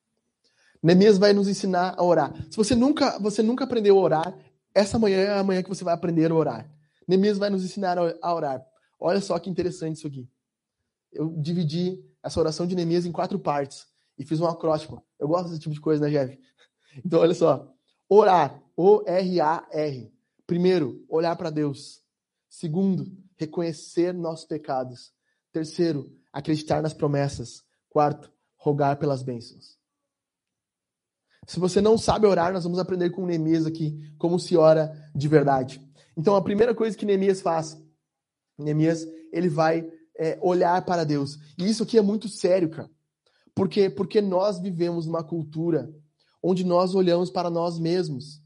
Neemias 0.82 1.16
vai 1.16 1.32
nos 1.32 1.49
ensinar 1.49 1.95
a 1.97 2.03
orar. 2.03 2.35
Se 2.51 2.57
você 2.57 2.74
nunca, 2.74 3.18
você 3.18 3.43
nunca 3.43 3.64
aprendeu 3.64 3.99
a 3.99 4.03
orar, 4.03 4.39
essa 4.74 4.99
manhã 4.99 5.18
é 5.18 5.39
a 5.39 5.45
manhã 5.45 5.62
que 5.62 5.68
você 5.68 5.85
vai 5.85 5.95
aprender 5.95 6.30
a 6.30 6.35
orar. 6.35 6.70
Neemias 7.07 7.39
vai 7.39 7.49
nos 7.49 7.64
ensinar 7.64 7.97
a 7.99 8.35
orar. 8.35 8.66
Olha 8.99 9.20
só 9.20 9.39
que 9.39 9.49
interessante 9.49 9.97
isso 9.97 10.07
aqui. 10.07 10.28
Eu 11.12 11.30
dividi 11.39 12.05
essa 12.22 12.41
oração 12.41 12.66
de 12.66 12.74
Neemias 12.74 13.07
em 13.07 13.12
quatro 13.12 13.39
partes 13.39 13.87
e 14.18 14.24
fiz 14.24 14.41
um 14.41 14.47
acróstico. 14.47 15.03
Eu 15.18 15.28
gosto 15.28 15.49
desse 15.49 15.61
tipo 15.61 15.74
de 15.74 15.80
coisa, 15.80 16.05
né, 16.05 16.11
Jeff? 16.11 16.39
Então, 17.05 17.20
olha 17.20 17.35
só. 17.35 17.68
Orar. 18.09 18.62
O-R-A-R. 18.76 20.12
Primeiro, 20.47 21.05
olhar 21.09 21.35
para 21.37 21.51
Deus. 21.51 22.03
Segundo, 22.49 23.11
reconhecer 23.37 24.12
nossos 24.12 24.45
pecados. 24.45 25.14
Terceiro, 25.55 26.13
acreditar 26.33 26.83
nas 26.83 26.93
promessas. 26.93 27.63
Quarto, 27.89 28.29
rogar 28.57 28.99
pelas 28.99 29.23
bênçãos. 29.23 29.79
Se 31.47 31.61
você 31.61 31.81
não 31.81 31.97
sabe 31.97 32.27
orar, 32.27 32.53
nós 32.53 32.65
vamos 32.65 32.81
aprender 32.81 33.11
com 33.11 33.25
Neemias 33.25 33.65
aqui 33.65 34.13
como 34.19 34.41
se 34.41 34.57
ora 34.57 34.93
de 35.15 35.29
verdade. 35.29 35.81
Então, 36.17 36.35
a 36.35 36.43
primeira 36.43 36.75
coisa 36.75 36.97
que 36.97 37.07
Neemias 37.07 37.41
faz, 37.41 37.81
Neemias, 38.59 39.07
ele 39.33 39.49
vai 39.49 39.89
é, 40.19 40.37
olhar 40.43 40.85
para 40.85 41.05
Deus. 41.05 41.39
E 41.57 41.69
isso 41.71 41.85
aqui 41.85 41.97
é 41.97 42.03
muito 42.03 42.29
sério, 42.29 42.69
cara. 42.69 42.91
Porque, 43.55 43.89
porque 43.89 44.21
nós 44.21 44.59
vivemos 44.59 45.07
uma 45.07 45.23
cultura 45.23 45.89
onde 46.43 46.65
nós 46.65 46.97
olhamos 46.97 47.31
para 47.31 47.49
nós 47.49 47.79
mesmos. 47.79 48.43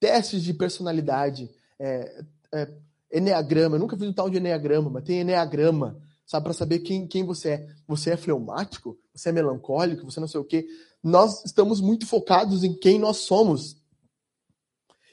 Testes 0.00 0.42
de 0.42 0.52
personalidade, 0.52 1.48
é, 1.78 2.24
é, 2.52 2.74
Enneagrama. 3.12 3.76
Eu 3.76 3.80
nunca 3.80 3.96
fiz 3.96 4.06
um 4.06 4.12
tal 4.12 4.28
de 4.28 4.36
Enneagrama, 4.36 4.90
mas 4.90 5.04
tem 5.04 5.20
Enneagrama, 5.20 5.98
sabe, 6.26 6.44
para 6.44 6.52
saber 6.52 6.80
quem, 6.80 7.06
quem 7.06 7.24
você 7.24 7.50
é. 7.50 7.66
Você 7.86 8.10
é 8.10 8.16
fleumático? 8.16 8.98
Você 9.14 9.30
é 9.30 9.32
melancólico? 9.32 10.04
Você 10.04 10.20
não 10.20 10.28
sei 10.28 10.40
o 10.40 10.44
quê. 10.44 10.66
Nós 11.02 11.44
estamos 11.44 11.80
muito 11.80 12.06
focados 12.06 12.64
em 12.64 12.74
quem 12.74 12.98
nós 12.98 13.18
somos. 13.18 13.80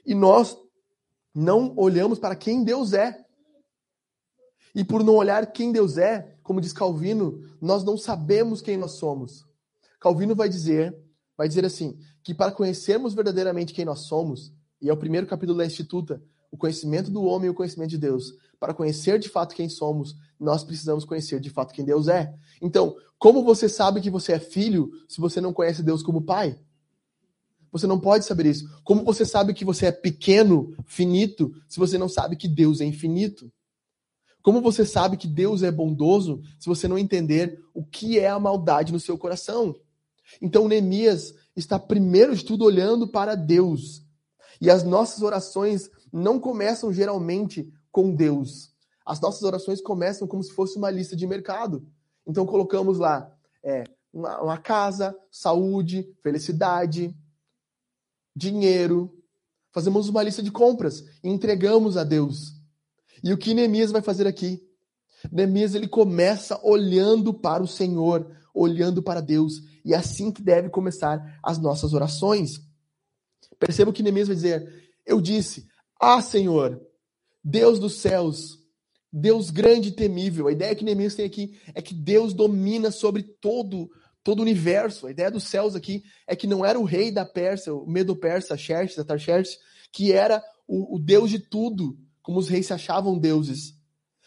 E 0.06 0.14
nós 0.14 0.58
não 1.34 1.74
olhamos 1.78 2.20
para 2.20 2.36
quem 2.36 2.64
Deus 2.64 2.94
é. 2.94 3.24
E 4.74 4.84
por 4.84 5.04
não 5.04 5.16
olhar 5.16 5.52
quem 5.52 5.72
Deus 5.72 5.98
é, 5.98 6.38
como 6.44 6.60
diz 6.60 6.74
Calvino, 6.74 7.42
nós 7.62 7.84
não 7.84 7.98
sabemos 7.98 8.62
quem 8.62 8.78
nós 8.78 8.92
somos. 8.92 9.46
Calvino 10.00 10.36
vai 10.36 10.50
dizer, 10.50 10.96
vai 11.38 11.48
dizer 11.48 11.66
assim, 11.66 11.98
que 12.22 12.34
para 12.34 12.52
conhecermos 12.52 13.14
verdadeiramente 13.14 13.74
quem 13.74 13.86
nós 13.86 14.02
somos, 14.02 14.54
e 14.82 14.90
é 14.90 14.94
o 14.94 14.98
primeiro 14.98 15.26
capítulo 15.26 15.58
da 15.58 15.66
Instituta, 15.66 16.22
o 16.56 16.58
conhecimento 16.58 17.12
do 17.12 17.22
homem 17.24 17.48
e 17.48 17.50
o 17.50 17.54
conhecimento 17.54 17.90
de 17.90 17.98
Deus. 17.98 18.34
Para 18.58 18.74
conhecer 18.74 19.20
de 19.20 19.28
fato 19.28 19.54
quem 19.54 19.68
somos, 19.68 20.16
nós 20.40 20.64
precisamos 20.64 21.04
conhecer 21.04 21.42
de 21.42 21.50
fato 21.50 21.74
quem 21.74 21.84
Deus 21.84 22.08
é. 22.08 22.34
Então, 22.62 22.96
como 23.20 23.44
você 23.44 23.68
sabe 23.68 24.00
que 24.00 24.10
você 24.10 24.32
é 24.32 24.40
filho 24.40 24.90
se 25.08 25.20
você 25.20 25.42
não 25.42 25.52
conhece 25.52 25.84
Deus 25.84 26.02
como 26.02 26.22
pai? 26.22 26.58
Você 27.74 27.86
não 27.86 28.00
pode 28.00 28.24
saber 28.24 28.46
isso. 28.46 28.70
Como 28.86 29.04
você 29.04 29.26
sabe 29.26 29.54
que 29.54 29.66
você 29.66 29.88
é 29.88 29.92
pequeno, 29.92 30.74
finito, 30.86 31.54
se 31.68 31.78
você 31.78 31.98
não 31.98 32.08
sabe 32.08 32.38
que 32.38 32.48
Deus 32.48 32.80
é 32.80 32.86
infinito? 32.86 33.52
Como 34.42 34.62
você 34.62 34.86
sabe 34.86 35.18
que 35.18 35.28
Deus 35.28 35.62
é 35.62 35.70
bondoso 35.70 36.42
se 36.58 36.68
você 36.68 36.88
não 36.88 36.98
entender 36.98 37.62
o 37.74 37.84
que 37.84 38.18
é 38.18 38.30
a 38.30 38.40
maldade 38.40 38.94
no 38.94 39.00
seu 39.00 39.18
coração? 39.18 39.76
Então, 40.42 40.70
Neemias 40.70 41.34
está 41.54 41.78
primeiro 41.78 42.34
de 42.34 42.46
tudo 42.46 42.64
olhando 42.64 43.10
para 43.10 43.36
Deus. 43.36 44.06
E 44.62 44.70
as 44.70 44.84
nossas 44.84 45.22
orações 45.22 45.90
não 46.16 46.40
começam 46.40 46.94
geralmente 46.94 47.70
com 47.92 48.16
Deus. 48.16 48.74
As 49.06 49.20
nossas 49.20 49.44
orações 49.44 49.82
começam 49.82 50.26
como 50.26 50.42
se 50.42 50.54
fosse 50.54 50.78
uma 50.78 50.90
lista 50.90 51.16
de 51.16 51.28
mercado. 51.28 51.86
Então 52.26 52.46
colocamos 52.46 52.98
lá 52.98 53.32
é, 53.62 53.84
uma, 54.14 54.42
uma 54.42 54.58
casa, 54.58 55.16
saúde, 55.30 56.10
felicidade, 56.24 57.14
dinheiro. 58.36 59.14
Fazemos 59.74 60.08
uma 60.08 60.24
lista 60.24 60.42
de 60.42 60.52
compras 60.52 61.04
e 61.22 61.30
entregamos 61.30 61.98
a 61.98 62.04
Deus. 62.04 62.56
E 63.22 63.34
o 63.34 63.38
que 63.38 63.54
Neemias 63.54 63.92
vai 63.92 64.02
fazer 64.02 64.26
aqui? 64.26 64.66
Neemias 65.30 65.76
ele 65.76 65.88
começa 65.88 66.60
olhando 66.64 67.34
para 67.34 67.62
o 67.62 67.68
Senhor, 67.68 68.32
olhando 68.54 69.04
para 69.04 69.22
Deus. 69.22 69.62
E 69.84 69.94
é 69.94 69.98
assim 69.98 70.32
que 70.32 70.42
deve 70.42 70.70
começar 70.70 71.40
as 71.44 71.58
nossas 71.58 71.94
orações. 71.94 72.62
Perceba 73.60 73.92
o 73.92 73.94
que 73.94 74.02
Neemias 74.02 74.28
vai 74.28 74.36
dizer. 74.36 74.92
Eu 75.06 75.20
disse, 75.22 75.68
ah, 76.00 76.22
Senhor, 76.22 76.82
Deus 77.44 77.80
dos 77.80 77.96
céus, 77.96 78.60
Deus 79.12 79.50
grande 79.50 79.90
e 79.90 79.92
temível. 79.92 80.48
A 80.48 80.52
ideia 80.52 80.76
que 80.76 80.84
Neemias 80.84 81.16
tem 81.16 81.26
aqui 81.26 81.60
é 81.74 81.82
que 81.82 81.94
Deus 81.94 82.34
domina 82.34 82.92
sobre 82.92 83.24
todo 83.24 83.90
todo 84.26 84.40
o 84.40 84.42
universo. 84.42 85.06
A 85.06 85.12
ideia 85.12 85.30
dos 85.30 85.44
céus 85.44 85.76
aqui 85.76 86.04
é 86.26 86.36
que 86.36 86.48
não 86.48 86.66
era 86.66 86.80
o 86.80 86.84
rei 86.84 87.12
da 87.12 87.24
Pérsia, 87.24 87.74
o 87.74 87.88
Medo-Persa, 87.88 88.58
Xerxes, 88.58 88.98
Atarxerxes, 88.98 89.60
que 89.92 90.12
era 90.12 90.44
o, 90.68 90.96
o, 90.96 91.00
Deus 91.00 91.30
de 91.30 91.38
tudo, 91.38 91.96
como 92.24 92.40
os 92.40 92.50
reis 92.50 92.66
se 92.66 92.74
achavam 92.74 93.20
deuses. 93.20 93.76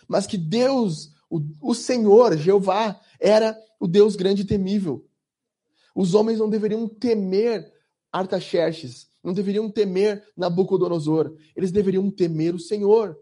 Mas 0.07 0.25
que 0.25 0.39
Deus, 0.39 1.11
o, 1.29 1.41
o 1.61 1.75
Senhor, 1.75 2.39
Jeová, 2.39 2.99
era 3.21 3.59
o 3.81 3.89
Deus 3.89 4.15
grande 4.15 4.43
e 4.43 4.47
temível. 4.47 5.05
Os 5.97 6.15
homens 6.15 6.39
não 6.39 6.49
deveriam 6.49 6.89
temer 6.89 7.69
Artaxerxes, 8.13 9.08
não 9.23 9.33
deveriam 9.33 9.71
temer 9.71 10.27
Nabucodonosor, 10.37 11.37
eles 11.55 11.73
deveriam 11.73 12.11
temer 12.11 12.55
o 12.55 12.61
Senhor. 12.61 13.19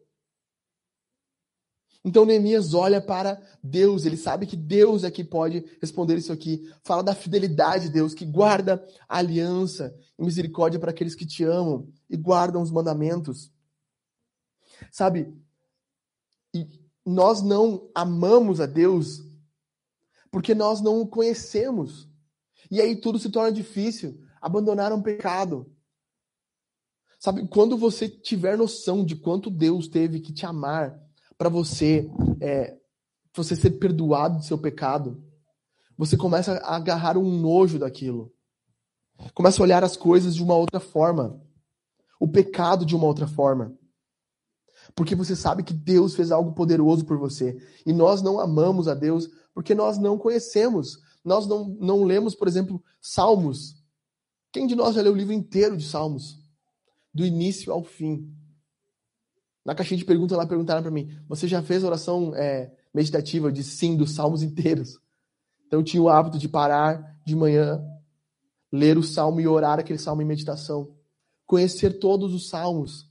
Então 2.04 2.24
Neemias 2.24 2.72
olha 2.72 3.00
para 3.00 3.42
Deus, 3.60 4.06
ele 4.06 4.16
sabe 4.16 4.46
que 4.46 4.56
Deus 4.56 5.02
é 5.02 5.10
que 5.10 5.24
pode 5.24 5.64
responder 5.80 6.16
isso 6.16 6.32
aqui. 6.32 6.62
Fala 6.84 7.02
da 7.02 7.16
fidelidade 7.16 7.86
de 7.86 7.94
Deus, 7.94 8.14
que 8.14 8.24
guarda 8.24 8.86
a 9.08 9.18
aliança 9.18 9.92
e 10.16 10.24
misericórdia 10.24 10.78
para 10.78 10.92
aqueles 10.92 11.16
que 11.16 11.26
te 11.26 11.42
amam 11.42 11.92
e 12.08 12.16
guardam 12.16 12.62
os 12.62 12.70
mandamentos. 12.70 13.50
Sabe, 14.92 15.34
e 16.54 16.68
nós 17.04 17.42
não 17.42 17.90
amamos 17.92 18.60
a 18.60 18.66
Deus 18.66 19.26
porque 20.30 20.54
nós 20.54 20.80
não 20.80 21.00
o 21.00 21.08
conhecemos. 21.08 22.08
E 22.70 22.80
aí 22.80 22.94
tudo 22.94 23.18
se 23.18 23.30
torna 23.30 23.50
difícil. 23.50 24.20
Abandonar 24.40 24.92
um 24.92 25.02
pecado, 25.02 25.74
Sabe, 27.18 27.46
quando 27.48 27.76
você 27.76 28.08
tiver 28.08 28.56
noção 28.58 29.04
de 29.04 29.16
quanto 29.16 29.50
Deus 29.50 29.88
teve 29.88 30.20
que 30.20 30.32
te 30.32 30.44
amar 30.44 30.98
para 31.36 31.48
você, 31.48 32.10
é, 32.40 32.76
você 33.34 33.56
ser 33.56 33.72
perdoado 33.72 34.38
do 34.38 34.44
seu 34.44 34.58
pecado, 34.58 35.22
você 35.96 36.16
começa 36.16 36.58
a 36.58 36.76
agarrar 36.76 37.16
um 37.16 37.40
nojo 37.40 37.78
daquilo. 37.78 38.32
Começa 39.32 39.60
a 39.60 39.64
olhar 39.64 39.82
as 39.82 39.96
coisas 39.96 40.34
de 40.34 40.42
uma 40.42 40.54
outra 40.54 40.78
forma. 40.78 41.40
O 42.20 42.28
pecado 42.28 42.84
de 42.84 42.94
uma 42.94 43.06
outra 43.06 43.26
forma. 43.26 43.74
Porque 44.94 45.14
você 45.14 45.34
sabe 45.34 45.62
que 45.62 45.72
Deus 45.72 46.14
fez 46.14 46.30
algo 46.30 46.52
poderoso 46.52 47.04
por 47.04 47.18
você. 47.18 47.56
E 47.84 47.92
nós 47.92 48.22
não 48.22 48.38
amamos 48.38 48.88
a 48.88 48.94
Deus 48.94 49.28
porque 49.54 49.74
nós 49.74 49.98
não 49.98 50.18
conhecemos. 50.18 50.98
Nós 51.24 51.46
não, 51.46 51.68
não 51.80 52.04
lemos, 52.04 52.34
por 52.34 52.46
exemplo, 52.46 52.82
Salmos. 53.00 53.74
Quem 54.52 54.66
de 54.66 54.76
nós 54.76 54.94
já 54.94 55.02
leu 55.02 55.12
o 55.12 55.16
livro 55.16 55.32
inteiro 55.32 55.76
de 55.76 55.84
Salmos? 55.84 56.38
Do 57.16 57.24
início 57.24 57.72
ao 57.72 57.82
fim. 57.82 58.30
Na 59.64 59.74
caixinha 59.74 59.96
de 59.98 60.04
perguntas 60.04 60.36
lá 60.36 60.46
perguntaram 60.46 60.82
para 60.82 60.90
mim: 60.90 61.08
você 61.26 61.48
já 61.48 61.62
fez 61.62 61.82
oração 61.82 62.34
é, 62.34 62.70
meditativa 62.94 63.50
de 63.50 63.64
sim 63.64 63.96
dos 63.96 64.12
salmos 64.14 64.42
inteiros? 64.42 65.00
Então 65.66 65.80
eu 65.80 65.84
tinha 65.84 66.02
o 66.02 66.10
hábito 66.10 66.38
de 66.38 66.48
parar 66.48 67.18
de 67.24 67.34
manhã, 67.34 67.82
ler 68.70 68.98
o 68.98 69.02
salmo 69.02 69.40
e 69.40 69.48
orar 69.48 69.80
aquele 69.80 69.98
salmo 69.98 70.20
em 70.20 70.26
meditação, 70.26 70.94
conhecer 71.46 71.98
todos 71.98 72.34
os 72.34 72.48
salmos, 72.48 73.10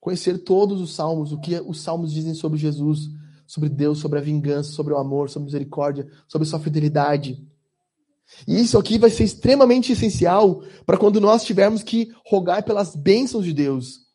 conhecer 0.00 0.38
todos 0.38 0.80
os 0.80 0.94
salmos, 0.94 1.32
o 1.32 1.40
que 1.40 1.60
os 1.60 1.80
salmos 1.80 2.12
dizem 2.12 2.34
sobre 2.34 2.56
Jesus, 2.56 3.10
sobre 3.46 3.68
Deus, 3.68 3.98
sobre 3.98 4.18
a 4.18 4.22
vingança, 4.22 4.70
sobre 4.70 4.94
o 4.94 4.96
amor, 4.96 5.28
sobre 5.28 5.44
a 5.44 5.50
misericórdia, 5.50 6.08
sobre 6.28 6.46
sua 6.46 6.60
fidelidade. 6.60 7.44
E 8.46 8.60
isso 8.60 8.78
aqui 8.78 8.98
vai 8.98 9.10
ser 9.10 9.24
extremamente 9.24 9.92
essencial 9.92 10.62
para 10.84 10.98
quando 10.98 11.20
nós 11.20 11.44
tivermos 11.44 11.82
que 11.82 12.12
rogar 12.26 12.62
pelas 12.62 12.94
bênçãos 12.94 13.44
de 13.44 13.52
Deus. 13.52 14.06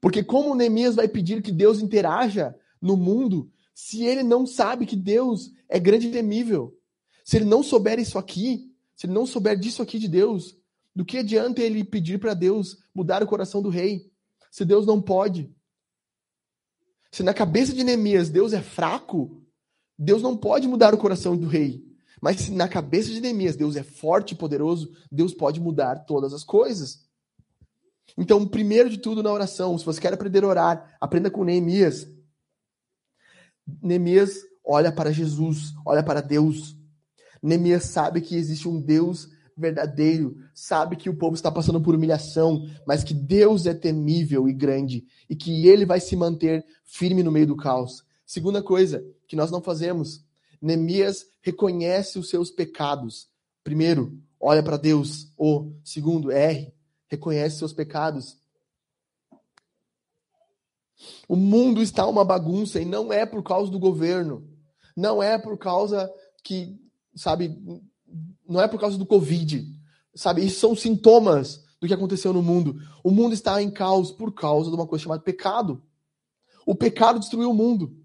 Porque 0.00 0.22
como 0.22 0.54
Neemias 0.54 0.94
vai 0.94 1.08
pedir 1.08 1.42
que 1.42 1.52
Deus 1.52 1.80
interaja 1.80 2.54
no 2.80 2.96
mundo 2.96 3.50
se 3.74 4.04
ele 4.04 4.22
não 4.22 4.46
sabe 4.46 4.84
que 4.84 4.96
Deus 4.96 5.50
é 5.68 5.78
grande 5.78 6.08
e 6.08 6.12
temível? 6.12 6.76
Se 7.24 7.36
ele 7.36 7.44
não 7.44 7.62
souber 7.62 7.98
isso 7.98 8.18
aqui, 8.18 8.70
se 8.96 9.06
ele 9.06 9.14
não 9.14 9.26
souber 9.26 9.58
disso 9.58 9.80
aqui 9.80 9.98
de 9.98 10.08
Deus, 10.08 10.56
do 10.94 11.04
que 11.04 11.18
adianta 11.18 11.62
ele 11.62 11.84
pedir 11.84 12.18
para 12.18 12.34
Deus 12.34 12.78
mudar 12.94 13.22
o 13.22 13.26
coração 13.26 13.62
do 13.62 13.68
rei? 13.68 14.10
Se 14.50 14.64
Deus 14.64 14.84
não 14.84 15.00
pode. 15.00 15.50
Se 17.10 17.22
na 17.22 17.32
cabeça 17.32 17.72
de 17.72 17.84
Neemias 17.84 18.28
Deus 18.28 18.52
é 18.52 18.60
fraco, 18.60 19.42
Deus 19.98 20.20
não 20.20 20.36
pode 20.36 20.66
mudar 20.66 20.94
o 20.94 20.98
coração 20.98 21.36
do 21.36 21.46
rei. 21.46 21.91
Mas 22.22 22.40
se 22.40 22.52
na 22.52 22.68
cabeça 22.68 23.10
de 23.10 23.20
Neemias 23.20 23.56
Deus 23.56 23.74
é 23.76 23.82
forte 23.82 24.32
e 24.32 24.36
poderoso, 24.36 24.92
Deus 25.10 25.34
pode 25.34 25.60
mudar 25.60 26.06
todas 26.06 26.32
as 26.32 26.44
coisas. 26.44 27.04
Então, 28.16 28.46
primeiro 28.46 28.88
de 28.88 28.98
tudo 28.98 29.22
na 29.22 29.32
oração, 29.32 29.76
se 29.76 29.84
você 29.84 30.00
quer 30.00 30.14
aprender 30.14 30.44
a 30.44 30.48
orar, 30.48 30.96
aprenda 31.00 31.30
com 31.30 31.44
Neemias. 31.44 32.06
Neemias 33.82 34.38
olha 34.64 34.92
para 34.92 35.12
Jesus, 35.12 35.72
olha 35.84 36.02
para 36.02 36.20
Deus. 36.20 36.76
Neemias 37.42 37.84
sabe 37.84 38.20
que 38.20 38.36
existe 38.36 38.68
um 38.68 38.80
Deus 38.80 39.28
verdadeiro 39.56 40.36
sabe 40.54 40.96
que 40.96 41.10
o 41.10 41.16
povo 41.16 41.34
está 41.34 41.50
passando 41.50 41.80
por 41.80 41.94
humilhação, 41.94 42.66
mas 42.86 43.04
que 43.04 43.14
Deus 43.14 43.66
é 43.66 43.74
temível 43.74 44.48
e 44.48 44.52
grande 44.52 45.04
e 45.28 45.36
que 45.36 45.66
ele 45.66 45.84
vai 45.84 46.00
se 46.00 46.16
manter 46.16 46.64
firme 46.84 47.22
no 47.22 47.32
meio 47.32 47.46
do 47.46 47.56
caos. 47.56 48.04
Segunda 48.24 48.62
coisa 48.62 49.04
que 49.26 49.36
nós 49.36 49.50
não 49.50 49.60
fazemos, 49.60 50.21
Neemias 50.62 51.26
reconhece 51.42 52.20
os 52.20 52.30
seus 52.30 52.50
pecados. 52.50 53.28
Primeiro, 53.64 54.16
olha 54.40 54.62
para 54.62 54.76
Deus. 54.76 55.32
O 55.36 55.72
segundo, 55.84 56.30
R, 56.30 56.72
reconhece 57.08 57.58
seus 57.58 57.72
pecados. 57.72 58.38
O 61.28 61.34
mundo 61.34 61.82
está 61.82 62.06
uma 62.06 62.24
bagunça 62.24 62.80
e 62.80 62.84
não 62.84 63.12
é 63.12 63.26
por 63.26 63.42
causa 63.42 63.70
do 63.72 63.78
governo. 63.78 64.48
Não 64.96 65.20
é 65.20 65.36
por 65.36 65.58
causa 65.58 66.08
que, 66.44 66.78
sabe, 67.16 67.58
não 68.48 68.60
é 68.60 68.68
por 68.68 68.78
causa 68.78 68.96
do 68.96 69.06
Covid. 69.06 69.66
Sabe, 70.14 70.44
isso 70.44 70.60
são 70.60 70.76
sintomas 70.76 71.64
do 71.80 71.88
que 71.88 71.94
aconteceu 71.94 72.32
no 72.32 72.42
mundo. 72.42 72.76
O 73.02 73.10
mundo 73.10 73.34
está 73.34 73.60
em 73.60 73.70
caos 73.70 74.12
por 74.12 74.32
causa 74.32 74.70
de 74.70 74.76
uma 74.76 74.86
coisa 74.86 75.02
chamada 75.02 75.22
pecado. 75.22 75.82
O 76.64 76.74
pecado 76.74 77.18
destruiu 77.18 77.50
o 77.50 77.54
mundo. 77.54 77.96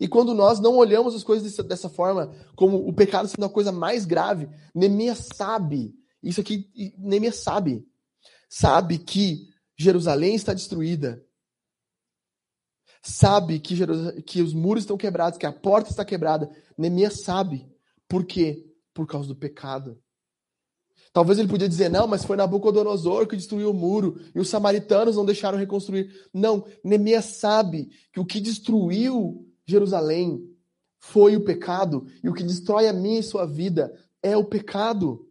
E 0.00 0.08
quando 0.08 0.34
nós 0.34 0.60
não 0.60 0.76
olhamos 0.76 1.14
as 1.14 1.22
coisas 1.22 1.48
dessa, 1.50 1.62
dessa 1.62 1.88
forma, 1.88 2.34
como 2.54 2.76
o 2.86 2.92
pecado 2.92 3.28
sendo 3.28 3.44
a 3.44 3.50
coisa 3.50 3.70
mais 3.70 4.04
grave, 4.04 4.48
Neemias 4.74 5.28
sabe, 5.34 5.94
isso 6.22 6.40
aqui, 6.40 6.68
Neemias 6.98 7.36
sabe, 7.36 7.86
sabe 8.48 8.98
que 8.98 9.48
Jerusalém 9.76 10.34
está 10.34 10.52
destruída, 10.52 11.24
sabe 13.02 13.60
que, 13.60 13.76
que 14.22 14.42
os 14.42 14.52
muros 14.52 14.82
estão 14.82 14.96
quebrados, 14.96 15.38
que 15.38 15.46
a 15.46 15.52
porta 15.52 15.90
está 15.90 16.04
quebrada. 16.04 16.50
Neemias 16.76 17.20
sabe. 17.20 17.70
Por 18.08 18.24
quê? 18.24 18.66
Por 18.92 19.06
causa 19.06 19.28
do 19.28 19.36
pecado. 19.36 20.00
Talvez 21.12 21.38
ele 21.38 21.48
podia 21.48 21.68
dizer, 21.68 21.88
não, 21.88 22.06
mas 22.06 22.24
foi 22.24 22.36
Nabucodonosor 22.36 23.26
que 23.26 23.36
destruiu 23.36 23.70
o 23.70 23.74
muro 23.74 24.20
e 24.34 24.40
os 24.40 24.48
samaritanos 24.48 25.16
não 25.16 25.24
deixaram 25.24 25.56
reconstruir. 25.56 26.12
Não, 26.32 26.66
Neemias 26.84 27.24
sabe 27.36 27.88
que 28.12 28.20
o 28.20 28.24
que 28.24 28.40
destruiu 28.40 29.46
Jerusalém 29.66 30.48
foi 30.98 31.36
o 31.36 31.44
pecado 31.44 32.06
e 32.22 32.28
o 32.28 32.34
que 32.34 32.42
destrói 32.42 32.88
a 32.88 32.92
minha 32.92 33.20
e 33.20 33.22
sua 33.22 33.46
vida 33.46 33.94
é 34.22 34.36
o 34.36 34.44
pecado. 34.44 35.28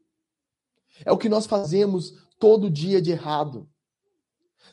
É 1.05 1.11
o 1.11 1.17
que 1.17 1.29
nós 1.29 1.45
fazemos 1.45 2.13
todo 2.39 2.69
dia 2.69 3.01
de 3.01 3.11
errado. 3.11 3.67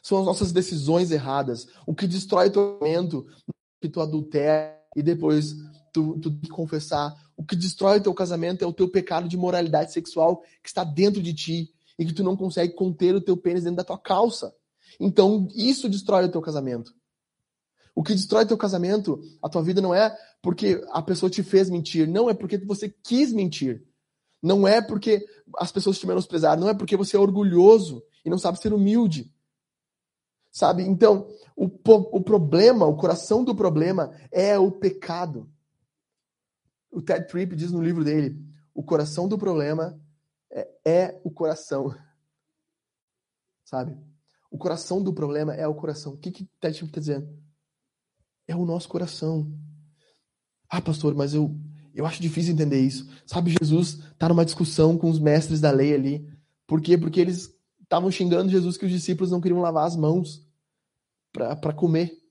São 0.03 0.19
as 0.19 0.27
nossas 0.27 0.53
decisões 0.53 1.11
erradas. 1.11 1.69
O 1.87 1.95
que 1.95 2.07
destrói 2.07 2.49
o 2.49 2.53
teu 2.53 2.79
momento, 2.81 3.27
que 3.81 3.89
tu 3.89 4.01
adultera 4.01 4.81
e 4.97 5.03
depois 5.03 5.55
tu, 5.93 6.19
tu 6.19 6.33
confessar. 6.51 7.15
O 7.37 7.45
que 7.45 7.57
destrói 7.57 7.99
o 7.99 8.03
teu 8.03 8.15
casamento 8.15 8.65
é 8.65 8.67
o 8.67 8.73
teu 8.73 8.89
pecado 8.89 9.29
de 9.29 9.37
moralidade 9.37 9.93
sexual 9.93 10.43
que 10.63 10.69
está 10.69 10.85
dentro 10.85 11.23
de 11.23 11.35
ti 11.35 11.73
e 11.99 12.05
que 12.05 12.13
tu 12.13 12.23
não 12.23 12.37
consegue 12.37 12.75
conter 12.75 13.15
o 13.15 13.21
teu 13.21 13.37
pênis 13.37 13.65
dentro 13.65 13.77
da 13.77 13.85
tua 13.85 13.99
calça. 13.99 14.55
Então, 14.99 15.49
isso 15.55 15.89
destrói 15.89 16.25
o 16.25 16.31
teu 16.31 16.41
casamento. 16.41 16.95
O 17.95 18.03
que 18.03 18.15
destrói 18.15 18.47
teu 18.47 18.57
casamento, 18.57 19.21
a 19.43 19.49
tua 19.49 19.63
vida 19.63 19.81
não 19.81 19.95
é 19.95 20.17
porque 20.41 20.83
a 20.91 21.03
pessoa 21.03 21.29
te 21.29 21.43
fez 21.43 21.69
mentir, 21.69 22.09
não 22.09 22.29
é 22.29 22.35
porque 22.35 22.59
você 22.59 22.89
quis 22.89 23.33
mentir. 23.33 23.85
Não 24.43 24.67
é 24.67 24.83
porque 24.83 25.25
as 25.57 25.71
pessoas 25.71 25.99
te 25.99 26.07
menosprezaram, 26.07 26.63
não 26.63 26.69
é 26.69 26.75
porque 26.75 26.97
você 26.97 27.17
é 27.17 27.21
orgulhoso 27.21 28.03
e 28.25 28.31
não 28.31 28.39
sabe 28.39 28.59
ser 28.59 28.73
humilde. 28.73 29.33
Sabe? 30.51 30.83
Então, 30.83 31.29
o, 31.57 31.67
o 31.67 32.23
problema, 32.23 32.87
o 32.87 32.97
coração 32.97 33.45
do 33.45 33.55
problema 33.55 34.13
é 34.33 34.59
o 34.59 34.71
pecado. 34.71 35.49
O 36.91 37.01
Ted 37.01 37.27
Tripp 37.29 37.55
diz 37.55 37.71
no 37.71 37.81
livro 37.81 38.05
dele: 38.05 38.37
o 38.75 38.83
coração 38.83 39.29
do 39.29 39.39
problema 39.39 39.99
é, 40.51 40.69
é 40.85 41.21
o 41.25 41.31
coração. 41.31 41.95
Sabe? 43.65 43.97
O 44.51 44.59
coração 44.59 45.03
do 45.03 45.15
problema 45.15 45.55
é 45.55 45.67
o 45.67 45.75
coração. 45.75 46.15
O 46.15 46.19
que, 46.19 46.33
que 46.33 46.45
Ted 46.61 46.77
Tripp 46.77 46.91
está 46.91 47.01
dizendo? 47.01 47.42
É 48.47 48.57
o 48.57 48.65
nosso 48.65 48.89
coração. 48.89 49.53
Ah, 50.69 50.81
pastor, 50.81 51.15
mas 51.15 51.35
eu, 51.35 51.55
eu 51.95 52.07
acho 52.07 52.23
difícil 52.23 52.55
entender 52.55 52.81
isso. 52.81 53.09
Sabe, 53.27 53.55
Jesus 53.61 54.01
está 54.13 54.29
numa 54.29 54.45
discussão 54.45 54.97
com 54.97 55.11
os 55.11 55.19
mestres 55.19 55.61
da 55.61 55.71
lei 55.71 55.95
ali. 55.95 56.27
Por 56.67 56.81
quê? 56.81 56.97
Porque 56.97 57.21
eles 57.21 57.55
estavam 57.83 58.11
xingando 58.11 58.51
Jesus 58.51 58.77
que 58.77 58.87
os 58.87 58.91
discípulos 58.91 59.31
não 59.31 59.41
queriam 59.41 59.61
lavar 59.61 59.87
as 59.87 59.97
mãos 59.97 60.47
para 61.33 61.73
comer. 61.73 62.23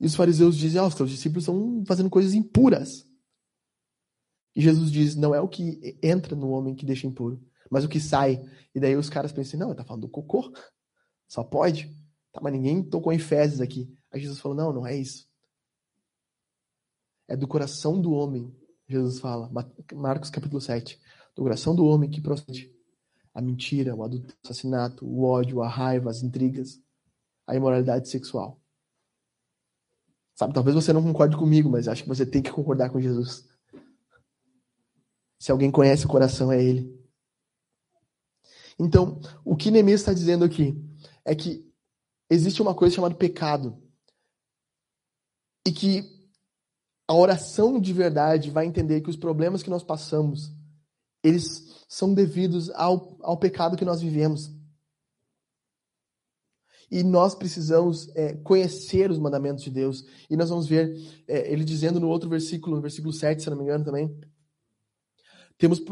E 0.00 0.06
os 0.06 0.14
fariseus 0.14 0.56
dizem: 0.56 0.80
oh, 0.80 0.86
os 0.86 1.10
discípulos 1.10 1.44
estão 1.44 1.82
fazendo 1.86 2.10
coisas 2.10 2.34
impuras. 2.34 3.06
E 4.54 4.60
Jesus 4.60 4.90
diz: 4.90 5.16
não 5.16 5.34
é 5.34 5.40
o 5.40 5.48
que 5.48 5.98
entra 6.02 6.36
no 6.36 6.50
homem 6.50 6.74
que 6.74 6.84
deixa 6.84 7.06
impuro, 7.06 7.42
mas 7.70 7.84
o 7.84 7.88
que 7.88 8.00
sai. 8.00 8.42
E 8.74 8.80
daí 8.80 8.96
os 8.96 9.08
caras 9.08 9.32
pensam: 9.32 9.58
não, 9.58 9.68
ele 9.68 9.74
está 9.74 9.84
falando 9.84 10.02
do 10.02 10.08
cocô. 10.08 10.52
Só 11.26 11.42
pode. 11.42 11.94
Tá, 12.32 12.40
mas 12.42 12.52
ninguém 12.52 12.82
tocou 12.82 13.12
em 13.12 13.18
fezes 13.18 13.60
aqui. 13.60 13.90
Aí 14.18 14.22
Jesus 14.22 14.40
falou: 14.40 14.56
não, 14.56 14.72
não 14.72 14.86
é 14.86 14.96
isso. 14.96 15.26
É 17.28 17.36
do 17.36 17.46
coração 17.46 18.00
do 18.00 18.10
homem, 18.10 18.52
Jesus 18.88 19.20
fala, 19.20 19.50
Marcos 19.94 20.30
capítulo 20.30 20.60
7. 20.60 21.00
Do 21.36 21.42
coração 21.42 21.74
do 21.74 21.84
homem 21.84 22.10
que 22.10 22.20
procede 22.20 22.74
a 23.32 23.40
mentira, 23.40 23.94
o 23.94 24.02
assassinato, 24.42 25.06
o 25.06 25.22
ódio, 25.22 25.62
a 25.62 25.68
raiva, 25.68 26.10
as 26.10 26.22
intrigas, 26.22 26.82
a 27.46 27.54
imoralidade 27.54 28.08
sexual. 28.08 28.60
Sabe, 30.34 30.54
talvez 30.54 30.74
você 30.74 30.92
não 30.92 31.02
concorde 31.02 31.36
comigo, 31.36 31.68
mas 31.68 31.86
acho 31.86 32.02
que 32.02 32.08
você 32.08 32.26
tem 32.26 32.42
que 32.42 32.50
concordar 32.50 32.90
com 32.90 33.00
Jesus. 33.00 33.48
Se 35.38 35.52
alguém 35.52 35.70
conhece 35.70 36.06
o 36.06 36.08
coração, 36.08 36.50
é 36.50 36.62
ele. 36.62 36.98
Então, 38.78 39.20
o 39.44 39.56
que 39.56 39.70
Neemias 39.70 40.00
está 40.00 40.12
dizendo 40.12 40.44
aqui 40.44 40.74
é 41.24 41.34
que 41.34 41.68
existe 42.30 42.60
uma 42.62 42.74
coisa 42.74 42.94
chamada 42.94 43.14
pecado. 43.14 43.87
E 45.68 45.72
que 45.72 46.02
a 47.06 47.14
oração 47.14 47.78
de 47.78 47.92
verdade 47.92 48.50
vai 48.50 48.64
entender 48.64 49.02
que 49.02 49.10
os 49.10 49.16
problemas 49.16 49.62
que 49.62 49.68
nós 49.68 49.82
passamos, 49.82 50.50
eles 51.22 51.84
são 51.86 52.14
devidos 52.14 52.70
ao, 52.70 53.18
ao 53.20 53.36
pecado 53.36 53.76
que 53.76 53.84
nós 53.84 54.00
vivemos. 54.00 54.50
E 56.90 57.02
nós 57.02 57.34
precisamos 57.34 58.08
é, 58.16 58.32
conhecer 58.36 59.10
os 59.10 59.18
mandamentos 59.18 59.62
de 59.62 59.70
Deus. 59.70 60.06
E 60.30 60.38
nós 60.38 60.48
vamos 60.48 60.66
ver 60.66 60.90
é, 61.28 61.52
ele 61.52 61.64
dizendo 61.64 62.00
no 62.00 62.08
outro 62.08 62.30
versículo, 62.30 62.76
no 62.76 62.80
versículo 62.80 63.12
7, 63.12 63.42
se 63.42 63.50
não 63.50 63.58
me 63.58 63.64
engano 63.64 63.84
também. 63.84 64.18
Temos, 65.58 65.82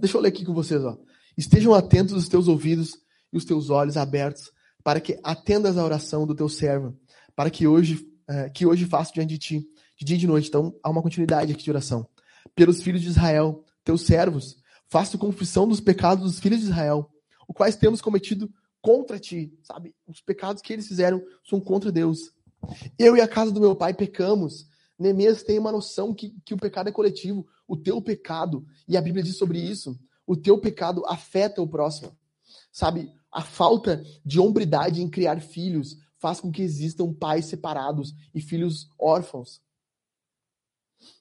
deixa 0.00 0.16
eu 0.16 0.22
ler 0.22 0.30
aqui 0.30 0.46
com 0.46 0.54
vocês. 0.54 0.82
Ó. 0.82 0.96
Estejam 1.36 1.74
atentos 1.74 2.14
os 2.14 2.26
teus 2.26 2.48
ouvidos 2.48 2.94
e 3.30 3.36
os 3.36 3.44
teus 3.44 3.68
olhos 3.68 3.98
abertos, 3.98 4.50
para 4.82 4.98
que 4.98 5.20
atendas 5.22 5.76
à 5.76 5.84
oração 5.84 6.26
do 6.26 6.34
teu 6.34 6.48
servo, 6.48 6.98
para 7.34 7.50
que 7.50 7.66
hoje, 7.66 8.15
é, 8.28 8.50
que 8.50 8.66
hoje 8.66 8.84
faço 8.86 9.14
diante 9.14 9.30
de 9.30 9.38
ti, 9.38 9.68
de 9.98 10.04
dia 10.04 10.16
e 10.16 10.20
de 10.20 10.26
noite. 10.26 10.48
Então, 10.48 10.74
há 10.82 10.90
uma 10.90 11.02
continuidade 11.02 11.52
aqui 11.52 11.62
de 11.62 11.70
oração. 11.70 12.06
Pelos 12.54 12.82
filhos 12.82 13.02
de 13.02 13.08
Israel, 13.08 13.64
teus 13.84 14.02
servos, 14.02 14.56
faço 14.88 15.18
confissão 15.18 15.66
dos 15.66 15.80
pecados 15.80 16.24
dos 16.24 16.40
filhos 16.40 16.60
de 16.60 16.66
Israel, 16.66 17.10
os 17.48 17.54
quais 17.54 17.76
temos 17.76 18.00
cometido 18.00 18.50
contra 18.80 19.18
ti, 19.18 19.52
sabe? 19.62 19.94
Os 20.06 20.20
pecados 20.20 20.62
que 20.62 20.72
eles 20.72 20.86
fizeram 20.86 21.22
são 21.44 21.60
contra 21.60 21.90
Deus. 21.90 22.32
Eu 22.98 23.16
e 23.16 23.20
a 23.20 23.28
casa 23.28 23.50
do 23.50 23.60
meu 23.60 23.74
pai 23.74 23.94
pecamos. 23.94 24.66
Neemias 24.98 25.42
tem 25.42 25.58
uma 25.58 25.72
noção 25.72 26.14
que, 26.14 26.34
que 26.44 26.54
o 26.54 26.56
pecado 26.56 26.88
é 26.88 26.92
coletivo. 26.92 27.46
O 27.66 27.76
teu 27.76 28.00
pecado, 28.00 28.64
e 28.88 28.96
a 28.96 29.00
Bíblia 29.00 29.22
diz 29.22 29.36
sobre 29.36 29.58
isso, 29.58 29.98
o 30.26 30.36
teu 30.36 30.58
pecado 30.58 31.04
afeta 31.06 31.60
o 31.60 31.68
próximo. 31.68 32.16
Sabe? 32.72 33.12
A 33.30 33.42
falta 33.42 34.02
de 34.24 34.40
hombridade 34.40 35.02
em 35.02 35.08
criar 35.08 35.40
filhos 35.40 35.98
faz 36.18 36.40
com 36.40 36.50
que 36.50 36.62
existam 36.62 37.12
pais 37.12 37.46
separados 37.46 38.14
e 38.34 38.40
filhos 38.40 38.88
órfãos. 38.98 39.60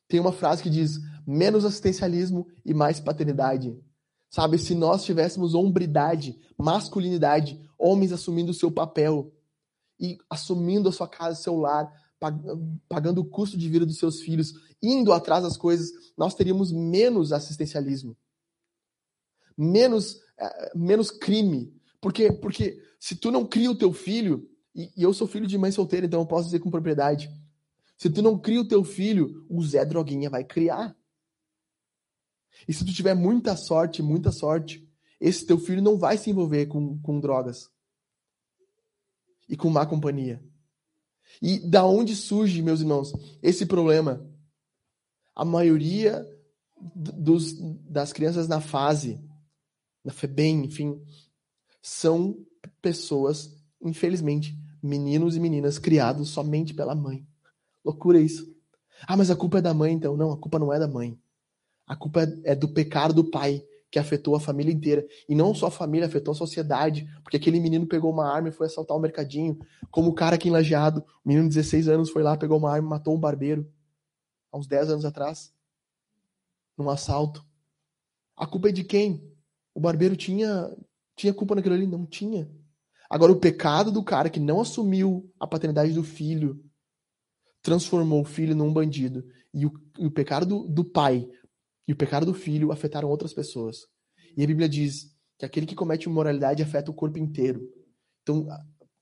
Tem 0.07 0.19
uma 0.19 0.31
frase 0.31 0.63
que 0.63 0.69
diz: 0.69 0.99
menos 1.25 1.65
assistencialismo 1.65 2.47
e 2.63 2.73
mais 2.73 2.99
paternidade. 2.99 3.77
Sabe, 4.29 4.57
se 4.57 4.75
nós 4.75 5.03
tivéssemos 5.03 5.53
hombridade, 5.53 6.37
masculinidade, 6.57 7.59
homens 7.77 8.11
assumindo 8.11 8.51
o 8.51 8.55
seu 8.55 8.71
papel 8.71 9.31
e 9.99 10.17
assumindo 10.29 10.89
a 10.89 10.91
sua 10.91 11.07
casa, 11.07 11.41
seu 11.41 11.55
lar, 11.55 11.89
pagando 12.89 13.21
o 13.21 13.25
custo 13.25 13.57
de 13.57 13.69
vida 13.69 13.85
dos 13.85 13.97
seus 13.97 14.21
filhos, 14.21 14.53
indo 14.81 15.13
atrás 15.13 15.43
das 15.43 15.55
coisas, 15.55 15.91
nós 16.17 16.35
teríamos 16.35 16.71
menos 16.71 17.31
assistencialismo, 17.31 18.17
menos, 19.57 20.19
eh, 20.37 20.71
menos 20.75 21.11
crime. 21.11 21.73
Porque, 22.01 22.31
porque 22.31 22.81
se 22.99 23.15
tu 23.15 23.31
não 23.31 23.45
cria 23.45 23.71
o 23.71 23.77
teu 23.77 23.93
filho, 23.93 24.49
e, 24.75 24.91
e 24.95 25.03
eu 25.03 25.13
sou 25.13 25.25
filho 25.25 25.47
de 25.47 25.57
mãe 25.57 25.71
solteira, 25.71 26.05
então 26.05 26.19
eu 26.19 26.25
posso 26.25 26.45
dizer 26.45 26.59
com 26.59 26.69
propriedade, 26.69 27.31
se 27.97 28.09
tu 28.09 28.21
não 28.21 28.37
cria 28.37 28.59
o 28.59 28.67
teu 28.67 28.83
filho, 28.83 29.45
o 29.49 29.63
Zé 29.63 29.85
Droguinha 29.85 30.29
vai 30.29 30.43
criar. 30.43 30.95
E 32.67 32.73
se 32.73 32.83
tu 32.83 32.93
tiver 32.93 33.13
muita 33.13 33.55
sorte, 33.55 34.03
muita 34.03 34.31
sorte, 34.31 34.85
esse 35.19 35.45
teu 35.45 35.57
filho 35.57 35.81
não 35.81 35.97
vai 35.97 36.17
se 36.17 36.29
envolver 36.29 36.65
com, 36.65 36.99
com 37.01 37.19
drogas 37.19 37.69
e 39.47 39.55
com 39.55 39.69
má 39.69 39.85
companhia. 39.85 40.43
E 41.41 41.59
da 41.59 41.85
onde 41.85 42.15
surge, 42.15 42.61
meus 42.61 42.81
irmãos, 42.81 43.13
esse 43.41 43.65
problema? 43.65 44.29
A 45.33 45.45
maioria 45.45 46.25
dos, 46.93 47.53
das 47.83 48.11
crianças 48.11 48.47
na 48.47 48.59
fase, 48.59 49.23
na 50.03 50.11
FEBEM, 50.11 50.65
enfim, 50.65 51.01
são 51.81 52.45
pessoas, 52.81 53.55
infelizmente, 53.81 54.57
meninos 54.85 55.35
e 55.35 55.39
meninas 55.39 55.79
criados 55.79 56.29
somente 56.29 56.73
pela 56.73 56.95
mãe. 56.95 57.25
Loucura 57.83 58.19
isso. 58.19 58.55
Ah, 59.07 59.17
mas 59.17 59.29
a 59.29 59.35
culpa 59.35 59.57
é 59.57 59.61
da 59.61 59.73
mãe, 59.73 59.93
então. 59.93 60.15
Não, 60.15 60.31
a 60.31 60.37
culpa 60.37 60.57
não 60.57 60.71
é 60.71 60.79
da 60.79 60.87
mãe. 60.87 61.19
A 61.85 61.95
culpa 61.95 62.27
é 62.43 62.55
do 62.55 62.67
pecado 62.67 63.13
do 63.13 63.29
pai, 63.29 63.63
que 63.91 63.99
afetou 63.99 64.35
a 64.35 64.39
família 64.39 64.73
inteira. 64.73 65.05
E 65.27 65.35
não 65.35 65.53
só 65.53 65.67
a 65.67 65.71
família, 65.71 66.07
afetou 66.07 66.31
a 66.31 66.35
sociedade. 66.35 67.07
Porque 67.21 67.37
aquele 67.37 67.59
menino 67.59 67.85
pegou 67.85 68.11
uma 68.11 68.31
arma 68.31 68.49
e 68.49 68.51
foi 68.51 68.67
assaltar 68.67 68.95
o 68.95 68.99
mercadinho. 68.99 69.59
Como 69.91 70.09
o 70.09 70.13
cara 70.13 70.35
aqui 70.35 70.47
em 70.47 70.51
Lajeado, 70.51 71.03
menino 71.23 71.47
de 71.47 71.55
16 71.55 71.87
anos 71.87 72.09
foi 72.09 72.23
lá, 72.23 72.37
pegou 72.37 72.57
uma 72.57 72.71
arma 72.71 72.87
e 72.87 72.89
matou 72.89 73.15
um 73.15 73.19
barbeiro. 73.19 73.69
Há 74.51 74.57
uns 74.57 74.67
10 74.67 74.91
anos 74.91 75.05
atrás. 75.05 75.53
Num 76.77 76.89
assalto. 76.89 77.45
A 78.35 78.47
culpa 78.47 78.69
é 78.69 78.71
de 78.71 78.83
quem? 78.83 79.31
O 79.73 79.79
barbeiro 79.79 80.15
tinha, 80.15 80.75
tinha 81.15 81.33
culpa 81.33 81.55
naquilo 81.55 81.75
ali? 81.75 81.85
Não 81.85 82.05
tinha. 82.05 82.49
Agora, 83.09 83.31
o 83.31 83.39
pecado 83.39 83.91
do 83.91 84.03
cara 84.03 84.29
que 84.29 84.39
não 84.39 84.61
assumiu 84.61 85.31
a 85.39 85.47
paternidade 85.47 85.93
do 85.93 86.03
filho 86.03 86.63
transformou 87.61 88.21
o 88.21 88.25
filho 88.25 88.55
num 88.55 88.71
bandido. 88.71 89.25
E 89.53 89.65
o, 89.65 89.71
e 89.97 90.05
o 90.05 90.11
pecado 90.11 90.45
do, 90.45 90.67
do 90.67 90.83
pai 90.83 91.27
e 91.87 91.93
o 91.93 91.95
pecado 91.95 92.25
do 92.25 92.33
filho 92.33 92.71
afetaram 92.71 93.09
outras 93.09 93.33
pessoas. 93.33 93.87
E 94.35 94.43
a 94.43 94.47
Bíblia 94.47 94.67
diz 94.67 95.15
que 95.37 95.45
aquele 95.45 95.65
que 95.65 95.75
comete 95.75 96.07
imoralidade 96.07 96.63
afeta 96.63 96.91
o 96.91 96.93
corpo 96.93 97.17
inteiro. 97.17 97.61
Então, 98.23 98.47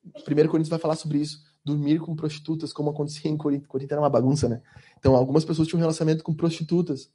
1 0.05 0.23
Coríntios 0.47 0.69
vai 0.69 0.79
falar 0.79 0.95
sobre 0.95 1.19
isso. 1.19 1.39
Dormir 1.63 1.99
com 1.99 2.15
prostitutas, 2.15 2.73
como 2.73 2.89
acontecia 2.89 3.31
em 3.31 3.37
Corinto. 3.37 3.67
Corinto 3.69 3.93
era 3.93 4.01
uma 4.01 4.09
bagunça, 4.09 4.49
né? 4.49 4.61
Então, 4.97 5.15
algumas 5.15 5.45
pessoas 5.45 5.67
tinham 5.67 5.79
relacionamento 5.79 6.23
com 6.23 6.33
prostitutas. 6.33 7.09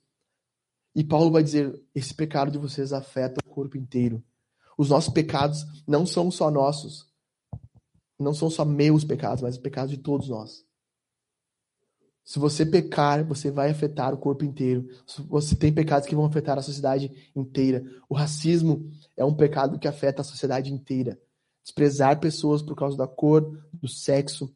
E 0.95 1.05
Paulo 1.05 1.31
vai 1.31 1.43
dizer: 1.43 1.79
esse 1.95 2.15
pecado 2.15 2.51
de 2.51 2.59
vocês 2.59 2.93
afeta 2.93 3.41
o 3.45 3.49
corpo 3.49 3.77
inteiro. 3.77 4.25
Os 4.79 4.89
nossos 4.89 5.13
pecados 5.13 5.67
não 5.85 6.07
são 6.07 6.31
só 6.31 6.51
nossos. 6.53 7.09
Não 8.17 8.33
são 8.33 8.49
só 8.49 8.65
meus 8.65 9.05
pecados, 9.05 9.43
mas 9.43 9.57
os 9.57 9.61
pecados 9.61 9.91
de 9.91 9.99
todos 9.99 10.29
nós. 10.29 10.65
Se 12.25 12.39
você 12.39 12.65
pecar, 12.65 13.25
você 13.25 13.51
vai 13.51 13.71
afetar 13.71 14.15
o 14.15 14.19
corpo 14.19 14.45
inteiro. 14.45 14.87
Você 15.29 15.57
tem 15.57 15.73
pecados 15.73 16.07
que 16.07 16.15
vão 16.15 16.27
afetar 16.27 16.59
a 16.59 16.63
sociedade 16.63 17.31
inteira. 17.35 17.83
O 18.09 18.15
racismo 18.15 18.89
é 19.17 19.25
um 19.25 19.35
pecado 19.35 19.79
que 19.79 19.89
afeta 19.89 20.21
a 20.21 20.25
sociedade 20.25 20.73
inteira. 20.73 21.19
Desprezar 21.65 22.21
pessoas 22.21 22.63
por 22.63 22.77
causa 22.77 22.97
da 22.97 23.07
cor, 23.07 23.59
do 23.73 23.89
sexo, 23.89 24.55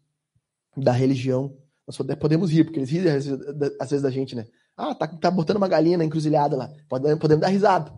da 0.76 0.92
religião. 0.92 1.56
Nós 1.86 1.96
podemos 1.96 2.50
rir, 2.50 2.64
porque 2.64 2.78
eles 2.78 2.90
riem 2.90 3.08
às 3.08 3.90
vezes 3.90 4.02
da 4.02 4.10
gente, 4.10 4.36
né? 4.36 4.46
Ah, 4.76 4.94
tá, 4.94 5.08
tá 5.08 5.30
botando 5.30 5.56
uma 5.56 5.68
galinha 5.68 5.98
na 5.98 6.04
encruzilhada 6.04 6.56
lá. 6.56 6.70
Podemos, 6.88 7.18
podemos 7.18 7.40
dar 7.40 7.48
risada. 7.48 7.92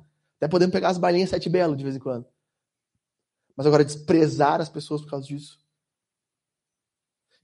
Até 0.45 0.51
podemos 0.51 0.73
pegar 0.73 0.91
as 0.91 0.99
balinhas 0.99 1.31
sete 1.31 1.49
belo 1.49 1.77
de 1.77 1.83
vez 1.83 1.97
em 1.97 2.01
quando. 2.01 2.27
Mas 3.57 3.67
agora, 3.67 3.85
desprezar 3.85 4.61
as 4.61 4.69
pessoas 4.69 5.01
por 5.01 5.11
causa 5.11 5.27
disso 5.27 5.65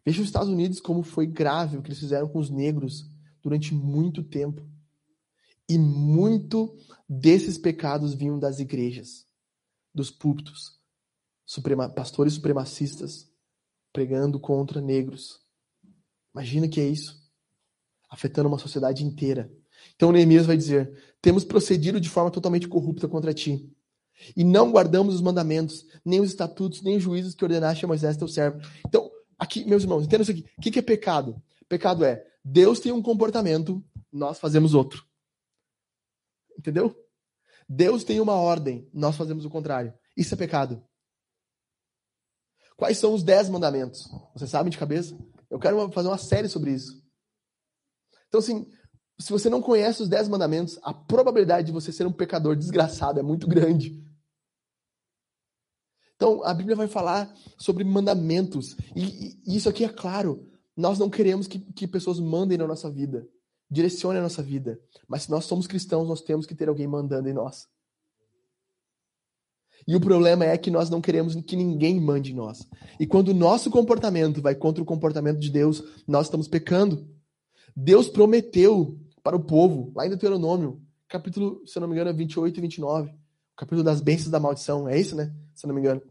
Veja 0.05 0.23
os 0.23 0.29
Estados 0.29 0.49
Unidos 0.49 0.81
como 0.81 1.03
foi 1.03 1.27
grave 1.27 1.77
o 1.77 1.83
que 1.83 1.89
eles 1.89 1.99
fizeram 1.99 2.29
com 2.29 2.39
os 2.39 2.51
negros 2.51 3.11
durante 3.43 3.75
muito 3.75 4.23
tempo. 4.23 4.69
E 5.69 5.79
muito 5.79 6.77
desses 7.09 7.57
pecados 7.57 8.15
vinham 8.15 8.39
das 8.39 8.59
igrejas, 8.59 9.27
dos 9.95 10.11
púlpitos, 10.11 10.81
suprema, 11.47 11.89
pastores 11.89 12.35
supremacistas 12.35 13.31
pregando 13.93 14.41
contra 14.41 14.81
negros. 14.81 15.41
Imagina 16.35 16.69
que 16.69 16.81
é 16.81 16.89
isso, 16.89 17.23
afetando 18.09 18.49
uma 18.49 18.59
sociedade 18.59 19.05
inteira. 19.05 19.53
Então 19.95 20.11
Neemias 20.11 20.47
vai 20.47 20.57
dizer: 20.57 21.10
temos 21.21 21.45
procedido 21.45 22.01
de 22.01 22.09
forma 22.09 22.31
totalmente 22.31 22.69
corrupta 22.69 23.09
contra 23.09 23.35
ti. 23.35 23.69
E 24.37 24.45
não 24.45 24.71
guardamos 24.71 25.15
os 25.15 25.23
mandamentos, 25.23 25.87
nem 26.05 26.21
os 26.21 26.31
estatutos, 26.31 26.83
nem 26.83 26.97
os 26.97 27.03
juízos 27.03 27.35
que 27.35 27.45
ordenaste 27.45 27.85
a 27.85 27.89
Moisés, 27.89 28.17
teu 28.17 28.29
servo. 28.29 28.61
Então, 28.87 29.11
Aqui, 29.41 29.65
meus 29.65 29.85
irmãos, 29.85 30.05
entenda 30.05 30.23
isso 30.23 30.33
aqui. 30.33 30.45
O 30.59 30.61
que 30.61 30.79
é 30.79 30.83
pecado? 30.83 31.43
Pecado 31.67 32.05
é 32.05 32.27
Deus 32.45 32.79
tem 32.79 32.93
um 32.93 33.03
comportamento, 33.03 33.83
nós 34.13 34.39
fazemos 34.39 34.75
outro. 34.75 35.03
Entendeu? 36.59 36.95
Deus 37.67 38.05
tem 38.05 38.21
uma 38.21 38.35
ordem, 38.35 38.87
nós 38.93 39.17
fazemos 39.17 39.47
o 39.47 39.51
contrário. 39.51 39.95
Isso 40.15 40.35
é 40.35 40.37
pecado. 40.37 40.87
Quais 42.77 42.99
são 42.99 43.15
os 43.15 43.23
dez 43.23 43.49
mandamentos? 43.49 44.07
Você 44.35 44.47
sabe 44.47 44.69
de 44.69 44.77
cabeça? 44.77 45.19
Eu 45.49 45.59
quero 45.59 45.91
fazer 45.91 46.09
uma 46.09 46.19
série 46.19 46.49
sobre 46.49 46.73
isso. 46.73 47.03
Então, 48.29 48.41
assim, 48.41 48.71
se 49.21 49.31
você 49.31 49.51
não 49.51 49.61
conhece 49.61 50.03
os 50.03 50.09
dez 50.09 50.29
mandamentos, 50.29 50.79
a 50.83 50.95
probabilidade 50.95 51.67
de 51.67 51.73
você 51.73 51.93
ser 51.93 52.07
um 52.07 52.13
pecador 52.13 52.57
desgraçado 52.57 53.21
é 53.21 53.23
muito 53.23 53.47
grande. 53.47 54.03
Então, 56.17 56.45
a 56.45 56.53
Bíblia 56.53 56.77
vai 56.77 56.89
falar 56.89 57.33
sobre 57.59 57.85
mandamentos. 57.85 58.77
E, 58.95 59.39
e 59.47 59.57
isso 59.57 59.69
aqui 59.69 59.85
é 59.85 59.89
claro. 59.89 60.47
Nós 60.77 60.99
não 60.99 61.09
queremos 61.09 61.47
que, 61.47 61.59
que 61.59 61.87
pessoas 61.87 62.21
mandem 62.21 62.59
na 62.59 62.67
nossa 62.67 62.91
vida, 62.91 63.27
direcionem 63.71 64.21
a 64.21 64.23
nossa 64.23 64.43
vida. 64.43 64.79
Mas 65.09 65.23
se 65.23 65.31
nós 65.31 65.45
somos 65.45 65.67
cristãos, 65.67 66.09
nós 66.09 66.21
temos 66.21 66.47
que 66.47 66.55
ter 66.55 66.69
alguém 66.69 66.87
mandando 66.87 67.29
em 67.29 67.33
nós. 67.33 67.67
E 69.87 69.97
o 69.97 70.01
problema 70.01 70.45
é 70.45 70.57
que 70.59 70.71
nós 70.71 70.91
não 70.91 71.01
queremos 71.01 71.35
que 71.35 71.57
ninguém 71.57 72.01
mande 72.01 72.33
em 72.33 72.37
nós. 72.37 72.67
E 72.99 73.07
quando 73.07 73.29
o 73.29 73.35
nosso 73.35 73.71
comportamento 73.71 74.43
vai 74.43 74.55
contra 74.55 74.83
o 74.83 74.87
comportamento 74.87 75.39
de 75.39 75.51
Deus, 75.51 75.83
nós 76.07 76.27
estamos 76.27 76.49
pecando. 76.49 77.09
Deus 77.75 78.09
prometeu 78.09 78.99
para 79.23 79.37
o 79.37 79.41
povo, 79.41 79.93
lá 79.95 80.07
em 80.07 80.09
Deuteronômio, 80.09 80.81
capítulo, 81.09 81.63
se 81.67 81.79
não 81.79 81.89
me 81.89 81.95
engano, 81.95 82.15
28 82.15 82.57
e 82.57 82.61
29, 82.61 83.15
capítulo 83.57 83.83
das 83.83 84.01
bênçãos 84.01 84.31
da 84.31 84.41
maldição, 84.41 84.89
é 84.89 84.99
isso, 84.99 85.15
né? 85.15 85.35
Se 85.55 85.67
não 85.67 85.75
me 85.75 85.81
engano. 85.81 86.03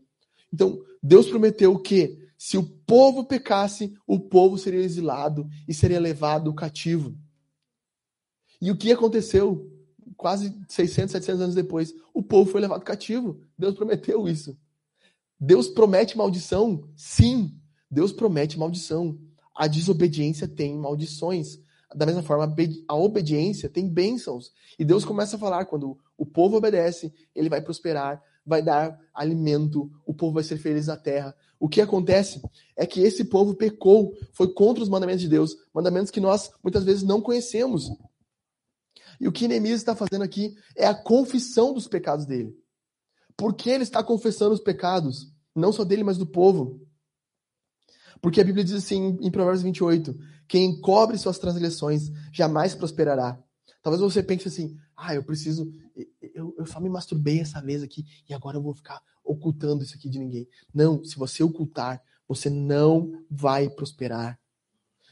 Então, 0.53 0.83
Deus 1.01 1.27
prometeu 1.27 1.77
que 1.79 2.29
se 2.37 2.57
o 2.57 2.63
povo 2.63 3.25
pecasse, 3.25 3.93
o 4.07 4.19
povo 4.19 4.57
seria 4.57 4.79
exilado 4.79 5.49
e 5.67 5.73
seria 5.73 5.99
levado 5.99 6.53
cativo. 6.53 7.15
E 8.61 8.71
o 8.71 8.77
que 8.77 8.91
aconteceu? 8.91 9.71
Quase 10.15 10.57
600, 10.67 11.11
700 11.11 11.41
anos 11.41 11.55
depois, 11.55 11.93
o 12.13 12.21
povo 12.21 12.51
foi 12.51 12.61
levado 12.61 12.83
cativo. 12.83 13.41
Deus 13.57 13.75
prometeu 13.75 14.27
isso. 14.27 14.57
Deus 15.39 15.67
promete 15.67 16.17
maldição? 16.17 16.89
Sim, 16.95 17.57
Deus 17.89 18.11
promete 18.11 18.59
maldição. 18.59 19.17
A 19.55 19.67
desobediência 19.67 20.47
tem 20.47 20.77
maldições. 20.77 21.59
Da 21.95 22.05
mesma 22.05 22.21
forma, 22.21 22.53
a 22.87 22.95
obediência 22.95 23.69
tem 23.69 23.89
bênçãos. 23.89 24.51
E 24.77 24.85
Deus 24.85 25.03
começa 25.03 25.35
a 25.35 25.39
falar: 25.39 25.65
quando 25.65 25.97
o 26.17 26.25
povo 26.25 26.57
obedece, 26.57 27.11
ele 27.35 27.49
vai 27.49 27.61
prosperar 27.61 28.21
vai 28.49 28.63
dar 28.63 28.99
alimento, 29.13 29.91
o 30.05 30.13
povo 30.13 30.33
vai 30.33 30.43
ser 30.43 30.57
feliz 30.57 30.87
na 30.87 30.97
terra. 30.97 31.35
O 31.59 31.69
que 31.69 31.79
acontece 31.79 32.41
é 32.75 32.85
que 32.85 32.99
esse 33.01 33.25
povo 33.25 33.53
pecou, 33.53 34.17
foi 34.33 34.51
contra 34.51 34.81
os 34.81 34.89
mandamentos 34.89 35.21
de 35.21 35.29
Deus, 35.29 35.55
mandamentos 35.73 36.09
que 36.09 36.19
nós 36.19 36.49
muitas 36.63 36.83
vezes 36.83 37.03
não 37.03 37.21
conhecemos. 37.21 37.91
E 39.21 39.27
o 39.27 39.31
que 39.31 39.47
Neemias 39.47 39.79
está 39.79 39.95
fazendo 39.95 40.23
aqui 40.23 40.55
é 40.75 40.87
a 40.87 40.95
confissão 40.95 41.73
dos 41.73 41.87
pecados 41.87 42.25
dele. 42.25 42.57
Por 43.37 43.53
que 43.53 43.69
ele 43.69 43.83
está 43.83 44.03
confessando 44.03 44.53
os 44.53 44.61
pecados? 44.61 45.31
Não 45.55 45.71
só 45.71 45.83
dele, 45.83 46.03
mas 46.03 46.17
do 46.17 46.25
povo. 46.25 46.81
Porque 48.21 48.41
a 48.41 48.43
Bíblia 48.43 48.63
diz 48.63 48.73
assim 48.73 49.17
em 49.21 49.31
Provérbios 49.31 49.63
28: 49.63 50.17
quem 50.47 50.65
encobre 50.71 51.17
suas 51.17 51.39
transgressões 51.39 52.11
jamais 52.31 52.75
prosperará. 52.75 53.37
Talvez 53.81 54.01
você 54.01 54.21
pense 54.21 54.47
assim: 54.47 54.75
ah, 54.95 55.15
eu 55.15 55.23
preciso 55.23 55.71
eu, 56.39 56.55
eu 56.57 56.65
só 56.65 56.79
me 56.79 56.89
masturbei 56.89 57.39
essa 57.39 57.61
vez 57.61 57.83
aqui 57.83 58.05
e 58.27 58.33
agora 58.33 58.57
eu 58.57 58.61
vou 58.61 58.73
ficar 58.73 59.01
ocultando 59.23 59.83
isso 59.83 59.95
aqui 59.95 60.09
de 60.09 60.17
ninguém. 60.17 60.47
Não, 60.73 61.03
se 61.03 61.17
você 61.17 61.43
ocultar, 61.43 62.01
você 62.27 62.49
não 62.49 63.23
vai 63.29 63.69
prosperar. 63.69 64.39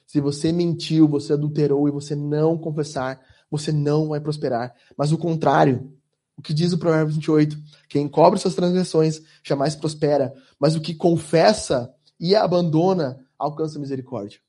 Se 0.06 0.22
você 0.22 0.52
mentiu, 0.52 1.08
você 1.08 1.34
adulterou 1.34 1.88
e 1.88 1.92
você 1.92 2.16
não 2.16 2.58
confessar, 2.58 3.20
você 3.52 3.72
não 3.72 4.10
vai 4.10 4.22
prosperar. 4.22 4.74
Mas 4.98 5.12
o 5.12 5.18
contrário, 5.18 5.94
o 6.38 6.42
que 6.42 6.54
diz 6.54 6.72
o 6.72 6.78
Provérbio 6.78 7.14
28? 7.14 7.58
Quem 7.90 8.08
cobre 8.08 8.40
suas 8.40 8.56
transgressões 8.56 9.22
jamais 9.44 9.76
prospera, 9.76 10.34
mas 10.60 10.76
o 10.76 10.82
que 10.82 10.94
confessa 10.94 11.94
e 12.20 12.36
abandona 12.36 13.26
alcança 13.38 13.80
misericórdia. 13.80 14.40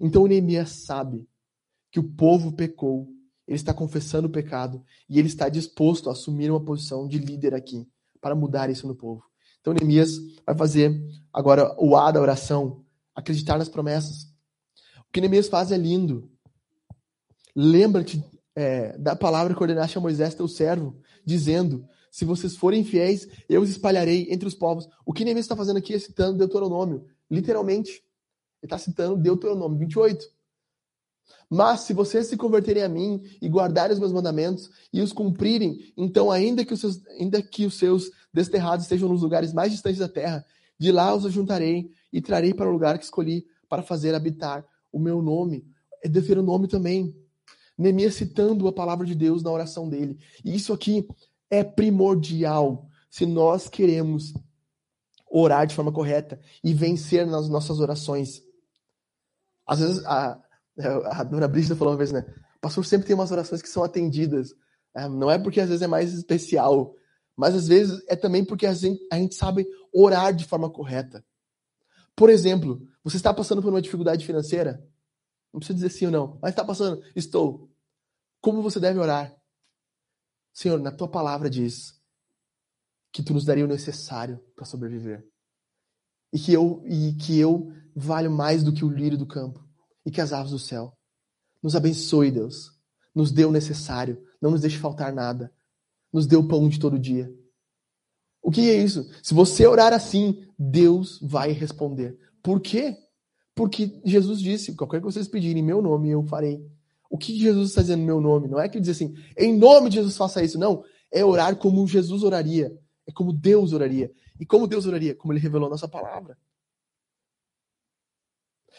Então 0.00 0.26
Neemias 0.26 0.70
sabe 0.84 1.28
que 1.90 2.00
o 2.00 2.04
povo 2.04 2.52
pecou 2.52 3.08
ele 3.46 3.56
está 3.56 3.74
confessando 3.74 4.28
o 4.28 4.30
pecado 4.30 4.82
e 5.08 5.18
ele 5.18 5.28
está 5.28 5.48
disposto 5.48 6.08
a 6.08 6.12
assumir 6.12 6.50
uma 6.50 6.64
posição 6.64 7.06
de 7.08 7.18
líder 7.18 7.54
aqui 7.54 7.86
para 8.20 8.34
mudar 8.34 8.70
isso 8.70 8.86
no 8.86 8.94
povo. 8.94 9.22
Então 9.60 9.72
Neemias 9.72 10.12
vai 10.46 10.56
fazer 10.56 10.98
agora 11.32 11.74
o 11.78 11.96
A 11.96 12.10
da 12.10 12.20
oração, 12.20 12.84
acreditar 13.14 13.58
nas 13.58 13.68
promessas. 13.68 14.24
O 15.00 15.12
que 15.12 15.20
Neemias 15.20 15.48
faz 15.48 15.72
é 15.72 15.76
lindo. 15.76 16.30
Lembra-te 17.54 18.24
é, 18.54 18.96
da 18.96 19.14
palavra 19.14 19.54
que 19.54 19.62
ordenaste 19.62 19.98
a 19.98 20.00
Moisés, 20.00 20.34
teu 20.34 20.48
servo, 20.48 20.98
dizendo: 21.24 21.86
Se 22.12 22.26
vocês 22.26 22.54
forem 22.54 22.84
fiéis, 22.84 23.26
eu 23.48 23.62
os 23.62 23.70
espalharei 23.70 24.26
entre 24.30 24.46
os 24.46 24.54
povos. 24.54 24.86
O 25.06 25.14
que 25.14 25.24
Neemias 25.24 25.46
está 25.46 25.56
fazendo 25.56 25.78
aqui 25.78 25.94
é 25.94 25.98
citando 25.98 26.36
Deuteronômio, 26.36 27.06
literalmente. 27.30 27.90
Ele 27.90 28.64
está 28.64 28.76
citando 28.76 29.16
Deuteronômio 29.16 29.78
28. 29.78 30.22
Mas 31.48 31.80
se 31.80 31.94
vocês 31.94 32.26
se 32.26 32.36
converterem 32.36 32.82
a 32.82 32.88
mim 32.88 33.22
e 33.40 33.48
guardarem 33.48 33.94
os 33.94 33.98
meus 33.98 34.12
mandamentos 34.12 34.70
e 34.92 35.00
os 35.00 35.10
cumprirem, 35.10 35.90
então 35.96 36.30
ainda 36.30 36.66
que 36.66 36.74
os 36.74 36.80
seus, 36.80 37.02
ainda 37.18 37.42
que 37.42 37.64
os 37.64 37.78
seus 37.78 38.10
desterrados 38.30 38.84
estejam 38.84 39.08
nos 39.08 39.22
lugares 39.22 39.54
mais 39.54 39.72
distantes 39.72 39.98
da 39.98 40.08
terra, 40.08 40.44
de 40.78 40.92
lá 40.92 41.14
os 41.14 41.24
ajuntarei 41.24 41.90
e 42.12 42.20
trarei 42.20 42.52
para 42.52 42.68
o 42.68 42.72
lugar 42.72 42.98
que 42.98 43.04
escolhi 43.04 43.46
para 43.70 43.82
fazer 43.82 44.14
habitar 44.14 44.66
o 44.92 44.98
meu 44.98 45.22
nome. 45.22 45.64
É 46.04 46.10
dever 46.10 46.36
o 46.36 46.42
nome 46.42 46.68
também. 46.68 47.16
Neemias 47.78 48.16
citando 48.16 48.68
a 48.68 48.72
palavra 48.72 49.06
de 49.06 49.14
Deus 49.14 49.42
na 49.42 49.50
oração 49.50 49.88
dele. 49.88 50.18
E 50.44 50.54
isso 50.54 50.74
aqui 50.74 51.06
é 51.52 51.62
primordial 51.62 52.88
se 53.10 53.26
nós 53.26 53.68
queremos 53.68 54.32
orar 55.30 55.66
de 55.66 55.74
forma 55.74 55.92
correta 55.92 56.40
e 56.64 56.72
vencer 56.72 57.26
nas 57.26 57.46
nossas 57.46 57.78
orações. 57.78 58.42
Às 59.66 59.80
vezes, 59.80 60.04
a, 60.06 60.42
a 61.10 61.22
dona 61.22 61.46
Brígida 61.46 61.76
falou 61.76 61.92
uma 61.92 61.98
vez, 61.98 62.10
né? 62.10 62.24
O 62.56 62.60
pastor 62.60 62.86
sempre 62.86 63.06
tem 63.06 63.14
umas 63.14 63.30
orações 63.30 63.60
que 63.60 63.68
são 63.68 63.84
atendidas. 63.84 64.54
É, 64.94 65.06
não 65.06 65.30
é 65.30 65.38
porque 65.38 65.60
às 65.60 65.68
vezes 65.68 65.82
é 65.82 65.86
mais 65.86 66.14
especial, 66.14 66.94
mas 67.36 67.54
às 67.54 67.68
vezes 67.68 68.02
é 68.08 68.16
também 68.16 68.44
porque 68.44 68.64
a 68.66 68.72
gente, 68.72 69.00
a 69.12 69.16
gente 69.16 69.34
sabe 69.34 69.66
orar 69.92 70.34
de 70.34 70.46
forma 70.46 70.70
correta. 70.70 71.22
Por 72.16 72.30
exemplo, 72.30 72.80
você 73.04 73.18
está 73.18 73.32
passando 73.32 73.60
por 73.60 73.68
uma 73.68 73.82
dificuldade 73.82 74.24
financeira? 74.24 74.82
Não 75.52 75.60
precisa 75.60 75.74
dizer 75.74 75.90
sim 75.90 76.06
ou 76.06 76.12
não, 76.12 76.38
mas 76.40 76.52
está 76.52 76.64
passando? 76.64 77.02
Estou. 77.14 77.70
Como 78.40 78.62
você 78.62 78.80
deve 78.80 78.98
orar? 78.98 79.41
Senhor, 80.52 80.78
na 80.80 80.92
tua 80.92 81.08
palavra 81.08 81.48
diz 81.48 82.00
que 83.12 83.22
tu 83.22 83.34
nos 83.34 83.44
daria 83.44 83.64
o 83.64 83.68
necessário 83.68 84.40
para 84.54 84.64
sobreviver. 84.64 85.26
E 86.32 86.38
que 86.38 86.52
eu 86.52 86.82
e 86.86 87.14
que 87.14 87.38
eu 87.38 87.72
valho 87.94 88.30
mais 88.30 88.62
do 88.62 88.72
que 88.72 88.84
o 88.84 88.90
lírio 88.90 89.18
do 89.18 89.26
campo 89.26 89.62
e 90.04 90.10
que 90.10 90.20
as 90.20 90.32
aves 90.32 90.50
do 90.50 90.58
céu. 90.58 90.96
Nos 91.62 91.76
abençoe, 91.76 92.30
Deus. 92.30 92.70
Nos 93.14 93.30
dê 93.30 93.44
o 93.44 93.52
necessário. 93.52 94.22
Não 94.40 94.50
nos 94.50 94.62
deixe 94.62 94.78
faltar 94.78 95.12
nada. 95.12 95.52
Nos 96.12 96.26
dê 96.26 96.36
o 96.36 96.46
pão 96.46 96.68
de 96.68 96.78
todo 96.78 96.98
dia. 96.98 97.32
O 98.42 98.50
que 98.50 98.68
é 98.68 98.82
isso? 98.82 99.08
Se 99.22 99.32
você 99.34 99.66
orar 99.66 99.92
assim, 99.92 100.44
Deus 100.58 101.20
vai 101.22 101.52
responder. 101.52 102.18
Por 102.42 102.60
quê? 102.60 102.96
Porque 103.54 104.00
Jesus 104.04 104.40
disse: 104.40 104.74
qualquer 104.74 104.98
que 104.98 105.04
vocês 105.04 105.28
pedirem 105.28 105.62
em 105.62 105.66
meu 105.66 105.80
nome, 105.80 106.10
eu 106.10 106.24
farei. 106.24 106.66
O 107.12 107.18
que 107.18 107.38
Jesus 107.38 107.68
está 107.68 107.82
dizendo 107.82 108.02
em 108.02 108.06
meu 108.06 108.22
nome? 108.22 108.48
Não 108.48 108.58
é 108.58 108.66
que 108.70 108.78
ele 108.78 108.86
diz 108.86 108.96
assim, 108.96 109.14
em 109.36 109.54
nome 109.54 109.90
de 109.90 109.96
Jesus 109.96 110.16
faça 110.16 110.42
isso. 110.42 110.58
Não. 110.58 110.82
É 111.12 111.22
orar 111.22 111.54
como 111.56 111.86
Jesus 111.86 112.22
oraria. 112.22 112.74
É 113.06 113.12
como 113.12 113.34
Deus 113.34 113.74
oraria. 113.74 114.10
E 114.40 114.46
como 114.46 114.66
Deus 114.66 114.86
oraria? 114.86 115.14
Como 115.14 115.30
ele 115.30 115.38
revelou 115.38 115.66
a 115.66 115.70
nossa 115.70 115.86
palavra. 115.86 116.38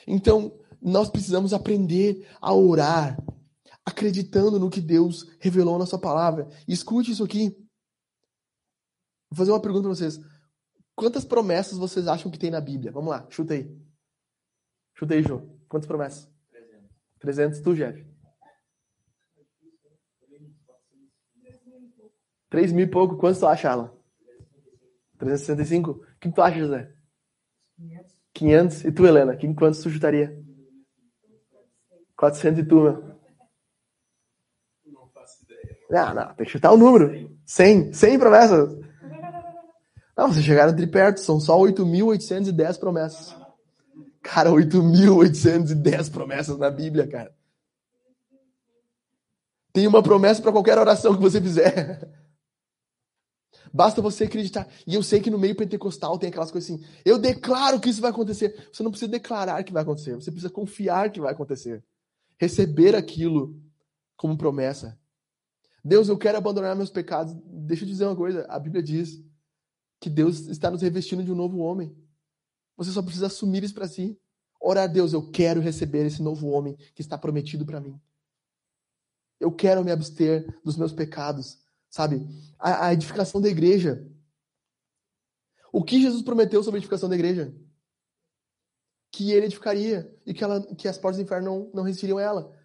Então, 0.08 0.60
nós 0.82 1.12
precisamos 1.12 1.54
aprender 1.54 2.28
a 2.42 2.52
orar, 2.52 3.24
acreditando 3.86 4.58
no 4.58 4.72
que 4.72 4.82
Deus 4.82 5.30
revelou 5.40 5.78
na 5.78 5.86
sua 5.86 6.00
palavra. 6.00 6.50
E 6.68 6.74
escute 6.74 7.12
isso 7.12 7.24
aqui. 7.24 7.56
Vou 9.30 9.38
fazer 9.38 9.52
uma 9.52 9.62
pergunta 9.62 9.84
para 9.84 9.96
vocês. 9.96 10.20
Quantas 10.96 11.24
promessas 11.24 11.78
vocês 11.78 12.08
acham 12.08 12.32
que 12.32 12.40
tem 12.40 12.50
na 12.50 12.60
Bíblia? 12.60 12.92
Vamos 12.92 13.12
lá, 13.12 13.28
chuta 13.30 13.54
aí. 13.54 13.72
Chuta 14.96 15.14
aí, 15.14 15.22
João. 15.22 15.56
Quantas 15.70 15.86
promessas? 15.86 16.28
300. 16.52 16.90
300, 17.20 17.60
tu, 17.62 17.76
Jeff? 17.76 18.13
3 22.54 22.72
mil 22.72 22.86
e 22.86 22.88
pouco. 22.88 23.18
Quantos 23.18 23.40
tu 23.40 23.48
acha, 23.48 23.72
Alan? 23.72 23.92
365? 25.18 25.90
O 25.90 26.02
que 26.20 26.32
tu 26.32 26.40
acha, 26.40 26.60
José? 26.60 26.92
500. 27.76 28.16
500. 28.32 28.86
E 28.86 28.92
tu, 28.92 29.08
Helena? 29.08 29.36
Quantos 29.58 29.82
tu 29.82 29.90
chutaria? 29.90 30.40
400 32.16 32.60
e 32.60 32.64
tu, 32.64 32.76
meu? 32.76 33.04
Não 34.86 35.08
faço 35.08 35.44
ideia. 35.46 35.80
Não, 35.90 36.14
não, 36.14 36.36
tem 36.36 36.46
que 36.46 36.52
chutar 36.52 36.72
o 36.72 36.78
número. 36.78 37.36
100. 37.44 37.92
100 37.92 38.20
promessas. 38.20 38.80
Não, 40.16 40.32
vocês 40.32 40.46
chegaram 40.46 40.76
de 40.76 40.86
perto, 40.86 41.22
são 41.22 41.40
só 41.40 41.58
8.810 41.58 42.80
promessas. 42.80 43.36
Cara, 44.22 44.52
8.810 44.52 46.12
promessas 46.12 46.60
na 46.60 46.70
Bíblia, 46.70 47.08
cara. 47.08 47.34
Tem 49.74 49.88
uma 49.88 50.04
promessa 50.04 50.40
para 50.40 50.52
qualquer 50.52 50.78
oração 50.78 51.16
que 51.16 51.22
você 51.22 51.42
fizer. 51.42 52.22
Basta 53.74 54.02
você 54.02 54.26
acreditar. 54.26 54.68
E 54.86 54.94
eu 54.94 55.02
sei 55.02 55.20
que 55.20 55.32
no 55.32 55.40
meio 55.40 55.56
pentecostal 55.56 56.20
tem 56.20 56.30
aquelas 56.30 56.52
coisas 56.52 56.70
assim. 56.70 56.86
Eu 57.04 57.18
declaro 57.18 57.80
que 57.80 57.90
isso 57.90 58.02
vai 58.02 58.12
acontecer. 58.12 58.70
Você 58.72 58.84
não 58.84 58.92
precisa 58.92 59.12
declarar 59.12 59.64
que 59.64 59.74
vai 59.74 59.82
acontecer. 59.82 60.14
Você 60.14 60.30
precisa 60.30 60.54
confiar 60.54 61.12
que 61.12 61.20
vai 61.20 61.34
acontecer 61.34 61.84
receber 62.44 62.96
aquilo 62.96 63.56
como 64.18 64.38
promessa. 64.38 65.00
Deus, 65.84 66.08
eu 66.08 66.18
quero 66.18 66.38
abandonar 66.38 66.76
meus 66.76 66.90
pecados. 66.90 67.34
Deixa 67.46 67.84
eu 67.84 67.88
dizer 67.88 68.06
uma 68.06 68.16
coisa: 68.16 68.46
a 68.50 68.60
Bíblia 68.60 68.84
diz 68.84 69.24
que 70.00 70.10
Deus 70.10 70.48
está 70.48 70.70
nos 70.70 70.82
revestindo 70.82 71.24
de 71.24 71.32
um 71.32 71.36
novo 71.36 71.60
homem. 71.60 71.96
Você 72.76 72.92
só 72.92 73.02
precisa 73.02 73.28
assumir 73.28 73.64
isso 73.64 73.74
para 73.74 73.88
si. 73.88 74.20
Orar, 74.60 74.92
Deus, 74.92 75.14
eu 75.14 75.30
quero 75.30 75.60
receber 75.60 76.06
esse 76.06 76.22
novo 76.22 76.48
homem 76.48 76.76
que 76.96 77.02
está 77.02 77.18
prometido 77.18 77.66
para 77.66 77.82
mim. 77.82 78.00
Eu 79.40 79.52
quero 79.52 79.84
me 79.84 79.92
abster 79.92 80.60
dos 80.64 80.78
meus 80.78 80.94
pecados. 80.94 81.60
Sabe? 81.94 82.28
A, 82.58 82.88
a 82.88 82.94
edificação 82.94 83.40
da 83.40 83.50
igreja. 83.50 84.10
O 85.72 85.84
que 85.84 86.02
Jesus 86.02 86.24
prometeu 86.24 86.64
sobre 86.64 86.78
a 86.78 86.80
edificação 86.80 87.08
da 87.08 87.16
igreja? 87.16 87.54
que 89.14 89.32
ele 89.32 89.46
edificaria 89.46 90.12
e 90.26 90.34
que, 90.34 90.44
ela, 90.44 90.60
que 90.76 90.88
as 90.88 90.98
portas 90.98 91.18
do 91.18 91.24
inferno 91.24 91.46
não, 91.46 91.72
não 91.72 91.84
resistiriam 91.84 92.18
a 92.18 92.22
ela. 92.24 92.60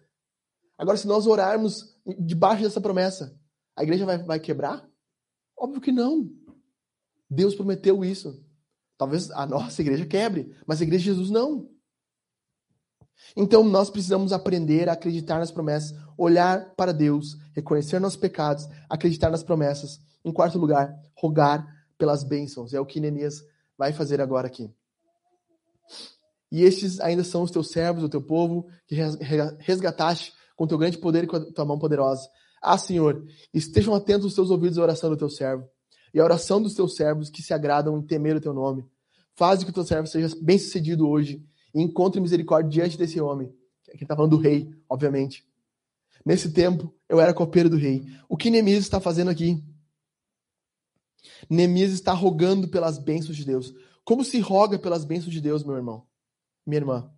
Agora, 0.75 0.97
se 0.97 1.07
nós 1.07 1.27
orarmos 1.27 1.95
debaixo 2.19 2.63
dessa 2.63 2.81
promessa, 2.81 3.39
a 3.75 3.83
igreja 3.83 4.03
vai, 4.03 4.17
vai 4.17 4.39
quebrar? 4.39 4.89
Óbvio 5.55 5.79
que 5.79 5.91
não. 5.91 6.27
Deus 7.29 7.53
prometeu 7.53 8.03
isso. 8.03 8.43
Talvez 8.97 9.29
a 9.29 9.45
nossa 9.45 9.79
igreja 9.81 10.07
quebre, 10.07 10.57
mas 10.65 10.81
a 10.81 10.83
igreja 10.83 11.03
de 11.03 11.09
Jesus 11.11 11.29
não. 11.29 11.69
Então 13.35 13.63
nós 13.63 13.89
precisamos 13.89 14.31
aprender 14.31 14.89
a 14.89 14.93
acreditar 14.93 15.39
nas 15.39 15.51
promessas, 15.51 15.95
olhar 16.17 16.73
para 16.75 16.91
Deus, 16.91 17.37
reconhecer 17.53 17.99
nossos 17.99 18.19
pecados, 18.19 18.67
acreditar 18.89 19.29
nas 19.29 19.43
promessas. 19.43 19.99
Em 20.23 20.31
quarto 20.31 20.57
lugar, 20.57 20.93
rogar 21.15 21.65
pelas 21.97 22.23
bênçãos. 22.23 22.73
É 22.73 22.79
o 22.79 22.85
que 22.85 22.99
Neemias 22.99 23.43
vai 23.77 23.93
fazer 23.93 24.19
agora 24.19 24.47
aqui. 24.47 24.69
E 26.51 26.63
estes 26.63 26.99
ainda 26.99 27.23
são 27.23 27.43
os 27.43 27.51
teus 27.51 27.69
servos, 27.69 28.03
o 28.03 28.09
teu 28.09 28.21
povo, 28.21 28.67
que 28.87 28.95
resgataste 29.59 30.33
com 30.55 30.67
teu 30.67 30.77
grande 30.77 30.97
poder 30.97 31.23
e 31.23 31.27
com 31.27 31.37
a 31.37 31.53
tua 31.53 31.65
mão 31.65 31.77
poderosa. 31.77 32.27
Ah, 32.61 32.77
Senhor, 32.77 33.23
estejam 33.53 33.93
atentos 33.93 34.25
os 34.25 34.33
teus 34.33 34.49
ouvidos 34.49 34.77
à 34.77 34.81
oração 34.81 35.09
do 35.09 35.17
teu 35.17 35.29
servo 35.29 35.65
e 36.13 36.19
à 36.19 36.23
oração 36.23 36.61
dos 36.61 36.73
teus 36.73 36.95
servos 36.95 37.29
que 37.29 37.41
se 37.41 37.53
agradam 37.53 37.97
em 37.97 38.01
temer 38.01 38.35
o 38.35 38.41
teu 38.41 38.53
nome. 38.53 38.83
Faz 39.35 39.63
que 39.63 39.69
o 39.69 39.73
teu 39.73 39.85
servo 39.85 40.07
seja 40.07 40.35
bem 40.41 40.57
sucedido 40.57 41.07
hoje 41.07 41.41
encontre 41.73 42.21
misericórdia 42.21 42.69
diante 42.69 42.97
desse 42.97 43.19
homem. 43.19 43.53
Aqui 43.93 44.03
está 44.03 44.15
falando 44.15 44.37
do 44.37 44.41
rei, 44.41 44.73
obviamente. 44.87 45.47
Nesse 46.25 46.51
tempo, 46.51 46.93
eu 47.07 47.19
era 47.19 47.33
copeiro 47.33 47.69
do 47.69 47.77
rei. 47.77 48.05
O 48.27 48.37
que 48.37 48.49
Neemias 48.49 48.83
está 48.83 48.99
fazendo 48.99 49.29
aqui? 49.31 49.63
Neemias 51.49 51.91
está 51.91 52.13
rogando 52.13 52.67
pelas 52.67 52.97
bênçãos 52.97 53.35
de 53.35 53.45
Deus. 53.45 53.73
Como 54.03 54.23
se 54.23 54.39
roga 54.39 54.77
pelas 54.77 55.03
bênçãos 55.05 55.33
de 55.33 55.41
Deus, 55.41 55.63
meu 55.63 55.75
irmão? 55.75 56.07
minha 56.69 56.79
irmã. 56.79 57.11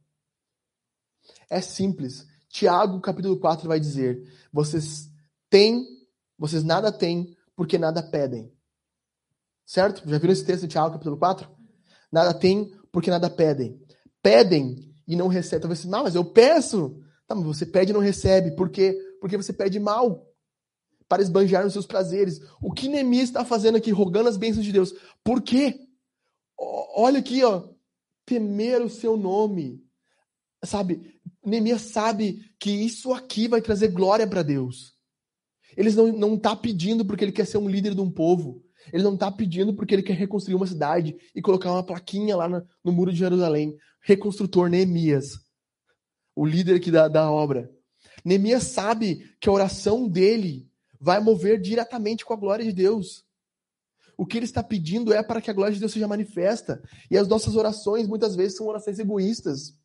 É 1.50 1.62
simples. 1.62 2.26
Tiago, 2.50 3.00
capítulo 3.02 3.40
4, 3.40 3.68
vai 3.68 3.80
dizer: 3.80 4.24
vocês 4.52 5.12
têm, 5.50 5.86
vocês 6.38 6.64
nada 6.64 6.92
têm, 6.92 7.36
porque 7.56 7.78
nada 7.78 8.02
pedem. 8.02 8.52
Certo? 9.66 10.10
Já 10.10 10.18
viram 10.18 10.34
esse 10.34 10.46
texto 10.46 10.64
de 10.64 10.70
Tiago, 10.70 10.94
capítulo 10.94 11.18
4? 11.18 11.50
Nada 12.12 12.34
tem, 12.34 12.74
porque 12.92 13.10
nada 13.10 13.30
pedem. 13.30 13.80
Pedem 14.22 14.76
e 15.08 15.16
não 15.16 15.28
recebem. 15.28 15.62
Talvez 15.62 15.86
não, 15.86 16.04
mas 16.04 16.16
eu 16.16 16.26
peço. 16.26 17.00
Tá, 17.28 17.36
mas 17.36 17.46
você 17.46 17.66
pede 17.66 17.92
e 17.92 17.94
não 17.94 18.02
recebe. 18.02 18.56
Por 18.56 18.70
quê? 18.70 18.98
Porque 19.20 19.38
você 19.38 19.54
pede 19.54 19.80
mal. 19.80 20.28
Para 21.08 21.22
esbanjar 21.22 21.66
os 21.66 21.74
seus 21.74 21.86
prazeres. 21.86 22.40
O 22.62 22.72
que 22.72 22.88
Neemias 22.88 23.26
está 23.26 23.44
fazendo 23.44 23.78
aqui, 23.78 23.92
rogando 23.92 24.30
as 24.30 24.38
bênçãos 24.38 24.66
de 24.66 24.72
Deus? 24.72 24.94
Por 25.24 25.42
quê? 25.42 25.80
Olha 26.58 27.20
aqui, 27.20 27.44
ó 27.44 27.72
temer 28.32 28.82
o 28.82 28.90
seu 28.90 29.18
nome. 29.18 29.84
Sabe, 30.64 31.20
Neemias 31.44 31.82
sabe 31.82 32.40
que 32.58 32.72
isso 32.72 33.12
aqui 33.12 33.48
vai 33.48 33.62
trazer 33.62 33.90
glória 33.90 34.26
para 34.26 34.44
Deus. 34.44 34.94
Ele 35.76 35.92
não, 35.92 36.08
não 36.12 36.38
tá 36.38 36.56
pedindo 36.56 37.04
porque 37.06 37.26
ele 37.26 37.32
quer 37.32 37.46
ser 37.46 37.58
um 37.58 37.68
líder 37.68 37.94
de 37.94 38.02
um 38.02 38.10
povo. 38.10 38.64
Ele 38.94 39.04
não 39.04 39.16
está 39.16 39.30
pedindo 39.30 39.74
porque 39.76 39.94
ele 39.94 40.04
quer 40.04 40.14
reconstruir 40.14 40.56
uma 40.56 40.68
cidade 40.68 41.16
e 41.36 41.42
colocar 41.42 41.72
uma 41.72 41.86
plaquinha 41.86 42.38
lá 42.38 42.48
no, 42.48 42.66
no 42.84 42.92
muro 42.92 43.12
de 43.12 43.20
Jerusalém. 43.20 43.76
Reconstrutor 44.02 44.70
Neemias, 44.70 45.40
o 46.36 46.46
líder 46.46 46.76
aqui 46.76 46.92
da, 46.92 47.08
da 47.08 47.32
obra. 47.32 47.70
Neemias 48.26 48.64
sabe 48.64 49.36
que 49.40 49.50
a 49.50 49.52
oração 49.52 50.08
dele 50.08 50.70
vai 51.00 51.20
mover 51.20 51.60
diretamente 51.60 52.26
com 52.26 52.34
a 52.34 52.38
glória 52.38 52.66
de 52.66 52.72
Deus. 52.72 53.24
O 54.18 54.26
que 54.26 54.38
ele 54.38 54.46
está 54.46 54.62
pedindo 54.62 55.12
é 55.14 55.24
para 55.24 55.42
que 55.42 55.50
a 55.50 55.54
glória 55.54 55.74
de 55.74 55.80
Deus 55.80 55.92
seja 55.92 56.08
manifesta. 56.08 56.82
E 57.10 57.18
as 57.18 57.28
nossas 57.28 57.56
orações 57.56 58.08
muitas 58.08 58.36
vezes 58.36 58.58
são 58.58 58.68
orações 58.68 59.00
egoístas, 59.00 59.76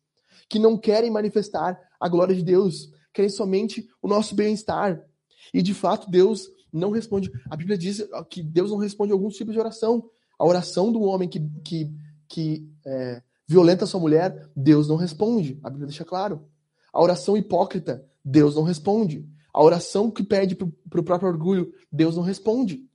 que 0.47 0.59
não 0.59 0.77
querem 0.77 1.09
manifestar 1.09 1.79
a 1.99 2.07
glória 2.07 2.35
de 2.35 2.43
Deus, 2.43 2.91
querem 3.11 3.29
somente 3.29 3.87
o 4.01 4.07
nosso 4.07 4.35
bem-estar. 4.35 5.03
E 5.51 5.61
de 5.63 5.73
fato, 5.73 6.09
Deus 6.09 6.47
não 6.71 6.91
responde. 6.91 7.31
A 7.49 7.55
Bíblia 7.55 7.77
diz 7.77 8.07
que 8.29 8.43
Deus 8.43 8.69
não 8.69 8.77
responde 8.77 9.11
a 9.11 9.15
alguns 9.15 9.35
tipos 9.35 9.53
de 9.53 9.59
oração. 9.59 10.07
A 10.37 10.45
oração 10.45 10.91
do 10.91 11.01
homem 11.01 11.27
que, 11.27 11.39
que, 11.63 11.91
que 12.27 12.69
é, 12.85 13.23
violenta 13.47 13.85
sua 13.85 13.99
mulher, 13.99 14.49
Deus 14.55 14.87
não 14.87 14.97
responde. 14.97 15.59
A 15.63 15.69
Bíblia 15.69 15.87
deixa 15.87 16.03
claro. 16.03 16.45
A 16.91 17.01
oração 17.01 17.37
hipócrita, 17.37 18.05
Deus 18.23 18.55
não 18.55 18.63
responde. 18.63 19.27
A 19.53 19.63
oração 19.63 20.11
que 20.11 20.23
pede 20.23 20.55
para 20.55 20.99
o 20.99 21.03
próprio 21.03 21.29
orgulho, 21.29 21.73
Deus 21.91 22.15
não 22.15 22.23
responde. 22.23 22.85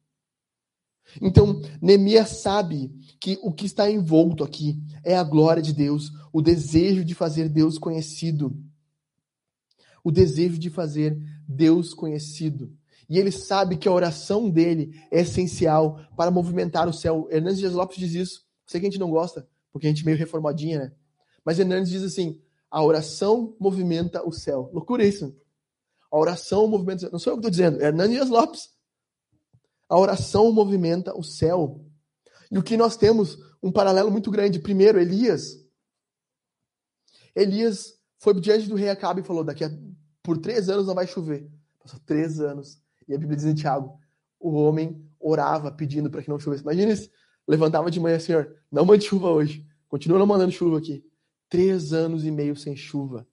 Então, 1.20 1.60
Neemias 1.80 2.28
sabe 2.28 2.92
que 3.18 3.38
o 3.42 3.52
que 3.52 3.66
está 3.66 3.90
envolto 3.90 4.44
aqui 4.44 4.80
é 5.04 5.16
a 5.16 5.24
glória 5.24 5.62
de 5.62 5.72
Deus, 5.72 6.12
o 6.32 6.40
desejo 6.40 7.04
de 7.04 7.14
fazer 7.14 7.48
Deus 7.48 7.78
conhecido. 7.78 8.56
O 10.04 10.10
desejo 10.10 10.58
de 10.58 10.70
fazer 10.70 11.18
Deus 11.46 11.94
conhecido. 11.94 12.72
E 13.08 13.18
ele 13.18 13.30
sabe 13.30 13.76
que 13.76 13.88
a 13.88 13.92
oração 13.92 14.48
dele 14.48 14.98
é 15.10 15.20
essencial 15.20 16.00
para 16.16 16.30
movimentar 16.30 16.88
o 16.88 16.92
céu. 16.92 17.28
Hernandes 17.30 17.58
Dias 17.58 17.74
Lopes 17.74 17.98
diz 17.98 18.14
isso. 18.14 18.44
Sei 18.64 18.80
que 18.80 18.86
a 18.86 18.90
gente 18.90 19.00
não 19.00 19.10
gosta, 19.10 19.46
porque 19.72 19.86
a 19.86 19.90
gente 19.90 20.02
é 20.02 20.06
meio 20.06 20.18
reformadinha, 20.18 20.78
né? 20.78 20.92
Mas 21.44 21.58
Hernandes 21.58 21.90
diz 21.90 22.02
assim: 22.02 22.40
a 22.70 22.82
oração 22.82 23.56
movimenta 23.58 24.26
o 24.26 24.32
céu. 24.32 24.70
Loucura 24.72 25.04
isso. 25.04 25.36
A 26.10 26.18
oração 26.18 26.68
movimenta 26.68 26.98
o 26.98 27.00
céu. 27.00 27.12
Não 27.12 27.18
sou 27.18 27.32
eu 27.32 27.36
que 27.36 27.40
estou 27.40 27.50
dizendo, 27.50 27.82
é 27.82 27.86
Hernandes 27.86 28.28
Lopes. 28.28 28.70
A 29.88 29.98
oração 29.98 30.52
movimenta 30.52 31.16
o 31.16 31.22
céu. 31.22 31.84
E 32.50 32.58
o 32.58 32.62
que 32.62 32.76
nós 32.76 32.96
temos, 32.96 33.38
um 33.62 33.72
paralelo 33.72 34.10
muito 34.10 34.30
grande. 34.30 34.58
Primeiro, 34.58 35.00
Elias. 35.00 35.58
Elias 37.34 37.94
foi 38.18 38.38
diante 38.40 38.68
do 38.68 38.74
rei 38.74 38.90
Acabe 38.90 39.22
e 39.22 39.24
falou: 39.24 39.42
daqui 39.42 39.64
a 39.64 39.70
por 40.22 40.38
três 40.38 40.68
anos 40.68 40.86
não 40.86 40.94
vai 40.94 41.06
chover. 41.06 41.50
Passou 41.80 41.98
três 42.06 42.40
anos. 42.40 42.80
E 43.08 43.14
a 43.14 43.18
Bíblia 43.18 43.36
diz 43.36 43.46
em 43.46 43.54
Tiago: 43.54 43.98
o 44.38 44.52
homem 44.52 45.04
orava 45.18 45.70
pedindo 45.70 46.10
para 46.10 46.22
que 46.22 46.28
não 46.28 46.38
chovesse. 46.38 46.62
Imagina 46.62 46.92
isso. 46.92 47.10
Levantava 47.52 47.90
de 47.90 48.00
manhã, 48.00 48.18
Senhor, 48.18 48.56
não 48.70 48.86
mande 48.86 49.04
chuva 49.04 49.28
hoje. 49.28 49.66
Continua 49.86 50.18
não 50.18 50.26
mandando 50.26 50.50
chuva 50.50 50.78
aqui. 50.78 51.04
Três 51.50 51.92
anos 51.92 52.24
e 52.24 52.30
meio 52.30 52.56
sem 52.56 52.74
chuva. 52.74 53.28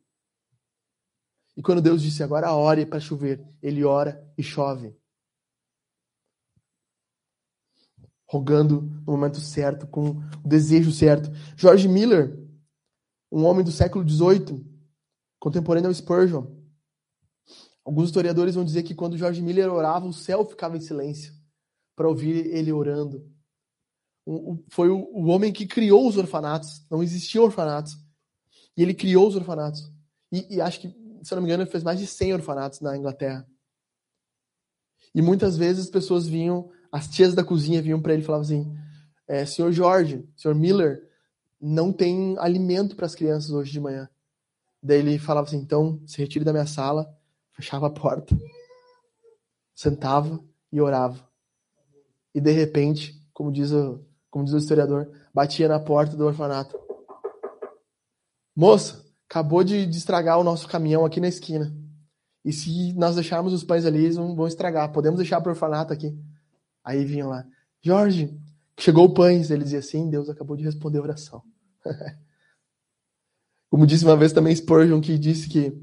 E 1.55 1.61
quando 1.61 1.81
Deus 1.81 2.01
disse, 2.01 2.21
agora 2.21 2.53
ore 2.53 2.85
para 2.85 2.99
chover, 2.99 3.41
ele 3.63 3.85
ora 3.85 4.21
e 4.37 4.43
chove. 4.43 4.93
Rogando 8.25 8.81
no 9.07 9.13
momento 9.13 9.39
certo, 9.39 9.87
com 9.87 10.09
o 10.09 10.47
desejo 10.47 10.91
certo. 10.91 11.31
George 11.55 11.87
Miller, 11.87 12.37
um 13.31 13.45
homem 13.45 13.63
do 13.63 13.71
século 13.71 14.07
XVIII, 14.07 14.65
contemporâneo 15.39 15.87
ao 15.87 15.93
Spurgeon, 15.93 16.59
Alguns 17.85 18.09
historiadores 18.09 18.53
vão 18.53 18.63
dizer 18.63 18.83
que 18.83 18.93
quando 18.93 19.17
George 19.17 19.41
Miller 19.41 19.71
orava, 19.71 20.05
o 20.05 20.13
céu 20.13 20.45
ficava 20.45 20.77
em 20.77 20.81
silêncio 20.81 21.33
para 21.95 22.07
ouvir 22.07 22.45
ele 22.47 22.71
orando. 22.71 23.25
Foi 24.69 24.89
o 24.89 25.25
homem 25.27 25.51
que 25.51 25.65
criou 25.65 26.07
os 26.07 26.17
orfanatos. 26.17 26.85
Não 26.89 27.01
existiam 27.01 27.43
orfanatos. 27.43 27.97
E 28.77 28.83
ele 28.83 28.93
criou 28.93 29.27
os 29.27 29.35
orfanatos. 29.35 29.91
E, 30.31 30.55
e 30.55 30.61
acho 30.61 30.79
que, 30.79 30.89
se 31.23 31.33
eu 31.33 31.35
não 31.35 31.41
me 31.41 31.49
engano, 31.49 31.63
ele 31.63 31.71
fez 31.71 31.83
mais 31.83 31.99
de 31.99 32.05
100 32.05 32.33
orfanatos 32.33 32.79
na 32.81 32.95
Inglaterra. 32.95 33.47
E 35.13 35.21
muitas 35.21 35.57
vezes 35.57 35.85
as 35.85 35.89
pessoas 35.89 36.27
vinham, 36.27 36.69
as 36.91 37.07
tias 37.07 37.33
da 37.33 37.43
cozinha 37.43 37.81
vinham 37.81 38.01
para 38.01 38.13
ele 38.13 38.21
e 38.21 38.25
falavam 38.25 38.45
assim: 38.45 38.77
é, 39.27 39.45
Senhor 39.45 39.71
Jorge, 39.71 40.27
Senhor 40.37 40.53
Miller, 40.53 41.07
não 41.59 41.91
tem 41.91 42.37
alimento 42.37 42.95
para 42.95 43.05
as 43.05 43.15
crianças 43.15 43.51
hoje 43.51 43.71
de 43.71 43.79
manhã. 43.79 44.07
Daí 44.81 44.99
ele 44.99 45.17
falava 45.17 45.47
assim: 45.47 45.57
então, 45.57 46.01
se 46.05 46.17
retire 46.19 46.45
da 46.45 46.53
minha 46.53 46.67
sala, 46.67 47.11
fechava 47.51 47.87
a 47.87 47.91
porta, 47.91 48.37
sentava 49.73 50.39
e 50.71 50.79
orava. 50.79 51.27
E 52.33 52.39
de 52.39 52.51
repente, 52.51 53.19
como 53.33 53.51
diz 53.51 53.71
o, 53.71 54.05
como 54.29 54.45
diz 54.45 54.53
o 54.53 54.57
historiador, 54.57 55.09
batia 55.33 55.67
na 55.67 55.79
porta 55.79 56.15
do 56.15 56.25
orfanato. 56.25 56.79
Moça, 58.55 59.05
acabou 59.29 59.63
de, 59.63 59.85
de 59.85 59.97
estragar 59.97 60.39
o 60.39 60.43
nosso 60.43 60.67
caminhão 60.67 61.05
aqui 61.05 61.19
na 61.19 61.27
esquina. 61.27 61.73
E 62.43 62.51
se 62.51 62.93
nós 62.93 63.15
deixarmos 63.15 63.53
os 63.53 63.63
pães 63.63 63.85
ali, 63.85 64.03
eles 64.03 64.15
vão, 64.15 64.47
estragar. 64.47 64.91
Podemos 64.91 65.17
deixar 65.17 65.39
para 65.41 65.49
o 65.49 65.53
orfanato 65.53 65.93
aqui. 65.93 66.17
Aí 66.83 67.05
vinham 67.05 67.29
lá. 67.29 67.45
Jorge, 67.81 68.37
chegou 68.77 69.05
o 69.05 69.13
pães. 69.13 69.51
Ele 69.51 69.63
dizia 69.63 69.79
assim, 69.79 70.09
Deus 70.09 70.29
acabou 70.29 70.55
de 70.55 70.63
responder 70.63 70.99
a 70.99 71.03
oração. 71.03 71.43
Como 73.69 73.85
disse 73.85 74.03
uma 74.03 74.17
vez 74.17 74.33
também 74.33 74.55
Spurgeon, 74.55 74.99
que 74.99 75.17
disse 75.17 75.47
que 75.47 75.77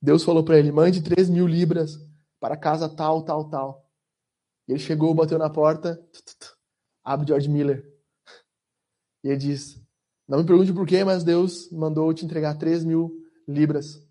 Deus 0.00 0.22
falou 0.22 0.44
para 0.44 0.58
ele: 0.58 0.70
mande 0.70 1.02
3 1.02 1.28
mil 1.28 1.46
libras 1.46 1.98
para 2.38 2.56
casa 2.56 2.88
tal, 2.88 3.22
tal, 3.22 3.48
tal. 3.48 3.90
Ele 4.68 4.78
chegou, 4.78 5.14
bateu 5.14 5.38
na 5.38 5.50
porta, 5.50 6.00
abre 7.06 7.28
George 7.28 7.48
Miller. 7.48 7.86
E 9.22 9.28
ele 9.28 9.36
diz: 9.36 9.80
Não 10.26 10.38
me 10.38 10.44
pergunte 10.44 10.72
por 10.72 10.86
quê, 10.86 11.04
mas 11.04 11.22
Deus 11.22 11.70
mandou 11.70 12.12
te 12.12 12.24
entregar 12.24 12.58
3 12.58 12.84
mil 12.84 13.24
libras. 13.46 14.04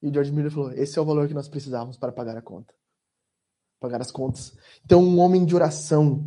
E 0.00 0.12
George 0.12 0.30
Miller 0.30 0.52
falou: 0.52 0.70
Esse 0.72 0.98
é 0.98 1.02
o 1.02 1.04
valor 1.04 1.26
que 1.26 1.34
nós 1.34 1.48
precisávamos 1.48 1.98
para 1.98 2.12
pagar 2.12 2.36
a 2.36 2.42
conta. 2.42 2.72
Pagar 3.80 4.00
as 4.00 4.12
contas. 4.12 4.56
Então, 4.84 5.02
um 5.02 5.18
homem 5.18 5.44
de 5.44 5.56
oração 5.56 6.24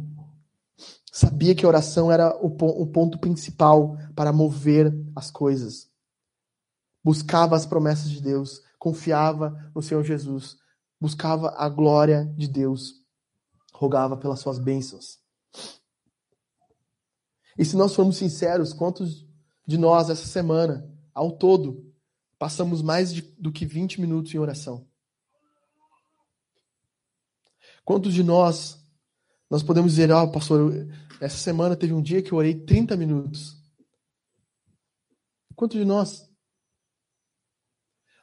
sabia 1.10 1.56
que 1.56 1.66
a 1.66 1.70
oração 1.70 2.12
era 2.12 2.36
o 2.36 2.50
ponto 2.88 3.18
principal 3.18 3.98
para 4.14 4.34
mover 4.34 4.94
as 5.16 5.32
coisas. 5.32 5.90
Buscava 7.02 7.56
as 7.56 7.66
promessas 7.66 8.10
de 8.10 8.22
Deus, 8.22 8.62
confiava 8.78 9.72
no 9.74 9.82
Senhor 9.82 10.04
Jesus, 10.04 10.58
buscava 11.00 11.54
a 11.56 11.70
glória 11.70 12.26
de 12.36 12.50
Deus, 12.50 12.96
rogava 13.74 14.18
pelas 14.18 14.40
suas 14.40 14.60
bênçãos. 14.60 15.25
E 17.58 17.64
se 17.64 17.76
nós 17.76 17.96
formos 17.96 18.18
sinceros, 18.18 18.74
quantos 18.74 19.26
de 19.66 19.78
nós 19.78 20.10
essa 20.10 20.26
semana, 20.26 20.90
ao 21.14 21.32
todo, 21.32 21.94
passamos 22.38 22.82
mais 22.82 23.14
de, 23.14 23.22
do 23.38 23.52
que 23.52 23.66
20 23.66 24.02
minutos 24.02 24.34
em 24.34 24.38
oração? 24.38 24.88
Quantos 27.84 28.14
de 28.14 28.24
nós 28.24 28.84
nós 29.50 29.62
podemos 29.62 29.92
dizer, 29.92 30.12
ó, 30.12 30.24
oh, 30.24 30.32
pastor, 30.32 30.74
essa 31.22 31.38
semana 31.38 31.76
teve 31.76 31.94
um 31.94 32.02
dia 32.02 32.22
que 32.22 32.32
eu 32.32 32.38
orei 32.38 32.56
30 32.56 32.98
minutos. 32.98 33.56
Quantos 35.56 35.78
de 35.78 35.86
nós 35.86 36.28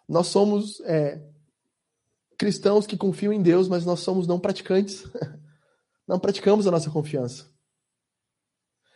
nós 0.09 0.27
somos 0.27 0.81
é, 0.81 1.27
cristãos 2.37 2.87
que 2.87 2.97
confiam 2.97 3.33
em 3.33 3.41
Deus, 3.41 3.69
mas 3.69 3.87
nós 3.87 4.01
somos 4.01 4.27
não 4.27 4.39
praticantes. 4.39 5.05
Não 6.05 6.19
praticamos 6.19 6.67
a 6.67 6.71
nossa 6.73 6.91
confiança. 6.91 7.49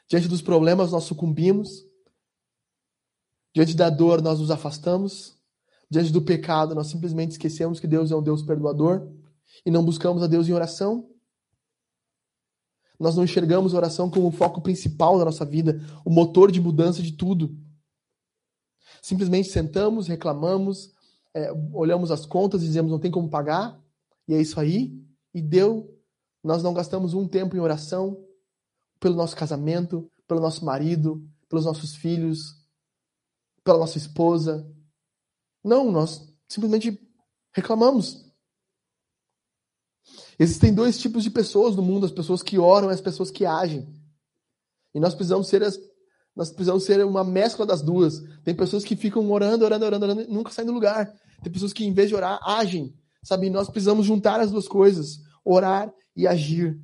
Diante 0.09 0.29
dos 0.29 0.41
problemas, 0.41 0.93
nós 0.93 1.05
sucumbimos. 1.05 1.85
Diante 3.55 3.75
da 3.75 3.91
dor, 3.91 4.23
nós 4.23 4.39
nos 4.39 4.51
afastamos. 4.51 5.37
Diante 5.91 6.13
do 6.13 6.23
pecado, 6.23 6.75
nós 6.75 6.89
simplesmente 6.89 7.33
esquecemos 7.33 7.81
que 7.81 7.87
Deus 7.87 8.11
é 8.11 8.17
um 8.17 8.23
Deus 8.23 8.43
perdoador 8.43 9.09
e 9.65 9.71
não 9.71 9.85
buscamos 9.85 10.23
a 10.23 10.27
Deus 10.27 10.49
em 10.49 10.53
oração. 10.53 11.09
Nós 12.99 13.15
não 13.15 13.25
enxergamos 13.25 13.75
a 13.75 13.77
oração 13.77 14.11
como 14.11 14.29
o 14.29 14.33
foco 14.33 14.61
principal 14.61 15.19
da 15.19 15.25
nossa 15.25 15.45
vida, 15.45 15.81
o 16.05 16.11
motor 16.11 16.51
de 16.51 16.61
mudança 16.61 17.03
de 17.03 17.13
tudo. 17.13 17.57
Simplesmente 19.03 19.49
sentamos, 19.49 20.09
reclamamos, 20.09 20.93
é, 21.35 21.53
olhamos 21.73 22.11
as 22.11 22.25
contas 22.25 22.63
e 22.63 22.67
dizemos 22.67 22.91
não 22.91 22.99
tem 22.99 23.11
como 23.11 23.29
pagar, 23.29 23.79
e 24.27 24.35
é 24.35 24.41
isso 24.41 24.59
aí, 24.59 24.99
e 25.35 25.43
deu. 25.43 25.95
Nós 26.43 26.63
não 26.63 26.73
gastamos 26.73 27.13
um 27.13 27.29
tempo 27.29 27.57
em 27.57 27.61
oração 27.61 28.26
pelo 28.99 29.15
nosso 29.15 29.37
casamento, 29.37 30.11
pelo 30.27 30.41
nosso 30.41 30.65
marido, 30.65 31.27
pelos 31.49 31.65
nossos 31.65 31.95
filhos, 31.95 32.57
pela 33.63 33.79
nossa 33.79 33.99
esposa. 33.99 34.67
Não, 35.63 35.91
nós 35.91 36.33
simplesmente 36.49 36.99
reclamamos. 37.53 38.25
Existem 40.39 40.73
dois 40.73 40.99
tipos 40.99 41.23
de 41.23 41.31
pessoas 41.31 41.75
no 41.75 41.83
mundo: 41.83 42.07
as 42.07 42.13
pessoas 42.13 42.43
que 42.43 42.59
oram 42.59 42.91
e 42.91 42.95
as 42.95 43.01
pessoas 43.01 43.31
que 43.31 43.45
agem. 43.45 43.89
E 44.95 45.01
nós 45.01 45.15
precisamos 45.15 45.49
ser 45.49 45.63
as, 45.63 45.79
nós 46.35 46.51
precisamos 46.51 46.85
ser 46.85 47.05
uma 47.05 47.25
mescla 47.25 47.67
das 47.67 47.83
duas. 47.83 48.23
Tem 48.45 48.55
pessoas 48.55 48.85
que 48.85 48.95
ficam 48.95 49.31
orando, 49.31 49.65
orando, 49.65 49.85
orando, 49.85 50.05
orando, 50.05 50.23
e 50.23 50.27
nunca 50.27 50.53
saem 50.53 50.67
do 50.67 50.73
lugar. 50.73 51.13
Tem 51.43 51.53
pessoas 51.53 51.73
que, 51.73 51.85
em 51.85 51.93
vez 51.93 52.09
de 52.09 52.15
orar, 52.15 52.39
agem. 52.43 52.95
Sabe? 53.23 53.51
Nós 53.51 53.69
precisamos 53.69 54.07
juntar 54.07 54.41
as 54.41 54.51
duas 54.51 54.69
coisas: 54.69 55.21
orar 55.45 55.93
e 56.15 56.27
agir. 56.27 56.79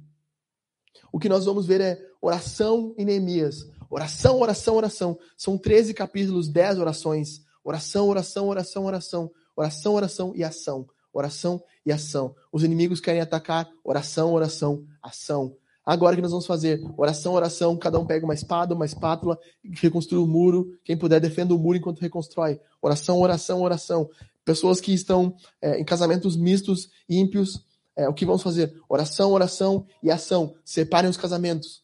O 1.13 1.19
que 1.19 1.29
nós 1.29 1.45
vamos 1.45 1.67
ver 1.67 1.81
é 1.81 2.01
oração 2.21 2.95
e 2.97 3.05
Neemias. 3.05 3.67
Oração, 3.91 4.41
oração, 4.41 4.77
oração. 4.77 5.19
São 5.37 5.59
13 5.59 5.93
capítulos, 5.93 6.49
10 6.49 6.79
orações. 6.79 7.43
Oração, 7.63 8.09
oração, 8.09 8.49
oração, 8.49 8.85
oração. 8.85 9.31
Oração, 9.55 9.95
oração 9.95 10.33
e 10.35 10.43
ação. 10.43 10.87
Oração 11.13 11.63
e 11.85 11.93
ação. 11.93 12.35
Os 12.51 12.65
inimigos 12.65 13.01
querem 13.01 13.21
atacar. 13.21 13.69
Oração, 13.85 14.33
oração, 14.33 14.85
ação. 15.03 15.55
Agora 15.85 16.15
que 16.15 16.23
nós 16.23 16.31
vamos 16.31 16.47
fazer 16.47 16.81
oração, 16.97 17.35
oração, 17.35 17.77
cada 17.77 17.99
um 17.99 18.07
pega 18.07 18.25
uma 18.25 18.35
espada, 18.35 18.75
uma 18.75 18.87
espátula, 18.87 19.39
reconstrui 19.75 20.23
o 20.23 20.27
muro. 20.27 20.79
Quem 20.85 20.97
puder, 20.97 21.21
defenda 21.21 21.55
o 21.55 21.59
muro 21.59 21.77
enquanto 21.77 22.01
reconstrói. 22.01 22.61
Oração, 22.81 23.21
oração, 23.21 23.61
oração. 23.61 24.09
Pessoas 24.45 24.81
que 24.81 24.93
estão 24.95 25.35
é, 25.61 25.81
em 25.81 25.85
casamentos 25.85 26.37
mistos, 26.37 26.89
ímpios, 27.09 27.65
é, 27.97 28.09
o 28.09 28.15
que 28.15 28.25
vamos 28.25 28.43
fazer? 28.43 28.75
Oração, 28.89 29.33
oração 29.33 29.87
e 30.03 30.11
ação. 30.11 30.55
Separem 30.65 31.11
os 31.11 31.17
casamentos. 31.17 31.83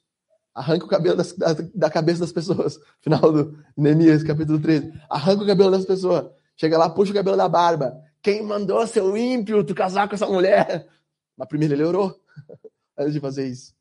Arranca 0.54 0.86
o 0.86 0.88
cabelo 0.88 1.16
das, 1.16 1.32
da, 1.34 1.52
da, 1.52 1.90
cabeça 1.90 2.20
das 2.20 2.32
pessoas. 2.32 2.80
Final 3.00 3.32
do 3.32 3.58
Neemias, 3.76 4.22
capítulo 4.22 4.58
13. 4.58 4.92
Arranca 5.08 5.44
o 5.44 5.46
cabelo 5.46 5.70
das 5.70 5.84
pessoas. 5.84 6.30
Chega 6.56 6.78
lá, 6.78 6.88
puxa 6.90 7.12
o 7.12 7.14
cabelo 7.14 7.36
da 7.36 7.48
barba. 7.48 7.96
Quem 8.22 8.42
mandou 8.42 8.84
seu 8.86 9.16
ímpio 9.16 9.62
tu 9.62 9.74
casar 9.74 10.08
com 10.08 10.14
essa 10.14 10.26
mulher? 10.26 10.88
Mas 11.36 11.48
primeiro 11.48 11.74
ele 11.74 11.84
orou 11.84 12.18
antes 12.98 13.12
de 13.12 13.20
fazer 13.20 13.46
isso. 13.46 13.76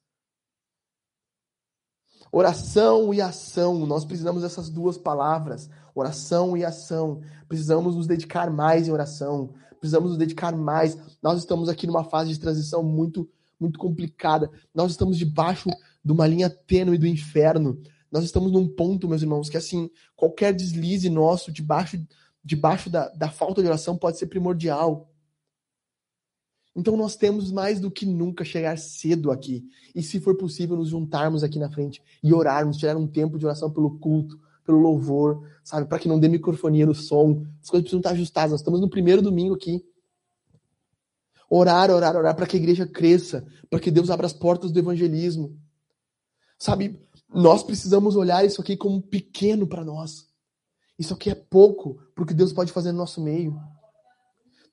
Oração 2.31 3.13
e 3.13 3.21
ação, 3.21 3.85
nós 3.85 4.03
precisamos 4.03 4.43
dessas 4.43 4.69
duas 4.69 4.97
palavras, 4.97 5.69
oração 5.95 6.57
e 6.57 6.63
ação. 6.63 7.21
Precisamos 7.47 7.95
nos 7.95 8.05
dedicar 8.05 8.51
mais 8.51 8.87
em 8.87 8.91
oração, 8.91 9.55
precisamos 9.79 10.09
nos 10.09 10.17
dedicar 10.17 10.55
mais. 10.55 10.97
Nós 11.21 11.39
estamos 11.39 11.69
aqui 11.69 11.87
numa 11.87 12.03
fase 12.03 12.31
de 12.31 12.39
transição 12.39 12.83
muito 12.83 13.29
muito 13.59 13.79
complicada. 13.79 14.51
Nós 14.73 14.91
estamos 14.91 15.17
debaixo 15.17 15.69
de 16.03 16.11
uma 16.11 16.27
linha 16.27 16.47
tênue 16.47 16.97
do 16.97 17.07
inferno. 17.07 17.81
Nós 18.11 18.23
estamos 18.23 18.51
num 18.51 18.67
ponto, 18.67 19.07
meus 19.07 19.21
irmãos, 19.21 19.49
que 19.49 19.57
assim, 19.57 19.89
qualquer 20.15 20.53
deslize 20.53 21.09
nosso 21.09 21.51
debaixo 21.51 21.97
debaixo 22.43 22.89
da, 22.89 23.09
da 23.09 23.29
falta 23.29 23.61
de 23.61 23.67
oração 23.67 23.97
pode 23.97 24.17
ser 24.17 24.27
primordial. 24.27 25.11
Então 26.73 26.95
nós 26.95 27.17
temos 27.17 27.51
mais 27.51 27.79
do 27.79 27.91
que 27.91 28.05
nunca 28.05 28.45
chegar 28.45 28.77
cedo 28.77 29.31
aqui. 29.31 29.67
E 29.93 30.01
se 30.01 30.19
for 30.21 30.37
possível, 30.37 30.77
nos 30.77 30.89
juntarmos 30.89 31.43
aqui 31.43 31.59
na 31.59 31.69
frente 31.69 32.01
e 32.23 32.33
orarmos, 32.33 32.77
tirar 32.77 32.95
um 32.95 33.07
tempo 33.07 33.37
de 33.37 33.45
oração 33.45 33.69
pelo 33.69 33.99
culto, 33.99 34.39
pelo 34.67 34.79
louvor, 34.79 35.49
sabe? 35.63 35.87
Para 35.87 35.97
que 35.97 36.09
não 36.09 36.19
dê 36.19 36.27
microfonia 36.27 36.85
no 36.85 36.93
som. 36.93 37.45
As 37.63 37.69
coisas 37.69 37.83
precisam 37.83 37.99
estar 37.99 38.11
ajustadas. 38.11 38.51
Nós 38.51 38.59
estamos 38.59 38.81
no 38.81 38.89
primeiro 38.89 39.21
domingo 39.21 39.55
aqui. 39.55 39.83
Orar, 41.49 41.89
orar, 41.89 42.17
orar 42.17 42.35
para 42.35 42.45
que 42.45 42.57
a 42.57 42.59
igreja 42.59 42.85
cresça, 42.85 43.47
para 43.69 43.79
que 43.79 43.89
Deus 43.89 44.09
abra 44.09 44.27
as 44.27 44.33
portas 44.33 44.69
do 44.69 44.77
evangelismo. 44.77 45.57
Sabe, 46.59 47.01
nós 47.33 47.63
precisamos 47.63 48.17
olhar 48.17 48.45
isso 48.45 48.59
aqui 48.59 48.75
como 48.75 49.01
pequeno 49.01 49.65
para 49.65 49.85
nós. 49.85 50.27
Isso 50.99 51.13
aqui 51.13 51.29
é 51.29 51.35
pouco 51.35 51.95
para 52.13 52.23
o 52.23 52.27
que 52.27 52.33
Deus 52.33 52.51
pode 52.51 52.73
fazer 52.73 52.91
no 52.91 52.97
nosso 52.97 53.21
meio. 53.21 53.57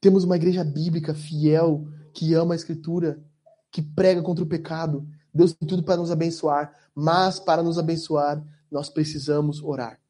Temos 0.00 0.24
uma 0.24 0.36
igreja 0.36 0.64
bíblica 0.64 1.14
fiel, 1.14 1.86
que 2.12 2.34
ama 2.34 2.54
a 2.54 2.56
Escritura, 2.56 3.22
que 3.70 3.80
prega 3.80 4.22
contra 4.22 4.42
o 4.42 4.48
pecado. 4.48 5.06
Deus 5.32 5.52
tem 5.52 5.68
tudo 5.68 5.84
para 5.84 5.96
nos 5.96 6.10
abençoar, 6.10 6.74
mas 6.94 7.38
para 7.38 7.62
nos 7.62 7.78
abençoar, 7.78 8.42
nós 8.74 8.90
precisamos 8.90 9.62
orar. 9.62 10.00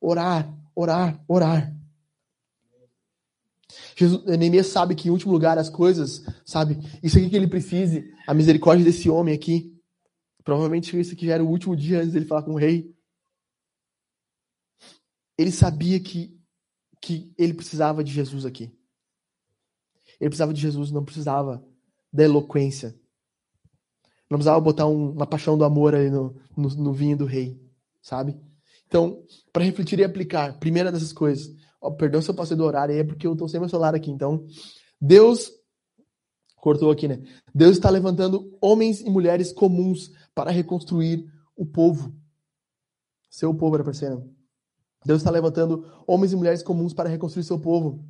Orar, 0.00 0.50
orar, 0.74 1.22
orar. 1.28 1.76
Jesus, 3.94 4.24
Neemias 4.24 4.68
sabe 4.68 4.94
que 4.94 5.08
em 5.08 5.10
último 5.10 5.32
lugar 5.32 5.58
as 5.58 5.68
coisas, 5.68 6.24
sabe? 6.42 6.78
Isso 7.02 7.18
aqui 7.18 7.28
que 7.28 7.36
ele 7.36 7.46
precise, 7.46 8.10
a 8.26 8.32
misericórdia 8.32 8.82
desse 8.82 9.10
homem 9.10 9.34
aqui. 9.34 9.78
Provavelmente 10.42 10.98
isso 10.98 11.12
aqui 11.12 11.26
já 11.26 11.34
era 11.34 11.44
o 11.44 11.48
último 11.48 11.76
dia 11.76 11.98
antes 11.98 12.14
dele 12.14 12.24
falar 12.24 12.42
com 12.42 12.52
o 12.52 12.58
rei. 12.58 12.90
Ele 15.36 15.52
sabia 15.52 16.00
que, 16.00 16.34
que 17.02 17.30
ele 17.36 17.52
precisava 17.52 18.02
de 18.02 18.10
Jesus 18.10 18.46
aqui. 18.46 18.74
Ele 20.18 20.30
precisava 20.30 20.54
de 20.54 20.60
Jesus, 20.60 20.90
não 20.90 21.04
precisava 21.04 21.62
da 22.10 22.24
eloquência. 22.24 22.98
Não 24.30 24.38
precisava 24.38 24.58
botar 24.58 24.86
um, 24.86 25.10
uma 25.10 25.26
paixão 25.26 25.58
do 25.58 25.64
amor 25.64 25.94
ali 25.94 26.08
no, 26.08 26.34
no, 26.56 26.68
no 26.70 26.92
vinho 26.94 27.16
do 27.18 27.26
rei, 27.26 27.60
sabe? 28.02 28.38
Então, 28.86 29.22
para 29.52 29.64
refletir 29.64 29.98
e 29.98 30.04
aplicar, 30.04 30.58
primeira 30.58 30.90
dessas 30.90 31.12
coisas, 31.12 31.48
ó, 31.80 31.90
perdão 31.90 32.20
se 32.20 32.30
eu 32.30 32.34
passei 32.34 32.56
do 32.56 32.64
horário, 32.64 32.94
é 32.94 33.04
porque 33.04 33.26
eu 33.26 33.32
estou 33.32 33.48
sem 33.48 33.60
meu 33.60 33.68
celular 33.68 33.94
aqui. 33.94 34.10
Então, 34.10 34.44
Deus 35.00 35.52
cortou 36.56 36.90
aqui, 36.90 37.08
né? 37.08 37.22
Deus 37.54 37.72
está 37.72 37.88
levantando 37.88 38.56
homens 38.60 39.00
e 39.00 39.08
mulheres 39.08 39.52
comuns 39.52 40.10
para 40.34 40.50
reconstruir 40.50 41.24
o 41.56 41.64
povo. 41.64 42.14
Seu 43.30 43.54
povo 43.54 43.76
era 43.76 43.84
parceiro. 43.84 44.28
Deus 45.04 45.20
está 45.20 45.30
levantando 45.30 45.86
homens 46.06 46.32
e 46.32 46.36
mulheres 46.36 46.62
comuns 46.62 46.92
para 46.92 47.08
reconstruir 47.08 47.44
seu 47.44 47.58
povo. 47.58 48.04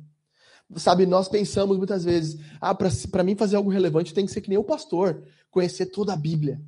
Sabe, 0.75 1.05
nós 1.05 1.27
pensamos 1.27 1.77
muitas 1.77 2.03
vezes, 2.03 2.39
ah, 2.59 2.73
para 2.73 3.23
mim 3.23 3.35
fazer 3.35 3.55
algo 3.55 3.69
relevante 3.69 4.13
tem 4.13 4.25
que 4.25 4.31
ser 4.31 4.41
que 4.41 4.49
nem 4.49 4.57
o 4.57 4.63
pastor, 4.63 5.23
conhecer 5.49 5.87
toda 5.87 6.13
a 6.13 6.17
Bíblia. 6.17 6.61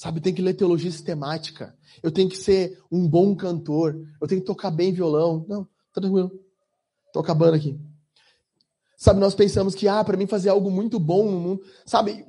Sabe, 0.00 0.18
tem 0.18 0.32
que 0.32 0.40
ler 0.40 0.54
teologia 0.54 0.90
sistemática. 0.90 1.76
Eu 2.02 2.10
tenho 2.10 2.26
que 2.26 2.38
ser 2.38 2.82
um 2.90 3.06
bom 3.06 3.36
cantor. 3.36 4.00
Eu 4.18 4.26
tenho 4.26 4.40
que 4.40 4.46
tocar 4.46 4.70
bem 4.70 4.94
violão. 4.94 5.44
Não, 5.46 5.64
tá 5.92 6.00
tranquilo. 6.00 6.32
Tô 7.12 7.20
acabando 7.20 7.56
aqui. 7.56 7.78
Sabe, 8.96 9.20
nós 9.20 9.34
pensamos 9.34 9.74
que, 9.74 9.86
ah, 9.86 10.02
para 10.02 10.16
mim 10.16 10.26
fazer 10.26 10.48
algo 10.48 10.70
muito 10.70 10.98
bom 10.98 11.30
no 11.30 11.38
mundo. 11.38 11.62
Sabe, 11.84 12.24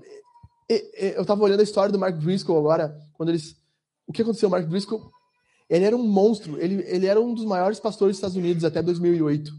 eu 0.68 1.24
tava 1.24 1.44
olhando 1.44 1.62
a 1.62 1.64
história 1.64 1.94
do 1.94 1.98
Mark 1.98 2.18
Driscoll 2.18 2.60
agora, 2.60 2.94
quando 3.14 3.30
eles. 3.30 3.56
O 4.06 4.12
que 4.12 4.22
aconteceu? 4.22 4.50
O 4.50 4.52
Mark 4.52 4.68
Driscoll, 4.68 5.10
ele 5.70 5.86
era 5.86 5.96
um 5.96 6.06
monstro. 6.06 6.60
Ele, 6.60 6.84
ele 6.86 7.06
era 7.06 7.22
um 7.22 7.34
dos 7.34 7.46
maiores 7.46 7.80
pastores 7.80 8.16
dos 8.16 8.18
Estados 8.18 8.36
Unidos 8.36 8.66
até 8.66 8.82
2008. 8.82 9.50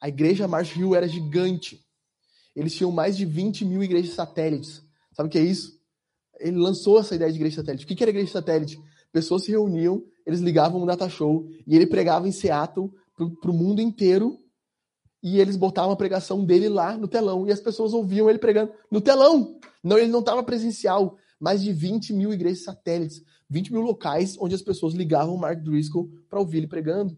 A 0.00 0.08
igreja 0.08 0.48
Marsh 0.48 0.74
Hill 0.74 0.96
era 0.96 1.06
gigante. 1.06 1.86
Eles 2.56 2.74
tinham 2.74 2.90
mais 2.90 3.16
de 3.16 3.24
20 3.24 3.64
mil 3.64 3.84
igrejas 3.84 4.14
satélites. 4.14 4.82
Sabe 5.12 5.28
o 5.28 5.30
que 5.30 5.38
é 5.38 5.44
isso? 5.44 5.75
Ele 6.38 6.56
lançou 6.56 6.98
essa 6.98 7.14
ideia 7.14 7.30
de 7.30 7.36
igreja 7.36 7.56
satélite. 7.56 7.84
O 7.84 7.88
que 7.88 8.02
era 8.02 8.10
igreja 8.10 8.32
satélite? 8.32 8.80
Pessoas 9.12 9.44
se 9.44 9.50
reuniam, 9.50 10.04
eles 10.26 10.40
ligavam 10.40 10.82
um 10.82 10.86
data 10.86 11.08
show 11.08 11.48
e 11.66 11.74
ele 11.74 11.86
pregava 11.86 12.28
em 12.28 12.32
Seattle 12.32 12.92
para 13.40 13.50
o 13.50 13.54
mundo 13.54 13.80
inteiro 13.80 14.38
e 15.22 15.40
eles 15.40 15.56
botavam 15.56 15.92
a 15.92 15.96
pregação 15.96 16.44
dele 16.44 16.68
lá 16.68 16.96
no 16.96 17.08
telão 17.08 17.46
e 17.46 17.52
as 17.52 17.60
pessoas 17.60 17.92
ouviam 17.94 18.28
ele 18.28 18.38
pregando 18.38 18.72
no 18.90 19.00
telão. 19.00 19.58
Não, 19.82 19.96
ele 19.96 20.10
não 20.10 20.20
estava 20.20 20.42
presencial. 20.42 21.16
Mais 21.38 21.62
de 21.62 21.72
20 21.72 22.12
mil 22.14 22.32
igrejas 22.32 22.64
satélites, 22.64 23.22
20 23.48 23.72
mil 23.72 23.82
locais 23.82 24.36
onde 24.40 24.54
as 24.54 24.62
pessoas 24.62 24.94
ligavam 24.94 25.34
o 25.34 25.38
Mark 25.38 25.60
Driscoll 25.62 26.10
para 26.28 26.40
ouvir 26.40 26.58
ele 26.58 26.66
pregando. 26.66 27.16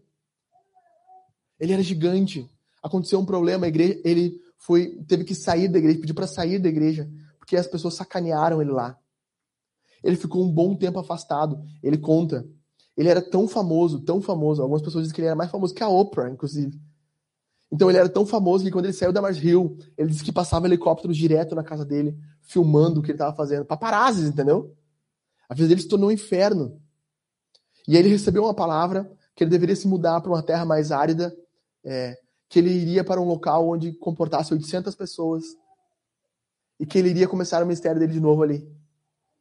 Ele 1.59 1.73
era 1.73 1.81
gigante 1.81 2.49
aconteceu 2.81 3.19
um 3.19 3.25
problema, 3.25 3.67
igreja, 3.67 3.99
ele 4.03 4.41
foi 4.57 4.97
teve 5.07 5.23
que 5.23 5.35
sair 5.35 5.67
da 5.67 5.79
igreja, 5.79 5.99
pediu 5.99 6.15
para 6.15 6.27
sair 6.27 6.59
da 6.59 6.69
igreja, 6.69 7.09
porque 7.37 7.55
as 7.55 7.67
pessoas 7.67 7.93
sacanearam 7.93 8.61
ele 8.61 8.71
lá. 8.71 8.97
Ele 10.03 10.15
ficou 10.15 10.43
um 10.43 10.51
bom 10.51 10.75
tempo 10.75 10.99
afastado. 10.99 11.61
Ele 11.81 11.97
conta. 11.97 12.47
Ele 12.95 13.09
era 13.09 13.21
tão 13.21 13.47
famoso, 13.47 14.01
tão 14.01 14.21
famoso. 14.21 14.61
Algumas 14.61 14.81
pessoas 14.81 15.03
dizem 15.03 15.15
que 15.15 15.21
ele 15.21 15.27
era 15.27 15.35
mais 15.35 15.49
famoso 15.49 15.73
que 15.73 15.83
a 15.83 15.89
Oprah, 15.89 16.29
inclusive. 16.29 16.79
Então 17.71 17.89
ele 17.89 17.99
era 17.99 18.09
tão 18.09 18.25
famoso 18.25 18.63
que 18.63 18.71
quando 18.71 18.85
ele 18.85 18.93
saiu 18.93 19.13
da 19.13 19.21
Mars 19.21 19.37
Hill, 19.41 19.77
ele 19.97 20.09
disse 20.09 20.23
que 20.23 20.31
passava 20.31 20.67
helicópteros 20.67 21.15
direto 21.15 21.55
na 21.55 21.63
casa 21.63 21.85
dele, 21.85 22.17
filmando 22.41 22.99
o 22.99 23.03
que 23.03 23.11
ele 23.11 23.15
estava 23.15 23.35
fazendo. 23.35 23.63
Paparazzi, 23.63 24.27
entendeu? 24.27 24.75
A 25.47 25.53
vida 25.53 25.67
dele 25.67 25.81
se 25.81 25.87
tornou 25.87 26.09
um 26.09 26.11
inferno. 26.11 26.81
E 27.87 27.95
aí 27.95 28.01
ele 28.01 28.09
recebeu 28.09 28.43
uma 28.43 28.53
palavra 28.53 29.11
que 29.35 29.43
ele 29.43 29.51
deveria 29.51 29.75
se 29.75 29.87
mudar 29.87 30.19
para 30.21 30.31
uma 30.31 30.43
terra 30.43 30.65
mais 30.65 30.91
árida, 30.91 31.35
é, 31.83 32.17
que 32.49 32.59
ele 32.59 32.71
iria 32.71 33.03
para 33.03 33.21
um 33.21 33.25
local 33.25 33.69
onde 33.69 33.93
comportasse 33.93 34.53
800 34.53 34.93
pessoas 34.95 35.43
e 36.79 36.85
que 36.85 36.97
ele 36.97 37.09
iria 37.09 37.27
começar 37.27 37.61
o 37.61 37.65
ministério 37.65 37.99
dele 37.99 38.13
de 38.13 38.19
novo 38.19 38.41
ali. 38.41 38.67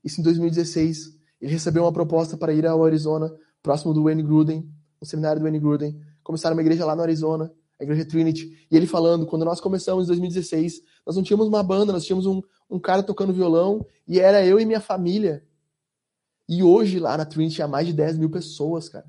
Isso 0.05 0.21
em 0.21 0.25
2016. 0.25 1.17
Ele 1.41 1.53
recebeu 1.53 1.85
uma 1.85 1.93
proposta 1.93 2.37
para 2.37 2.53
ir 2.53 2.67
ao 2.67 2.85
Arizona, 2.85 3.33
próximo 3.63 3.95
do 3.95 4.05
Wayne 4.05 4.23
Gruden, 4.23 4.69
no 5.01 5.07
seminário 5.07 5.41
do 5.41 5.45
Wayne 5.45 5.61
Gruden, 5.61 6.01
começar 6.23 6.53
uma 6.53 6.61
igreja 6.61 6.85
lá 6.85 6.95
no 6.95 7.03
Arizona, 7.03 7.53
a 7.79 7.85
igreja 7.85 8.05
Trinity. 8.05 8.67
E 8.71 8.77
ele 8.77 8.87
falando, 8.87 9.27
quando 9.27 9.45
nós 9.45 9.61
começamos 9.61 10.05
em 10.05 10.09
2016, 10.09 10.83
nós 11.07 11.17
não 11.17 11.23
tínhamos 11.23 11.47
uma 11.47 11.63
banda, 11.63 11.93
nós 11.93 12.05
tínhamos 12.05 12.27
um, 12.27 12.43
um 12.69 12.79
cara 12.79 13.03
tocando 13.03 13.33
violão 13.33 13.87
e 14.07 14.19
era 14.19 14.45
eu 14.45 14.59
e 14.59 14.67
minha 14.67 14.81
família. 14.81 15.47
E 16.49 16.63
hoje 16.63 16.99
lá 16.99 17.17
na 17.17 17.25
Trinity 17.25 17.63
há 17.63 17.69
mais 17.69 17.87
de 17.87 17.93
10 17.93 18.19
mil 18.19 18.31
pessoas, 18.31 18.89
cara. 18.89 19.07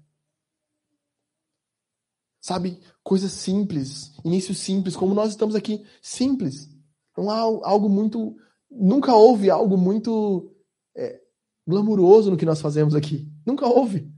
Sabe? 2.39 2.79
Coisas 3.03 3.31
simples, 3.31 4.13
início 4.23 4.53
simples, 4.53 4.95
como 4.95 5.13
nós 5.13 5.31
estamos 5.31 5.55
aqui, 5.55 5.83
simples. 6.01 6.69
Não 7.17 7.29
há 7.29 7.39
algo 7.39 7.89
muito. 7.89 8.35
Nunca 8.71 9.13
houve 9.13 9.49
algo 9.49 9.75
muito 9.77 10.53
é, 10.99 11.21
glamuroso 11.65 12.29
no 12.29 12.37
que 12.37 12.45
nós 12.45 12.59
fazemos 12.59 12.93
aqui. 12.93 13.31
Nunca 13.45 13.65
houve. 13.65 14.11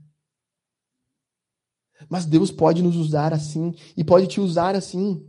Mas 2.09 2.25
Deus 2.25 2.51
pode 2.51 2.81
nos 2.81 2.95
usar 2.95 3.33
assim 3.33 3.75
e 3.95 4.03
pode 4.03 4.27
te 4.27 4.41
usar 4.41 4.75
assim. 4.75 5.27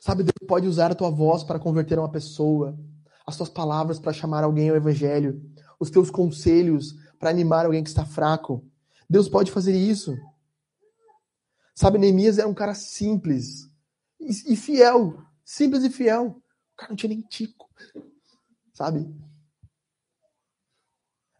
Sabe, 0.00 0.24
Deus 0.24 0.48
pode 0.48 0.66
usar 0.66 0.90
a 0.90 0.94
tua 0.94 1.10
voz 1.10 1.44
para 1.44 1.58
converter 1.58 1.98
uma 1.98 2.10
pessoa, 2.10 2.78
as 3.24 3.36
tuas 3.36 3.48
palavras 3.48 4.00
para 4.00 4.12
chamar 4.12 4.44
alguém 4.44 4.68
ao 4.68 4.76
evangelho, 4.76 5.40
os 5.78 5.90
teus 5.90 6.10
conselhos 6.10 6.94
para 7.18 7.30
animar 7.30 7.64
alguém 7.64 7.82
que 7.82 7.88
está 7.88 8.04
fraco. 8.04 8.66
Deus 9.08 9.28
pode 9.28 9.52
fazer 9.52 9.76
isso. 9.76 10.16
Sabe, 11.74 11.98
Neemias 11.98 12.38
era 12.38 12.48
um 12.48 12.54
cara 12.54 12.74
simples 12.74 13.70
e, 14.20 14.56
fiel. 14.56 15.22
Simples 15.44 15.84
e 15.84 15.90
fiel. 15.90 16.42
O 16.72 16.76
cara 16.76 16.90
não 16.90 16.96
tinha 16.96 17.10
nem 17.10 17.22
tico. 17.22 17.68
sabe? 18.74 19.08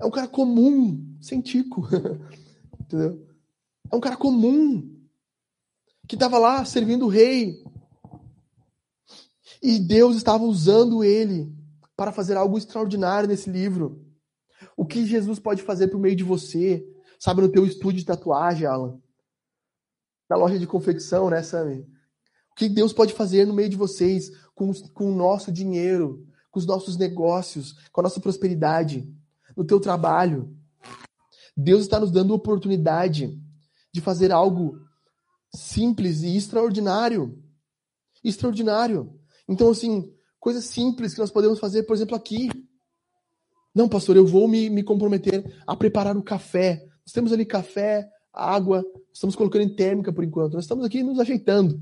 É 0.02 0.04
um 0.04 0.10
cara 0.10 0.26
comum, 0.26 1.16
sem 1.20 1.40
tico. 1.40 1.86
Entendeu? 2.80 3.24
É 3.90 3.94
um 3.94 4.00
cara 4.00 4.16
comum 4.16 5.00
que 6.08 6.16
estava 6.16 6.38
lá 6.38 6.64
servindo 6.64 7.04
o 7.04 7.08
rei. 7.08 7.62
E 9.62 9.78
Deus 9.78 10.16
estava 10.16 10.42
usando 10.42 11.04
ele 11.04 11.54
para 11.96 12.10
fazer 12.10 12.36
algo 12.36 12.58
extraordinário 12.58 13.28
nesse 13.28 13.48
livro. 13.48 14.04
O 14.76 14.84
que 14.84 15.06
Jesus 15.06 15.38
pode 15.38 15.62
fazer 15.62 15.86
por 15.86 16.00
meio 16.00 16.16
de 16.16 16.24
você? 16.24 16.84
Sabe, 17.16 17.40
no 17.40 17.48
teu 17.48 17.64
estúdio 17.64 18.00
de 18.00 18.06
tatuagem, 18.06 18.66
Alan? 18.66 19.00
Na 20.28 20.34
loja 20.34 20.58
de 20.58 20.66
confecção, 20.66 21.30
né, 21.30 21.44
Sammy? 21.44 21.86
O 22.50 22.56
que 22.56 22.68
Deus 22.68 22.92
pode 22.92 23.12
fazer 23.12 23.46
no 23.46 23.54
meio 23.54 23.68
de 23.68 23.76
vocês 23.76 24.32
com, 24.52 24.72
com 24.92 25.12
o 25.12 25.14
nosso 25.14 25.52
dinheiro, 25.52 26.26
com 26.50 26.58
os 26.58 26.66
nossos 26.66 26.96
negócios, 26.96 27.74
com 27.92 28.00
a 28.00 28.04
nossa 28.04 28.20
prosperidade, 28.20 29.08
no 29.56 29.64
teu 29.64 29.80
trabalho. 29.80 30.56
Deus 31.56 31.82
está 31.82 32.00
nos 32.00 32.10
dando 32.10 32.34
oportunidade 32.34 33.38
de 33.92 34.00
fazer 34.00 34.32
algo 34.32 34.78
simples 35.54 36.22
e 36.22 36.36
extraordinário. 36.36 37.38
Extraordinário. 38.24 39.12
Então, 39.48 39.70
assim, 39.70 40.10
coisas 40.40 40.64
simples 40.64 41.14
que 41.14 41.20
nós 41.20 41.30
podemos 41.30 41.58
fazer, 41.58 41.82
por 41.82 41.94
exemplo, 41.94 42.16
aqui. 42.16 42.48
Não, 43.74 43.88
pastor, 43.88 44.16
eu 44.16 44.26
vou 44.26 44.48
me, 44.48 44.70
me 44.70 44.82
comprometer 44.82 45.44
a 45.66 45.76
preparar 45.76 46.16
o 46.16 46.22
café. 46.22 46.84
Nós 47.04 47.12
temos 47.12 47.32
ali 47.32 47.44
café, 47.44 48.08
água, 48.32 48.84
estamos 49.12 49.36
colocando 49.36 49.62
em 49.62 49.74
térmica 49.74 50.12
por 50.12 50.24
enquanto. 50.24 50.54
Nós 50.54 50.64
estamos 50.64 50.84
aqui 50.84 51.02
nos 51.02 51.18
ajeitando. 51.18 51.80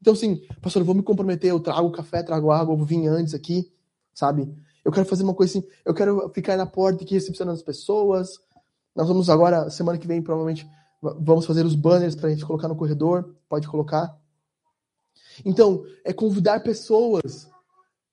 Então, 0.00 0.12
assim, 0.12 0.40
pastor, 0.60 0.82
eu 0.82 0.86
vou 0.86 0.94
me 0.94 1.02
comprometer, 1.02 1.50
eu 1.50 1.60
trago 1.60 1.90
café, 1.90 2.22
trago 2.22 2.50
água, 2.50 2.74
eu 2.74 2.84
vir 2.84 3.06
antes 3.06 3.32
aqui, 3.32 3.72
sabe? 4.12 4.52
Eu 4.84 4.92
quero 4.92 5.06
fazer 5.06 5.22
uma 5.22 5.34
coisa 5.34 5.58
assim, 5.58 5.68
eu 5.84 5.94
quero 5.94 6.28
ficar 6.34 6.56
na 6.56 6.66
porta 6.66 7.02
aqui 7.02 7.14
recepcionando 7.14 7.56
as 7.56 7.62
pessoas. 7.62 8.38
Nós 8.94 9.08
vamos 9.08 9.30
agora, 9.30 9.70
semana 9.70 9.98
que 9.98 10.06
vem, 10.06 10.22
provavelmente, 10.22 10.68
vamos 11.00 11.46
fazer 11.46 11.64
os 11.64 11.74
banners 11.74 12.14
para 12.14 12.28
a 12.28 12.30
gente 12.30 12.44
colocar 12.44 12.68
no 12.68 12.76
corredor. 12.76 13.34
Pode 13.48 13.66
colocar. 13.66 14.16
Então, 15.44 15.84
é 16.04 16.12
convidar 16.12 16.62
pessoas. 16.62 17.48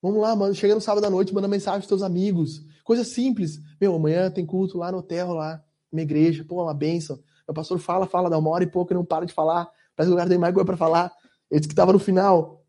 Vamos 0.01 0.21
lá, 0.21 0.35
mano. 0.35 0.55
Chega 0.55 0.73
no 0.73 0.81
sábado 0.81 1.05
à 1.05 1.09
noite, 1.09 1.33
manda 1.33 1.47
mensagem 1.47 1.81
para 1.81 1.89
teus 1.89 2.01
amigos. 2.01 2.65
Coisa 2.83 3.03
simples. 3.03 3.59
Meu, 3.79 3.93
amanhã 3.93 4.31
tem 4.31 4.45
culto 4.45 4.77
lá 4.77 4.91
no 4.91 4.99
hotel, 4.99 5.33
lá, 5.33 5.63
minha 5.91 6.03
igreja. 6.03 6.43
Pô, 6.43 6.63
uma 6.63 6.73
benção. 6.73 7.19
Meu 7.47 7.53
pastor 7.53 7.79
fala, 7.79 8.07
fala, 8.07 8.29
dá 8.29 8.37
uma 8.37 8.49
hora 8.49 8.63
e 8.63 8.67
pouco 8.67 8.93
e 8.93 8.95
não 8.95 9.05
para 9.05 9.25
de 9.25 9.33
falar. 9.33 9.69
Parece 9.95 10.07
que 10.07 10.11
o 10.11 10.11
lugar 10.11 10.27
tem 10.27 10.37
mais 10.37 10.53
coisa 10.53 10.65
para 10.65 10.77
falar. 10.77 11.11
Ele 11.49 11.59
disse 11.59 11.67
que 11.67 11.73
estava 11.73 11.93
no 11.93 11.99
final. 11.99 12.60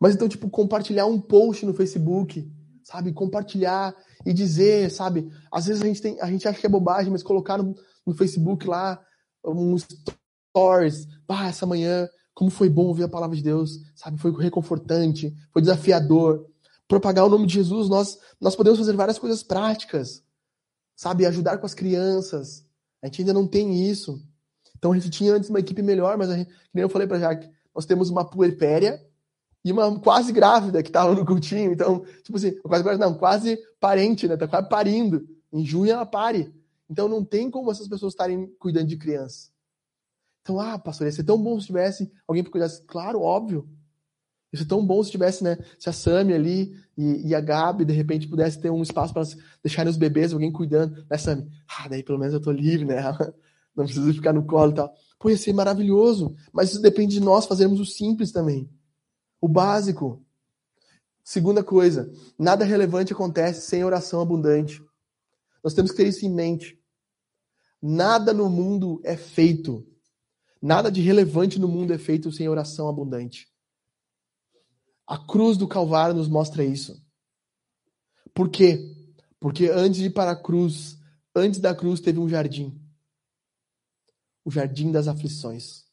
Mas 0.00 0.14
então, 0.14 0.26
tipo, 0.26 0.48
compartilhar 0.48 1.04
um 1.04 1.20
post 1.20 1.66
no 1.66 1.74
Facebook, 1.74 2.50
sabe? 2.82 3.12
Compartilhar 3.12 3.94
e 4.24 4.32
dizer, 4.32 4.90
sabe? 4.90 5.30
Às 5.52 5.66
vezes 5.66 5.82
a 5.82 5.86
gente, 5.86 6.00
tem, 6.00 6.18
a 6.20 6.26
gente 6.26 6.48
acha 6.48 6.58
que 6.58 6.66
é 6.66 6.70
bobagem, 6.70 7.12
mas 7.12 7.22
colocar 7.22 7.58
no, 7.58 7.74
no 8.06 8.14
Facebook 8.14 8.66
lá 8.66 8.98
um 9.44 9.76
stories. 9.78 11.06
Ah, 11.28 11.48
essa 11.48 11.66
manhã, 11.66 12.08
como 12.32 12.50
foi 12.50 12.70
bom 12.70 12.86
ouvir 12.86 13.04
a 13.04 13.08
palavra 13.08 13.36
de 13.36 13.42
Deus, 13.42 13.78
sabe? 13.94 14.18
Foi 14.18 14.32
reconfortante, 14.42 15.34
foi 15.52 15.60
desafiador. 15.60 16.46
Propagar 16.88 17.26
o 17.26 17.28
nome 17.28 17.46
de 17.46 17.54
Jesus, 17.54 17.88
nós, 17.88 18.18
nós 18.40 18.56
podemos 18.56 18.78
fazer 18.78 18.96
várias 18.96 19.18
coisas 19.18 19.42
práticas, 19.42 20.24
sabe? 20.96 21.26
Ajudar 21.26 21.58
com 21.58 21.66
as 21.66 21.74
crianças. 21.74 22.66
A 23.02 23.06
gente 23.06 23.20
ainda 23.20 23.34
não 23.34 23.46
tem 23.46 23.88
isso. 23.88 24.20
Então 24.76 24.92
a 24.92 24.94
gente 24.94 25.10
tinha 25.10 25.34
antes 25.34 25.50
uma 25.50 25.60
equipe 25.60 25.82
melhor, 25.82 26.16
mas 26.16 26.30
a 26.30 26.36
gente, 26.38 26.50
nem 26.72 26.82
eu 26.82 26.88
falei 26.88 27.06
para 27.06 27.18
Jaque, 27.18 27.50
nós 27.74 27.84
temos 27.84 28.08
uma 28.08 28.24
puerpéria 28.24 29.00
e 29.64 29.72
uma 29.72 29.98
quase 30.00 30.32
grávida 30.32 30.82
que 30.82 30.88
estava 30.88 31.14
no 31.14 31.24
cultinho. 31.24 31.72
Então, 31.72 32.04
tipo 32.22 32.36
assim, 32.36 32.58
quase 32.62 32.82
grávida, 32.82 33.06
não, 33.06 33.14
quase 33.14 33.58
parente, 33.78 34.26
né? 34.26 34.36
Tá 34.36 34.48
quase 34.48 34.68
parindo. 34.68 35.26
Em 35.52 35.64
junho 35.64 35.92
ela 35.92 36.06
pare. 36.06 36.52
Então 36.88 37.08
não 37.08 37.24
tem 37.24 37.50
como 37.50 37.70
essas 37.70 37.88
pessoas 37.88 38.12
estarem 38.12 38.46
cuidando 38.58 38.88
de 38.88 38.96
crianças. 38.96 39.52
Então, 40.42 40.58
ah, 40.58 40.78
pastor, 40.78 41.06
ia 41.06 41.12
ser 41.12 41.24
tão 41.24 41.40
bom 41.40 41.60
se 41.60 41.66
tivesse 41.66 42.10
alguém 42.26 42.42
para 42.42 42.52
cuidar. 42.52 42.68
Claro, 42.86 43.20
óbvio. 43.20 43.68
Ia 44.52 44.58
ser 44.58 44.64
tão 44.64 44.84
bom 44.84 45.02
se 45.04 45.10
tivesse, 45.10 45.44
né? 45.44 45.58
Se 45.78 45.88
a 45.88 45.92
Sami 45.92 46.32
ali 46.32 46.74
e, 46.96 47.28
e, 47.28 47.34
a 47.34 47.40
Gabi, 47.40 47.84
de 47.84 47.92
repente, 47.92 48.26
pudesse 48.26 48.58
ter 48.58 48.70
um 48.70 48.82
espaço 48.82 49.12
para 49.12 49.22
deixarem 49.62 49.90
os 49.90 49.96
bebês, 49.96 50.32
alguém 50.32 50.50
cuidando. 50.50 51.04
Né, 51.08 51.18
Sami? 51.18 51.48
Ah, 51.68 51.86
daí 51.88 52.02
pelo 52.02 52.18
menos 52.18 52.34
eu 52.34 52.40
tô 52.40 52.50
livre, 52.50 52.86
né? 52.86 52.96
Não 53.76 53.84
preciso 53.84 54.12
ficar 54.12 54.32
no 54.32 54.44
colo 54.44 54.72
e 54.72 54.74
tal. 54.74 54.92
Pô, 55.18 55.30
ia 55.30 55.36
ser 55.36 55.52
maravilhoso. 55.52 56.34
Mas 56.52 56.70
isso 56.70 56.82
depende 56.82 57.14
de 57.14 57.20
nós 57.20 57.46
fazermos 57.46 57.78
o 57.78 57.84
simples 57.84 58.32
também. 58.32 58.68
O 59.40 59.48
básico. 59.48 60.24
Segunda 61.22 61.62
coisa, 61.62 62.12
nada 62.38 62.64
relevante 62.64 63.12
acontece 63.12 63.62
sem 63.62 63.84
oração 63.84 64.20
abundante. 64.20 64.82
Nós 65.62 65.74
temos 65.74 65.90
que 65.90 65.96
ter 65.96 66.08
isso 66.08 66.26
em 66.26 66.30
mente. 66.30 66.78
Nada 67.80 68.32
no 68.34 68.48
mundo 68.50 69.00
é 69.04 69.16
feito. 69.16 69.86
Nada 70.60 70.90
de 70.90 71.00
relevante 71.00 71.58
no 71.58 71.68
mundo 71.68 71.92
é 71.92 71.98
feito 71.98 72.30
sem 72.30 72.48
oração 72.48 72.88
abundante. 72.88 73.48
A 75.06 75.18
cruz 75.18 75.56
do 75.56 75.66
Calvário 75.66 76.14
nos 76.14 76.28
mostra 76.28 76.64
isso. 76.64 77.02
Por 78.34 78.50
quê? 78.50 78.94
Porque 79.40 79.68
antes 79.68 80.00
de 80.00 80.06
ir 80.06 80.10
para 80.10 80.32
a 80.32 80.36
cruz, 80.36 80.98
antes 81.34 81.58
da 81.58 81.74
cruz 81.74 82.00
teve 82.00 82.18
um 82.18 82.28
jardim. 82.28 82.78
O 84.44 84.50
jardim 84.50 84.92
das 84.92 85.08
aflições. 85.08 85.84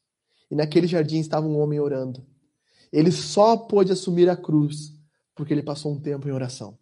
E 0.51 0.55
naquele 0.55 0.87
jardim 0.87 1.19
estava 1.19 1.47
um 1.47 1.57
homem 1.59 1.79
orando. 1.79 2.25
Ele 2.91 3.11
só 3.11 3.57
pôde 3.57 3.91
assumir 3.91 4.29
a 4.29 4.37
cruz 4.37 4.93
porque 5.35 5.53
ele 5.53 5.63
passou 5.63 5.93
um 5.93 5.99
tempo 5.99 6.27
em 6.27 6.31
oração. 6.31 6.77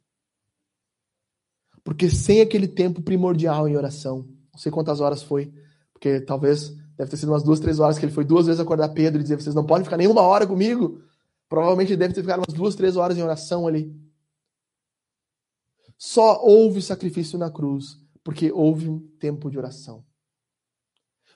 Porque 1.83 2.09
sem 2.09 2.41
aquele 2.41 2.67
tempo 2.67 3.01
primordial 3.01 3.67
em 3.67 3.75
oração, 3.75 4.27
não 4.51 4.59
sei 4.59 4.71
quantas 4.71 5.01
horas 5.01 5.21
foi, 5.21 5.53
porque 5.93 6.19
talvez 6.21 6.69
deve 6.97 7.11
ter 7.11 7.17
sido 7.17 7.31
umas 7.31 7.43
duas, 7.43 7.59
três 7.59 7.79
horas 7.79 7.99
que 7.99 8.05
ele 8.05 8.13
foi 8.13 8.23
duas 8.23 8.47
vezes 8.47 8.59
acordar 8.59 8.89
Pedro 8.89 9.19
e 9.19 9.23
dizer: 9.23 9.35
vocês 9.35 9.53
não 9.53 9.65
podem 9.65 9.83
ficar 9.83 9.97
nenhuma 9.97 10.21
hora 10.21 10.47
comigo. 10.47 11.01
Provavelmente 11.47 11.95
deve 11.95 12.13
ter 12.13 12.21
ficado 12.21 12.39
umas 12.39 12.53
duas, 12.53 12.75
três 12.75 12.95
horas 12.95 13.17
em 13.17 13.21
oração 13.21 13.67
ali. 13.67 13.95
Só 15.97 16.41
houve 16.43 16.81
sacrifício 16.81 17.37
na 17.37 17.51
cruz 17.51 17.97
porque 18.23 18.51
houve 18.51 18.89
um 18.89 18.99
tempo 19.19 19.51
de 19.51 19.57
oração. 19.57 20.03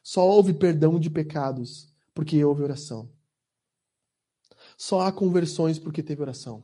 Só 0.02 0.28
houve 0.28 0.54
perdão 0.54 1.00
de 1.00 1.10
pecados 1.10 1.94
porque 2.14 2.44
houve 2.44 2.64
oração. 2.64 3.10
Só 4.80 5.02
há 5.02 5.12
conversões 5.12 5.78
porque 5.78 6.02
teve 6.02 6.22
oração. 6.22 6.64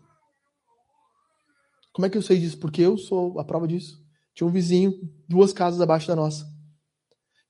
Como 1.92 2.06
é 2.06 2.10
que 2.10 2.18
eu 2.18 2.22
sei 2.22 2.40
disso? 2.40 2.58
Porque 2.58 2.82
eu 2.82 2.98
sou 2.98 3.38
a 3.42 3.44
prova 3.44 3.68
disso. 3.68 4.02
Tinha 4.34 4.48
um 4.48 4.52
vizinho, 4.52 4.98
duas 5.28 5.52
casas 5.52 5.82
abaixo 5.82 6.08
da 6.08 6.16
nossa. 6.16 6.50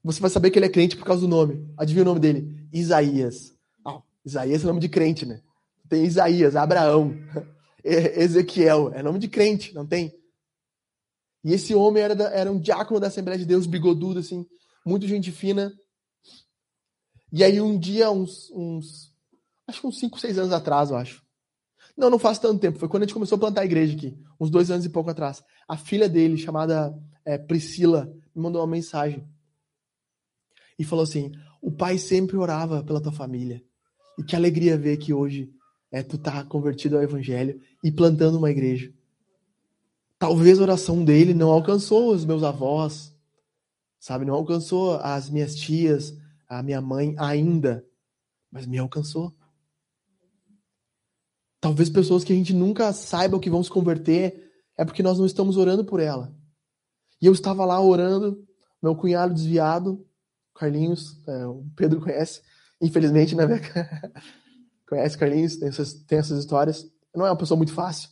Você 0.04 0.20
vai 0.20 0.30
saber 0.32 0.50
que 0.50 0.58
ele 0.58 0.66
é 0.66 0.70
crente 0.70 0.98
por 0.98 1.06
causa 1.06 1.22
do 1.22 1.28
nome. 1.28 1.72
Adivinha 1.78 2.02
o 2.02 2.06
nome 2.06 2.20
dele? 2.20 2.68
Isaías. 2.74 3.56
Ah, 3.86 4.02
Isaías 4.26 4.64
é 4.64 4.66
nome 4.66 4.80
de 4.80 4.90
crente, 4.90 5.24
né? 5.24 5.40
Tem 5.88 6.04
Isaías, 6.04 6.56
Abraão, 6.56 7.16
Ezequiel. 7.86 8.92
É 8.92 9.04
nome 9.04 9.20
de 9.20 9.28
crente, 9.28 9.72
não 9.72 9.86
tem? 9.86 10.20
E 11.44 11.54
esse 11.54 11.76
homem 11.76 12.02
era, 12.02 12.16
da, 12.16 12.32
era 12.32 12.52
um 12.52 12.60
diácono 12.60 13.00
da 13.00 13.06
Assembleia 13.06 13.38
de 13.38 13.46
Deus, 13.46 13.68
bigodudo, 13.68 14.20
assim, 14.20 14.48
muito 14.84 15.08
gente 15.08 15.32
fina. 15.32 15.72
E 17.32 17.44
aí 17.44 17.62
um 17.62 17.78
dia, 17.78 18.10
uns, 18.10 18.50
uns 18.50 19.15
acho 19.68 19.82
que 19.82 19.88
uns 19.88 20.00
5, 20.00 20.20
6 20.20 20.38
anos 20.38 20.54
atrás, 20.54 20.90
eu 20.90 20.98
acho. 20.98 21.24
Não, 21.96 22.10
não 22.10 22.20
faz 22.20 22.38
tanto 22.40 22.60
tempo. 22.60 22.78
Foi 22.78 22.90
quando 22.90 23.04
a 23.04 23.06
gente 23.06 23.14
começou 23.14 23.38
a 23.38 23.40
plantar 23.40 23.62
a 23.62 23.66
igreja 23.66 23.96
aqui, 23.96 24.18
uns 24.40 24.50
dois 24.50 24.70
anos 24.70 24.86
e 24.86 24.90
pouco 24.90 25.10
atrás. 25.10 25.44
A 25.68 25.78
filha 25.78 26.10
dele, 26.10 26.38
chamada 26.38 26.94
é, 27.24 27.38
Priscila, 27.38 28.06
me 28.36 28.42
mandou 28.42 28.62
uma 28.62 28.68
mensagem. 28.68 29.28
E 30.78 30.84
falou 30.84 31.04
assim: 31.04 31.32
O 31.62 31.72
pai 31.72 31.98
sempre 31.98 32.36
orava 32.36 32.84
pela 32.84 33.02
tua 33.02 33.12
família. 33.12 33.64
E 34.18 34.24
que 34.24 34.36
alegria 34.36 34.78
ver 34.78 34.98
que 34.98 35.14
hoje 35.14 35.52
é, 35.92 36.04
tu 36.04 36.18
tá 36.18 36.44
convertido 36.44 36.98
ao 36.98 37.04
evangelho 37.04 37.62
e 37.84 37.92
plantando 37.92 38.38
uma 38.38 38.52
igreja. 38.52 38.94
Talvez 40.18 40.60
a 40.60 40.64
oração 40.64 41.04
dele 41.04 41.34
não 41.34 41.52
alcançou 41.52 42.14
os 42.14 42.26
meus 42.26 42.44
avós, 42.44 43.16
sabe? 44.00 44.26
Não 44.26 44.34
alcançou 44.34 44.96
as 44.98 45.30
minhas 45.30 45.56
tias, 45.56 46.14
a 46.48 46.64
minha 46.64 46.82
mãe 46.82 47.16
ainda, 47.18 47.86
mas 48.52 48.66
me 48.66 48.78
alcançou. 48.78 49.34
Talvez 51.66 51.90
pessoas 51.90 52.24
que 52.24 52.32
a 52.32 52.36
gente 52.36 52.54
nunca 52.54 52.94
saiba 52.94 53.40
que 53.40 53.50
vão 53.50 53.64
se 53.64 53.72
converter 53.72 54.52
é 54.78 54.86
porque 54.86 55.02
nós 55.02 55.18
não 55.18 55.26
estamos 55.26 55.58
orando 55.58 55.84
por 55.84 56.00
ela. 56.00 56.32
E 57.20 57.26
eu 57.26 57.34
estava 57.34 57.66
lá 57.66 57.82
orando, 57.82 58.48
meu 58.84 58.96
cunhado 58.96 59.34
desviado, 59.34 60.08
Carlinhos, 60.54 61.28
é, 61.28 61.48
o 61.48 61.66
Pedro 61.76 62.02
conhece, 62.02 62.44
infelizmente, 62.80 63.34
né, 63.34 63.46
conhece 64.88 65.18
Carlinhos, 65.18 65.56
tem 65.56 65.68
essas, 65.68 65.96
tem 66.04 66.20
essas 66.20 66.38
histórias. 66.38 66.86
Não 67.16 67.26
é 67.26 67.32
uma 67.32 67.38
pessoa 67.38 67.58
muito 67.58 67.74
fácil. 67.74 68.10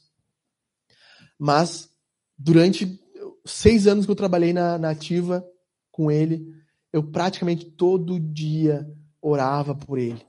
Mas, 1.38 1.92
durante 2.36 3.00
seis 3.46 3.86
anos 3.86 4.06
que 4.08 4.12
eu 4.12 4.16
trabalhei 4.16 4.52
na, 4.52 4.80
na 4.80 4.90
ativa 4.90 5.48
com 5.92 6.10
ele, 6.10 6.44
eu 6.92 7.04
praticamente 7.04 7.66
todo 7.66 8.20
dia 8.20 8.92
orava 9.22 9.76
por 9.76 10.00
ele 10.00 10.26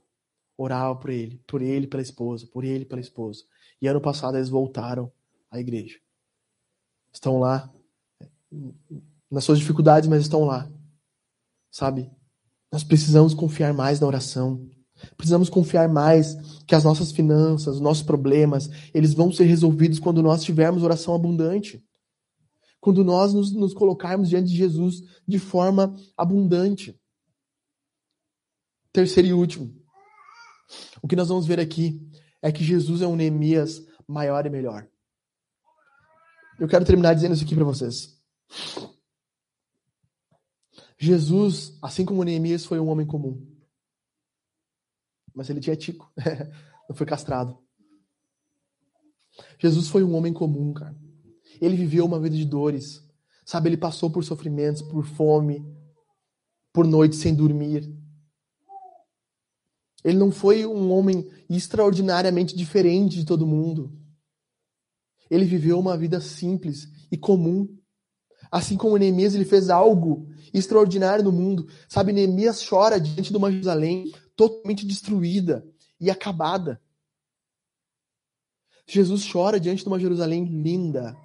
orava 0.57 0.95
por 0.95 1.09
ele, 1.09 1.41
por 1.47 1.61
ele 1.61 1.87
pela 1.87 2.01
esposa, 2.01 2.47
por 2.47 2.63
ele 2.63 2.85
pela 2.85 3.01
esposa. 3.01 3.43
E 3.81 3.87
ano 3.87 4.01
passado 4.01 4.37
eles 4.37 4.49
voltaram 4.49 5.11
a 5.51 5.59
igreja. 5.59 5.99
Estão 7.11 7.39
lá 7.39 7.71
nas 9.29 9.43
suas 9.43 9.59
dificuldades, 9.59 10.07
mas 10.07 10.21
estão 10.21 10.45
lá. 10.45 10.69
Sabe? 11.71 12.09
Nós 12.71 12.83
precisamos 12.83 13.33
confiar 13.33 13.73
mais 13.73 13.99
na 13.99 14.07
oração. 14.07 14.69
Precisamos 15.17 15.49
confiar 15.49 15.89
mais 15.89 16.35
que 16.65 16.73
as 16.73 16.83
nossas 16.83 17.11
finanças, 17.11 17.75
os 17.75 17.81
nossos 17.81 18.03
problemas, 18.03 18.69
eles 18.93 19.13
vão 19.13 19.31
ser 19.31 19.43
resolvidos 19.43 19.99
quando 19.99 20.23
nós 20.23 20.43
tivermos 20.43 20.83
oração 20.83 21.13
abundante. 21.13 21.83
Quando 22.79 23.03
nós 23.03 23.33
nos, 23.33 23.51
nos 23.51 23.73
colocarmos 23.73 24.29
diante 24.29 24.49
de 24.49 24.55
Jesus 24.55 25.03
de 25.27 25.39
forma 25.39 25.95
abundante. 26.15 26.97
Terceiro 28.93 29.29
e 29.29 29.33
último. 29.33 29.84
O 31.01 31.07
que 31.07 31.15
nós 31.15 31.27
vamos 31.27 31.45
ver 31.45 31.59
aqui 31.59 32.01
é 32.41 32.51
que 32.51 32.63
Jesus 32.63 33.01
é 33.01 33.07
um 33.07 33.15
Neemias 33.15 33.85
maior 34.07 34.45
e 34.45 34.49
melhor. 34.49 34.87
Eu 36.59 36.67
quero 36.67 36.85
terminar 36.85 37.13
dizendo 37.13 37.33
isso 37.33 37.43
aqui 37.43 37.55
para 37.55 37.63
vocês. 37.63 38.15
Jesus, 40.97 41.77
assim 41.81 42.05
como 42.05 42.23
Neemias, 42.23 42.65
foi 42.65 42.79
um 42.79 42.87
homem 42.87 43.05
comum. 43.05 43.45
Mas 45.33 45.49
ele 45.49 45.59
tinha 45.59 45.75
tico. 45.75 46.11
Não 46.87 46.95
foi 46.95 47.05
castrado. 47.05 47.57
Jesus 49.59 49.89
foi 49.89 50.03
um 50.03 50.15
homem 50.15 50.31
comum, 50.31 50.73
cara. 50.73 50.95
Ele 51.59 51.75
viveu 51.75 52.05
uma 52.05 52.19
vida 52.19 52.35
de 52.35 52.45
dores. 52.45 53.03
Sabe, 53.45 53.69
ele 53.69 53.77
passou 53.77 54.09
por 54.09 54.23
sofrimentos, 54.23 54.81
por 54.81 55.05
fome, 55.05 55.63
por 56.71 56.87
noites 56.87 57.19
sem 57.19 57.35
dormir. 57.35 57.93
Ele 60.05 60.19
não 60.19 60.31
foi 60.31 60.67
um 60.67 60.91
homem 60.91 61.27
extraordinariamente 61.49 62.55
diferente 62.55 63.17
de 63.17 63.25
todo 63.25 63.47
mundo. 63.47 63.91
Ele 65.31 65.45
viveu 65.45 65.79
uma 65.79 65.97
vida 65.97 66.21
simples 66.21 66.87
e 67.11 67.17
comum. 67.17 67.67
Assim 68.51 68.77
como 68.77 68.97
Neemias, 68.97 69.33
ele 69.33 69.45
fez 69.45 69.67
algo 69.71 70.27
extraordinário 70.53 71.23
no 71.23 71.31
mundo. 71.31 71.67
Sabe, 71.89 72.13
Neemias 72.13 72.63
chora 72.63 72.99
diante 72.99 73.31
de 73.31 73.37
uma 73.37 73.51
Jerusalém 73.51 74.11
totalmente 74.35 74.85
destruída 74.85 75.67
e 75.99 76.11
acabada. 76.11 76.79
Jesus 78.87 79.27
chora 79.27 79.59
diante 79.59 79.81
de 79.81 79.87
uma 79.87 79.99
Jerusalém 79.99 80.45
linda. 80.45 81.17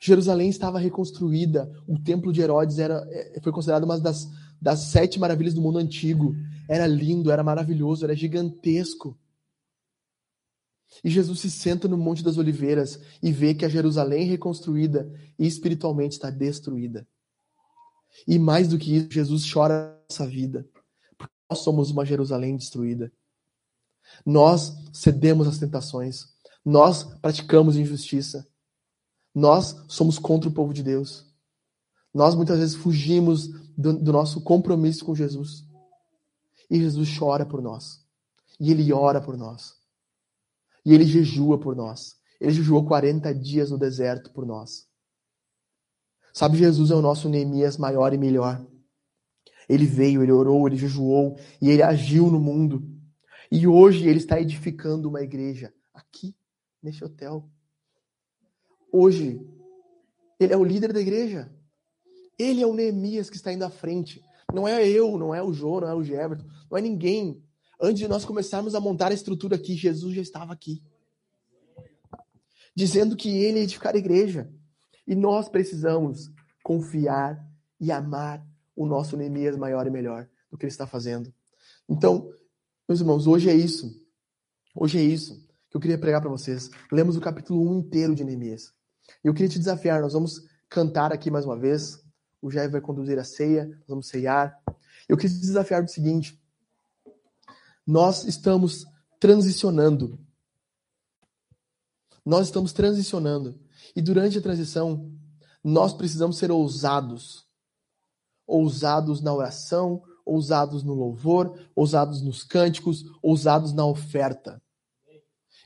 Jerusalém 0.00 0.50
estava 0.50 0.78
reconstruída. 0.78 1.68
O 1.88 1.98
templo 1.98 2.32
de 2.32 2.42
Herodes 2.42 2.78
era, 2.78 3.04
é, 3.10 3.40
foi 3.42 3.50
considerado 3.50 3.82
uma 3.82 3.98
das, 3.98 4.28
das 4.64 4.84
sete 4.84 5.20
maravilhas 5.20 5.52
do 5.52 5.60
mundo 5.60 5.78
antigo. 5.78 6.34
Era 6.66 6.86
lindo, 6.86 7.30
era 7.30 7.44
maravilhoso, 7.44 8.02
era 8.02 8.16
gigantesco. 8.16 9.14
E 11.04 11.10
Jesus 11.10 11.40
se 11.40 11.50
senta 11.50 11.86
no 11.86 11.98
Monte 11.98 12.24
das 12.24 12.38
Oliveiras 12.38 12.98
e 13.22 13.30
vê 13.30 13.52
que 13.52 13.66
a 13.66 13.68
Jerusalém 13.68 14.24
reconstruída 14.24 15.12
e 15.38 15.46
espiritualmente 15.46 16.14
está 16.14 16.30
destruída. 16.30 17.06
E 18.26 18.38
mais 18.38 18.66
do 18.66 18.78
que 18.78 18.96
isso, 18.96 19.10
Jesus 19.10 19.52
chora 19.52 20.02
essa 20.10 20.26
vida. 20.26 20.66
Porque 21.18 21.34
nós 21.50 21.58
somos 21.58 21.90
uma 21.90 22.06
Jerusalém 22.06 22.56
destruída. 22.56 23.12
Nós 24.24 24.72
cedemos 24.94 25.46
às 25.46 25.58
tentações. 25.58 26.24
Nós 26.64 27.04
praticamos 27.20 27.76
injustiça. 27.76 28.48
Nós 29.34 29.76
somos 29.88 30.18
contra 30.18 30.48
o 30.48 30.52
povo 30.52 30.72
de 30.72 30.82
Deus. 30.82 31.33
Nós 32.14 32.36
muitas 32.36 32.60
vezes 32.60 32.76
fugimos 32.76 33.48
do, 33.76 33.92
do 33.92 34.12
nosso 34.12 34.40
compromisso 34.40 35.04
com 35.04 35.14
Jesus. 35.14 35.64
E 36.70 36.78
Jesus 36.78 37.18
chora 37.18 37.44
por 37.44 37.60
nós. 37.60 38.06
E 38.60 38.70
ele 38.70 38.92
ora 38.92 39.20
por 39.20 39.36
nós. 39.36 39.74
E 40.86 40.94
ele 40.94 41.04
jejua 41.04 41.58
por 41.58 41.74
nós. 41.74 42.16
Ele 42.40 42.52
jejuou 42.52 42.86
40 42.86 43.34
dias 43.34 43.70
no 43.70 43.78
deserto 43.78 44.30
por 44.32 44.46
nós. 44.46 44.86
Sabe, 46.32 46.58
Jesus 46.58 46.90
é 46.90 46.94
o 46.94 47.02
nosso 47.02 47.28
Neemias 47.28 47.76
maior 47.76 48.12
e 48.12 48.18
melhor. 48.18 48.64
Ele 49.68 49.86
veio, 49.86 50.22
ele 50.22 50.32
orou, 50.32 50.66
ele 50.66 50.76
jejuou 50.76 51.36
e 51.60 51.70
ele 51.70 51.82
agiu 51.82 52.30
no 52.30 52.38
mundo. 52.38 52.82
E 53.50 53.66
hoje 53.66 54.06
ele 54.08 54.18
está 54.18 54.40
edificando 54.40 55.08
uma 55.08 55.22
igreja 55.22 55.72
aqui, 55.92 56.34
neste 56.82 57.04
hotel. 57.04 57.48
Hoje, 58.92 59.40
ele 60.38 60.52
é 60.52 60.56
o 60.56 60.64
líder 60.64 60.92
da 60.92 61.00
igreja. 61.00 61.52
Ele 62.38 62.62
é 62.62 62.66
o 62.66 62.74
Neemias 62.74 63.30
que 63.30 63.36
está 63.36 63.52
indo 63.52 63.64
à 63.64 63.70
frente. 63.70 64.22
Não 64.52 64.66
é 64.66 64.86
eu, 64.86 65.18
não 65.18 65.34
é 65.34 65.42
o 65.42 65.52
João, 65.52 65.80
não 65.80 65.88
é 65.88 65.94
o 65.94 66.02
Gerberto, 66.02 66.44
não 66.70 66.78
é 66.78 66.80
ninguém. 66.80 67.42
Antes 67.80 67.98
de 67.98 68.08
nós 68.08 68.24
começarmos 68.24 68.74
a 68.74 68.80
montar 68.80 69.10
a 69.10 69.14
estrutura 69.14 69.56
aqui, 69.56 69.74
Jesus 69.74 70.14
já 70.14 70.22
estava 70.22 70.52
aqui. 70.52 70.82
Dizendo 72.74 73.16
que 73.16 73.28
ele 73.28 73.58
ia 73.58 73.64
edificar 73.64 73.94
a 73.94 73.98
igreja. 73.98 74.50
E 75.06 75.14
nós 75.14 75.48
precisamos 75.48 76.30
confiar 76.62 77.44
e 77.80 77.92
amar 77.92 78.44
o 78.74 78.86
nosso 78.86 79.16
Neemias 79.16 79.56
maior 79.56 79.86
e 79.86 79.90
melhor 79.90 80.28
do 80.50 80.56
que 80.56 80.64
ele 80.64 80.72
está 80.72 80.86
fazendo. 80.86 81.32
Então, 81.88 82.32
meus 82.88 83.00
irmãos, 83.00 83.26
hoje 83.26 83.50
é 83.50 83.54
isso. 83.54 84.02
Hoje 84.74 84.98
é 84.98 85.02
isso 85.02 85.44
que 85.74 85.76
eu 85.76 85.80
queria 85.80 85.98
pregar 85.98 86.20
para 86.20 86.30
vocês. 86.30 86.70
Lemos 86.92 87.16
o 87.16 87.20
capítulo 87.20 87.68
1 87.68 87.78
inteiro 87.80 88.14
de 88.14 88.22
Neemias. 88.22 88.72
E 89.24 89.26
eu 89.28 89.34
queria 89.34 89.48
te 89.48 89.58
desafiar, 89.58 90.00
nós 90.00 90.12
vamos 90.12 90.40
cantar 90.68 91.12
aqui 91.12 91.30
mais 91.30 91.44
uma 91.44 91.58
vez. 91.58 92.03
O 92.44 92.50
Jair 92.50 92.70
vai 92.70 92.82
conduzir 92.82 93.18
a 93.18 93.24
ceia, 93.24 93.64
nós 93.64 93.88
vamos 93.88 94.06
ceiar. 94.06 94.62
Eu 95.08 95.16
te 95.16 95.26
desafiar 95.26 95.82
do 95.82 95.90
seguinte: 95.90 96.38
nós 97.86 98.26
estamos 98.26 98.84
transicionando. 99.18 100.20
Nós 102.22 102.48
estamos 102.48 102.74
transicionando. 102.74 103.58
E 103.96 104.02
durante 104.02 104.36
a 104.36 104.42
transição, 104.42 105.10
nós 105.64 105.94
precisamos 105.94 106.36
ser 106.36 106.50
ousados. 106.50 107.46
Ousados 108.46 109.22
na 109.22 109.32
oração, 109.32 110.02
ousados 110.22 110.82
no 110.82 110.92
louvor, 110.92 111.58
ousados 111.74 112.20
nos 112.20 112.44
cânticos, 112.44 113.06
ousados 113.22 113.72
na 113.72 113.86
oferta. 113.86 114.60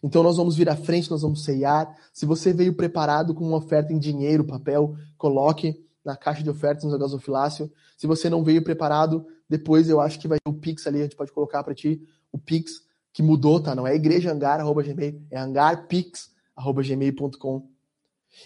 Então 0.00 0.22
nós 0.22 0.36
vamos 0.36 0.54
vir 0.54 0.68
à 0.68 0.76
frente, 0.76 1.10
nós 1.10 1.22
vamos 1.22 1.42
ceiar. 1.42 1.92
Se 2.12 2.24
você 2.24 2.52
veio 2.52 2.76
preparado 2.76 3.34
com 3.34 3.44
uma 3.44 3.56
oferta 3.56 3.92
em 3.92 3.98
dinheiro, 3.98 4.46
papel, 4.46 4.94
coloque 5.16 5.87
na 6.08 6.16
caixa 6.16 6.42
de 6.42 6.48
ofertas 6.48 6.84
no 6.84 6.98
gasofilácio. 6.98 7.70
Se 7.98 8.06
você 8.06 8.30
não 8.30 8.42
veio 8.42 8.64
preparado, 8.64 9.26
depois 9.46 9.90
eu 9.90 10.00
acho 10.00 10.18
que 10.18 10.26
vai 10.26 10.38
ter 10.40 10.50
o 10.50 10.54
Pix 10.54 10.86
ali, 10.86 11.00
a 11.00 11.02
gente 11.02 11.14
pode 11.14 11.32
colocar 11.32 11.62
para 11.62 11.74
ti 11.74 12.00
o 12.32 12.38
Pix, 12.38 12.80
que 13.12 13.22
mudou, 13.22 13.60
tá? 13.60 13.74
Não 13.74 13.86
é 13.86 13.94
igrejaangar.gmail, 13.94 15.26
é 15.30 15.38
angarpix.gmail.com. 15.38 17.70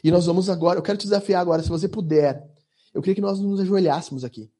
E 0.02 0.10
nós 0.10 0.26
vamos 0.26 0.50
agora, 0.50 0.80
eu 0.80 0.82
quero 0.82 0.98
te 0.98 1.04
desafiar 1.04 1.40
agora, 1.40 1.62
se 1.62 1.68
você 1.68 1.86
puder, 1.88 2.50
eu 2.92 3.00
queria 3.00 3.14
que 3.14 3.20
nós 3.20 3.38
nos 3.38 3.60
ajoelhássemos 3.60 4.24
aqui. 4.24 4.50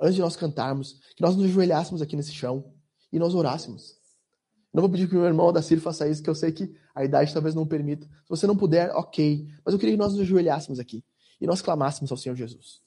Antes 0.00 0.14
de 0.14 0.22
nós 0.22 0.34
cantarmos, 0.34 0.98
que 1.14 1.22
nós 1.22 1.36
nos 1.36 1.44
ajoelhássemos 1.44 2.00
aqui 2.00 2.16
nesse 2.16 2.32
chão 2.32 2.72
e 3.12 3.18
nós 3.18 3.34
orássemos. 3.34 4.00
Não 4.72 4.80
vou 4.80 4.90
pedir 4.90 5.06
que 5.08 5.14
o 5.14 5.18
meu 5.18 5.26
irmão 5.26 5.52
da 5.52 5.60
Ciro 5.60 5.82
faça 5.82 6.08
isso, 6.08 6.22
que 6.22 6.30
eu 6.30 6.34
sei 6.34 6.52
que 6.52 6.74
a 6.94 7.04
idade 7.04 7.34
talvez 7.34 7.54
não 7.54 7.66
permita. 7.66 8.06
Se 8.06 8.30
você 8.30 8.46
não 8.46 8.56
puder, 8.56 8.90
ok. 8.94 9.46
Mas 9.62 9.74
eu 9.74 9.78
queria 9.78 9.94
que 9.94 10.00
nós 10.00 10.12
nos 10.12 10.22
ajoelhássemos 10.22 10.78
aqui 10.78 11.04
e 11.40 11.46
nós 11.46 11.62
clamássemos 11.62 12.10
ao 12.10 12.18
Senhor 12.18 12.34
Jesus. 12.34 12.80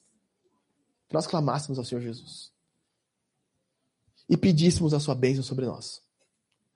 Que 1.08 1.14
nós 1.14 1.26
clamássemos 1.26 1.78
ao 1.78 1.84
Senhor 1.84 2.00
Jesus. 2.00 2.52
E 4.28 4.36
pedíssemos 4.36 4.94
a 4.94 5.00
sua 5.00 5.14
bênção 5.14 5.42
sobre 5.42 5.66
nós. 5.66 6.02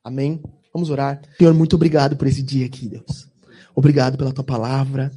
Amém? 0.03 0.43
Vamos 0.73 0.91
orar. 0.91 1.23
Senhor, 1.37 1.55
muito 1.55 1.77
obrigado 1.77 2.17
por 2.17 2.27
esse 2.27 2.43
dia 2.43 2.67
aqui, 2.67 2.89
Deus. 2.89 3.29
Obrigado 3.75 4.19
pela 4.19 4.33
tua 4.33 4.45
palavra, 4.45 5.11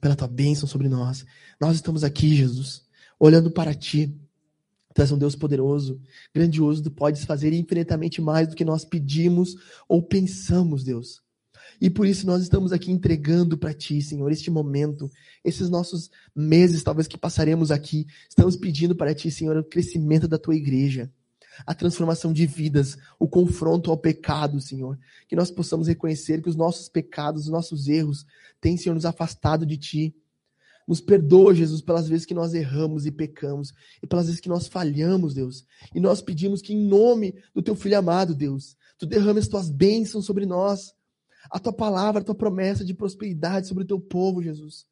pela 0.00 0.16
tua 0.16 0.28
bênção 0.28 0.68
sobre 0.68 0.88
nós. 0.88 1.24
Nós 1.60 1.76
estamos 1.76 2.02
aqui, 2.02 2.34
Jesus, 2.34 2.84
olhando 3.18 3.50
para 3.50 3.74
ti 3.74 4.14
Tu 4.96 5.02
és 5.02 5.12
um 5.12 5.18
Deus 5.18 5.36
poderoso, 5.36 6.00
grandioso, 6.34 6.82
tu 6.82 6.90
podes 6.90 7.26
fazer 7.26 7.52
infinitamente 7.52 8.22
mais 8.22 8.48
do 8.48 8.56
que 8.56 8.64
nós 8.64 8.82
pedimos 8.82 9.54
ou 9.86 10.02
pensamos, 10.02 10.82
Deus. 10.82 11.22
E 11.80 11.90
por 11.90 12.06
isso 12.06 12.26
nós 12.26 12.42
estamos 12.42 12.72
aqui 12.72 12.90
entregando 12.90 13.56
para 13.56 13.74
Ti, 13.74 14.00
Senhor, 14.00 14.30
este 14.30 14.50
momento, 14.50 15.10
esses 15.44 15.68
nossos 15.68 16.10
meses, 16.34 16.82
talvez 16.82 17.06
que 17.06 17.18
passaremos 17.18 17.70
aqui. 17.70 18.06
Estamos 18.28 18.56
pedindo 18.56 18.94
para 18.94 19.14
Ti, 19.14 19.30
Senhor, 19.30 19.56
o 19.56 19.64
crescimento 19.64 20.26
da 20.26 20.38
Tua 20.38 20.54
igreja, 20.54 21.10
a 21.66 21.74
transformação 21.74 22.32
de 22.32 22.46
vidas, 22.46 22.96
o 23.18 23.28
confronto 23.28 23.90
ao 23.90 23.96
pecado, 23.96 24.60
Senhor. 24.60 24.98
Que 25.28 25.36
nós 25.36 25.50
possamos 25.50 25.88
reconhecer 25.88 26.42
que 26.42 26.48
os 26.48 26.56
nossos 26.56 26.88
pecados, 26.88 27.44
os 27.44 27.50
nossos 27.50 27.88
erros 27.88 28.26
têm, 28.60 28.76
Senhor, 28.76 28.94
nos 28.94 29.04
afastado 29.04 29.66
de 29.66 29.76
Ti 29.76 30.14
nos 30.86 31.00
perdoa, 31.00 31.54
Jesus, 31.54 31.82
pelas 31.82 32.08
vezes 32.08 32.24
que 32.24 32.34
nós 32.34 32.54
erramos 32.54 33.06
e 33.06 33.10
pecamos, 33.10 33.74
e 34.02 34.06
pelas 34.06 34.26
vezes 34.26 34.40
que 34.40 34.48
nós 34.48 34.68
falhamos, 34.68 35.34
Deus. 35.34 35.66
E 35.94 35.98
nós 35.98 36.22
pedimos 36.22 36.62
que, 36.62 36.72
em 36.72 36.86
nome 36.86 37.34
do 37.52 37.62
teu 37.62 37.74
filho 37.74 37.98
amado, 37.98 38.34
Deus, 38.34 38.76
tu 38.96 39.04
derrame 39.04 39.40
as 39.40 39.48
tuas 39.48 39.68
bênçãos 39.68 40.24
sobre 40.24 40.46
nós, 40.46 40.94
a 41.50 41.58
tua 41.58 41.72
palavra, 41.72 42.20
a 42.20 42.24
tua 42.24 42.34
promessa 42.34 42.84
de 42.84 42.94
prosperidade 42.94 43.66
sobre 43.66 43.84
o 43.84 43.86
teu 43.86 44.00
povo, 44.00 44.42
Jesus. 44.42 44.86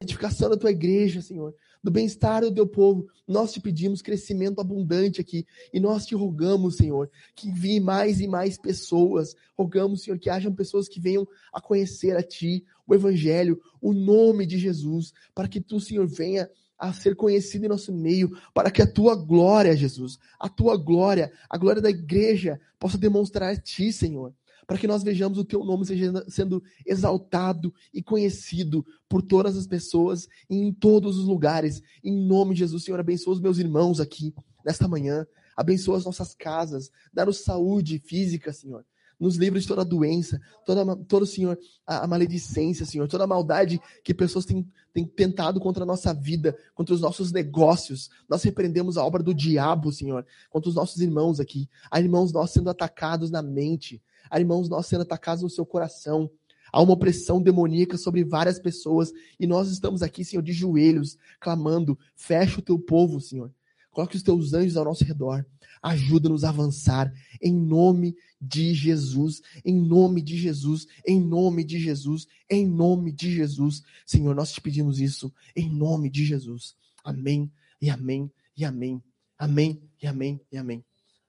A 0.00 0.04
edificação 0.04 0.48
da 0.48 0.56
tua 0.56 0.70
igreja, 0.70 1.20
Senhor. 1.20 1.54
do 1.82 1.90
bem-estar 1.90 2.42
do 2.42 2.54
teu 2.54 2.66
povo. 2.66 3.08
Nós 3.26 3.52
te 3.52 3.60
pedimos 3.60 4.02
crescimento 4.02 4.60
abundante 4.60 5.20
aqui 5.20 5.46
e 5.72 5.80
nós 5.80 6.06
te 6.06 6.14
rogamos, 6.14 6.76
Senhor, 6.76 7.10
que 7.34 7.48
envie 7.48 7.80
mais 7.80 8.20
e 8.20 8.28
mais 8.28 8.56
pessoas. 8.56 9.34
Rogamos, 9.56 10.02
Senhor, 10.02 10.18
que 10.18 10.30
hajam 10.30 10.52
pessoas 10.54 10.88
que 10.88 11.00
venham 11.00 11.26
a 11.52 11.60
conhecer 11.60 12.16
a 12.16 12.22
ti, 12.22 12.64
o 12.86 12.94
evangelho, 12.94 13.60
o 13.80 13.92
nome 13.92 14.46
de 14.46 14.58
Jesus, 14.58 15.12
para 15.34 15.48
que 15.48 15.60
tu, 15.60 15.80
Senhor, 15.80 16.06
venha 16.06 16.48
a 16.78 16.92
ser 16.92 17.16
conhecido 17.16 17.64
em 17.64 17.68
nosso 17.68 17.92
meio, 17.92 18.30
para 18.54 18.70
que 18.70 18.80
a 18.80 18.86
tua 18.86 19.16
glória, 19.16 19.76
Jesus, 19.76 20.16
a 20.38 20.48
tua 20.48 20.76
glória, 20.76 21.32
a 21.50 21.58
glória 21.58 21.82
da 21.82 21.90
igreja 21.90 22.60
possa 22.78 22.96
demonstrar 22.96 23.52
a 23.52 23.56
ti, 23.56 23.92
Senhor 23.92 24.32
para 24.68 24.76
que 24.76 24.86
nós 24.86 25.02
vejamos 25.02 25.38
o 25.38 25.44
teu 25.46 25.64
nome 25.64 25.86
sendo 26.28 26.62
exaltado 26.84 27.72
e 27.92 28.02
conhecido 28.02 28.84
por 29.08 29.22
todas 29.22 29.56
as 29.56 29.66
pessoas 29.66 30.28
e 30.48 30.56
em 30.56 30.70
todos 30.70 31.16
os 31.16 31.24
lugares. 31.24 31.82
Em 32.04 32.14
nome 32.14 32.52
de 32.52 32.60
Jesus, 32.60 32.84
Senhor, 32.84 33.00
abençoa 33.00 33.32
os 33.32 33.40
meus 33.40 33.56
irmãos 33.56 33.98
aqui 33.98 34.34
nesta 34.62 34.86
manhã. 34.86 35.26
Abençoa 35.56 35.96
as 35.96 36.04
nossas 36.04 36.34
casas, 36.34 36.92
dá-nos 37.10 37.38
saúde 37.38 37.98
física, 37.98 38.52
Senhor. 38.52 38.84
Nos 39.18 39.36
livra 39.36 39.58
de 39.58 39.66
toda 39.66 39.84
doença, 39.84 40.38
toda, 40.66 40.94
todo, 40.94 41.26
Senhor, 41.26 41.58
a, 41.86 42.04
a 42.04 42.06
maledicência, 42.06 42.84
Senhor, 42.84 43.08
toda 43.08 43.24
a 43.24 43.26
maldade 43.26 43.80
que 44.04 44.12
pessoas 44.12 44.44
têm, 44.44 44.70
têm 44.92 45.04
tentado 45.06 45.58
contra 45.58 45.82
a 45.82 45.86
nossa 45.86 46.12
vida, 46.12 46.56
contra 46.74 46.94
os 46.94 47.00
nossos 47.00 47.32
negócios. 47.32 48.10
Nós 48.28 48.42
repreendemos 48.42 48.98
a 48.98 49.04
obra 49.04 49.22
do 49.22 49.34
diabo, 49.34 49.90
Senhor, 49.90 50.24
contra 50.50 50.68
os 50.68 50.76
nossos 50.76 51.00
irmãos 51.00 51.40
aqui. 51.40 51.68
Há 51.90 51.98
irmãos 51.98 52.32
nossos 52.32 52.52
sendo 52.52 52.70
atacados 52.70 53.30
na 53.30 53.42
mente, 53.42 54.00
Há 54.30 54.38
irmãos 54.40 54.68
nossos 54.68 54.88
sendo 54.88 55.02
atacados 55.02 55.42
no 55.42 55.50
seu 55.50 55.64
coração. 55.64 56.30
Há 56.72 56.82
uma 56.82 56.92
opressão 56.92 57.40
demoníaca 57.40 57.96
sobre 57.96 58.24
várias 58.24 58.58
pessoas. 58.58 59.12
E 59.38 59.46
nós 59.46 59.70
estamos 59.70 60.02
aqui, 60.02 60.24
Senhor, 60.24 60.42
de 60.42 60.52
joelhos, 60.52 61.16
clamando: 61.40 61.98
fecha 62.14 62.58
o 62.58 62.62
teu 62.62 62.78
povo, 62.78 63.20
Senhor. 63.20 63.52
Coloque 63.90 64.16
os 64.16 64.22
teus 64.22 64.52
anjos 64.52 64.76
ao 64.76 64.84
nosso 64.84 65.04
redor. 65.04 65.44
Ajuda-nos 65.82 66.44
a 66.44 66.50
avançar. 66.50 67.12
Em 67.42 67.52
nome 67.52 68.16
de 68.40 68.74
Jesus. 68.74 69.42
Em 69.64 69.74
nome 69.74 70.22
de 70.22 70.36
Jesus. 70.36 70.86
Em 71.06 71.20
nome 71.20 71.64
de 71.64 71.80
Jesus. 71.80 72.26
Em 72.48 72.66
nome 72.66 73.12
de 73.12 73.30
Jesus. 73.32 73.82
Senhor, 74.06 74.34
nós 74.34 74.52
te 74.52 74.60
pedimos 74.60 75.00
isso. 75.00 75.32
Em 75.56 75.68
nome 75.68 76.10
de 76.10 76.24
Jesus. 76.24 76.76
Amém. 77.02 77.50
E 77.80 77.90
amém. 77.90 78.30
E 78.56 78.64
amém. 78.64 79.02
Amém. 79.38 79.82
E 80.00 80.06
amém. 80.06 80.40
E 80.52 80.56
amém. 80.56 80.84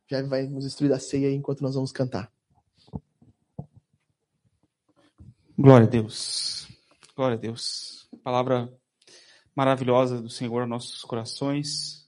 Já 0.07 0.21
vai 0.23 0.47
nos 0.47 0.65
instruir 0.65 0.89
da 0.89 0.99
ceia 0.99 1.31
enquanto 1.31 1.61
nós 1.61 1.75
vamos 1.75 1.91
cantar. 1.91 2.31
Glória 5.61 5.87
a 5.87 5.89
Deus. 5.89 6.69
Glória 7.13 7.35
a 7.35 7.37
Deus. 7.37 8.07
Palavra 8.23 8.73
maravilhosa 9.53 10.21
do 10.21 10.29
Senhor 10.29 10.61
aos 10.61 10.69
nossos 10.69 11.01
corações. 11.01 12.07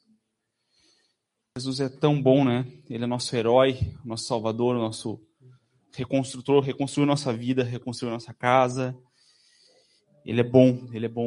Jesus 1.57 1.81
é 1.81 1.89
tão 1.89 2.23
bom, 2.23 2.45
né? 2.45 2.65
Ele 2.89 3.03
é 3.03 3.07
nosso 3.07 3.35
herói, 3.35 3.77
nosso 4.05 4.23
salvador, 4.23 4.75
nosso 4.75 5.21
reconstrutor, 5.93 6.63
reconstruiu 6.63 7.05
nossa 7.05 7.33
vida, 7.33 7.61
reconstruiu 7.61 8.13
nossa 8.13 8.33
casa. 8.33 8.97
Ele 10.25 10.39
é 10.39 10.45
bom, 10.45 10.87
ele 10.93 11.07
é 11.07 11.09
bom. 11.09 11.25